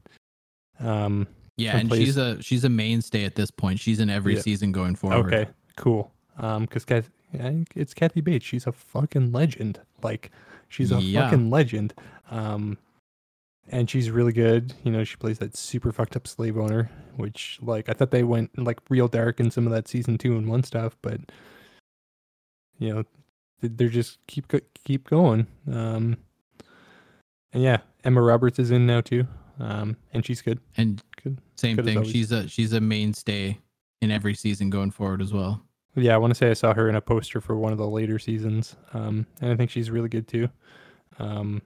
Um, 0.80 1.26
Yeah, 1.56 1.76
And 1.76 1.92
she's 1.92 2.16
a 2.16 2.40
she's 2.40 2.62
a 2.62 2.68
mainstay 2.68 3.24
at 3.24 3.34
this 3.34 3.50
point. 3.50 3.80
She's 3.80 3.98
in 3.98 4.08
every 4.08 4.36
Yeah. 4.36 4.42
season 4.42 4.70
going 4.70 4.94
forward. 4.94 5.34
Okay, 5.34 5.50
cool. 5.76 6.12
Um, 6.36 6.62
because 6.66 6.84
Kath, 6.84 7.10
it's 7.32 7.94
Kathy 7.94 8.20
Bates. 8.20 8.46
She's 8.46 8.64
a 8.68 8.70
fucking 8.72 9.32
legend. 9.32 9.80
Like, 10.02 10.30
she's 10.68 10.92
a 10.92 11.00
Yeah. 11.00 11.24
fucking 11.24 11.50
legend. 11.50 11.94
Um, 12.30 12.78
and 13.70 13.90
she's 13.90 14.08
really 14.08 14.32
good. 14.32 14.72
You 14.84 14.92
know, 14.92 15.02
she 15.02 15.16
plays 15.16 15.38
that 15.40 15.56
super 15.56 15.90
fucked 15.90 16.14
up 16.14 16.28
slave 16.28 16.56
owner, 16.56 16.90
which 17.16 17.58
like 17.60 17.88
I 17.88 17.92
thought 17.92 18.12
they 18.12 18.22
went 18.22 18.56
like 18.56 18.78
real 18.88 19.08
dark 19.08 19.40
in 19.40 19.50
some 19.50 19.66
of 19.66 19.72
that 19.72 19.88
season 19.88 20.16
two 20.16 20.36
and 20.36 20.46
one 20.48 20.62
stuff, 20.62 20.96
but 21.02 21.20
you 22.78 22.94
know, 22.94 23.04
they're 23.60 23.88
just 23.88 24.24
keep 24.28 24.46
keep 24.84 25.10
going. 25.10 25.48
Um, 25.70 26.18
and 27.52 27.62
yeah, 27.64 27.78
Emma 28.04 28.22
Roberts 28.22 28.60
is 28.60 28.70
in 28.70 28.86
now 28.86 29.00
too. 29.00 29.26
Um, 29.60 29.96
and 30.12 30.24
she's 30.24 30.40
good. 30.42 30.60
And 30.76 31.02
Good. 31.22 31.38
same 31.56 31.76
Good 31.76 31.84
thing. 31.84 32.04
She's 32.04 32.30
a 32.32 32.46
she's 32.48 32.72
a 32.72 32.80
mainstay 32.80 33.58
in 34.00 34.10
every 34.10 34.34
season 34.34 34.70
going 34.70 34.90
forward 34.92 35.20
as 35.20 35.32
well. 35.32 35.62
Yeah, 35.96 36.14
I 36.14 36.18
want 36.18 36.30
to 36.32 36.36
say 36.36 36.48
I 36.50 36.54
saw 36.54 36.72
her 36.74 36.88
in 36.88 36.94
a 36.94 37.00
poster 37.00 37.40
for 37.40 37.56
one 37.56 37.72
of 37.72 37.78
the 37.78 37.88
later 37.88 38.20
seasons, 38.20 38.76
um, 38.94 39.26
and 39.40 39.50
I 39.50 39.56
think 39.56 39.70
she's 39.70 39.90
really 39.90 40.08
good 40.08 40.28
too. 40.28 40.48
Um, 41.18 41.60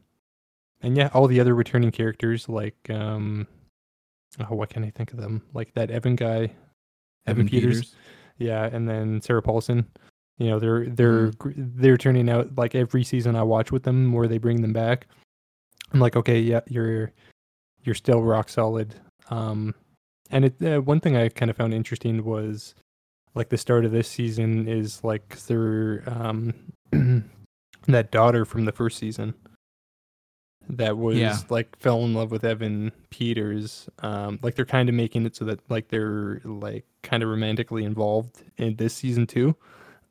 and 0.81 0.97
yeah, 0.97 1.11
all 1.13 1.27
the 1.27 1.39
other 1.41 1.55
returning 1.55 1.91
characters, 1.91 2.49
like 2.49 2.77
um, 2.89 3.47
oh, 4.41 4.55
what 4.55 4.71
can 4.71 4.85
I 4.85 4.91
think 4.91 5.13
of 5.13 5.19
them? 5.21 5.43
Like 5.53 5.75
that 5.75 5.91
Evan 5.91 6.17
guy, 6.17 6.51
Evan, 7.27 7.47
Peters. 7.49 7.95
yeah, 8.39 8.65
and 8.73 8.89
then 8.89 9.21
Sarah 9.21 9.43
Paulson. 9.43 9.87
You 10.39 10.49
know, 10.49 10.59
they're 10.59 10.87
they're 10.87 11.31
Mm. 11.33 11.73
they're 11.77 11.99
turning 11.99 12.31
out 12.31 12.57
like 12.57 12.75
every 12.75 13.05
season 13.05 13.37
I 13.37 13.43
watch 13.43 13.71
with 13.71 13.83
them, 13.83 14.13
where 14.13 14.27
they 14.29 14.39
bring 14.39 14.63
them 14.63 14.73
back. 14.73 15.07
I'm 15.93 16.01
like, 16.01 16.17
okay, 16.17 16.41
yeah, 16.41 16.61
you're 16.69 17.13
you're 17.85 17.95
still 17.95 18.23
rock 18.23 18.49
solid. 18.49 18.95
Um, 19.31 19.75
and 20.31 20.45
it 20.47 20.63
uh, 20.63 20.81
one 20.81 21.01
thing 21.01 21.17
I 21.17 21.29
kind 21.29 21.51
of 21.51 21.57
found 21.57 21.75
interesting 21.75 22.25
was 22.25 22.75
like 23.35 23.49
the 23.49 23.57
start 23.59 23.85
of 23.85 23.93
this 23.93 24.09
season 24.09 24.69
is 24.69 25.03
like 25.05 25.39
their 25.47 26.03
um 26.07 26.55
that 27.87 28.11
daughter 28.11 28.45
from 28.45 28.65
the 28.65 28.73
first 28.73 28.99
season 28.99 29.35
that 30.69 30.97
was 30.97 31.17
Yeah. 31.17 31.37
like 31.49 31.77
fell 31.79 32.05
in 32.05 32.15
love 32.15 32.31
with 32.31 32.45
Evan 32.45 32.93
Peters. 33.11 33.89
Um, 33.99 34.39
like 34.43 34.55
they're 34.55 34.65
kind 34.65 34.89
of 34.89 34.95
making 34.95 35.27
it 35.27 35.35
so 35.35 35.45
that 35.47 35.61
like 35.71 35.89
they're 35.89 36.41
like 36.45 36.85
kind 37.03 37.23
of 37.23 37.29
romantically 37.29 37.85
involved 37.85 38.43
in 38.59 38.77
this 38.77 38.95
season 38.95 39.27
too, 39.27 39.57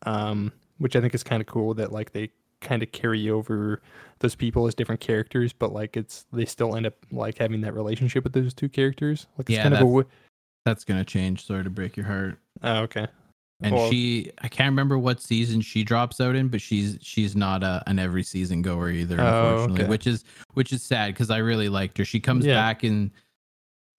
um, 0.05 0.51
which 0.77 0.95
I 0.95 1.01
think 1.01 1.15
is 1.15 1.23
kind 1.23 1.41
of 1.41 1.47
cool 1.47 1.73
that 1.75 1.91
like 1.91 2.11
they 2.11 2.31
kind 2.61 2.81
of 2.83 2.91
carry 2.91 3.29
over 3.29 3.81
those 4.19 4.35
people 4.35 4.67
as 4.67 4.75
different 4.75 5.01
characters, 5.01 5.51
but 5.51 5.73
like 5.73 5.97
it's 5.97 6.25
they 6.31 6.45
still 6.45 6.75
end 6.75 6.85
up 6.85 6.93
like 7.11 7.37
having 7.37 7.61
that 7.61 7.73
relationship 7.73 8.23
with 8.23 8.33
those 8.33 8.53
two 8.53 8.69
characters. 8.69 9.25
Like 9.37 9.49
it's 9.49 9.57
Yeah, 9.57 9.63
kind 9.63 9.73
of 9.75 9.81
a 9.81 9.83
that's- 9.85 10.11
That's 10.65 10.83
gonna 10.83 11.03
change. 11.05 11.45
Sorry 11.45 11.63
to 11.63 11.69
break 11.69 11.97
your 11.97 12.05
heart. 12.05 12.37
oh, 12.63 12.81
okay. 12.83 13.07
And 13.63 13.75
Well, 13.75 13.91
she, 13.91 14.31
I 14.41 14.47
can't 14.47 14.71
remember 14.71 14.97
what 14.97 15.21
season 15.21 15.61
she 15.61 15.83
drops 15.83 16.19
out 16.19 16.35
in, 16.35 16.47
but 16.47 16.61
she's 16.61 16.97
she's 17.01 17.35
not 17.35 17.61
a, 17.63 17.83
an 17.87 17.99
every 17.99 18.23
season 18.23 18.61
goer 18.63 18.89
either, 18.89 19.19
Oh, 19.21 19.23
unfortunately, 19.53 19.81
okay. 19.83 19.89
which 19.89 20.07
is 20.07 20.23
which 20.53 20.71
is 20.73 20.81
sad 20.81 21.13
because 21.13 21.29
I 21.29 21.37
really 21.37 21.69
liked 21.69 21.97
her. 21.99 22.05
She 22.05 22.19
comes 22.19 22.43
Yeah. 22.45 22.55
back 22.55 22.83
in, 22.83 23.11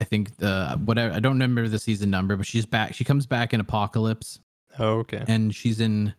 I 0.01 0.05
think 0.05 0.37
the 0.39 0.81
whatever 0.85 1.15
I 1.15 1.21
don't 1.21 1.35
remember 1.35 1.69
the 1.69 1.79
season 1.79 2.11
number, 2.11 2.37
but 2.37 2.47
she's 2.47 2.67
back. 2.67 2.93
She 2.95 3.05
comes 3.05 3.25
back 3.27 3.55
in 3.55 3.61
Apocalypse, 3.61 4.41
Oh, 4.81 4.99
okay. 5.01 5.25
and 5.29 5.55
she's 5.55 5.81
in 5.81 6.13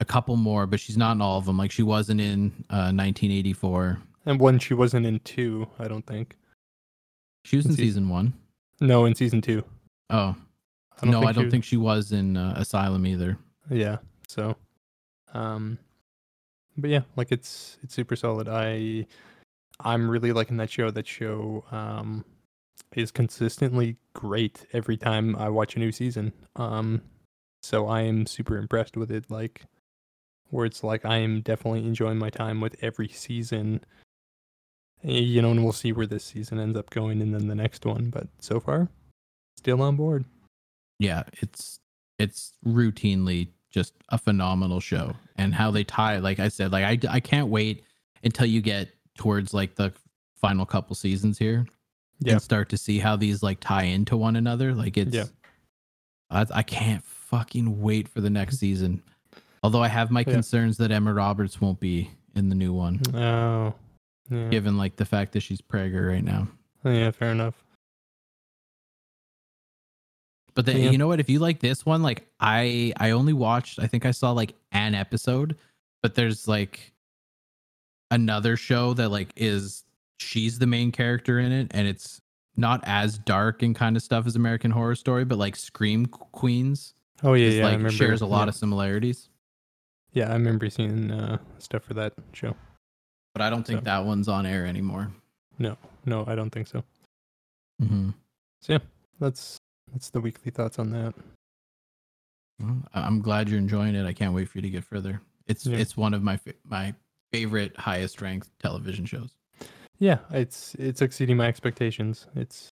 a 0.00 0.04
couple 0.04 0.36
more, 0.36 0.66
but 0.66 0.80
she's 0.80 0.96
not 0.96 1.12
in 1.12 1.20
all 1.22 1.38
of 1.38 1.44
them. 1.46 1.56
Like 1.58 1.70
she 1.70 1.82
wasn't 1.82 2.20
in 2.20 2.64
uh, 2.70 2.92
1984. 2.92 3.98
And 4.26 4.40
one 4.40 4.58
she 4.58 4.74
wasn't 4.74 5.06
in 5.06 5.20
two, 5.20 5.68
I 5.78 5.86
don't 5.88 6.06
think. 6.06 6.36
She 7.44 7.56
was 7.56 7.66
in 7.66 7.72
In 7.72 7.76
season- 7.76 7.86
season 7.86 8.08
one. 8.08 8.32
No, 8.80 9.04
in 9.04 9.14
season 9.14 9.40
two. 9.40 9.64
Oh 10.10 10.34
I 11.00 11.04
don't 11.06 11.10
no, 11.10 11.22
I 11.24 11.32
don't 11.32 11.44
she- 11.44 11.50
think 11.50 11.64
she 11.64 11.76
was 11.76 12.12
in 12.12 12.36
uh, 12.36 12.54
Asylum 12.56 13.06
either. 13.06 13.38
Yeah. 13.70 13.98
So, 14.28 14.56
um, 15.32 15.78
but 16.76 16.90
yeah, 16.90 17.02
like 17.16 17.30
it's 17.30 17.78
it's 17.82 17.94
super 17.94 18.16
solid. 18.16 18.48
I 18.48 19.06
I'm 19.80 20.08
really 20.10 20.32
liking 20.32 20.56
that 20.58 20.70
show. 20.70 20.90
That 20.90 21.06
show 21.06 21.64
um 21.70 22.24
is 22.96 23.10
consistently 23.10 23.96
great 24.14 24.66
every 24.72 24.96
time 24.96 25.34
I 25.36 25.48
watch 25.48 25.76
a 25.76 25.78
new 25.80 25.90
season. 25.92 26.32
Um, 26.56 27.02
so 27.62 27.86
I 27.88 28.02
am 28.02 28.24
super 28.26 28.56
impressed 28.56 28.96
with 28.96 29.10
it. 29.10 29.28
Like, 29.30 29.62
where 30.54 30.64
it's 30.66 30.84
like 30.84 31.04
I 31.04 31.16
am 31.18 31.40
definitely 31.40 31.80
enjoying 31.84 32.18
my 32.18 32.30
time 32.30 32.60
with 32.60 32.76
every 32.82 33.08
season. 33.08 33.80
You 35.02 35.42
know, 35.42 35.50
and 35.50 35.62
we'll 35.62 35.72
see 35.74 35.92
where 35.92 36.06
this 36.06 36.24
season 36.24 36.58
ends 36.58 36.78
up 36.78 36.88
going, 36.88 37.20
and 37.20 37.34
then 37.34 37.46
the 37.48 37.54
next 37.54 37.84
one. 37.84 38.08
But 38.08 38.28
so 38.40 38.58
far, 38.60 38.88
still 39.56 39.82
on 39.82 39.96
board. 39.96 40.24
yeah 41.00 41.24
it's 41.42 41.80
it's 42.18 42.52
routinely 42.64 43.48
just 43.72 43.92
a 44.10 44.16
phenomenal 44.18 44.78
show 44.78 45.12
and 45.36 45.52
how 45.52 45.68
they 45.72 45.82
tie 45.82 46.18
like 46.18 46.38
i 46.38 46.46
said 46.46 46.70
like 46.70 46.84
i, 46.84 47.12
I 47.12 47.18
can't 47.18 47.48
wait 47.48 47.82
until 48.22 48.46
you 48.46 48.60
get 48.60 48.88
towards 49.18 49.52
like 49.52 49.74
the 49.74 49.92
final 50.40 50.64
couple 50.64 50.94
seasons 50.94 51.36
here 51.38 51.66
Yeah. 52.20 52.34
and 52.34 52.42
start 52.42 52.68
to 52.68 52.76
see 52.76 53.00
how 53.00 53.16
these 53.16 53.42
like 53.42 53.58
tie 53.58 53.82
into 53.82 54.16
one 54.16 54.36
another 54.36 54.72
like 54.74 54.96
it's 54.96 55.12
Yeah. 55.16 55.24
I, 56.30 56.46
I 56.54 56.62
can't 56.62 57.02
fucking 57.02 57.80
wait 57.80 58.06
for 58.08 58.20
the 58.20 58.30
next 58.30 58.58
season 58.58 59.02
Although 59.64 59.82
I 59.82 59.88
have 59.88 60.10
my 60.10 60.20
Yeah. 60.20 60.32
concerns 60.34 60.76
that 60.76 60.90
Emma 60.90 61.14
Roberts 61.14 61.58
won't 61.58 61.80
be 61.80 62.10
in 62.36 62.50
the 62.50 62.54
new 62.54 62.74
one, 62.74 62.98
mm-hmm. 62.98 63.16
Oh, 63.16 63.74
yeah, 64.30 64.48
given 64.50 64.76
like 64.76 64.96
the 64.96 65.06
fact 65.06 65.32
that 65.32 65.40
she's 65.40 65.62
Prager 65.62 66.06
right 66.06 66.22
now. 66.22 66.48
yeah, 66.84 67.10
fair 67.10 67.32
enough. 67.32 67.54
But 70.54 70.66
then 70.66 70.76
Yeah. 70.82 70.90
you 70.90 70.98
know 70.98 71.08
what? 71.08 71.18
If 71.18 71.28
you 71.30 71.38
like 71.38 71.60
this 71.60 71.84
one, 71.86 72.02
like 72.02 72.26
I 72.38 72.92
I 72.98 73.10
only 73.12 73.32
watched 73.32 73.78
I 73.80 73.86
think 73.86 74.04
I 74.06 74.10
saw 74.12 74.32
like 74.32 74.54
an 74.70 74.94
episode, 74.94 75.56
but 76.02 76.14
there's 76.14 76.46
like 76.46 76.92
another 78.10 78.56
show 78.56 78.92
that 78.94 79.08
like 79.08 79.32
is 79.34 79.82
she's 80.18 80.58
the 80.58 80.66
main 80.66 80.92
character 80.92 81.38
in 81.40 81.50
it 81.52 81.68
and 81.72 81.88
it's 81.88 82.20
not 82.56 82.80
as 82.84 83.18
dark 83.18 83.62
and 83.62 83.74
kind 83.74 83.96
of 83.96 84.02
stuff 84.02 84.26
as 84.26 84.36
American 84.36 84.70
Horror 84.70 84.94
Story, 84.94 85.24
but 85.24 85.38
like 85.38 85.56
Scream 85.56 86.04
Queens 86.06 86.94
Oh 87.22 87.32
yeah, 87.32 87.46
is 87.46 87.54
yeah, 87.56 87.66
I 87.68 87.76
like 87.76 87.90
shares 87.92 88.20
a 88.20 88.26
lot 88.26 88.42
yeah. 88.44 88.50
of 88.50 88.54
similarities. 88.54 89.30
Yeah, 90.14 90.30
I 90.30 90.32
remember 90.34 90.70
seeing 90.70 91.10
uh, 91.10 91.38
stuff 91.58 91.84
for 91.84 91.94
that 91.94 92.14
show. 92.32 92.54
But 93.34 93.42
I 93.42 93.50
don't 93.50 93.66
think 93.66 93.80
So- 93.80 93.84
that 93.84 94.04
one's 94.04 94.28
on 94.28 94.46
air 94.46 94.64
anymore. 94.66 95.12
No, 95.58 95.76
no, 96.06 96.24
I 96.26 96.34
don't 96.34 96.50
think 96.50 96.66
so. 96.68 96.82
Mm-hmm. 97.82 98.10
That's 99.20 99.58
that's 99.92 100.10
the 100.10 100.20
weekly 100.20 100.50
thoughts 100.50 100.78
on 100.80 100.90
that. 100.90 101.14
Well, 102.60 102.76
I'm 102.94 103.20
glad 103.20 103.48
you're 103.48 103.58
enjoying 103.58 103.94
it. 103.94 104.04
I 104.06 104.12
can't 104.12 104.34
wait 104.34 104.48
for 104.48 104.58
you 104.58 104.62
to 104.62 104.70
get 104.70 104.84
further. 104.84 105.20
It's 105.46 105.66
Yeah. 105.66 105.76
it's 105.78 105.96
one 105.96 106.14
of 106.14 106.22
my 106.22 106.38
my 106.64 106.94
favorite 107.32 107.76
highest 107.76 108.20
ranked 108.22 108.48
television 108.60 109.04
shows. 109.06 109.30
Yeah, 110.00 110.18
it's 110.30 110.74
it's 110.76 111.02
exceeding 111.02 111.36
my 111.36 111.46
expectations. 111.46 112.26
It's 112.34 112.70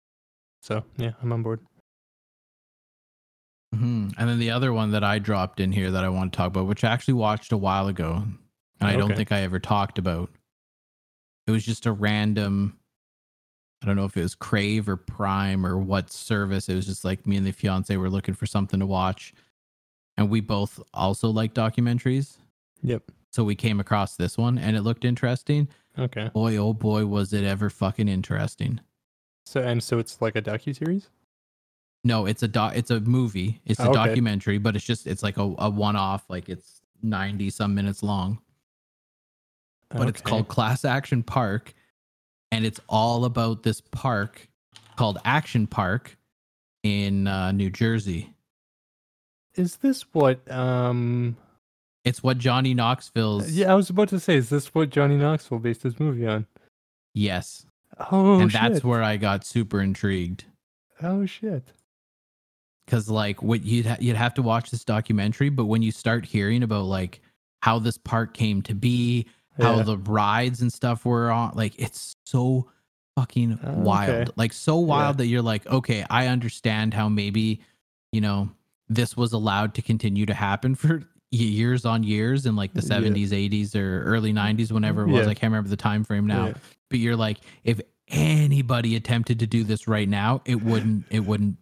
so 0.62 0.84
yeah, 0.98 1.14
I'm 1.24 1.32
on 1.34 1.42
board. 1.44 1.60
Hmm 3.74 4.10
And 4.18 4.30
then 4.30 4.40
the 4.40 4.52
other 4.52 4.74
one 4.74 4.92
that 4.92 5.04
I 5.04 5.20
dropped 5.20 5.60
in 5.60 5.72
here 5.72 5.92
that 5.92 6.04
I 6.04 6.10
want 6.10 6.32
to 6.32 6.38
talk 6.38 6.48
about, 6.48 6.68
which 6.68 6.84
I 6.84 6.92
actually 6.92 7.16
watched 7.16 7.52
a 7.52 7.58
while 7.58 7.88
ago, 7.88 8.24
and 8.80 8.90
I 8.90 8.96
don't 8.96 9.16
think 9.16 9.32
I 9.32 9.42
ever 9.42 9.60
talked 9.60 9.98
about. 9.98 10.30
It 11.48 11.52
was 11.52 11.66
just 11.66 11.86
a 11.86 11.92
random. 11.92 12.78
I 13.82 13.86
don't 13.86 13.96
know 13.96 14.06
if 14.06 14.18
it 14.18 14.22
was 14.22 14.36
Crave 14.36 14.90
or 14.90 14.98
Prime 14.98 15.66
or 15.66 15.78
what 15.78 16.12
service. 16.12 16.68
It 16.68 16.76
was 16.76 16.86
just 16.86 17.06
like 17.06 17.28
me 17.28 17.38
and 17.38 17.46
the 17.46 17.52
fiance 17.52 17.96
were 17.96 18.10
looking 18.10 18.34
for 18.34 18.46
something 18.46 18.80
to 18.80 18.86
watch, 18.86 19.34
and 20.18 20.30
we 20.30 20.42
both 20.42 20.82
also 20.94 21.30
like 21.30 21.54
documentaries. 21.54 22.38
Yep. 22.84 23.04
So 23.32 23.44
we 23.44 23.56
came 23.56 23.80
across 23.80 24.16
this 24.16 24.38
one, 24.38 24.58
and 24.58 24.76
it 24.76 24.82
looked 24.82 25.06
interesting. 25.06 25.68
Okay. 26.00 26.30
Boy, 26.34 26.58
oh 26.58 26.74
boy, 26.74 27.06
was 27.06 27.34
it 27.34 27.44
ever 27.44 27.70
fucking 27.70 28.08
interesting. 28.08 28.80
So 29.46 29.62
and 29.62 29.82
so 29.82 30.00
it's 30.00 30.22
like 30.22 30.36
a 30.36 30.42
docu 30.42 30.76
series. 30.76 31.10
No, 32.08 32.26
it's 32.26 32.42
a 32.42 32.48
doc. 32.48 32.74
It's 32.76 32.90
a 32.90 33.02
movie. 33.02 33.60
It's 33.66 33.80
a 33.82 33.90
Okay. 33.90 33.94
documentary, 33.94 34.58
but 34.60 34.76
it's 34.78 34.86
just 34.86 35.06
it's 35.08 35.22
like 35.24 35.38
a, 35.38 35.54
a 35.58 35.70
one 35.70 35.96
off. 35.98 36.24
Like 36.30 36.48
it's 36.48 36.82
ninety 37.04 37.50
some 37.50 37.76
minutes 37.76 38.02
long, 38.02 38.40
but 39.90 40.08
it's 40.08 40.22
called 40.22 40.48
Class 40.48 40.86
Action 40.86 41.22
Park, 41.22 41.74
and 42.52 42.66
it's 42.66 42.80
all 42.88 43.26
about 43.26 43.64
this 43.64 43.82
park 43.82 44.48
called 44.96 45.18
Action 45.26 45.68
Park 45.68 46.18
in 46.84 47.28
uh, 47.28 47.52
New 47.52 47.70
Jersey. 47.70 48.34
Is 49.56 49.76
this 49.78 50.04
what? 50.14 50.50
Um. 50.50 51.36
It's 52.06 52.24
what 52.24 52.38
Johnny 52.38 52.74
Knoxville's. 52.74 53.52
Yeah, 53.52 53.74
I 53.74 53.76
was 53.76 53.90
about 53.90 54.08
to 54.10 54.20
say, 54.22 54.38
is 54.38 54.50
this 54.50 54.74
what 54.74 54.92
Johnny 54.92 55.18
Knoxville 55.18 55.60
based 55.60 55.84
his 55.84 56.00
movie 56.00 56.26
on? 56.26 56.48
Yes, 57.14 57.66
Oh 58.12 58.40
and 58.40 58.50
shit! 58.50 58.62
that's 58.62 58.82
where 58.84 59.04
I 59.04 59.18
got 59.18 59.46
super 59.46 59.82
intrigued. 59.82 60.46
Oh 61.04 61.26
shit! 61.26 61.74
Because 62.88 63.10
like 63.10 63.44
what 63.44 63.64
you'd 63.64 63.86
ha- 63.86 63.98
you'd 64.00 64.16
have 64.16 64.34
to 64.36 64.42
watch 64.42 64.72
this 64.72 64.84
documentary, 64.86 65.50
but 65.50 65.66
when 65.66 65.82
you 65.84 65.92
start 65.92 66.26
hearing 66.26 66.64
about 66.64 66.86
like 66.86 67.20
how 67.62 67.78
this 67.80 67.98
park 67.98 68.34
came 68.34 68.62
to 68.64 68.74
be, 68.74 69.28
how 69.60 69.76
Yeah. 69.78 69.84
the 69.84 69.98
rides 69.98 70.62
and 70.62 70.72
stuff 70.74 71.06
were 71.06 71.30
on, 71.30 71.52
like 71.54 71.74
it's 71.78 72.16
so 72.26 72.70
fucking 73.16 73.60
Oh, 73.64 73.74
wild, 73.74 74.10
okay. 74.10 74.32
like 74.38 74.54
so 74.54 74.78
wild 74.78 75.18
that 75.18 75.28
you're 75.28 75.42
like, 75.42 75.68
okay, 75.68 76.06
I 76.10 76.28
understand 76.28 76.94
how 76.94 77.10
maybe 77.10 77.60
you 78.14 78.22
know 78.22 78.50
this 78.90 79.18
was 79.18 79.34
allowed 79.34 79.74
to 79.76 79.82
continue 79.82 80.26
to 80.26 80.34
happen 80.34 80.74
for 80.76 81.04
years 81.30 81.84
on 81.86 82.04
years 82.04 82.46
in 82.46 82.56
like 82.56 82.74
the 82.74 82.80
mm, 82.82 82.90
Yeah. 82.90 83.10
70s 83.10 83.30
80s 83.32 83.76
or 83.76 84.04
early 84.06 84.32
mm, 84.32 84.56
90s 84.58 84.72
whenever 84.72 85.02
it 85.04 85.08
was 85.12 85.26
Yeah. 85.26 85.32
i 85.32 85.34
can't 85.34 85.52
remember 85.52 85.70
the 85.70 85.76
time 85.76 86.06
frame 86.06 86.26
now 86.26 86.46
Yeah. 86.48 86.54
but 86.90 87.00
you're 87.00 87.18
like 87.18 87.40
if 87.66 87.82
anybody 88.08 88.96
attempted 88.96 89.40
to 89.40 89.46
do 89.46 89.66
this 89.66 89.90
right 89.90 90.08
now 90.08 90.42
it 90.46 90.64
wouldn't 90.64 91.04
it 91.10 91.20
wouldn't 91.20 91.58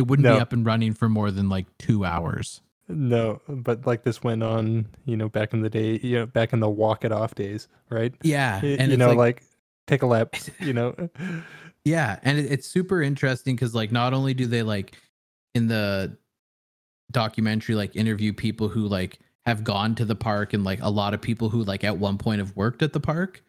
it 0.00 0.06
wouldn't 0.08 0.24
No. 0.24 0.34
be 0.36 0.40
up 0.40 0.52
and 0.52 0.64
running 0.66 0.94
for 0.94 1.08
more 1.08 1.30
than 1.30 1.48
like 1.48 1.66
two 1.78 2.04
hours 2.04 2.60
No, 2.88 3.40
but 3.48 3.86
like 3.86 4.02
this 4.02 4.22
went 4.24 4.42
on, 4.42 4.86
you 5.04 5.16
know, 5.16 5.28
back 5.28 5.52
in 5.54 5.60
the 5.62 5.70
day, 5.70 6.00
you 6.02 6.18
know, 6.18 6.26
back 6.26 6.52
in 6.52 6.58
the 6.60 6.68
walk 6.68 7.04
it 7.04 7.12
off 7.12 7.34
days, 7.36 7.68
right? 7.88 8.12
yeah 8.22 8.60
Y- 8.62 8.76
and 8.80 8.90
you 8.90 8.96
know, 8.96 9.08
like, 9.08 9.16
like, 9.18 9.42
take 9.86 10.02
a 10.02 10.06
lap, 10.06 10.34
you 10.60 10.72
know. 10.72 10.94
yeah 11.84 12.18
and 12.24 12.38
it, 12.38 12.50
it's 12.50 12.66
super 12.66 13.00
interesting 13.02 13.54
because 13.54 13.74
like 13.74 13.92
not 13.92 14.12
only 14.12 14.34
do 14.34 14.46
they 14.46 14.62
like 14.62 14.96
in 15.54 15.68
the 15.68 16.16
documentary 17.10 17.74
like 17.74 17.94
interview 17.96 18.32
people 18.32 18.68
who 18.68 18.82
like 18.86 19.18
have 19.46 19.64
gone 19.64 19.94
to 19.96 20.04
the 20.04 20.14
park 20.14 20.52
and 20.52 20.64
like 20.64 20.80
a 20.82 20.90
lot 20.90 21.14
of 21.14 21.20
people 21.20 21.48
who 21.48 21.62
like 21.64 21.82
at 21.84 21.96
one 21.98 22.18
point 22.18 22.38
have 22.38 22.54
worked 22.56 22.82
at 22.82 22.92
the 22.92 23.00
park 23.00 23.42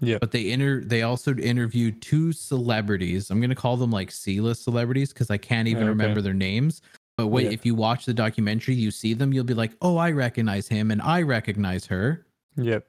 Yeah. 0.00 0.18
but 0.18 0.32
they 0.32 0.50
inter 0.50 0.80
they 0.82 1.02
also 1.02 1.34
interviewed 1.36 2.02
two 2.02 2.32
celebrities 2.32 3.30
i'm 3.30 3.40
gonna 3.40 3.54
call 3.54 3.76
them 3.76 3.90
like 3.90 4.10
c-list 4.10 4.64
celebrities 4.64 5.12
because 5.12 5.30
i 5.30 5.36
can't 5.36 5.68
even 5.68 5.84
oh, 5.84 5.86
Okay. 5.86 5.90
remember 5.90 6.20
their 6.20 6.34
names 6.34 6.82
but 7.16 7.28
wait 7.28 7.44
Yeah. 7.44 7.50
if 7.52 7.64
you 7.64 7.74
watch 7.74 8.04
the 8.04 8.12
documentary 8.14 8.74
you 8.74 8.90
see 8.90 9.14
them 9.14 9.32
you'll 9.32 9.44
be 9.44 9.54
like 9.54 9.72
oh 9.82 9.96
i 9.96 10.10
recognize 10.10 10.66
him 10.68 10.90
and 10.90 11.00
i 11.00 11.22
recognize 11.22 11.86
her 11.86 12.26
Yep. 12.56 12.86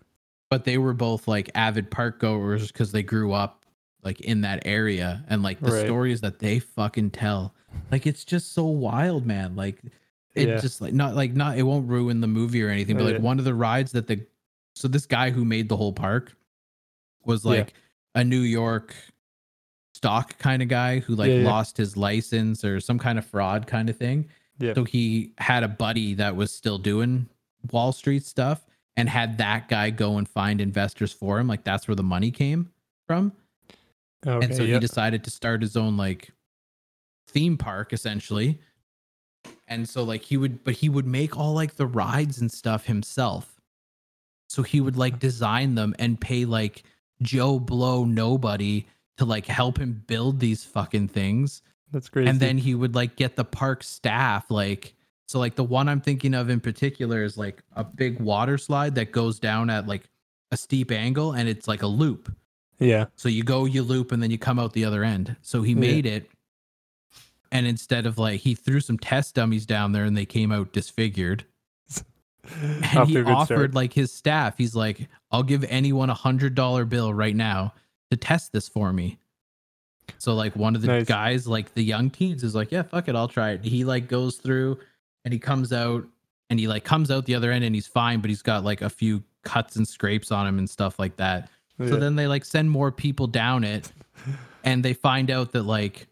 but 0.49 0.63
they 0.65 0.77
were 0.77 0.93
both 0.93 1.27
like 1.27 1.49
avid 1.55 1.91
park 1.91 2.19
goers 2.19 2.71
because 2.71 2.91
they 2.91 3.03
grew 3.03 3.33
up 3.33 3.65
like 4.03 4.21
in 4.21 4.41
that 4.41 4.63
area 4.65 5.23
and 5.29 5.43
like 5.43 5.59
the 5.59 5.71
Right. 5.71 5.85
stories 5.85 6.21
that 6.21 6.39
they 6.39 6.59
fucking 6.59 7.11
tell 7.11 7.53
like 7.91 8.05
it's 8.07 8.25
just 8.25 8.53
so 8.53 8.65
wild 8.65 9.25
man 9.25 9.55
like 9.55 9.79
it 10.33 10.47
Yeah. 10.49 10.57
just 10.57 10.81
like 10.81 10.93
not 10.93 11.15
like 11.15 11.33
not 11.33 11.57
it 11.57 11.63
won't 11.63 11.87
ruin 11.87 12.19
the 12.19 12.27
movie 12.27 12.63
or 12.63 12.69
anything 12.69 12.97
but 12.97 13.03
Oh, 13.03 13.05
like 13.05 13.15
yeah. 13.15 13.21
one 13.21 13.37
of 13.39 13.45
the 13.45 13.53
rides 13.53 13.91
that 13.93 14.07
the 14.07 14.25
so 14.75 14.87
this 14.87 15.05
guy 15.05 15.29
who 15.29 15.45
made 15.45 15.69
the 15.69 15.77
whole 15.77 15.93
park 15.93 16.35
was 17.25 17.43
Yeah. 17.45 17.51
like 17.51 17.73
a 18.15 18.23
new 18.23 18.39
york 18.41 18.95
stock 19.93 20.37
kind 20.37 20.61
of 20.61 20.67
guy 20.67 20.99
who 20.99 21.15
like 21.15 21.29
Yeah, 21.29 21.35
yeah. 21.37 21.49
lost 21.49 21.77
his 21.77 21.95
license 21.97 22.63
or 22.65 22.79
some 22.79 22.99
kind 22.99 23.17
of 23.17 23.25
fraud 23.25 23.67
kind 23.67 23.89
of 23.89 23.97
thing 23.97 24.27
Yep. 24.59 24.75
so 24.75 24.83
he 24.83 25.31
had 25.37 25.63
a 25.63 25.67
buddy 25.67 26.13
that 26.15 26.35
was 26.35 26.51
still 26.51 26.77
doing 26.77 27.27
Wall 27.71 27.91
Street 27.91 28.23
stuff 28.25 28.65
and 28.95 29.09
had 29.09 29.37
that 29.39 29.67
guy 29.67 29.89
go 29.89 30.17
and 30.17 30.29
find 30.29 30.61
investors 30.61 31.11
for 31.11 31.39
him. 31.39 31.47
Like 31.47 31.65
that's 31.65 31.87
where 31.89 31.95
the 31.95 32.03
money 32.03 32.31
came 32.31 32.69
from. 33.07 33.33
Okay. 34.25 34.45
and 34.45 34.55
so 34.55 34.65
he 34.65 34.79
decided 34.79 35.23
to 35.25 35.29
start 35.29 35.61
his 35.61 35.75
own 35.75 35.97
like 35.97 36.31
theme 37.27 37.57
park 37.57 37.91
essentially. 37.91 38.59
And 39.67 39.89
so 39.89 40.03
like 40.03 40.21
he 40.21 40.37
would 40.37 40.63
but 40.63 40.75
he 40.75 40.87
would 40.87 41.05
make 41.07 41.35
all 41.37 41.53
like 41.53 41.75
the 41.75 41.87
rides 41.87 42.39
and 42.39 42.49
stuff 42.51 42.85
himself. 42.85 43.59
So 44.47 44.63
he 44.63 44.79
would 44.79 44.95
like 44.95 45.19
design 45.19 45.75
them 45.75 45.93
and 45.99 46.21
pay 46.21 46.45
like 46.45 46.83
Joe 47.21 47.59
Blow 47.59 48.03
nobody 48.05 48.85
to 49.17 49.25
like 49.25 49.45
help 49.45 49.77
him 49.77 50.03
build 50.07 50.39
these 50.39 50.63
fucking 50.63 51.07
things 51.07 51.61
That's 51.91 52.09
crazy. 52.09 52.29
and 52.29 52.39
then 52.39 52.57
he 52.57 52.75
would 52.75 52.95
like 52.95 53.15
get 53.15 53.35
the 53.35 53.45
park 53.45 53.83
staff 53.83 54.51
like 54.51 54.93
so 55.27 55.39
like 55.39 55.55
the 55.55 55.63
one 55.63 55.87
i'm 55.87 56.01
thinking 56.01 56.33
of 56.33 56.49
in 56.49 56.59
particular 56.59 57.23
is 57.23 57.37
like 57.37 57.63
a 57.75 57.83
big 57.85 58.19
water 58.19 58.57
slide 58.57 58.95
that 58.95 59.11
goes 59.13 59.39
down 59.39 59.69
at 59.69 59.87
like 59.87 60.03
a 60.51 60.57
steep 60.57 60.91
angle 60.91 61.31
and 61.31 61.47
it's 61.47 61.67
like 61.67 61.81
a 61.81 61.87
loop 61.87 62.29
yeah. 62.79 63.05
so 63.15 63.29
you 63.29 63.41
go 63.43 63.63
you 63.63 63.81
loop 63.83 64.11
and 64.11 64.21
then 64.21 64.29
you 64.31 64.37
come 64.37 64.59
out 64.59 64.73
the 64.73 64.83
other 64.83 65.03
end 65.05 65.35
so 65.41 65.61
he 65.63 65.71
Yeah. 65.71 65.79
made 65.79 66.05
it 66.05 66.29
and 67.51 67.65
instead 67.65 68.05
of 68.05 68.17
like 68.17 68.41
he 68.41 68.53
threw 68.53 68.81
some 68.81 68.97
test 68.99 69.35
dummies 69.35 69.65
down 69.65 69.93
there 69.93 70.03
and 70.03 70.17
they 70.17 70.25
came 70.25 70.51
out 70.51 70.73
disfigured 70.73 71.45
and 72.61 73.07
he 73.07 73.13
to 73.15 73.21
a 73.21 73.23
good 73.23 73.33
offered 73.33 73.45
start. 73.55 73.73
like 73.73 73.93
his 73.93 74.11
staff 74.11 74.57
he's 74.57 74.75
like 74.75 75.07
i'll 75.31 75.43
give 75.43 75.63
anyone 75.65 76.09
a 76.09 76.13
hundred 76.13 76.55
dollar 76.55 76.85
bill 76.85 77.13
right 77.13 77.35
now 77.35 77.73
to 78.11 78.17
test 78.17 78.51
this 78.51 78.67
for 78.67 78.91
me 78.93 79.17
so 80.17 80.33
like 80.33 80.55
one 80.55 80.75
of 80.75 80.81
the 80.81 80.87
Nice. 80.87 81.05
guys 81.05 81.47
like 81.47 81.73
the 81.73 81.83
young 81.83 82.09
teens 82.09 82.43
is 82.43 82.55
like 82.55 82.71
yeah 82.71 82.83
fuck 82.83 83.07
it 83.07 83.15
i'll 83.15 83.27
try 83.27 83.51
it 83.51 83.63
he 83.63 83.83
like 83.83 84.07
goes 84.07 84.37
through 84.37 84.77
and 85.23 85.33
he 85.33 85.39
comes 85.39 85.73
out 85.73 86.05
and 86.49 86.59
he 86.59 86.67
like 86.67 86.83
comes 86.83 87.09
out 87.09 87.25
the 87.25 87.35
other 87.35 87.51
end 87.51 87.63
and 87.63 87.73
he's 87.73 87.87
fine 87.87 88.19
but 88.19 88.29
he's 88.29 88.41
got 88.41 88.63
like 88.63 88.81
a 88.81 88.89
few 88.89 89.23
cuts 89.43 89.75
and 89.75 89.87
scrapes 89.87 90.31
on 90.31 90.47
him 90.47 90.57
and 90.57 90.69
stuff 90.69 90.99
like 90.99 91.15
that 91.17 91.49
so 91.79 91.97
then 91.97 92.15
they 92.15 92.25
like 92.25 92.45
send 92.45 92.71
more 92.71 92.89
people 92.89 93.27
down 93.27 93.65
it 93.65 93.91
and 94.63 94.83
they 94.83 94.93
find 94.93 95.29
out 95.29 95.51
that 95.51 95.63
like 95.63 96.07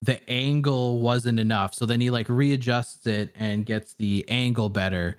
the 0.00 0.18
angle 0.28 0.98
wasn't 0.98 1.38
enough. 1.38 1.74
So 1.74 1.86
then 1.86 2.00
he 2.00 2.10
like 2.10 2.28
readjusts 2.28 3.06
it 3.06 3.30
and 3.36 3.64
gets 3.64 3.94
the 3.94 4.24
angle 4.28 4.68
better 4.68 5.16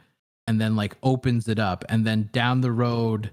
and 0.48 0.60
then 0.60 0.76
like 0.76 0.98
opens 1.04 1.48
it 1.48 1.60
up 1.60 1.86
and 1.90 2.06
then 2.06 2.30
down 2.34 2.62
the 2.62 2.72
road 2.72 3.32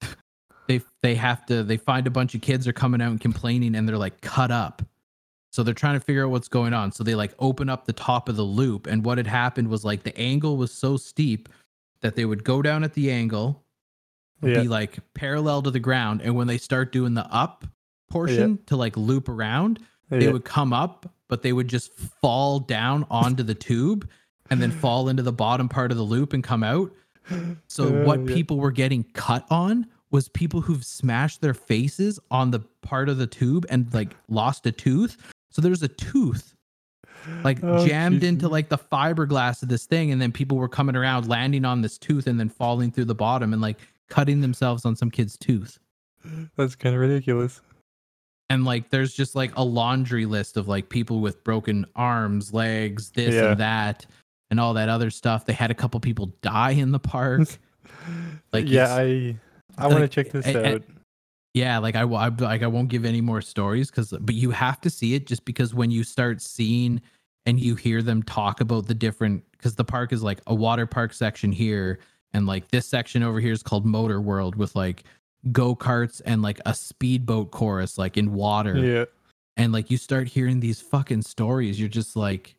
they 0.68 0.80
they 1.02 1.14
have 1.14 1.44
to 1.46 1.62
they 1.62 1.76
find 1.76 2.06
a 2.06 2.10
bunch 2.10 2.34
of 2.34 2.40
kids 2.40 2.66
are 2.68 2.72
coming 2.72 3.00
out 3.02 3.10
and 3.10 3.20
complaining 3.20 3.74
and 3.74 3.88
they're 3.88 3.96
like 3.98 4.20
cut 4.20 4.50
up. 4.50 4.82
So 5.52 5.62
they're 5.62 5.74
trying 5.74 5.94
to 6.00 6.04
figure 6.04 6.24
out 6.24 6.30
what's 6.30 6.48
going 6.48 6.72
on. 6.72 6.92
So 6.92 7.04
they 7.04 7.14
like 7.14 7.34
open 7.38 7.68
up 7.68 7.84
the 7.84 7.92
top 7.92 8.28
of 8.30 8.36
the 8.36 8.42
loop 8.42 8.86
and 8.86 9.04
what 9.04 9.18
had 9.18 9.26
happened 9.26 9.68
was 9.68 9.84
like 9.84 10.02
the 10.02 10.16
angle 10.16 10.56
was 10.56 10.72
so 10.72 10.96
steep 10.96 11.48
that 12.00 12.16
they 12.16 12.24
would 12.24 12.42
go 12.42 12.62
down 12.62 12.82
at 12.84 12.94
the 12.94 13.10
angle, 13.10 13.62
Yeah. 14.42 14.62
be 14.62 14.68
like 14.68 14.98
parallel 15.14 15.62
to 15.62 15.70
the 15.70 15.78
ground, 15.80 16.20
and 16.22 16.34
when 16.34 16.46
they 16.48 16.58
start 16.58 16.90
doing 16.90 17.14
the 17.14 17.26
up 17.32 17.64
portion 18.10 18.58
to 18.66 18.76
like 18.76 18.96
loop 18.96 19.28
around, 19.28 19.78
they 20.08 20.24
Yeah. 20.24 20.32
would 20.32 20.44
come 20.44 20.72
up, 20.72 21.12
but 21.28 21.42
they 21.42 21.52
would 21.52 21.68
just 21.68 21.92
fall 21.94 22.58
down 22.58 23.06
onto 23.10 23.42
the 23.42 23.54
tube 23.54 24.08
and 24.52 24.60
then 24.62 24.70
fall 24.70 25.08
into 25.08 25.22
the 25.22 25.32
bottom 25.32 25.68
part 25.68 25.90
of 25.90 25.96
the 25.96 26.02
loop 26.04 26.32
and 26.32 26.44
come 26.44 26.62
out. 26.62 26.92
So 27.68 27.88
Uh, 27.88 28.04
what 28.04 28.20
yeah. 28.20 28.34
people 28.34 28.58
were 28.58 28.70
getting 28.72 29.04
cut 29.14 29.46
on 29.50 29.86
was 30.10 30.28
people 30.28 30.60
who've 30.60 30.84
smashed 30.84 31.40
their 31.40 31.54
faces 31.54 32.20
on 32.30 32.50
the 32.50 32.60
part 32.82 33.08
of 33.08 33.16
the 33.18 33.26
tube 33.26 33.64
and 33.70 33.92
like 33.94 34.14
lost 34.28 34.66
a 34.66 34.72
tooth. 34.72 35.16
So 35.50 35.62
there's 35.62 35.82
a 35.82 35.88
tooth 35.88 36.54
like 37.44 37.62
Oh, 37.62 37.86
jammed 37.86 38.24
into 38.24 38.48
like 38.48 38.68
the 38.68 38.78
fiberglass 38.78 39.62
of 39.62 39.68
this 39.68 39.86
thing 39.86 40.10
and 40.10 40.20
then 40.20 40.32
people 40.32 40.56
were 40.58 40.68
coming 40.68 40.96
around 40.96 41.28
landing 41.28 41.64
on 41.64 41.80
this 41.80 41.96
tooth 41.96 42.26
and 42.26 42.38
then 42.38 42.48
falling 42.48 42.90
through 42.90 43.04
the 43.06 43.14
bottom 43.14 43.52
and 43.52 43.62
like 43.62 43.78
cutting 44.08 44.40
themselves 44.40 44.84
on 44.84 44.96
some 44.96 45.10
kid's 45.10 45.36
tooth. 45.38 45.78
That's 46.56 46.74
kind 46.74 46.94
of 46.94 47.00
ridiculous. 47.00 47.60
And 48.50 48.64
like 48.64 48.90
there's 48.90 49.14
just 49.14 49.34
like 49.34 49.52
a 49.56 49.64
laundry 49.64 50.26
list 50.26 50.56
of 50.58 50.68
like 50.68 50.88
people 50.90 51.20
with 51.20 51.42
broken 51.44 51.86
arms, 51.96 52.52
legs, 52.52 53.10
this 53.12 53.34
Yeah. 53.34 53.52
and 53.52 53.60
that 53.60 54.04
and 54.52 54.60
all 54.60 54.74
that 54.74 54.90
other 54.90 55.08
stuff. 55.08 55.46
They 55.46 55.54
had 55.54 55.70
a 55.70 55.74
couple 55.74 55.98
people 55.98 56.26
die 56.42 56.72
in 56.72 56.92
the 56.92 57.00
park. 57.00 57.48
Like 58.52 58.68
yeah, 58.68 58.94
I 58.94 59.36
I 59.78 59.86
want 59.86 60.00
to 60.00 60.08
check 60.08 60.30
this 60.30 60.46
I- 60.46 60.60
I- 60.60 60.72
out. 60.74 60.82
yeah 61.54 61.78
like 61.78 61.94
I, 61.94 62.02
I 62.02 62.28
like 62.28 62.62
i 62.62 62.66
won't 62.66 62.88
give 62.88 63.04
any 63.04 63.20
more 63.20 63.40
stories 63.40 63.90
because 63.90 64.12
but 64.20 64.34
you 64.34 64.50
have 64.50 64.80
to 64.82 64.90
see 64.90 65.14
it 65.14 65.26
just 65.26 65.44
because 65.44 65.74
when 65.74 65.90
you 65.90 66.02
start 66.04 66.40
seeing 66.40 67.00
and 67.46 67.60
you 67.60 67.74
hear 67.76 68.02
them 68.02 68.22
talk 68.22 68.60
about 68.60 68.86
the 68.86 68.94
different 68.94 69.44
because 69.52 69.74
the 69.76 69.84
park 69.84 70.12
is 70.12 70.22
like 70.22 70.40
a 70.46 70.54
water 70.54 70.86
park 70.86 71.12
section 71.12 71.52
here 71.52 71.98
and 72.32 72.46
like 72.46 72.68
this 72.68 72.86
section 72.86 73.22
over 73.22 73.38
here 73.40 73.52
is 73.52 73.62
called 73.62 73.86
motor 73.86 74.20
world 74.20 74.56
with 74.56 74.74
like 74.74 75.04
go-karts 75.52 76.20
and 76.24 76.42
like 76.42 76.60
a 76.66 76.74
speedboat 76.74 77.50
chorus 77.52 77.98
like 77.98 78.16
in 78.16 78.32
water 78.32 78.76
yeah, 78.76 79.04
and 79.56 79.72
like 79.72 79.90
you 79.90 79.96
start 79.96 80.28
hearing 80.28 80.60
these 80.60 80.80
fucking 80.80 81.22
stories 81.22 81.78
you're 81.78 81.88
just 81.88 82.16
like 82.16 82.54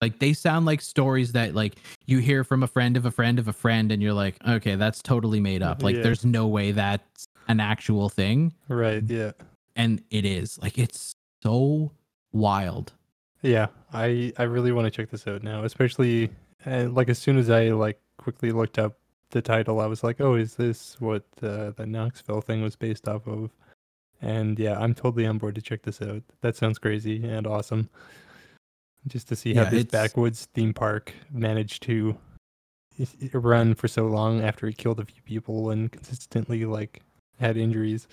like 0.00 0.18
they 0.18 0.32
sound 0.32 0.66
like 0.66 0.80
stories 0.80 1.32
that 1.32 1.54
like 1.54 1.76
you 2.06 2.18
hear 2.18 2.44
from 2.44 2.62
a 2.62 2.66
friend 2.66 2.96
of 2.96 3.04
a 3.06 3.10
friend 3.10 3.38
of 3.38 3.48
a 3.48 3.52
friend 3.52 3.92
and 3.92 4.02
you're 4.02 4.12
like 4.12 4.36
okay 4.48 4.74
that's 4.76 5.02
totally 5.02 5.40
made 5.40 5.62
up 5.62 5.82
like 5.82 5.96
Yeah. 5.96 6.02
there's 6.02 6.24
no 6.24 6.46
way 6.46 6.72
that's 6.72 7.26
an 7.48 7.60
actual 7.60 8.08
thing 8.08 8.52
right. 8.68 9.02
Yeah, 9.06 9.32
and 9.76 10.02
it 10.10 10.24
is 10.24 10.58
like 10.58 10.78
it's 10.78 11.14
so 11.42 11.92
wild 12.32 12.92
yeah. 13.42 13.68
I 13.92 14.32
I 14.36 14.42
really 14.42 14.70
want 14.70 14.84
to 14.84 14.90
check 14.90 15.10
this 15.10 15.26
out 15.26 15.42
now, 15.42 15.64
especially 15.64 16.30
and 16.66 16.94
like 16.94 17.08
as 17.08 17.18
soon 17.18 17.38
as 17.38 17.48
I 17.48 17.68
like 17.70 17.98
quickly 18.18 18.52
looked 18.52 18.78
up 18.78 18.98
the 19.30 19.40
title, 19.40 19.80
I 19.80 19.86
was 19.86 20.04
like, 20.04 20.20
oh, 20.20 20.34
is 20.34 20.56
this 20.56 21.00
what 21.00 21.24
uh, 21.42 21.70
the 21.70 21.86
Knoxville 21.86 22.42
thing 22.42 22.62
was 22.62 22.76
based 22.76 23.08
off 23.08 23.26
of? 23.26 23.50
And 24.20 24.58
yeah, 24.58 24.78
I'm 24.78 24.92
totally 24.92 25.24
on 25.26 25.38
board 25.38 25.54
to 25.54 25.62
check 25.62 25.82
this 25.82 26.02
out. 26.02 26.22
That 26.42 26.54
sounds 26.54 26.78
crazy 26.78 27.24
and 27.26 27.46
awesome. 27.46 27.88
Just 29.06 29.28
to 29.28 29.36
see 29.36 29.54
how 29.54 29.62
Yeah, 29.64 29.70
this 29.70 29.80
it's- 29.80 29.92
backwoods 29.92 30.46
theme 30.54 30.74
park 30.74 31.14
managed 31.30 31.82
to 31.84 32.16
run 33.32 33.74
for 33.74 33.88
so 33.88 34.06
long 34.06 34.42
after 34.42 34.66
it 34.66 34.76
killed 34.76 35.00
a 35.00 35.04
few 35.06 35.22
people 35.22 35.70
and 35.70 35.90
consistently 35.90 36.64
like 36.66 37.02
had 37.38 37.56
injuries. 37.56 38.06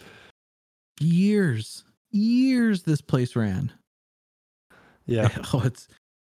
years. 1.00 1.84
Years 2.12 2.84
this 2.84 3.02
place 3.02 3.36
ran. 3.36 3.72
Yeah, 5.06 5.28
oh 5.54 5.62
it's 5.66 5.88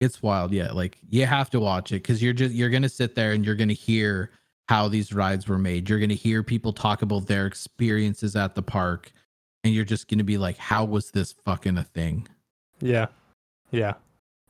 it's 0.01 0.23
wild. 0.23 0.53
Yeah 0.53 0.73
like 0.73 0.97
you 1.09 1.27
have 1.27 1.51
to 1.51 1.61
watch 1.61 1.93
it 1.93 1.97
because 2.03 2.23
you're 2.23 2.33
just 2.33 2.55
you're 2.55 2.71
gonna 2.71 2.89
sit 2.89 3.15
there 3.15 3.33
and 3.33 3.45
you're 3.45 3.55
gonna 3.55 3.75
hear 3.75 4.31
how 4.69 4.89
these 4.89 5.13
rides 5.13 5.47
were 5.47 5.59
made. 5.59 5.89
You're 5.89 5.99
gonna 6.01 6.15
hear 6.15 6.43
people 6.43 6.73
talk 6.73 7.03
about 7.03 7.27
their 7.27 7.47
experiences 7.47 8.35
at 8.35 8.55
the 8.55 8.63
park 8.63 9.13
and 9.63 9.75
you're 9.75 9.85
just 9.85 10.09
gonna 10.09 10.25
be 10.25 10.39
like 10.39 10.57
how 10.57 10.87
was 10.87 11.11
this 11.11 11.33
fucking 11.45 11.77
a 11.77 11.85
thing? 11.85 12.27
Yeah, 12.81 13.07
yeah. 13.71 13.95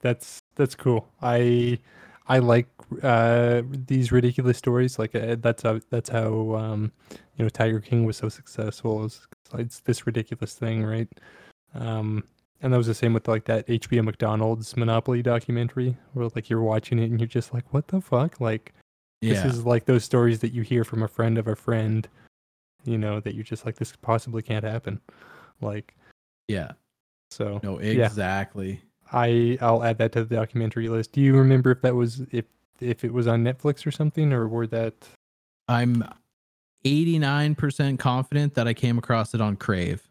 That's 0.00 0.42
that's 0.54 0.74
cool. 0.74 1.08
I 1.22 1.78
I 2.26 2.38
like 2.38 2.68
uh 3.02 3.62
these 3.70 4.12
ridiculous 4.12 4.58
stories. 4.58 4.98
Like 4.98 5.14
uh, 5.14 5.36
that's 5.40 5.62
how 5.62 5.80
that's 5.90 6.10
how 6.10 6.54
um 6.54 6.92
you 7.36 7.44
know 7.44 7.48
Tiger 7.48 7.80
King 7.80 8.04
was 8.04 8.16
so 8.16 8.28
successful. 8.28 9.04
Is 9.04 9.26
it's 9.54 9.80
this 9.80 10.06
ridiculous 10.06 10.54
thing, 10.54 10.84
right? 10.84 11.08
Um, 11.74 12.24
and 12.60 12.72
that 12.72 12.76
was 12.76 12.86
the 12.86 12.94
same 12.94 13.14
with 13.14 13.28
like 13.28 13.44
that 13.44 13.66
HBO 13.68 14.04
McDonald's 14.04 14.76
Monopoly 14.76 15.22
documentary, 15.22 15.96
where 16.12 16.28
like 16.34 16.50
you're 16.50 16.62
watching 16.62 16.98
it 16.98 17.10
and 17.10 17.20
you're 17.20 17.26
just 17.26 17.54
like, 17.54 17.72
what 17.72 17.88
the 17.88 18.00
fuck? 18.00 18.40
Like 18.40 18.72
yeah 19.20 19.42
this 19.42 19.52
is 19.52 19.66
like 19.66 19.84
those 19.86 20.04
stories 20.04 20.38
that 20.40 20.52
you 20.52 20.62
hear 20.62 20.84
from 20.84 21.02
a 21.02 21.08
friend 21.08 21.38
of 21.38 21.48
a 21.48 21.56
friend, 21.56 22.08
you 22.84 22.98
know, 22.98 23.20
that 23.20 23.34
you're 23.34 23.44
just 23.44 23.66
like, 23.66 23.76
this 23.76 23.94
possibly 23.96 24.42
can't 24.42 24.64
happen. 24.64 25.00
Like 25.60 25.94
yeah 26.48 26.72
so. 27.30 27.60
no 27.62 27.78
Yeah. 28.78 28.87
I 29.12 29.58
I'll 29.60 29.82
add 29.84 29.98
that 29.98 30.12
to 30.12 30.24
the 30.24 30.34
documentary 30.36 30.88
list. 30.88 31.12
Do 31.12 31.20
you 31.20 31.36
remember 31.36 31.70
if 31.70 31.82
that 31.82 31.94
was 31.94 32.22
if 32.30 32.44
if 32.80 33.04
it 33.04 33.12
was 33.12 33.26
on 33.26 33.42
Netflix 33.42 33.86
or 33.86 33.90
something, 33.90 34.32
or 34.32 34.48
were 34.48 34.66
that? 34.68 34.94
i'm 35.70 36.02
89% 36.86 37.98
confident 37.98 38.54
that 38.54 38.66
i 38.66 38.72
came 38.72 38.96
across 38.96 39.34
it 39.34 39.40
on 39.42 39.54
crave 39.56 40.08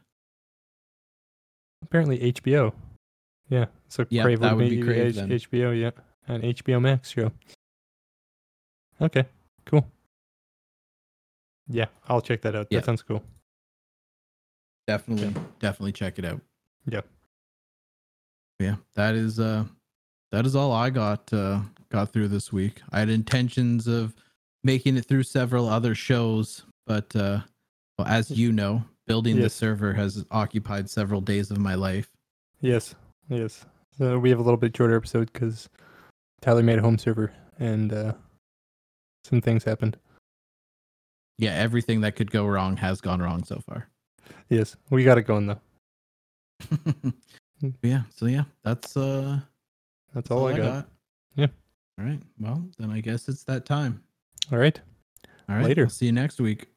Apparently 1.84 2.34
HBO. 2.34 2.74
Yeah, 3.50 3.66
so 3.88 4.06
Yep, 4.10 4.24
Crave 4.24 4.40
that 4.42 4.56
would, 4.56 4.64
would 4.64 4.70
be 4.70 4.82
Crave 4.82 5.18
H-. 5.18 5.50
HBO. 5.50 5.80
Yeah, 5.80 5.92
an 6.28 6.42
HBO 6.42 6.82
Max 6.82 7.10
show. 7.10 7.32
Okay, 9.02 9.26
cool. 9.66 9.88
Yeah, 11.70 11.86
I'll 12.10 12.22
check 12.22 12.42
that 12.42 12.56
out. 12.56 12.68
Yeah. 12.70 12.80
That 12.80 12.86
sounds 12.86 13.02
cool. 13.04 13.24
definitely 14.86 15.34
definitely 15.60 15.92
check 15.92 16.18
it 16.20 16.26
out 16.26 16.42
Yeah. 16.90 17.02
Yeah 18.60 18.76
that 18.96 19.16
is 19.16 19.40
uh 19.40 19.64
that 20.32 20.46
is 20.46 20.56
all 20.56 20.72
i 20.72 20.90
got 20.90 21.32
uh 21.34 21.60
got 21.90 22.12
through 22.12 22.28
this 22.28 22.52
week 22.52 22.82
i 22.92 23.00
had 23.00 23.10
intentions 23.10 23.88
of 23.88 24.14
making 24.64 24.98
it 24.98 25.06
through 25.06 25.24
several 25.24 25.68
other 25.70 25.96
shows 25.96 26.66
but 26.86 27.16
uh 27.16 27.40
well, 27.98 28.08
as 28.08 28.30
you 28.32 28.52
know 28.52 28.84
building 29.06 29.40
the 29.40 29.50
server 29.50 29.94
has 29.94 30.26
occupied 30.32 30.90
several 30.90 31.22
days 31.22 31.52
of 31.52 31.58
my 31.58 31.76
life 31.76 32.10
Yes, 32.60 32.96
yes. 33.30 33.66
So 34.00 34.18
we 34.18 34.32
have 34.32 34.40
a 34.40 34.42
little 34.42 34.58
bit 34.58 34.76
shorter 34.76 34.98
episode 34.98 35.32
because 35.32 35.70
Tyler 36.42 36.64
made 36.64 36.80
a 36.80 36.82
home 36.82 36.98
server 36.98 37.32
and 37.60 37.94
uh, 37.94 38.14
some 39.24 39.42
things 39.42 39.64
happened. 39.64 39.96
yeah 41.38 41.52
everything 41.52 42.02
that 42.02 42.16
could 42.16 42.32
go 42.32 42.48
wrong 42.48 42.76
has 42.78 43.00
gone 43.00 43.22
wrong 43.22 43.44
so 43.44 43.62
far 43.70 43.88
Yes, 44.50 44.76
we 44.90 45.04
got 45.04 45.18
it 45.18 45.24
going 45.24 45.48
though. 45.48 45.62
yeah 47.82 48.02
so 48.16 48.26
yeah 48.28 48.44
that's 48.64 48.96
uh 48.98 49.40
That's 50.14 50.30
all, 50.32 50.48
I 50.48 50.58
got. 50.58 50.88
Yeah. 51.36 51.48
all 52.00 52.06
right 52.06 52.20
well 52.40 52.64
then 52.78 52.92
i 52.92 53.00
guess 53.02 53.28
it's 53.28 53.44
that 53.46 53.66
time 53.66 54.02
All 54.52 54.58
right. 54.60 54.80
all 55.50 55.56
right 55.56 55.66
Later. 55.66 55.84
I'll 55.84 55.90
see 55.90 56.06
you 56.08 56.12
next 56.12 56.40
week 56.40 56.68